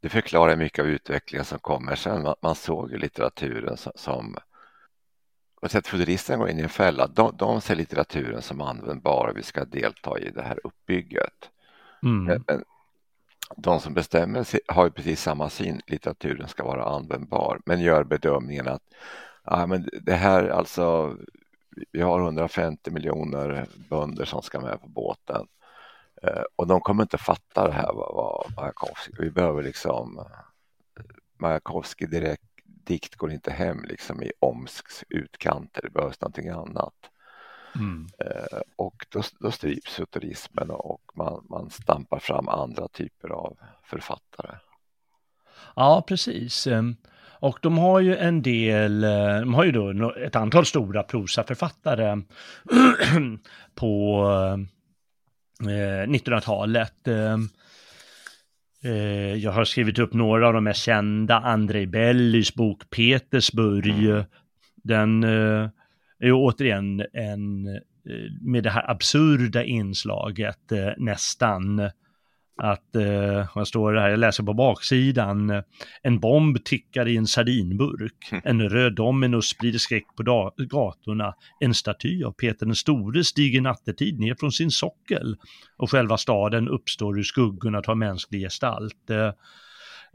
det 0.00 0.08
förklarar 0.08 0.56
mycket 0.56 0.78
av 0.78 0.86
utvecklingen 0.86 1.44
som 1.44 1.58
kommer 1.58 1.94
sen. 1.94 2.22
Man, 2.22 2.34
man 2.42 2.54
såg 2.54 2.90
ju 2.90 2.98
litteraturen 2.98 3.76
som, 3.76 3.92
som 3.94 4.36
att 5.60 5.86
futuristerna 5.86 6.38
går 6.38 6.48
in 6.50 6.58
i 6.58 6.62
en 6.62 6.68
fälla. 6.68 7.06
De, 7.06 7.36
de 7.36 7.60
ser 7.60 7.74
litteraturen 7.74 8.42
som 8.42 8.60
användbar 8.60 9.28
och 9.28 9.38
vi 9.38 9.42
ska 9.42 9.64
delta 9.64 10.18
i 10.18 10.30
det 10.30 10.42
här 10.42 10.58
uppbygget. 10.64 11.50
Mm. 12.02 12.42
Men, 12.46 12.64
de 13.56 13.80
som 13.80 13.94
bestämmer 13.94 14.46
har 14.72 14.84
ju 14.84 14.90
precis 14.90 15.22
samma 15.22 15.50
syn, 15.50 15.80
litteraturen 15.86 16.48
ska 16.48 16.64
vara 16.64 16.84
användbar, 16.84 17.60
men 17.66 17.80
gör 17.80 18.04
bedömningen 18.04 18.68
att 18.68 18.82
Ja, 19.44 19.66
men 19.66 19.88
det 20.02 20.14
här 20.14 20.48
alltså, 20.48 21.16
vi 21.92 22.00
har 22.02 22.20
150 22.20 22.90
miljoner 22.90 23.66
bönder 23.90 24.24
som 24.24 24.42
ska 24.42 24.60
med 24.60 24.80
på 24.80 24.88
båten 24.88 25.46
eh, 26.22 26.42
och 26.56 26.66
de 26.66 26.80
kommer 26.80 27.02
inte 27.02 27.18
fatta 27.18 27.66
det 27.66 27.72
här 27.72 27.92
vad, 27.92 28.52
Majakovskij, 28.56 29.14
vi 29.18 29.30
behöver 29.30 29.62
liksom 29.62 30.24
Majakovskij 31.38 32.08
direkt 32.08 32.52
dikt 32.64 33.16
går 33.16 33.32
inte 33.32 33.50
hem 33.50 33.84
liksom 33.84 34.22
i 34.22 34.32
Omsks 34.40 35.04
utkanter, 35.08 35.82
det 35.82 35.90
behövs 35.90 36.20
någonting 36.20 36.48
annat. 36.48 36.94
Mm. 37.74 38.06
Eh, 38.18 38.60
och 38.76 39.06
då, 39.08 39.22
då 39.40 39.50
stryps 39.50 39.94
futurismen 39.94 40.70
och 40.70 41.02
man, 41.14 41.46
man 41.50 41.70
stampar 41.70 42.18
fram 42.18 42.48
andra 42.48 42.88
typer 42.88 43.28
av 43.28 43.58
författare. 43.84 44.56
Ja, 45.76 46.04
precis. 46.06 46.66
Och 47.42 47.58
de 47.62 47.78
har 47.78 48.00
ju 48.00 48.16
en 48.16 48.42
del, 48.42 49.04
eh, 49.04 49.40
de 49.40 49.54
har 49.54 49.64
ju 49.64 49.72
då 49.72 50.14
ett 50.14 50.36
antal 50.36 50.66
stora 50.66 51.02
prosaförfattare 51.02 52.22
på 53.74 54.24
1900-talet. 55.60 57.08
Eh, 57.08 57.38
eh, 58.84 59.34
jag 59.34 59.52
har 59.52 59.64
skrivit 59.64 59.98
upp 59.98 60.12
några 60.12 60.46
av 60.46 60.52
de 60.52 60.64
mest 60.64 60.82
kända, 60.82 61.36
Andrei 61.36 61.86
Bellys 61.86 62.54
bok 62.54 62.90
Petersburg. 62.90 64.06
Mm. 64.08 64.24
Den 64.84 65.24
är 65.24 65.70
ju 66.26 66.32
återigen 66.32 67.06
en, 67.12 67.62
med 68.40 68.62
det 68.62 68.70
här 68.70 68.90
absurda 68.90 69.64
inslaget 69.64 70.72
nästan 70.96 71.90
att, 72.56 72.96
eh, 72.96 73.46
vad 73.54 73.68
står 73.68 73.92
det 73.92 74.00
här, 74.00 74.10
jag 74.10 74.18
läser 74.18 74.42
på 74.42 74.54
baksidan, 74.54 75.62
en 76.02 76.20
bomb 76.20 76.64
tickar 76.64 77.08
i 77.08 77.16
en 77.16 77.26
sardinburk, 77.26 78.28
mm. 78.32 78.42
en 78.44 78.68
röd 78.68 78.94
dominus 78.94 79.48
sprider 79.48 79.78
skräck 79.78 80.04
på 80.16 80.52
gatorna, 80.56 81.34
en 81.60 81.74
staty 81.74 82.24
av 82.24 82.32
Peter 82.32 82.66
den 82.66 82.74
store 82.74 83.24
stiger 83.24 83.60
nattetid 83.60 84.20
ner 84.20 84.34
från 84.34 84.52
sin 84.52 84.70
sockel. 84.70 85.36
Och 85.76 85.90
själva 85.90 86.18
staden 86.18 86.68
uppstår 86.68 87.18
ur 87.18 87.22
skuggorna 87.22 87.82
tar 87.82 87.94
mänsklig 87.94 88.40
gestalt. 88.40 89.10
Eh, 89.10 89.32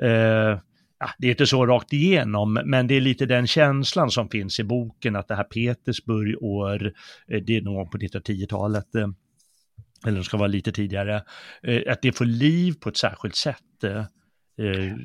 eh, 0.10 0.60
ja, 1.00 1.10
det 1.18 1.28
är 1.28 1.32
inte 1.32 1.48
så 1.48 1.66
rakt 1.66 1.94
igenom, 1.94 2.54
men 2.66 2.88
det 2.88 2.96
är 2.96 3.02
lite 3.02 3.26
den 3.26 3.48
känslan 3.48 4.12
som 4.12 4.30
finns 4.30 4.60
i 4.60 4.64
boken 4.64 5.16
att 5.16 5.28
det 5.28 5.36
här 5.36 5.44
Petersburg 5.44 6.44
år, 6.44 6.94
eh, 7.28 7.42
det 7.42 7.58
är 7.58 7.62
nog 7.62 7.92
på 7.92 7.98
1910-talet, 7.98 8.88
eller 10.06 10.18
de 10.18 10.24
ska 10.24 10.38
vara 10.38 10.48
lite 10.48 10.72
tidigare, 10.72 11.24
eh, 11.64 11.92
att 11.92 12.02
det 12.02 12.12
får 12.12 12.26
liv 12.26 12.74
på 12.82 12.90
ett 12.90 12.98
särskilt 12.98 13.36
sätt. 13.36 13.84
Eh, 13.84 14.06
eh. 14.66 14.96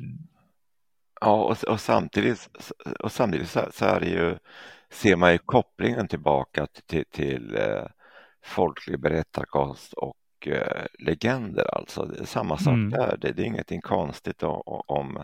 Ja, 1.21 1.43
och, 1.43 1.63
och 1.63 1.79
samtidigt, 1.79 2.49
och 2.99 3.11
samtidigt 3.11 3.49
så, 3.49 3.61
så, 3.73 3.85
är 3.85 3.99
det 3.99 4.09
ju, 4.09 4.37
ser 4.91 5.15
man 5.15 5.31
ju 5.31 5.37
kopplingen 5.37 6.07
tillbaka 6.07 6.67
till, 6.87 7.05
till, 7.11 7.55
eh, 7.55 7.85
folklig 8.45 8.99
berättarkonst 8.99 9.93
och 9.93 10.47
eh, 10.47 10.85
legender 10.99 11.75
alltså. 11.75 12.05
Det 12.05 12.19
är 12.19 12.25
samma 12.25 12.57
sak 12.57 12.73
mm. 12.73 12.89
där. 12.89 13.17
Det, 13.21 13.31
det, 13.31 13.41
är 13.41 13.45
ingenting 13.45 13.81
konstigt 13.81 14.43
om, 14.43 15.23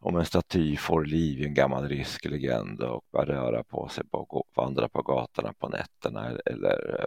om 0.00 0.16
en 0.16 0.24
staty 0.24 0.76
får 0.76 1.04
liv 1.04 1.40
i 1.40 1.46
en 1.46 1.54
gammal 1.54 1.88
rysk 1.88 2.24
legend 2.24 2.80
och 2.80 3.04
börjar 3.12 3.26
röra 3.26 3.64
på 3.64 3.88
sig 3.88 4.04
och 4.10 4.48
vandra 4.56 4.88
på 4.88 5.02
gatorna 5.02 5.52
på 5.52 5.68
nätterna 5.68 6.30
eller 6.46 7.06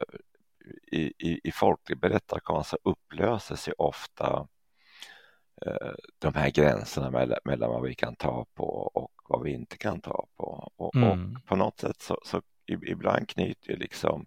i, 0.91 1.02
i, 1.02 1.40
i 1.44 1.52
folklig 1.52 1.99
berättarkonst 1.99 2.69
så 2.69 2.77
upplöses 2.84 3.68
ju 3.68 3.72
ofta 3.77 4.48
eh, 5.65 5.91
de 6.19 6.34
här 6.35 6.49
gränserna 6.49 7.11
mellan, 7.11 7.40
mellan 7.45 7.69
vad 7.69 7.84
vi 7.84 7.95
kan 7.95 8.15
ta 8.15 8.45
på 8.53 8.91
och 8.94 9.11
vad 9.30 9.44
vi 9.44 9.52
inte 9.52 9.77
kan 9.77 10.02
ta 10.02 10.27
på. 10.38 10.72
Och, 10.76 10.95
mm. 10.95 11.10
och 11.10 11.45
på 11.45 11.56
något 11.56 11.80
sätt 11.80 12.02
så, 12.02 12.18
så 12.26 12.41
ibland 12.65 13.30
knyter 13.30 13.72
ju 13.72 13.77
liksom 13.77 14.26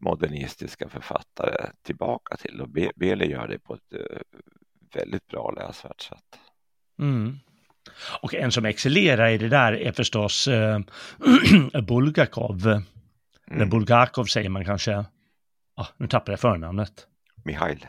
modernistiska 0.00 0.88
författare 0.88 1.70
tillbaka 1.82 2.36
till 2.36 2.60
och 2.60 2.68
Beli 2.96 3.30
gör 3.30 3.48
det 3.48 3.58
på 3.58 3.74
ett 3.74 3.92
uh, 3.94 4.18
väldigt 4.94 5.26
bra 5.26 5.50
läsvärt 5.50 6.00
sätt. 6.00 6.40
Mm. 6.98 7.38
Och 8.22 8.34
en 8.34 8.52
som 8.52 8.64
excellerar 8.64 9.28
i 9.28 9.38
det 9.38 9.48
där 9.48 9.72
är 9.72 9.92
förstås 9.92 10.48
uh, 10.48 10.78
Bulgakov. 11.88 12.66
Mm. 12.66 12.82
Eller 13.50 13.66
Bulgakov 13.66 14.24
säger 14.24 14.48
man 14.48 14.64
kanske. 14.64 15.04
Ah, 15.80 15.86
nu 15.96 16.06
tappade 16.06 16.32
jag 16.32 16.40
förnamnet. 16.40 17.06
Mihail. 17.44 17.86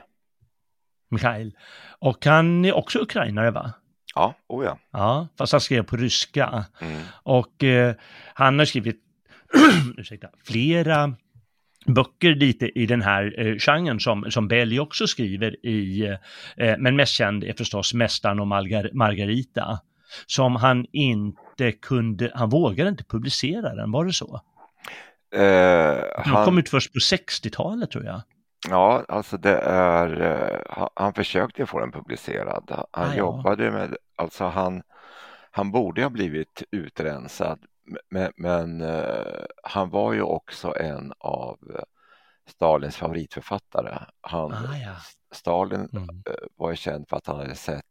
Mihail. 1.09 1.57
Och 1.99 2.25
han 2.25 2.65
är 2.65 2.73
också 2.73 2.99
ukrainare 2.99 3.51
va? 3.51 3.73
Ja, 4.15 4.35
oh 4.47 4.65
ja. 4.65 4.79
Ja, 4.91 5.27
fast 5.37 5.51
han 5.51 5.61
skrev 5.61 5.83
på 5.83 5.97
ryska. 5.97 6.65
Mm. 6.81 7.01
Och 7.23 7.63
uh, 7.63 7.93
han 8.33 8.59
har 8.59 8.65
skrivit 8.65 8.99
ursäkta, 9.97 10.27
flera 10.43 11.15
böcker 11.85 12.35
lite 12.35 12.79
i 12.79 12.85
den 12.85 13.01
här 13.01 13.35
eh, 13.37 13.57
genren 13.57 13.99
som, 13.99 14.31
som 14.31 14.47
Belli 14.47 14.79
också 14.79 15.07
skriver 15.07 15.65
i, 15.65 16.17
eh, 16.57 16.77
men 16.77 16.95
mest 16.95 17.13
känd 17.13 17.43
är 17.43 17.53
förstås 17.53 17.93
Mästaren 17.93 18.39
och 18.39 18.47
Margar 18.47 18.89
Margarita, 18.93 19.79
som 20.25 20.55
han 20.55 20.85
inte 20.91 21.71
kunde, 21.71 22.31
han 22.35 22.49
vågade 22.49 22.89
inte 22.89 23.03
publicera 23.03 23.75
den, 23.75 23.91
var 23.91 24.05
det 24.05 24.13
så? 24.13 24.41
Eh, 25.31 26.03
han, 26.15 26.45
kom 26.45 26.57
ut 26.57 26.69
först 26.69 26.93
på 26.93 26.99
60-talet 26.99 27.91
tror 27.91 28.05
jag. 28.05 28.21
Ja, 28.69 29.05
alltså 29.07 29.37
det 29.37 29.57
är, 29.57 30.21
uh, 30.21 30.87
han, 30.95 31.13
försökte 31.13 31.65
få 31.65 31.79
den 31.79 31.91
publicerad. 31.91 32.85
Han 32.91 33.09
ah, 33.09 33.15
jobbade 33.15 33.65
ja. 33.65 33.71
med, 33.71 33.97
alltså 34.15 34.45
han, 34.45 34.83
han 35.51 35.71
borde 35.71 36.03
ha 36.03 36.09
blivit 36.09 36.63
utrensad 36.71 37.59
men, 38.09 38.31
men 38.35 38.81
uh, 38.81 39.45
han 39.63 39.89
var 39.89 40.13
ju 40.13 40.21
också 40.21 40.75
en 40.77 41.13
av 41.17 41.59
uh, 41.69 41.81
Stalins 42.47 42.95
favoritförfattare. 42.95 43.99
Han, 44.21 44.53
ah, 44.53 44.77
ja. 44.77 44.95
Stalin 45.31 45.89
mm. 45.93 46.03
uh, 46.03 46.47
var 46.55 46.69
ju 46.69 46.75
känd 46.75 47.09
för 47.09 47.17
att 47.17 47.27
han 47.27 47.39
hade 47.39 47.55
sett 47.55 47.85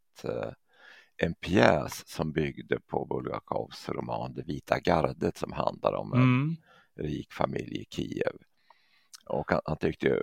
en 1.17 1.35
pjäs 1.35 2.09
som 2.09 2.33
byggde 2.33 2.81
på 2.81 3.05
Bulgakovs 3.05 3.89
roman 3.89 4.35
Det 4.35 4.43
vita 4.43 4.79
gardet 4.79 5.37
som 5.37 5.53
handlar 5.53 5.95
om 5.95 6.12
en 6.12 6.19
mm 6.19 6.57
rik 7.01 7.33
familj 7.33 7.81
i 7.81 7.85
Kiev. 7.91 8.37
Och 9.27 9.51
han, 9.51 9.61
han 9.65 9.77
tyckte 9.77 10.07
ju 10.07 10.21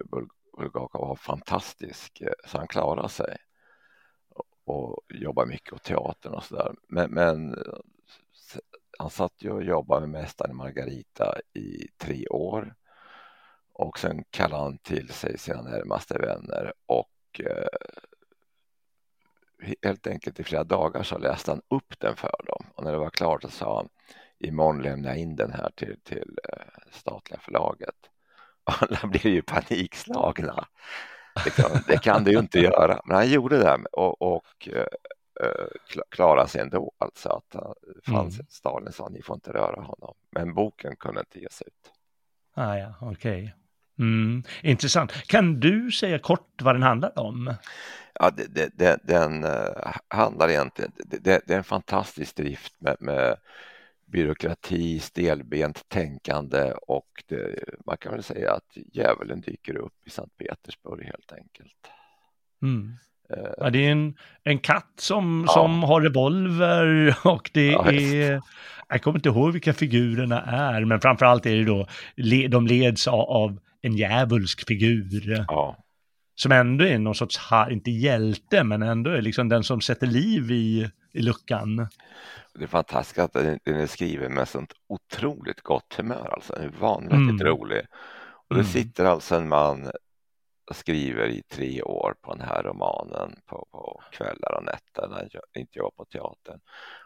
Bulgakov 0.58 1.08
var 1.08 1.16
fantastisk 1.16 2.22
eh, 2.22 2.34
så 2.48 2.58
han 2.58 2.68
klarade 2.68 3.10
sig 3.10 3.38
och 4.66 5.00
jobbade 5.10 5.50
mycket 5.50 5.74
åt 5.74 5.84
teatern 5.84 6.34
och 6.34 6.44
sådär. 6.44 6.76
Men, 6.88 7.12
men 7.12 7.54
eh, 7.54 7.80
han 9.00 9.10
satt 9.10 9.34
ju 9.40 9.52
och 9.52 9.64
jobbade 9.64 10.08
med 10.08 10.22
Mästaren 10.22 10.56
Margarita 10.56 11.40
i 11.54 11.88
tre 11.98 12.28
år 12.28 12.76
och 13.74 14.00
sen 14.00 14.24
kallade 14.30 14.64
han 14.64 14.78
till 14.78 15.10
sig 15.10 15.38
sina 15.38 15.62
närmaste 15.62 16.18
vänner 16.18 16.74
och 16.86 17.42
eh, 17.44 17.68
helt 19.84 20.08
enkelt 20.08 20.40
i 20.40 20.44
flera 20.44 20.64
dagar 20.64 21.04
så 21.04 21.18
läste 21.18 21.52
han 21.52 21.62
upp 21.70 22.00
den 22.00 22.16
för 22.16 22.46
dem 22.48 22.66
och 22.76 22.84
när 22.84 22.92
det 22.92 22.98
var 22.98 23.10
klart 23.10 23.42
så 23.42 23.50
sa 23.50 23.78
han 23.78 23.90
imorgon 24.40 24.82
lämnar 24.82 25.10
jag 25.10 25.18
in 25.18 25.36
den 25.36 25.52
här 25.52 25.72
till, 25.76 25.96
till 26.04 26.38
eh, 26.54 26.92
statliga 26.92 27.40
förlaget. 27.40 27.96
Alla 28.64 29.00
blev 29.04 29.26
ju 29.26 29.42
panikslagna. 29.42 30.68
Det 31.44 31.50
kan, 31.50 31.72
det 31.88 31.98
kan 31.98 32.24
du 32.24 32.32
ju 32.32 32.40
inte 32.40 32.60
göra, 32.60 33.02
men 33.06 33.16
han 33.16 33.30
gjorde 33.30 33.58
det 33.58 33.78
och, 33.92 34.22
och 34.22 34.70
eh, 34.74 34.88
Eh, 35.44 36.00
klara 36.10 36.48
sig 36.48 36.62
ändå. 36.62 36.92
Alltså 36.98 37.30
att 37.30 37.52
det 37.52 38.12
fanns 38.12 38.36
mm. 38.36 38.46
Stalin 38.50 38.92
sa 38.92 39.10
ni 39.10 39.22
får 39.22 39.34
inte 39.34 39.54
röra 39.54 39.82
honom. 39.82 40.14
Men 40.32 40.54
boken 40.54 40.96
kunde 40.96 41.20
inte 41.20 41.40
ges 41.40 41.62
ut. 41.62 41.92
Ah, 42.54 42.76
ja, 42.76 42.94
okej. 43.02 43.44
Okay. 43.44 43.52
Mm, 44.00 44.44
intressant. 44.62 45.12
Kan 45.12 45.60
du 45.60 45.92
säga 45.92 46.20
kort 46.20 46.62
vad 46.62 46.76
den 46.76 46.84
handlar 46.84 47.20
om? 47.20 47.54
Ja, 48.14 48.32
det, 48.38 48.48
det, 48.48 48.72
det, 48.74 49.00
den 49.04 49.46
handlar 50.08 50.50
egentligen, 50.50 50.92
det, 50.96 51.42
det, 51.48 51.54
är 51.54 51.58
en 51.58 51.64
fantastisk 51.64 52.36
drift 52.36 52.74
med, 52.82 52.96
med 53.00 53.38
byråkrati, 54.08 55.00
stelbent 55.00 55.90
tänkande 55.90 56.74
och 56.88 57.24
man 57.86 57.98
kan 57.98 58.12
väl 58.12 58.24
säga 58.24 58.54
att 58.54 58.78
djävulen 58.94 59.42
dyker 59.42 59.78
upp 59.78 59.94
i 60.06 60.10
Sankt 60.10 60.38
Petersburg 60.38 61.06
helt 61.06 61.32
enkelt. 61.32 61.92
Mm. 62.62 62.98
Ja, 63.58 63.70
det 63.70 63.86
är 63.86 63.92
en, 63.92 64.16
en 64.44 64.60
katt 64.60 64.94
som, 64.96 65.44
ja. 65.48 65.54
som 65.54 65.84
har 65.84 66.02
revolver 66.02 67.16
och 67.28 67.50
det 67.54 67.68
ja, 67.68 67.92
är... 67.92 68.42
Jag 68.90 69.02
kommer 69.02 69.18
inte 69.18 69.30
ihåg 69.30 69.54
vilka 69.54 69.74
figurerna 69.74 70.42
är, 70.42 70.86
men 70.86 71.02
framförallt 71.02 71.46
är 71.46 71.56
det 71.56 71.66
då, 71.66 71.88
de 72.50 72.68
leds 72.68 73.08
av, 73.08 73.60
en 73.82 73.98
djävulsk 73.98 74.68
figur. 74.68 75.46
Som 76.36 76.52
ändå 76.52 76.86
är 76.86 77.00
någon 77.00 77.16
sorts, 77.16 77.40
inte 77.72 77.92
hjälte, 77.92 78.64
men 78.64 78.82
ändå 78.82 79.12
är 79.12 79.22
liksom 79.22 79.50
den 79.50 79.64
som 79.64 79.82
sätter 79.82 80.08
liv 80.08 80.52
i, 80.52 80.90
i 81.18 81.22
luckan. 81.22 81.88
Det 82.54 82.64
är 82.64 82.68
fantastiskt 82.68 83.20
att 83.20 83.34
den 83.34 83.60
är 83.66 83.88
skriven 83.88 84.34
med 84.34 84.48
sånt 84.48 84.74
otroligt 84.88 85.62
gott 85.62 85.94
humör, 85.98 86.30
alltså 86.34 86.54
den 86.54 86.64
är 86.64 86.80
vanvettigt 86.80 87.42
mm. 87.42 87.48
rolig. 87.48 87.82
Och 88.48 88.56
det 88.56 88.62
mm. 88.62 88.72
sitter 88.72 89.06
alltså 89.06 89.36
en 89.36 89.50
man 89.50 89.92
skriver 90.72 91.28
i 91.28 91.44
tre 91.44 91.82
år 91.82 92.16
på 92.22 92.36
den 92.36 92.48
här 92.48 92.64
romanen 92.64 93.36
på, 93.46 93.68
på 93.72 94.02
kvällar 94.12 94.58
och 94.58 94.64
nätter 94.64 95.08
när 95.08 95.18
han 95.18 95.30
inte 95.62 95.80
jobbar 95.80 95.92
på 95.92 96.06
teatern. 96.06 96.60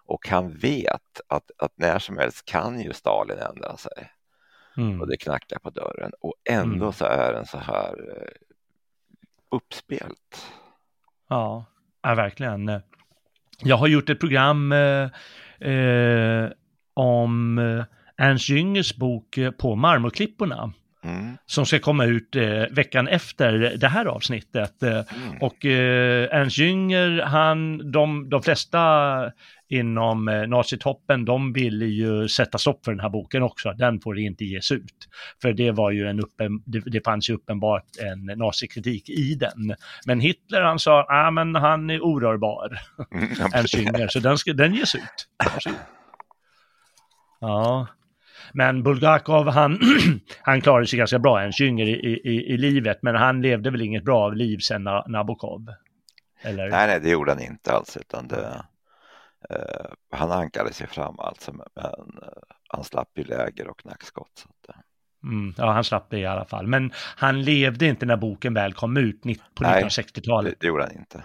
Och 0.06 0.28
han 0.28 0.58
vet 0.58 1.22
att, 1.28 1.52
att 1.58 1.74
när 1.76 2.00
som 2.00 2.18
helst 2.18 2.46
kan 2.46 2.82
ju 2.82 2.94
Stalin 2.94 3.38
ändra 3.38 3.78
sig. 3.78 4.12
Mm. 4.78 5.02
Och 5.02 5.08
det 5.08 5.18
knackar 5.18 5.60
på 5.60 5.70
dörren 5.70 6.12
och 6.22 6.34
ändå 6.50 6.86
mm. 6.86 6.94
så 6.94 7.06
är 7.06 7.34
den 7.34 7.46
så 7.46 7.58
här 7.58 8.02
uh, 8.02 8.28
uppspelt. 9.50 10.52
Ja, 11.28 11.66
ja, 12.02 12.16
verkligen. 12.16 12.82
Jag 13.64 13.78
har 13.78 13.88
gjort 13.88 14.10
ett 14.10 14.20
program 14.20 14.72
eh, 14.72 15.10
eh, 15.72 16.50
om 16.94 17.58
eh, 17.58 17.84
Ernst 18.26 18.50
Jüngers 18.50 18.96
bok 18.96 19.38
eh, 19.38 19.52
På 19.52 19.76
marmorklipporna. 19.76 20.74
Mm. 21.04 21.38
som 21.46 21.66
ska 21.66 21.80
komma 21.80 22.06
ut 22.06 22.36
eh, 22.36 22.64
veckan 22.72 23.08
efter 23.08 23.78
det 23.78 23.88
här 23.88 24.06
avsnittet. 24.06 24.84
Eh, 24.84 24.90
mm. 24.92 25.42
Och 25.42 25.66
eh, 25.66 26.30
Ernst 26.32 26.58
Jünger, 26.58 27.22
han, 27.22 27.92
de, 27.92 28.30
de 28.30 28.44
flesta 28.44 29.32
inom 29.70 30.28
eh, 30.28 30.48
nazitoppen, 30.48 31.26
de 31.26 31.54
ville 31.54 31.86
ju 31.86 32.28
sätta 32.28 32.58
stopp 32.58 32.86
för 32.86 32.92
den 32.92 33.00
här 33.00 33.10
boken 33.10 33.44
också. 33.44 33.74
Den 33.74 34.02
får 34.02 34.20
inte 34.20 34.46
ges 34.46 34.72
ut. 34.72 35.08
För 35.42 35.54
det 35.54 35.72
var 35.72 35.92
ju 35.92 36.08
en 36.08 36.20
uppen, 36.20 36.64
det, 36.66 36.80
det 36.80 37.06
fanns 37.06 37.30
ju 37.30 37.34
uppenbart 37.34 37.86
en 38.00 38.38
nazikritik 38.40 39.10
i 39.10 39.36
den. 39.36 39.76
Men 40.06 40.20
Hitler 40.20 40.62
han 40.62 40.80
sa, 40.80 41.06
ah, 41.10 41.32
men 41.32 41.56
han 41.56 41.90
är 41.90 42.02
orörbar, 42.02 42.80
mm, 43.12 43.30
Ernst 43.54 43.74
Jünger, 43.74 44.08
så 44.08 44.20
den, 44.20 44.38
ska, 44.38 44.54
den 44.54 44.74
ges 44.74 44.96
ut. 44.96 45.28
Ja, 47.40 47.88
men 48.54 48.84
Bulgakov, 48.84 49.48
han, 49.48 49.80
han 50.42 50.62
klarade 50.62 50.88
sig 50.88 51.00
ganska 51.00 51.20
bra, 51.20 51.42
en 51.42 51.52
yngre 51.62 51.90
i, 51.90 52.22
i, 52.24 52.54
i 52.54 52.58
livet, 52.58 53.00
men 53.02 53.16
han 53.16 53.42
levde 53.42 53.72
väl 53.72 53.82
inget 53.82 54.04
bra 54.04 54.30
liv 54.30 54.58
sen 54.58 54.84
Nabokov? 55.08 55.68
Eller? 56.42 56.70
Nej, 56.70 56.88
nej, 56.88 57.00
det 57.00 57.10
gjorde 57.10 57.32
han 57.32 57.42
inte 57.42 57.72
alls, 57.72 57.98
utan 57.98 58.28
det, 58.28 58.64
eh, 59.50 59.92
han 60.12 60.32
ankade 60.32 60.74
sig 60.74 60.88
fram 60.88 61.20
alltså, 61.20 61.54
men 61.54 61.86
eh, 61.86 61.90
han 62.68 62.84
slapp 62.84 63.10
ju 63.16 63.24
läger 63.24 63.68
och 63.68 63.86
nackskott. 63.86 64.46
Eh. 64.70 64.76
Mm, 65.24 65.54
ja, 65.58 65.72
han 65.72 65.84
slapp 65.84 66.10
det 66.10 66.20
i 66.20 66.26
alla 66.26 66.46
fall. 66.46 66.68
Men 66.68 66.92
han 66.96 67.42
levde 67.42 67.86
inte 67.86 68.06
när 68.06 68.18
boken 68.18 68.54
väl 68.54 68.74
kom 68.74 68.98
ut 68.98 69.22
på 69.56 69.64
1960-talet. 69.64 70.52
Det, 70.52 70.66
det 70.66 70.68
gjorde 70.68 70.84
han 70.84 70.98
inte. 70.98 71.24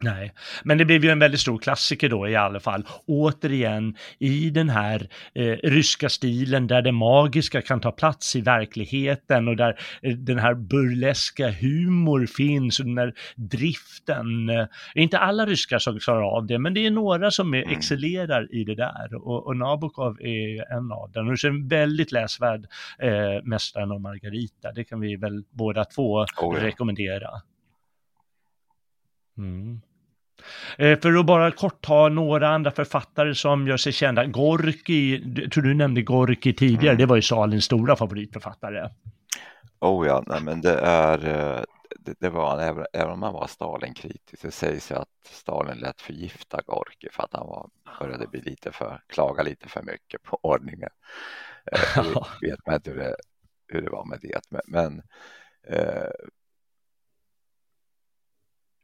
Nej, 0.00 0.32
men 0.64 0.78
det 0.78 0.84
blev 0.84 1.04
ju 1.04 1.10
en 1.10 1.18
väldigt 1.18 1.40
stor 1.40 1.58
klassiker 1.58 2.08
då 2.08 2.28
i 2.28 2.36
alla 2.36 2.60
fall. 2.60 2.86
Återigen 3.06 3.96
i 4.18 4.50
den 4.50 4.68
här 4.68 5.08
eh, 5.34 5.56
ryska 5.62 6.08
stilen 6.08 6.66
där 6.66 6.82
det 6.82 6.92
magiska 6.92 7.62
kan 7.62 7.80
ta 7.80 7.92
plats 7.92 8.36
i 8.36 8.40
verkligheten 8.40 9.48
och 9.48 9.56
där 9.56 9.80
eh, 10.02 10.16
den 10.16 10.38
här 10.38 10.54
burleska 10.54 11.50
humor 11.50 12.26
finns 12.26 12.80
och 12.80 12.86
den 12.86 12.98
här 12.98 13.14
driften. 13.36 14.48
Eh, 14.48 14.66
inte 14.94 15.18
alla 15.18 15.46
ryskar 15.46 15.78
som 15.78 15.98
klarar 15.98 16.36
av 16.36 16.46
det, 16.46 16.58
men 16.58 16.74
det 16.74 16.86
är 16.86 16.90
några 16.90 17.30
som 17.30 17.54
är, 17.54 17.62
mm. 17.62 17.76
excellerar 17.76 18.54
i 18.54 18.64
det 18.64 18.74
där 18.74 19.14
och, 19.14 19.46
och 19.46 19.56
Nabokov 19.56 20.20
är 20.20 20.72
en 20.72 20.92
av 20.92 21.10
dem. 21.12 21.28
Och 21.28 21.44
en 21.44 21.68
väldigt 21.68 22.12
läsvärd 22.12 22.66
eh, 22.98 23.44
Mästaren 23.44 23.92
och 23.92 24.00
Margarita, 24.00 24.72
det 24.72 24.84
kan 24.84 25.00
vi 25.00 25.16
väl 25.16 25.44
båda 25.50 25.84
två 25.84 26.14
oh 26.14 26.26
ja. 26.40 26.64
rekommendera. 26.66 27.30
Mm. 29.38 29.80
Eh, 30.78 30.98
för 30.98 31.16
att 31.16 31.26
bara 31.26 31.50
kort 31.50 31.80
ta 31.80 32.08
några 32.08 32.48
andra 32.48 32.70
författare 32.70 33.34
som 33.34 33.68
gör 33.68 33.76
sig 33.76 33.92
kända. 33.92 34.26
Gorki, 34.26 35.22
tror 35.52 35.62
du 35.62 35.74
nämnde 35.74 36.02
Gorki 36.02 36.52
tidigare, 36.52 36.88
mm. 36.88 36.98
det 36.98 37.06
var 37.06 37.16
ju 37.16 37.22
Stalins 37.22 37.64
stora 37.64 37.96
favoritförfattare. 37.96 38.90
Oh 39.80 40.06
ja, 40.06 40.22
nej 40.26 40.40
men 40.42 40.60
det 40.60 40.78
är, 40.78 41.26
eh, 41.26 41.62
det, 41.98 42.14
det 42.20 42.30
var 42.30 42.50
han, 42.50 42.60
även, 42.60 42.86
även 42.92 43.12
om 43.12 43.22
han 43.22 43.32
var 43.32 43.46
Stalin-kritisk, 43.46 44.42
det 44.42 44.50
sägs 44.50 44.90
ju 44.90 44.94
att 44.94 45.08
Stalin 45.24 45.76
lät 45.76 46.00
förgifta 46.00 46.60
Gorki 46.66 47.08
för 47.12 47.22
att 47.22 47.32
han 47.32 47.46
var, 47.46 47.68
började 48.00 48.26
bli 48.26 48.40
lite 48.40 48.72
för, 48.72 49.00
klaga 49.06 49.42
lite 49.42 49.68
för 49.68 49.82
mycket 49.82 50.22
på 50.22 50.38
ordningen. 50.42 50.90
Eh, 51.72 52.04
vet 52.40 52.66
man 52.66 52.74
inte 52.74 52.90
hur 52.90 52.98
det, 52.98 53.16
hur 53.68 53.82
det 53.82 53.90
var 53.90 54.04
med 54.04 54.18
det, 54.22 54.40
men, 54.50 54.62
men 54.66 55.02
eh, 55.68 56.10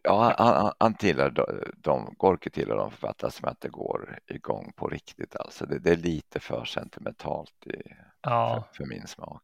Ja, 0.05 0.35
han, 0.39 0.73
han 0.79 0.95
tillhör 0.95 1.31
de, 1.77 2.15
Gorky 2.19 2.51
tillhör 2.51 2.77
de 2.77 2.91
författare 2.91 3.31
som 3.31 3.49
inte 3.49 3.69
går 3.69 4.19
igång 4.27 4.73
på 4.77 4.89
riktigt. 4.89 5.37
Alltså 5.37 5.67
det, 5.67 5.79
det 5.79 5.91
är 5.91 5.97
lite 5.97 6.41
för 6.41 6.65
sentimentalt 6.65 7.67
i, 7.67 7.83
ja. 8.23 8.69
för, 8.73 8.85
för, 8.85 8.91
min 8.91 9.07
smak. 9.07 9.43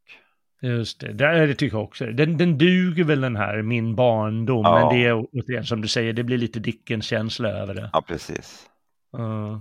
Just 0.63 1.01
det, 1.01 1.13
det, 1.13 1.47
det 1.47 1.55
tycker 1.55 1.77
jag 1.77 1.85
också. 1.85 2.07
Den, 2.07 2.37
den 2.37 2.59
duger 2.59 3.05
väl 3.05 3.21
den 3.21 3.37
här 3.37 3.63
Min 3.63 3.95
barndom, 3.95 4.65
ja. 4.65 4.79
men 4.79 4.99
det 4.99 5.07
är 5.07 5.27
återigen 5.33 5.65
som 5.65 5.81
du 5.81 5.89
säger, 5.89 6.13
det 6.13 6.25
blir 6.25 6.39
lite 6.39 6.61
Dickens-känsla 6.61 7.49
över 7.49 7.75
det. 7.75 7.91
Ja, 7.93 8.03
precis. 8.03 8.71
Uh. 9.19 9.59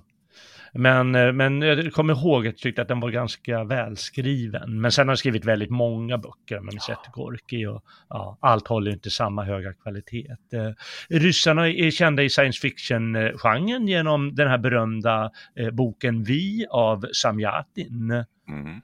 Men, 0.73 1.15
eh, 1.15 1.31
men 1.31 1.61
jag 1.61 1.93
kommer 1.93 2.13
ihåg 2.13 2.47
att 2.47 2.53
jag 2.53 2.57
tyckte 2.57 2.81
att 2.81 2.87
den 2.87 2.99
var 2.99 3.09
ganska 3.09 3.63
välskriven. 3.63 4.81
Men 4.81 4.91
sen 4.91 5.07
har 5.07 5.11
jag 5.11 5.19
skrivit 5.19 5.45
väldigt 5.45 5.69
många 5.69 6.17
böcker, 6.17 6.59
men 6.59 6.79
sett 6.79 7.11
Gorki 7.13 7.65
och 7.65 7.83
ja, 8.09 8.37
allt 8.41 8.67
håller 8.67 8.91
inte 8.91 9.09
samma 9.09 9.43
höga 9.43 9.73
kvalitet. 9.73 10.27
Eh, 10.53 10.71
ryssarna 11.09 11.69
är 11.69 11.91
kända 11.91 12.23
i 12.23 12.29
science 12.29 12.61
fiction-genren 12.61 13.87
genom 13.87 14.35
den 14.35 14.47
här 14.47 14.57
berömda 14.57 15.31
eh, 15.55 15.69
boken 15.71 16.23
Vi 16.23 16.65
av 16.69 17.05
Samjatin. 17.13 18.25
Mm. 18.47 18.81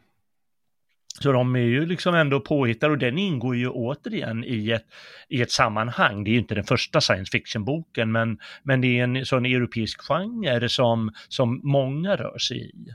Så 1.19 1.31
de 1.31 1.55
är 1.55 1.59
ju 1.59 1.85
liksom 1.85 2.15
ändå 2.15 2.39
påhittade 2.39 2.91
och 2.91 2.97
den 2.97 3.17
ingår 3.17 3.55
ju 3.55 3.69
återigen 3.69 4.43
i 4.43 4.71
ett, 4.71 4.85
i 5.29 5.41
ett 5.41 5.51
sammanhang. 5.51 6.23
Det 6.23 6.29
är 6.29 6.33
ju 6.33 6.39
inte 6.39 6.55
den 6.55 6.63
första 6.63 7.01
science 7.01 7.31
fiction-boken 7.31 8.11
men, 8.11 8.39
men 8.63 8.81
det 8.81 8.99
är 8.99 9.03
en 9.03 9.25
sån 9.25 9.45
europeisk 9.45 10.01
genre 10.01 10.69
som, 10.69 11.11
som 11.27 11.61
många 11.63 12.15
rör 12.15 12.37
sig 12.37 12.57
i. 12.57 12.89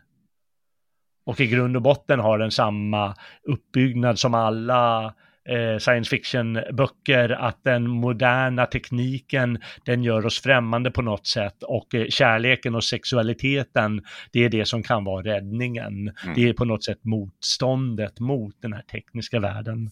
Och 1.24 1.40
i 1.40 1.46
grund 1.46 1.76
och 1.76 1.82
botten 1.82 2.20
har 2.20 2.38
den 2.38 2.50
samma 2.50 3.14
uppbyggnad 3.42 4.18
som 4.18 4.34
alla 4.34 5.14
eh, 5.50 5.78
science 5.78 6.10
fiction-böcker, 6.10 7.28
att 7.28 7.64
den 7.64 7.88
moderna 7.88 8.66
tekniken, 8.66 9.58
den 9.84 10.02
gör 10.04 10.26
oss 10.26 10.40
främmande 10.42 10.90
på 10.90 11.02
något 11.02 11.26
sätt 11.26 11.62
och 11.62 11.94
eh, 11.94 12.06
kärleken 12.08 12.74
och 12.74 12.84
sexualiteten, 12.84 14.04
det 14.32 14.44
är 14.44 14.48
det 14.48 14.64
som 14.64 14.82
kan 14.82 15.04
vara 15.04 15.24
räddningen. 15.24 15.92
Mm. 16.24 16.34
Det 16.34 16.48
är 16.48 16.52
på 16.52 16.64
något 16.64 16.84
sätt 16.84 17.04
motståndet 17.04 18.20
mot 18.20 18.54
den 18.62 18.72
här 18.72 18.82
tekniska 18.82 19.40
världen. 19.40 19.90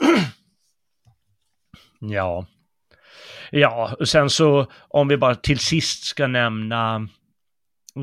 ja. 2.00 2.46
Ja, 3.50 3.96
och 3.98 4.08
sen 4.08 4.30
så 4.30 4.66
om 4.88 5.08
vi 5.08 5.16
bara 5.16 5.34
till 5.34 5.58
sist 5.58 6.04
ska 6.04 6.26
nämna 6.26 7.08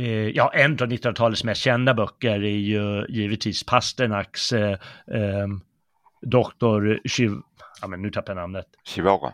eh, 0.02 0.30
Ja, 0.30 0.52
en 0.54 0.72
av 0.72 0.78
1900-talets 0.78 1.44
mest 1.44 1.62
kända 1.62 1.94
böcker 1.94 2.44
är 2.44 2.58
ju 2.58 3.06
givetvis 3.10 3.64
Pasternaks 3.64 4.54
eh, 4.54 4.78
doktor 6.22 7.00
Chiv... 7.06 7.32
Ja, 7.82 7.88
men 7.88 8.02
nu 8.02 8.10
tappar 8.12 8.34
jag 8.34 8.42
namnet. 8.42 8.68
Chivago. 8.84 9.32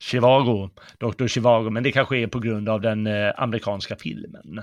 Chivago, 0.00 0.70
Dr. 0.98 1.26
Chivago, 1.26 1.70
men 1.70 1.82
det 1.82 1.92
kanske 1.92 2.18
är 2.18 2.26
på 2.26 2.38
grund 2.38 2.68
av 2.68 2.80
den 2.80 3.06
eh, 3.06 3.32
amerikanska 3.36 3.96
filmen. 3.96 4.62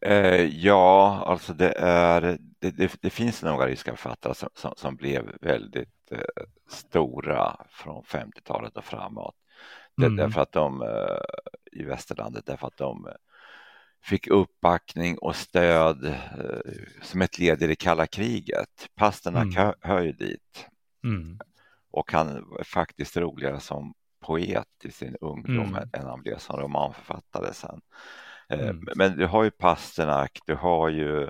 Eh, 0.00 0.44
ja, 0.44 1.22
alltså 1.26 1.52
det 1.54 1.72
är, 1.78 2.38
det, 2.60 2.70
det, 2.70 2.96
det 3.00 3.10
finns 3.10 3.42
några 3.42 3.66
ryska 3.66 3.90
författare 3.90 4.34
som, 4.34 4.48
som, 4.54 4.72
som 4.76 4.96
blev 4.96 5.36
väldigt 5.40 6.12
eh, 6.12 6.44
stora 6.68 7.56
från 7.70 8.02
50-talet 8.02 8.76
och 8.76 8.84
framåt. 8.84 9.34
Det, 9.96 10.06
mm. 10.06 10.16
Därför 10.16 10.40
att 10.40 10.52
de 10.52 10.82
eh, 10.82 11.80
i 11.80 11.84
västerlandet, 11.84 12.46
därför 12.46 12.66
att 12.66 12.76
de 12.76 13.06
eh, 13.06 13.12
fick 14.02 14.26
uppbackning 14.26 15.18
och 15.18 15.36
stöd 15.36 16.04
eh, 16.04 16.72
som 17.02 17.22
ett 17.22 17.38
led 17.38 17.62
i 17.62 17.66
det 17.66 17.76
kalla 17.76 18.06
kriget. 18.06 18.88
Pasternak 18.94 19.56
mm. 19.56 19.74
hör 19.80 20.00
ju 20.00 20.12
dit. 20.12 20.66
Mm. 21.04 21.38
Och 21.90 22.12
han 22.12 22.28
är 22.28 22.64
faktiskt 22.64 23.16
roligare 23.16 23.60
som 23.60 23.94
poet 24.20 24.84
i 24.84 24.90
sin 24.90 25.16
ungdom 25.20 25.76
mm. 25.76 25.88
än 25.92 26.06
han 26.06 26.22
blev 26.22 26.38
som 26.38 26.60
romanförfattare 26.60 27.54
sen. 27.54 27.80
Eh, 28.48 28.68
mm. 28.68 28.88
Men 28.96 29.16
du 29.16 29.26
har 29.26 29.44
ju 29.44 29.50
Pasternak, 29.50 30.38
du 30.46 30.54
har 30.54 30.88
ju 30.88 31.28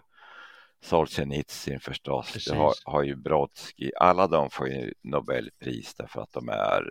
Solzhenitsyn 0.81 1.81
förstås, 1.81 2.33
Precis. 2.33 2.53
du 2.53 2.59
har, 2.59 2.73
har 2.85 3.03
ju 3.03 3.17
Brodsky. 3.17 3.91
Alla 4.01 4.27
de 4.27 4.51
får 4.51 4.69
ju 4.69 4.93
Nobelpris 5.03 5.95
därför 5.95 6.21
att 6.21 6.33
de 6.33 6.49
är 6.49 6.83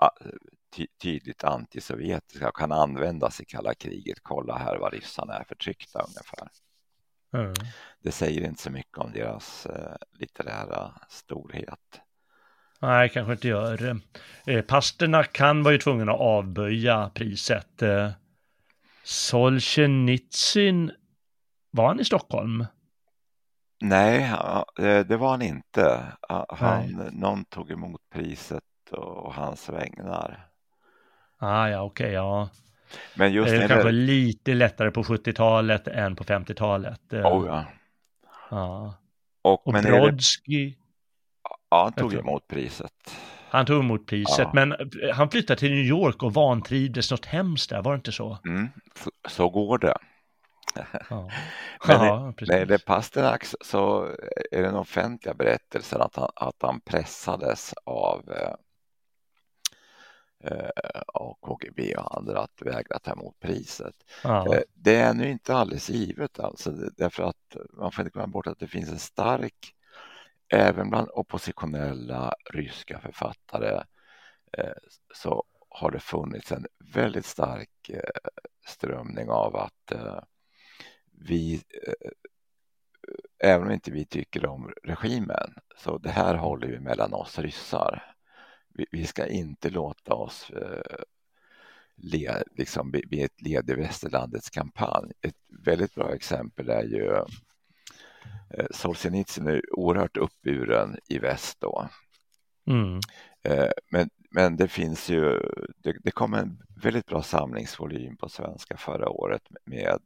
ty 0.00 0.30
tydligt 1.02 1.44
antisovjetiska 1.44 2.48
och 2.48 2.56
kan 2.56 2.72
användas 2.72 3.40
i 3.40 3.44
kalla 3.44 3.74
kriget. 3.74 4.18
Kolla 4.22 4.58
här 4.58 4.76
vad 4.76 4.92
ryssarna 4.92 5.34
är 5.34 5.44
förtryckta 5.44 6.00
ungefär. 6.08 6.48
Mm. 7.34 7.54
Det 8.02 8.12
säger 8.12 8.46
inte 8.46 8.62
så 8.62 8.70
mycket 8.70 8.98
om 8.98 9.12
deras 9.12 9.66
eh, 9.66 9.96
litterära 10.12 10.92
storhet. 11.08 12.00
Nej, 12.80 13.08
kanske 13.08 13.32
inte 13.32 13.48
gör. 13.48 14.00
Eh, 14.46 14.62
Pasternak 14.62 15.32
kan 15.32 15.62
var 15.62 15.70
ju 15.70 15.78
tvungen 15.78 16.08
att 16.08 16.20
avböja 16.20 17.10
priset. 17.14 17.82
Eh, 17.82 18.10
Solzhenitsyn, 19.02 20.92
var 21.70 21.86
han 21.88 22.00
i 22.00 22.04
Stockholm? 22.04 22.66
Nej, 23.80 24.34
det 24.76 25.16
var 25.16 25.30
han 25.30 25.42
inte. 25.42 26.12
Han, 26.48 27.08
någon 27.12 27.44
tog 27.44 27.70
emot 27.70 28.00
priset 28.10 28.62
och 28.90 29.34
hans 29.34 29.68
vägnar. 29.68 30.47
Ah, 31.38 31.68
ja, 31.68 31.82
okej, 31.82 32.04
okay, 32.06 32.14
ja. 32.14 32.48
Men 33.14 33.32
just 33.32 33.50
det 33.50 33.64
är 33.64 33.68
kanske 33.68 33.88
det... 33.88 33.92
lite 33.92 34.54
lättare 34.54 34.90
på 34.90 35.02
70-talet 35.02 35.88
än 35.88 36.16
på 36.16 36.24
50-talet. 36.24 37.12
Eh. 37.12 37.26
Oh 37.26 37.46
ja. 37.46 37.64
ja. 38.50 38.94
Och, 39.42 39.66
och 39.66 39.72
men 39.72 39.84
Brodsky. 39.84 40.70
Det... 40.70 40.76
Ja, 41.70 41.82
han 41.84 41.92
tog 41.92 42.14
emot 42.14 42.48
priset. 42.48 42.92
Han 43.50 43.66
tog 43.66 43.80
emot 43.80 44.06
priset, 44.06 44.38
ja. 44.38 44.50
men 44.54 44.72
eh, 44.72 45.14
han 45.14 45.30
flyttade 45.30 45.60
till 45.60 45.70
New 45.70 45.84
York 45.84 46.22
och 46.22 46.34
vantrivdes 46.34 47.10
något 47.10 47.26
hemskt 47.26 47.70
där, 47.70 47.82
var 47.82 47.92
det 47.92 47.96
inte 47.96 48.12
så? 48.12 48.38
Mm, 48.46 48.68
så, 48.94 49.10
så 49.28 49.48
går 49.48 49.78
det. 49.78 49.94
Ja. 51.10 51.30
men 51.86 52.06
ja, 52.06 52.34
när 52.40 52.66
det 52.66 52.74
är 52.74 52.78
Pasternak 52.86 53.44
så 53.60 54.04
är 54.50 54.62
det 54.62 54.68
en 54.68 54.76
offentliga 54.76 55.34
berättelsen 55.34 56.00
att 56.00 56.16
han, 56.16 56.28
att 56.34 56.56
han 56.60 56.80
pressades 56.80 57.74
av 57.84 58.32
eh, 58.36 58.36
Eh, 58.42 58.54
och 61.06 61.40
KGB 61.40 61.94
och 61.94 62.16
andra 62.16 62.40
att 62.40 62.62
vägra 62.62 62.98
ta 62.98 63.12
emot 63.12 63.40
priset. 63.40 63.94
Ja. 64.24 64.54
Eh, 64.54 64.62
det 64.74 64.96
är 64.96 65.14
nu 65.14 65.30
inte 65.30 65.54
alldeles 65.54 65.90
givet 65.90 66.40
alltså 66.40 66.70
därför 66.96 67.22
att 67.22 67.56
man 67.72 67.92
får 67.92 68.02
inte 68.02 68.12
glömma 68.12 68.32
bort 68.32 68.46
att 68.46 68.58
det 68.58 68.66
finns 68.66 68.90
en 68.90 68.98
stark, 68.98 69.74
även 70.48 70.90
bland 70.90 71.08
oppositionella 71.12 72.34
ryska 72.50 73.00
författare 73.00 73.82
eh, 74.52 74.72
så 75.14 75.44
har 75.68 75.90
det 75.90 76.00
funnits 76.00 76.52
en 76.52 76.66
väldigt 76.94 77.26
stark 77.26 77.90
strömning 78.66 79.30
av 79.30 79.56
att 79.56 79.92
vi 81.12 81.62
även 83.38 83.66
om 83.66 83.72
inte 83.72 83.90
vi 83.90 84.04
tycker 84.04 84.46
om 84.46 84.72
regimen, 84.82 85.54
så 85.76 85.98
det 85.98 86.10
här 86.10 86.34
håller 86.34 86.68
vi 86.68 86.80
mellan 86.80 87.14
oss 87.14 87.38
ryssar 87.38 88.17
vi, 88.78 88.86
vi 88.90 89.06
ska 89.06 89.26
inte 89.26 89.70
låta 89.70 90.14
oss 90.14 90.50
eh, 90.50 91.02
le, 91.96 92.42
liksom, 92.56 92.90
bli 92.90 93.22
ett 93.22 93.40
led 93.40 93.70
i 93.70 93.74
västerlandets 93.74 94.50
kampanj. 94.50 95.12
Ett 95.20 95.36
väldigt 95.64 95.94
bra 95.94 96.14
exempel 96.14 96.68
är 96.68 96.84
ju 96.84 97.06
eh, 98.54 98.66
Solzhenitsyn 98.70 99.46
är 99.46 99.78
oerhört 99.78 100.16
uppburen 100.16 100.96
i 101.08 101.18
väst 101.18 101.60
då. 101.60 101.88
Mm. 102.66 103.00
Eh, 103.42 103.70
men 103.90 104.10
men 104.30 104.56
det 104.56 104.68
finns 104.68 105.10
ju, 105.10 105.40
det, 105.76 105.96
det 106.04 106.10
kom 106.10 106.34
en 106.34 106.62
väldigt 106.82 107.06
bra 107.06 107.22
samlingsvolym 107.22 108.16
på 108.16 108.28
svenska 108.28 108.76
förra 108.76 109.08
året 109.08 109.42
med 109.64 110.00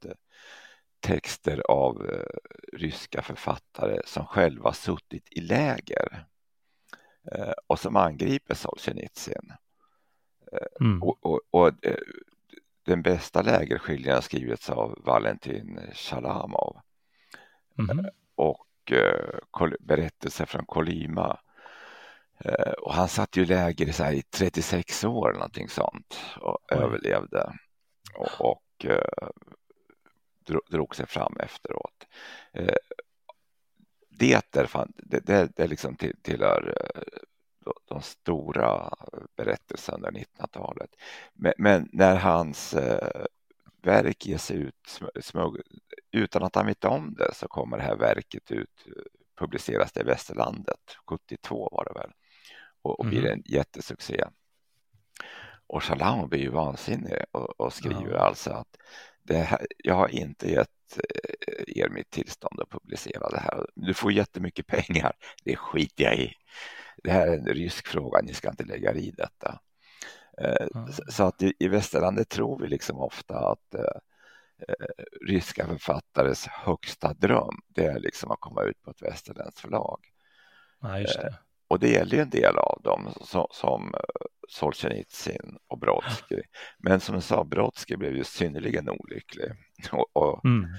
texter 1.00 1.62
av 1.68 2.10
eh, 2.10 2.76
ryska 2.78 3.22
författare 3.22 4.00
som 4.04 4.26
själva 4.26 4.72
suttit 4.72 5.28
i 5.30 5.40
läger 5.40 6.26
och 7.66 7.78
som 7.78 7.96
angriper 7.96 8.54
Solzhenitsyn. 8.54 9.52
Eh, 10.52 10.86
mm. 10.86 11.02
Och, 11.02 11.26
och, 11.26 11.40
och 11.50 11.86
eh, 11.86 11.96
den 12.84 13.02
bästa 13.02 13.42
lägerskildringen 13.42 14.14
har 14.14 14.22
skrivits 14.22 14.70
av 14.70 14.98
Valentin 15.04 15.80
Shalamov 15.92 16.80
mm. 17.78 18.06
och 18.34 18.92
eh, 18.92 19.70
berättelser 19.80 20.44
från 20.44 20.66
Kolyma. 20.66 21.40
Eh, 22.38 22.72
och 22.72 22.94
han 22.94 23.08
satt 23.08 23.36
ju 23.36 23.44
läger 23.44 23.88
i, 23.88 23.92
så 23.92 24.04
här, 24.04 24.12
i 24.12 24.22
36 24.22 25.04
år 25.04 25.28
eller 25.28 25.38
någonting 25.38 25.68
sånt 25.68 26.18
och 26.40 26.58
Oj. 26.70 26.78
överlevde. 26.78 27.52
Och, 28.14 28.50
och 28.50 28.84
eh, 28.84 29.28
drog 30.70 30.96
sig 30.96 31.06
fram 31.06 31.36
efteråt. 31.36 32.06
Eh, 34.22 34.40
det, 34.50 34.60
är 34.60 34.66
fan, 34.66 34.92
det, 34.96 35.26
det, 35.26 35.56
det 35.56 35.66
liksom 35.66 35.96
till, 35.96 36.16
tillhör 36.22 36.74
eh, 36.80 37.02
de 37.88 38.02
stora 38.02 38.94
berättelserna 39.36 40.08
under 40.08 40.20
1900-talet. 40.20 40.90
Men, 41.34 41.52
men, 41.58 41.88
när 41.92 42.16
hans 42.16 42.74
eh, 42.74 43.24
verk 43.82 44.26
ges 44.26 44.50
ut 44.50 45.00
smug, 45.20 45.60
utan 46.12 46.42
att 46.42 46.54
han 46.54 46.66
vet 46.66 46.84
om 46.84 47.14
det 47.14 47.34
så 47.34 47.48
kommer 47.48 47.76
det 47.76 47.82
här 47.82 47.96
verket 47.96 48.50
ut, 48.50 48.86
publiceras 49.38 49.92
det 49.92 50.00
i 50.00 50.04
Västerlandet, 50.04 50.96
72 51.08 51.68
var 51.72 51.84
det 51.84 52.00
väl, 52.00 52.10
och, 52.82 53.00
och 53.00 53.06
blir 53.06 53.24
mm. 53.24 53.32
en 53.32 53.42
jättesuccé. 53.44 54.24
Och 55.66 55.84
Shalam 55.84 56.28
blir 56.28 56.40
ju 56.40 56.50
vansinnig 56.50 57.24
och, 57.30 57.60
och 57.60 57.72
skriver 57.72 58.12
ja. 58.12 58.18
alltså 58.18 58.50
att 58.50 58.76
här, 59.30 59.66
jag 59.78 59.94
har 59.94 60.08
inte 60.08 60.50
gett 60.50 60.98
eh, 60.98 61.82
er 61.82 61.88
mitt 61.88 62.10
tillstånd 62.10 62.60
att 62.60 62.70
publicera 62.70 63.28
det 63.28 63.40
här. 63.40 63.66
Du 63.74 63.94
får 63.94 64.12
jättemycket 64.12 64.66
pengar, 64.66 65.12
det 65.44 65.56
skiter 65.56 66.04
jag 66.04 66.18
i. 66.18 66.34
Det 67.02 67.10
här 67.10 67.26
är 67.26 67.38
en 67.38 67.46
rysk 67.46 67.86
fråga, 67.86 68.20
ni 68.22 68.34
ska 68.34 68.50
inte 68.50 68.64
lägga 68.64 68.90
er 68.90 68.96
i 68.96 69.10
detta. 69.10 69.60
Mm. 70.74 70.92
Så 71.08 71.24
att 71.24 71.42
i, 71.42 71.68
västerlandet 71.68 72.28
tror 72.28 72.58
vi 72.58 72.68
liksom 72.68 72.98
ofta 72.98 73.38
att 73.38 73.74
eh, 73.74 74.00
ryska 75.26 75.66
författares 75.66 76.46
högsta 76.46 77.14
dröm 77.14 77.54
det 77.68 77.86
är 77.86 77.98
liksom 77.98 78.30
att 78.30 78.40
komma 78.40 78.62
ut 78.62 78.82
på 78.82 78.90
ett 78.90 79.02
västerländskt 79.02 79.60
förlag. 79.60 80.00
Ja, 80.80 80.88
det. 80.88 81.38
Och 81.72 81.78
det 81.78 81.88
gäller 81.88 82.16
ju 82.16 82.22
en 82.22 82.30
del 82.30 82.56
av 82.56 82.80
dem 82.84 83.14
som, 83.20 83.46
som 83.50 83.94
Solzhenitsyn 84.48 85.56
och 85.68 85.78
Brodsky. 85.78 86.40
Men 86.78 87.00
som 87.00 87.14
jag 87.14 87.22
sa, 87.22 87.44
Brodsky 87.44 87.96
blev 87.96 88.16
ju 88.16 88.24
synnerligen 88.24 88.90
olycklig 88.90 89.52
och, 89.92 90.16
och 90.16 90.44
mm. 90.44 90.70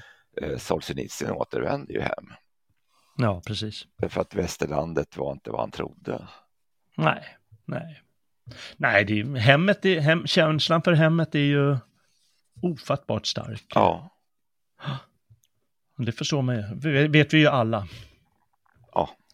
eh, 0.42 0.58
Solzhenitsyn 0.58 1.30
återvände 1.30 1.94
ju 1.94 2.02
hem. 2.02 2.34
Ja, 3.18 3.42
precis. 3.48 3.88
För 4.10 4.22
att 4.22 4.36
västerlandet 4.36 5.18
var 5.18 5.32
inte 5.32 5.52
vad 5.52 5.60
han 5.60 5.72
trodde. 5.72 6.28
Nej, 6.98 7.38
nej. 7.66 8.02
Nej, 8.78 9.06
det 9.06 9.20
är, 9.20 9.36
hemmet 9.36 9.86
är, 9.86 10.00
hem, 10.00 10.28
känslan 10.28 10.82
för 10.82 10.94
hemmet 10.94 11.36
är 11.36 11.40
ju 11.40 11.78
ofattbart 12.62 13.26
stark. 13.26 13.66
Ja. 13.76 14.18
Det 15.98 16.12
förstår 16.12 16.42
man 16.42 16.56
ju, 16.56 17.08
vet 17.08 17.34
vi 17.34 17.38
ju 17.38 17.48
alla. 17.48 17.88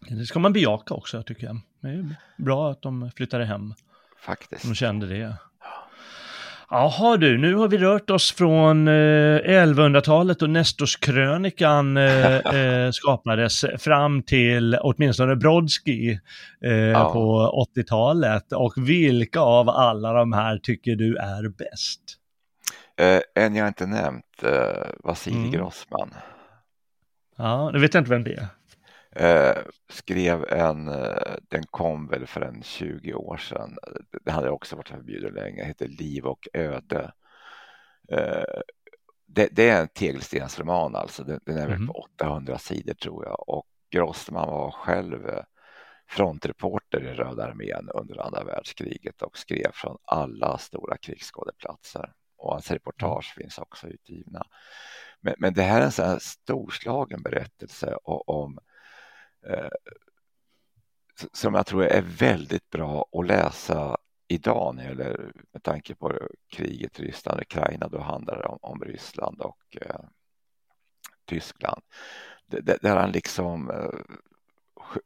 Det 0.08 0.26
ska 0.26 0.38
man 0.38 0.52
bejaka 0.52 0.94
också 0.94 1.22
tycker 1.22 1.46
jag. 1.46 1.60
Det 1.80 1.88
är 1.88 2.14
bra 2.36 2.70
att 2.70 2.82
de 2.82 3.10
flyttade 3.16 3.44
hem. 3.44 3.74
Faktiskt. 4.20 4.62
De 4.62 4.74
kände 4.74 5.06
det. 5.06 5.36
Jaha 6.72 7.16
du, 7.16 7.38
nu 7.38 7.54
har 7.54 7.68
vi 7.68 7.78
rört 7.78 8.10
oss 8.10 8.32
från 8.32 8.88
eh, 8.88 8.92
1100-talet 8.92 10.42
och 10.42 10.50
Nestorskrönikan 10.50 11.96
eh, 11.96 12.36
eh, 12.56 12.90
skapades 12.90 13.64
fram 13.78 14.22
till 14.22 14.78
åtminstone 14.80 15.36
Brodsky 15.36 16.18
eh, 16.64 16.72
ja. 16.72 17.12
på 17.12 17.52
80-talet. 17.76 18.52
Och 18.52 18.72
vilka 18.76 19.40
av 19.40 19.68
alla 19.68 20.12
de 20.12 20.32
här 20.32 20.58
tycker 20.58 20.96
du 20.96 21.16
är 21.16 21.48
bäst? 21.48 22.00
Eh, 23.00 23.44
en 23.44 23.56
jag 23.56 23.68
inte 23.68 23.86
nämnt, 23.86 24.42
eh, 24.42 24.90
Vasilij 25.04 25.38
mm. 25.38 25.50
Grossman. 25.50 26.14
Ja, 27.36 27.70
nu 27.70 27.78
vet 27.78 27.94
jag 27.94 28.00
inte 28.00 28.10
vem 28.10 28.24
det 28.24 28.34
är. 28.34 28.46
Eh, 29.20 29.56
skrev 29.88 30.44
en, 30.48 30.88
eh, 30.88 31.34
den 31.48 31.66
kom 31.66 32.08
väl 32.08 32.26
för 32.26 32.40
en 32.40 32.62
20 32.62 33.14
år 33.14 33.36
sedan. 33.36 33.78
Det 34.24 34.30
hade 34.30 34.50
också 34.50 34.76
varit 34.76 34.88
förbjuden 34.88 35.34
länge, 35.34 35.64
heter 35.64 35.88
Liv 35.88 36.26
och 36.26 36.48
öde. 36.52 37.12
Eh, 38.08 38.60
det, 39.26 39.48
det, 39.52 39.68
är 39.68 39.80
en 39.80 39.88
tegelstensroman 39.88 40.96
alltså, 40.96 41.24
den, 41.24 41.40
den 41.46 41.58
är 41.58 41.66
väl 41.66 41.76
mm. 41.76 41.86
på 41.86 41.92
800 41.92 42.58
sidor 42.58 42.94
tror 42.94 43.24
jag 43.24 43.48
och 43.48 43.66
Grossman 43.90 44.48
var 44.48 44.70
själv 44.70 45.28
eh, 45.28 45.44
frontreporter 46.08 47.04
i 47.04 47.14
Röda 47.14 47.44
armén 47.44 47.88
under 47.94 48.26
andra 48.26 48.44
världskriget 48.44 49.22
och 49.22 49.38
skrev 49.38 49.70
från 49.72 49.98
alla 50.04 50.58
stora 50.58 50.96
krigsskådeplatser 50.96 52.12
och 52.36 52.52
hans 52.52 52.70
reportage 52.70 53.34
mm. 53.36 53.44
finns 53.44 53.58
också 53.58 53.86
utgivna. 53.86 54.46
Men, 55.20 55.34
men 55.38 55.54
det 55.54 55.62
här 55.62 55.80
är 55.80 55.84
en 55.84 55.92
sån 55.92 56.06
här 56.06 56.18
storslagen 56.18 57.22
berättelse 57.22 57.96
om 58.04 58.58
Eh, 59.46 59.68
som 61.32 61.54
jag 61.54 61.66
tror 61.66 61.84
är 61.84 62.02
väldigt 62.02 62.70
bra 62.70 63.08
att 63.12 63.26
läsa 63.26 63.96
idag 64.28 64.74
när 64.74 64.94
det 64.94 65.32
med 65.52 65.62
tanke 65.62 65.94
på 65.94 66.12
kriget 66.48 67.00
Ryssland 67.00 67.40
och 67.40 67.42
Ukraina 67.42 67.88
Då 67.88 68.00
handlar 68.00 68.36
det 68.36 68.48
om, 68.48 68.58
om 68.62 68.80
Ryssland 68.84 69.40
och 69.40 69.76
eh, 69.80 70.00
Tyskland. 71.24 71.82
Där 72.46 72.96
han 72.96 73.12
liksom 73.12 73.70
eh, 73.70 74.00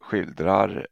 skildrar 0.01 0.86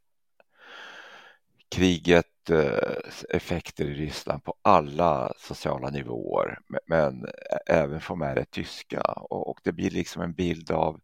kriget 1.69 2.51
eh, 2.51 2.99
effekter 3.29 3.85
i 3.85 3.95
Ryssland 3.95 4.45
på 4.45 4.55
alla 4.63 5.33
sociala 5.39 5.91
nivåer 5.91 6.59
men 6.87 7.27
även 7.67 8.01
får 8.01 8.17
med 8.17 8.37
det 8.37 8.51
tyska 8.51 9.01
och, 9.01 9.51
och 9.51 9.61
det 9.63 9.73
blir 9.73 9.91
liksom 9.91 10.23
en 10.23 10.33
bild 10.33 10.71
av 10.71 11.01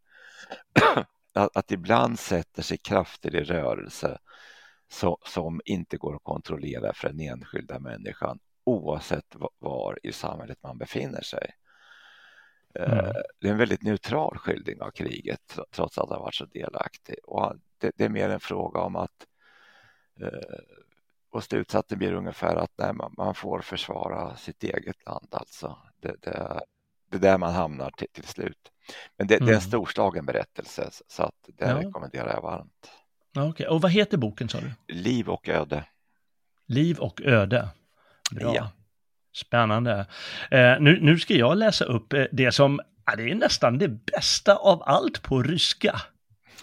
att, 1.38 1.56
att 1.56 1.70
ibland 1.70 2.18
sätter 2.18 2.62
sig 2.62 2.78
krafter 2.78 3.36
i 3.36 3.44
rörelse 3.44 4.18
så, 4.88 5.18
som 5.24 5.60
inte 5.64 5.96
går 5.96 6.16
att 6.16 6.24
kontrollera 6.24 6.92
för 6.92 7.08
den 7.08 7.20
enskilda 7.20 7.78
människan 7.78 8.38
oavsett 8.64 9.36
var 9.58 9.98
i 10.02 10.12
samhället 10.12 10.58
man 10.62 10.78
befinner 10.78 11.22
sig. 11.22 11.50
Eh, 12.74 12.98
mm. 12.98 13.14
Det 13.40 13.48
är 13.48 13.52
en 13.52 13.58
väldigt 13.58 13.82
neutral 13.82 14.38
skildring 14.38 14.82
av 14.82 14.90
kriget 14.90 15.58
trots 15.70 15.98
att 15.98 16.10
han 16.10 16.20
varit 16.20 16.34
så 16.34 16.44
delaktig. 16.44 17.16
Och 17.24 17.54
det, 17.78 17.92
det, 17.96 18.04
är 18.04 18.08
mer 18.08 18.28
en 18.30 18.40
fråga 18.40 18.80
om 18.80 18.96
att 18.96 19.26
eh, 20.20 20.58
och 21.30 21.44
slutsatsen 21.44 21.98
blir 21.98 22.12
ungefär 22.12 22.56
att 22.56 22.72
nej, 22.76 22.92
man, 22.92 23.14
man, 23.16 23.34
får 23.34 23.60
försvara 23.60 24.36
sitt 24.36 24.64
eget 24.64 25.06
land 25.06 25.28
alltså. 25.30 25.78
Det, 26.00 26.22
det, 26.22 26.60
det 27.10 27.16
är 27.16 27.20
där 27.20 27.38
man 27.38 27.52
hamnar 27.52 27.90
till, 27.90 28.08
till 28.12 28.24
slut. 28.24 28.72
Men 29.16 29.26
det, 29.26 29.34
mm. 29.34 29.46
det, 29.46 29.52
är 29.52 29.54
en 29.54 29.60
mm. 29.60 29.68
storslagen 29.68 30.26
berättelse 30.26 30.90
så 31.08 31.22
att 31.22 31.34
det 31.58 31.64
ja. 31.64 31.78
rekommenderar 31.78 32.34
jag 32.34 32.42
varmt. 32.42 32.90
Okej, 33.30 33.48
okay. 33.48 33.66
och 33.66 33.80
vad 33.80 33.90
heter 33.90 34.16
boken 34.16 34.48
sa 34.48 34.58
du? 34.60 34.94
Liv 34.94 35.28
och 35.28 35.48
öde. 35.48 35.84
Liv 36.66 36.98
och 36.98 37.20
öde. 37.22 37.68
Bra. 38.30 38.54
Ja. 38.54 38.70
Spännande. 39.32 40.06
Eh, 40.50 40.80
nu, 40.80 40.98
nu 41.00 41.18
ska 41.18 41.34
jag 41.34 41.58
läsa 41.58 41.84
upp 41.84 42.12
eh, 42.12 42.24
det 42.32 42.52
som, 42.52 42.80
ja, 43.06 43.16
det 43.16 43.30
är 43.30 43.34
nästan 43.34 43.78
det 43.78 43.88
bästa 43.88 44.56
av 44.56 44.82
allt 44.82 45.22
på 45.22 45.42
ryska. 45.42 46.00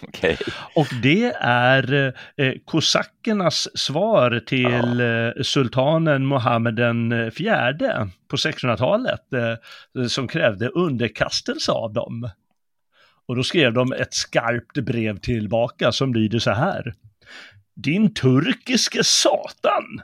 Okay. 0.02 0.36
Och 0.74 0.86
det 1.02 1.32
är 1.40 2.14
eh, 2.36 2.52
kosackernas 2.64 3.68
svar 3.78 4.40
till 4.46 4.98
ja. 4.98 5.04
eh, 5.04 5.42
sultanen 5.42 6.26
Mohammed 6.26 6.74
den 6.74 7.30
fjärde 7.30 8.08
på 8.28 8.36
1600-talet 8.36 9.32
eh, 9.32 10.06
som 10.06 10.28
krävde 10.28 10.68
underkastelse 10.68 11.72
av 11.72 11.92
dem. 11.92 12.30
Och 13.28 13.36
då 13.36 13.42
skrev 13.42 13.72
de 13.72 13.92
ett 13.92 14.14
skarpt 14.14 14.78
brev 14.78 15.18
tillbaka 15.18 15.92
som 15.92 16.14
lyder 16.14 16.38
så 16.38 16.50
här. 16.50 16.94
Din 17.76 18.14
turkiske 18.14 19.04
satan! 19.04 20.00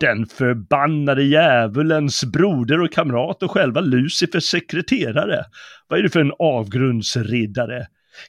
Den 0.00 0.26
förbannade 0.26 1.22
djävulens 1.22 2.24
broder 2.24 2.80
och 2.80 2.92
kamrat 2.92 3.42
och 3.42 3.50
själva 3.50 3.80
Lucifers 3.80 4.44
sekreterare. 4.44 5.44
Vad 5.88 5.98
är 5.98 6.02
det 6.02 6.10
för 6.10 6.20
en 6.20 6.32
avgrundsriddare? 6.38 7.86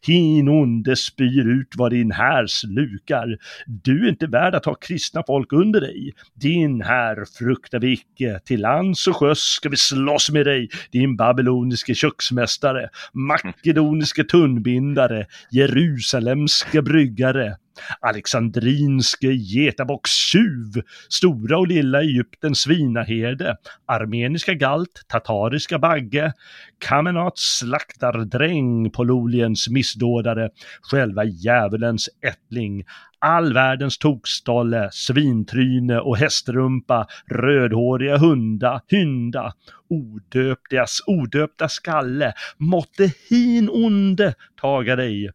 Hin 0.07 0.49
onde 0.49 0.95
spyr 0.95 1.47
ut 1.47 1.73
vad 1.77 1.91
din 1.91 2.11
här 2.11 2.47
slukar. 2.47 3.37
Du 3.67 4.05
är 4.05 4.09
inte 4.09 4.27
värd 4.27 4.55
att 4.55 4.65
ha 4.65 4.73
kristna 4.73 5.23
folk 5.27 5.53
under 5.53 5.81
dig. 5.81 6.13
Din 6.33 6.81
här 6.81 7.25
fruktar 7.39 7.79
vi 7.79 7.91
icke. 7.91 8.39
Till 8.45 8.61
lands 8.61 9.07
och 9.07 9.15
sjöss 9.15 9.39
ska 9.39 9.69
vi 9.69 9.77
slåss 9.77 10.29
med 10.31 10.45
dig, 10.45 10.69
din 10.91 11.15
babyloniske 11.15 11.95
köksmästare, 11.95 12.89
makedoniske 13.13 14.23
tunnbindare, 14.23 15.25
Jerusalemska 15.51 16.81
bryggare. 16.81 17.55
Alexandrinske 18.01 19.27
getabockstjuv, 19.27 20.81
Stora 21.09 21.57
och 21.57 21.67
Lilla 21.67 22.01
Egyptens 22.01 22.61
svinaherde, 22.61 23.55
Armeniska 23.85 24.53
galt, 24.53 25.01
Tatariska 25.07 25.79
bagge, 25.79 26.33
Kamenats 26.79 27.57
slaktardräng, 27.57 28.91
Pololiens 28.91 29.69
missdådare, 29.69 30.49
själva 30.81 31.23
djävulens 31.23 32.09
ättling, 32.21 32.83
all 33.19 33.53
världens 33.53 33.97
tokstolle, 33.97 34.89
svintryne 34.91 35.99
och 35.99 36.17
hästrumpa, 36.17 37.07
rödhåriga 37.31 38.17
hunda, 38.17 38.81
hynda, 38.87 39.53
odöptas, 39.89 41.01
odöpta 41.07 41.69
skalle, 41.69 42.33
måtte 42.57 43.11
hin 43.29 43.69
onde 43.69 44.33
taga 44.61 44.95
dig. 44.95 45.31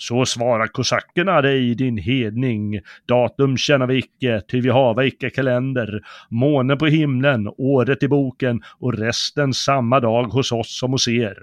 Så 0.00 0.24
svarar 0.26 0.66
kosackerna 0.66 1.42
dig, 1.42 1.74
din 1.74 1.98
hedning. 1.98 2.80
Datum 3.08 3.56
känner 3.56 3.86
vi 3.86 3.98
icke, 3.98 4.40
ty 4.40 4.60
vi 4.60 4.70
hava 4.70 5.04
icke 5.04 5.30
kalender. 5.30 6.00
Måne 6.30 6.76
på 6.76 6.86
himlen, 6.86 7.48
året 7.58 8.02
i 8.02 8.08
boken 8.08 8.62
och 8.78 8.94
resten 8.94 9.54
samma 9.54 10.00
dag 10.00 10.24
hos 10.24 10.52
oss 10.52 10.78
som 10.78 10.90
hos 10.92 11.08
er. 11.08 11.36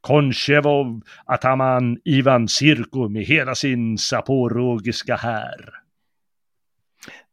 Konchevov 0.00 1.00
Ataman 1.24 1.98
Ivan 2.04 2.48
Sirko 2.48 3.08
med 3.08 3.24
hela 3.24 3.54
sin 3.54 3.98
saporogiska 3.98 5.16
här. 5.16 5.70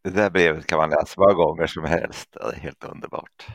Det 0.04 0.10
där 0.10 0.30
brevet 0.30 0.68
kan 0.68 0.78
man 0.78 0.90
läsa 0.90 1.22
många 1.22 1.34
gånger 1.34 1.68
som 1.68 1.86
helst. 1.86 2.30
Det 2.34 2.58
är 2.58 2.60
helt 2.60 2.84
underbart. 2.84 3.48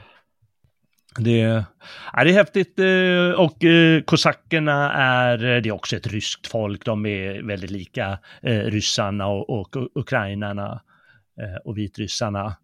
Det, 1.19 1.65
ja, 2.13 2.25
det 2.25 2.31
är 2.31 2.35
häftigt 2.35 2.79
eh, 2.79 3.41
och 3.41 3.65
eh, 3.65 4.03
kosackerna 4.03 4.93
är, 4.93 5.39
det 5.39 5.69
är 5.69 5.73
också 5.73 5.97
ett 5.97 6.07
ryskt 6.07 6.47
folk. 6.47 6.85
De 6.85 7.07
är 7.07 7.43
väldigt 7.43 7.71
lika 7.71 8.19
eh, 8.43 8.59
ryssarna 8.59 9.27
och, 9.27 9.51
och 9.51 9.77
ukrainarna 9.95 10.83
och 11.65 11.79
vitryssarna. 11.79 12.57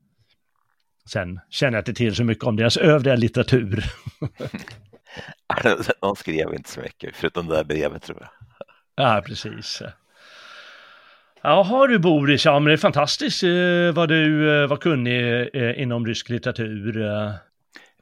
Sen 1.11 1.41
känner 1.51 1.73
jag 1.73 1.81
inte 1.81 1.95
till 1.95 2.15
så 2.15 2.25
mycket 2.25 2.45
om 2.45 2.57
deras 2.57 2.77
övriga 2.77 3.17
litteratur. 3.17 3.85
De 6.01 6.17
skrev 6.17 6.55
inte 6.55 6.71
så 6.71 6.81
mycket, 6.81 7.17
förutom 7.17 7.47
det 7.47 7.55
där 7.57 7.65
brevet 7.65 8.03
tror 8.03 8.19
jag. 8.21 8.31
Ja, 8.97 9.23
precis. 9.27 9.83
Jaha 11.43 11.87
du 11.87 11.99
Boris, 11.99 12.45
ja 12.45 12.59
men 12.59 12.67
det 12.67 12.73
är 12.73 12.77
fantastiskt 12.77 13.43
vad 13.95 14.09
du 14.09 14.47
var 14.67 14.77
kunnig 14.77 15.49
inom 15.77 16.07
rysk 16.07 16.29
litteratur. 16.29 17.05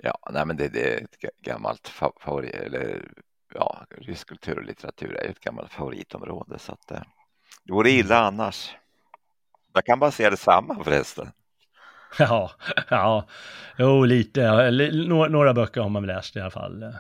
Ja, 0.03 0.19
nej 0.31 0.47
men 0.47 0.57
det, 0.57 0.69
det 0.69 0.95
är 0.95 1.03
ett 1.03 1.41
gammalt 1.43 1.89
favorit, 2.21 2.55
eller 2.55 3.09
ja, 3.55 3.87
rysk 3.91 4.29
kultur 4.29 4.59
och 4.59 4.65
litteratur 4.65 5.15
är 5.15 5.31
ett 5.31 5.41
gammalt 5.41 5.73
favoritområde 5.73 6.59
så 6.59 6.73
att 6.73 6.89
det 6.89 7.05
vore 7.69 7.91
illa 7.91 8.19
annars. 8.19 8.77
Jag 9.73 9.85
kan 9.85 9.99
bara 9.99 10.11
säga 10.11 10.31
detsamma 10.31 10.85
förresten. 10.85 11.31
Ja, 12.19 12.51
ja, 12.91 13.27
jo 13.79 14.05
lite, 14.05 14.71
några 15.29 15.55
böcker 15.55 15.81
har 15.81 15.89
man 15.89 16.07
läst 16.07 16.37
i 16.37 16.41
alla 16.41 16.51
fall. 16.51 16.95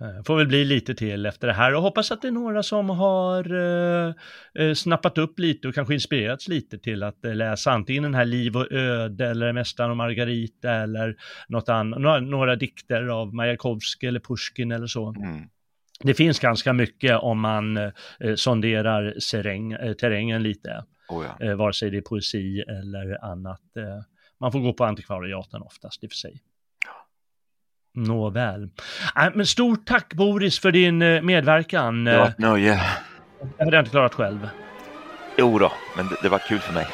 Eh, 0.00 0.22
får 0.26 0.36
väl 0.36 0.46
bli 0.46 0.64
lite 0.64 0.94
till 0.94 1.26
efter 1.26 1.46
det 1.46 1.52
här 1.52 1.74
och 1.74 1.82
hoppas 1.82 2.10
att 2.10 2.22
det 2.22 2.28
är 2.28 2.32
några 2.32 2.62
som 2.62 2.90
har 2.90 3.54
eh, 3.54 4.14
eh, 4.54 4.74
snappat 4.74 5.18
upp 5.18 5.38
lite 5.38 5.68
och 5.68 5.74
kanske 5.74 5.94
inspirerats 5.94 6.48
lite 6.48 6.78
till 6.78 7.02
att 7.02 7.24
eh, 7.24 7.34
läsa 7.34 7.70
antingen 7.70 8.02
den 8.02 8.14
här 8.14 8.24
Liv 8.24 8.56
och 8.56 8.72
öde 8.72 9.28
eller 9.28 9.52
Mästaren 9.52 9.90
och 9.90 9.96
Margarita 9.96 10.70
eller 10.70 11.16
något 11.48 11.68
annat, 11.68 12.00
några, 12.00 12.20
några 12.20 12.56
dikter 12.56 13.02
av 13.02 13.34
Majakovskij 13.34 14.08
eller 14.08 14.20
Pushkin 14.20 14.72
eller 14.72 14.86
så. 14.86 15.08
Mm. 15.08 15.48
Det 16.00 16.14
finns 16.14 16.38
ganska 16.38 16.72
mycket 16.72 17.18
om 17.18 17.40
man 17.40 17.76
eh, 17.76 17.90
sonderar 18.36 19.14
seräng, 19.20 19.72
eh, 19.72 19.92
terrängen 19.92 20.42
lite, 20.42 20.84
oh 21.08 21.24
ja. 21.24 21.46
eh, 21.46 21.54
vare 21.54 21.72
sig 21.72 21.90
det 21.90 21.96
är 21.96 22.02
poesi 22.02 22.60
eller 22.60 23.24
annat. 23.24 23.62
man 24.40 24.52
får 24.52 24.60
gå 24.60 24.72
på 24.72 24.84
antikvariaten 24.84 25.62
oftast 25.62 26.04
i 26.04 26.06
och 26.06 26.10
för 26.10 26.16
sig. 26.16 26.42
Nåväl. 28.06 28.68
Äh, 29.16 29.24
men 29.34 29.46
stort 29.46 29.86
tack 29.86 30.14
Boris 30.14 30.60
för 30.60 30.72
din 30.72 31.02
eh, 31.02 31.22
medverkan. 31.22 32.04
Det 32.04 32.18
var 32.18 32.26
ett 32.26 32.38
nöje. 32.38 32.80
Det 33.40 33.64
hade 33.64 33.76
jag 33.76 33.80
inte 33.82 33.90
klarat 33.90 34.14
själv. 34.14 34.48
Jo 35.36 35.58
då, 35.58 35.72
men 35.96 36.08
det, 36.08 36.16
det 36.22 36.28
var 36.28 36.38
kul 36.38 36.58
för 36.58 36.74
mig. 36.74 36.86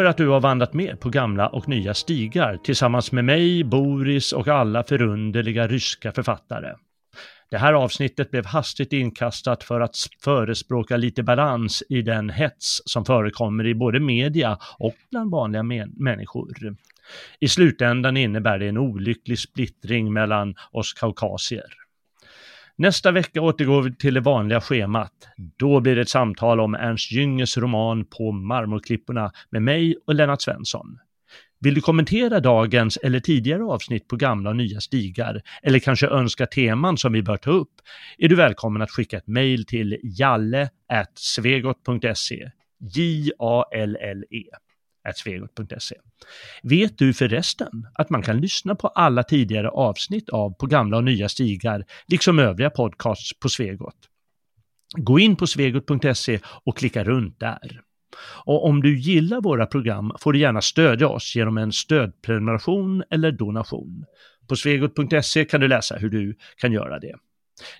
För 0.00 0.04
att 0.04 0.16
du 0.16 0.28
har 0.28 0.40
vandrat 0.40 0.72
med 0.72 1.00
på 1.00 1.10
gamla 1.10 1.48
och 1.48 1.68
nya 1.68 1.94
stigar 1.94 2.56
tillsammans 2.56 3.12
med 3.12 3.24
mig, 3.24 3.64
Boris 3.64 4.32
och 4.32 4.48
alla 4.48 4.84
förunderliga 4.84 5.68
ryska 5.68 6.12
författare. 6.12 6.74
Det 7.50 7.58
här 7.58 7.72
avsnittet 7.72 8.30
blev 8.30 8.46
hastigt 8.46 8.92
inkastat 8.92 9.64
för 9.64 9.80
att 9.80 9.96
förespråka 10.24 10.96
lite 10.96 11.22
balans 11.22 11.82
i 11.88 12.02
den 12.02 12.30
hets 12.30 12.82
som 12.84 13.04
förekommer 13.04 13.66
i 13.66 13.74
både 13.74 14.00
media 14.00 14.58
och 14.78 14.94
bland 15.10 15.30
vanliga 15.30 15.62
människor. 15.96 16.76
I 17.40 17.48
slutändan 17.48 18.16
innebär 18.16 18.58
det 18.58 18.68
en 18.68 18.78
olycklig 18.78 19.38
splittring 19.38 20.12
mellan 20.12 20.54
oss 20.72 20.92
kaukasier. 20.92 21.79
Nästa 22.80 23.12
vecka 23.12 23.40
återgår 23.40 23.82
vi 23.82 23.96
till 23.96 24.14
det 24.14 24.20
vanliga 24.20 24.60
schemat. 24.60 25.12
Då 25.58 25.80
blir 25.80 25.96
det 25.96 26.02
ett 26.02 26.08
samtal 26.08 26.60
om 26.60 26.74
Ernst 26.74 27.12
Jüngers 27.12 27.58
roman 27.58 28.04
På 28.04 28.32
marmorklipporna 28.32 29.32
med 29.50 29.62
mig 29.62 29.96
och 30.06 30.14
Lennart 30.14 30.42
Svensson. 30.42 30.98
Vill 31.60 31.74
du 31.74 31.80
kommentera 31.80 32.40
dagens 32.40 32.96
eller 32.96 33.20
tidigare 33.20 33.62
avsnitt 33.62 34.08
på 34.08 34.16
gamla 34.16 34.50
och 34.50 34.56
nya 34.56 34.80
stigar 34.80 35.42
eller 35.62 35.78
kanske 35.78 36.06
önska 36.06 36.46
teman 36.46 36.98
som 36.98 37.12
vi 37.12 37.22
bör 37.22 37.36
ta 37.36 37.50
upp 37.50 37.72
är 38.18 38.28
du 38.28 38.36
välkommen 38.36 38.82
att 38.82 38.90
skicka 38.90 39.16
ett 39.16 39.26
mejl 39.26 39.64
till 39.64 39.98
jalle.svegot.se 40.02 42.50
J-A-L-L-E 42.80 44.44
svegot.se. 45.16 45.96
Vet 46.62 46.98
du 46.98 47.14
förresten 47.14 47.86
att 47.94 48.10
man 48.10 48.22
kan 48.22 48.40
lyssna 48.40 48.74
på 48.74 48.88
alla 48.88 49.22
tidigare 49.22 49.68
avsnitt 49.68 50.28
av 50.28 50.54
På 50.54 50.66
gamla 50.66 50.96
och 50.96 51.04
nya 51.04 51.28
stigar, 51.28 51.84
liksom 52.06 52.38
övriga 52.38 52.70
podcasts 52.70 53.40
på 53.40 53.48
Svegot? 53.48 53.96
Gå 54.96 55.18
in 55.18 55.36
på 55.36 55.46
svegot.se 55.46 56.40
och 56.64 56.76
klicka 56.76 57.04
runt 57.04 57.40
där. 57.40 57.80
Och 58.44 58.64
om 58.64 58.82
du 58.82 58.98
gillar 58.98 59.40
våra 59.40 59.66
program 59.66 60.12
får 60.20 60.32
du 60.32 60.38
gärna 60.38 60.60
stödja 60.60 61.08
oss 61.08 61.36
genom 61.36 61.58
en 61.58 61.72
stödprenumeration 61.72 63.02
eller 63.10 63.32
donation. 63.32 64.04
På 64.48 64.56
svegot.se 64.56 65.44
kan 65.44 65.60
du 65.60 65.68
läsa 65.68 65.96
hur 65.96 66.10
du 66.10 66.36
kan 66.56 66.72
göra 66.72 66.98
det. 66.98 67.14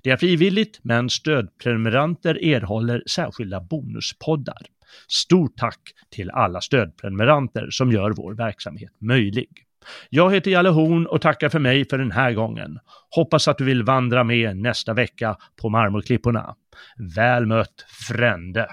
Det 0.02 0.10
är 0.10 0.16
frivilligt, 0.16 0.80
men 0.82 1.10
stödprenumeranter 1.10 2.44
erhåller 2.44 3.02
särskilda 3.06 3.60
bonuspoddar. 3.60 4.62
Stort 5.08 5.56
tack 5.56 5.80
till 6.10 6.30
alla 6.30 6.60
stödprenumeranter 6.60 7.70
som 7.70 7.92
gör 7.92 8.10
vår 8.10 8.34
verksamhet 8.34 8.92
möjlig. 9.00 9.48
Jag 10.10 10.34
heter 10.34 10.50
Jalle 10.50 10.68
Horn 10.68 11.06
och 11.06 11.20
tackar 11.20 11.48
för 11.48 11.58
mig 11.58 11.88
för 11.88 11.98
den 11.98 12.10
här 12.10 12.32
gången. 12.32 12.78
Hoppas 13.10 13.48
att 13.48 13.58
du 13.58 13.64
vill 13.64 13.82
vandra 13.82 14.24
med 14.24 14.56
nästa 14.56 14.94
vecka 14.94 15.36
på 15.62 15.68
Marmorklipporna. 15.68 16.54
Väl 17.16 17.46
mött, 17.46 17.86
frände! 18.08 18.68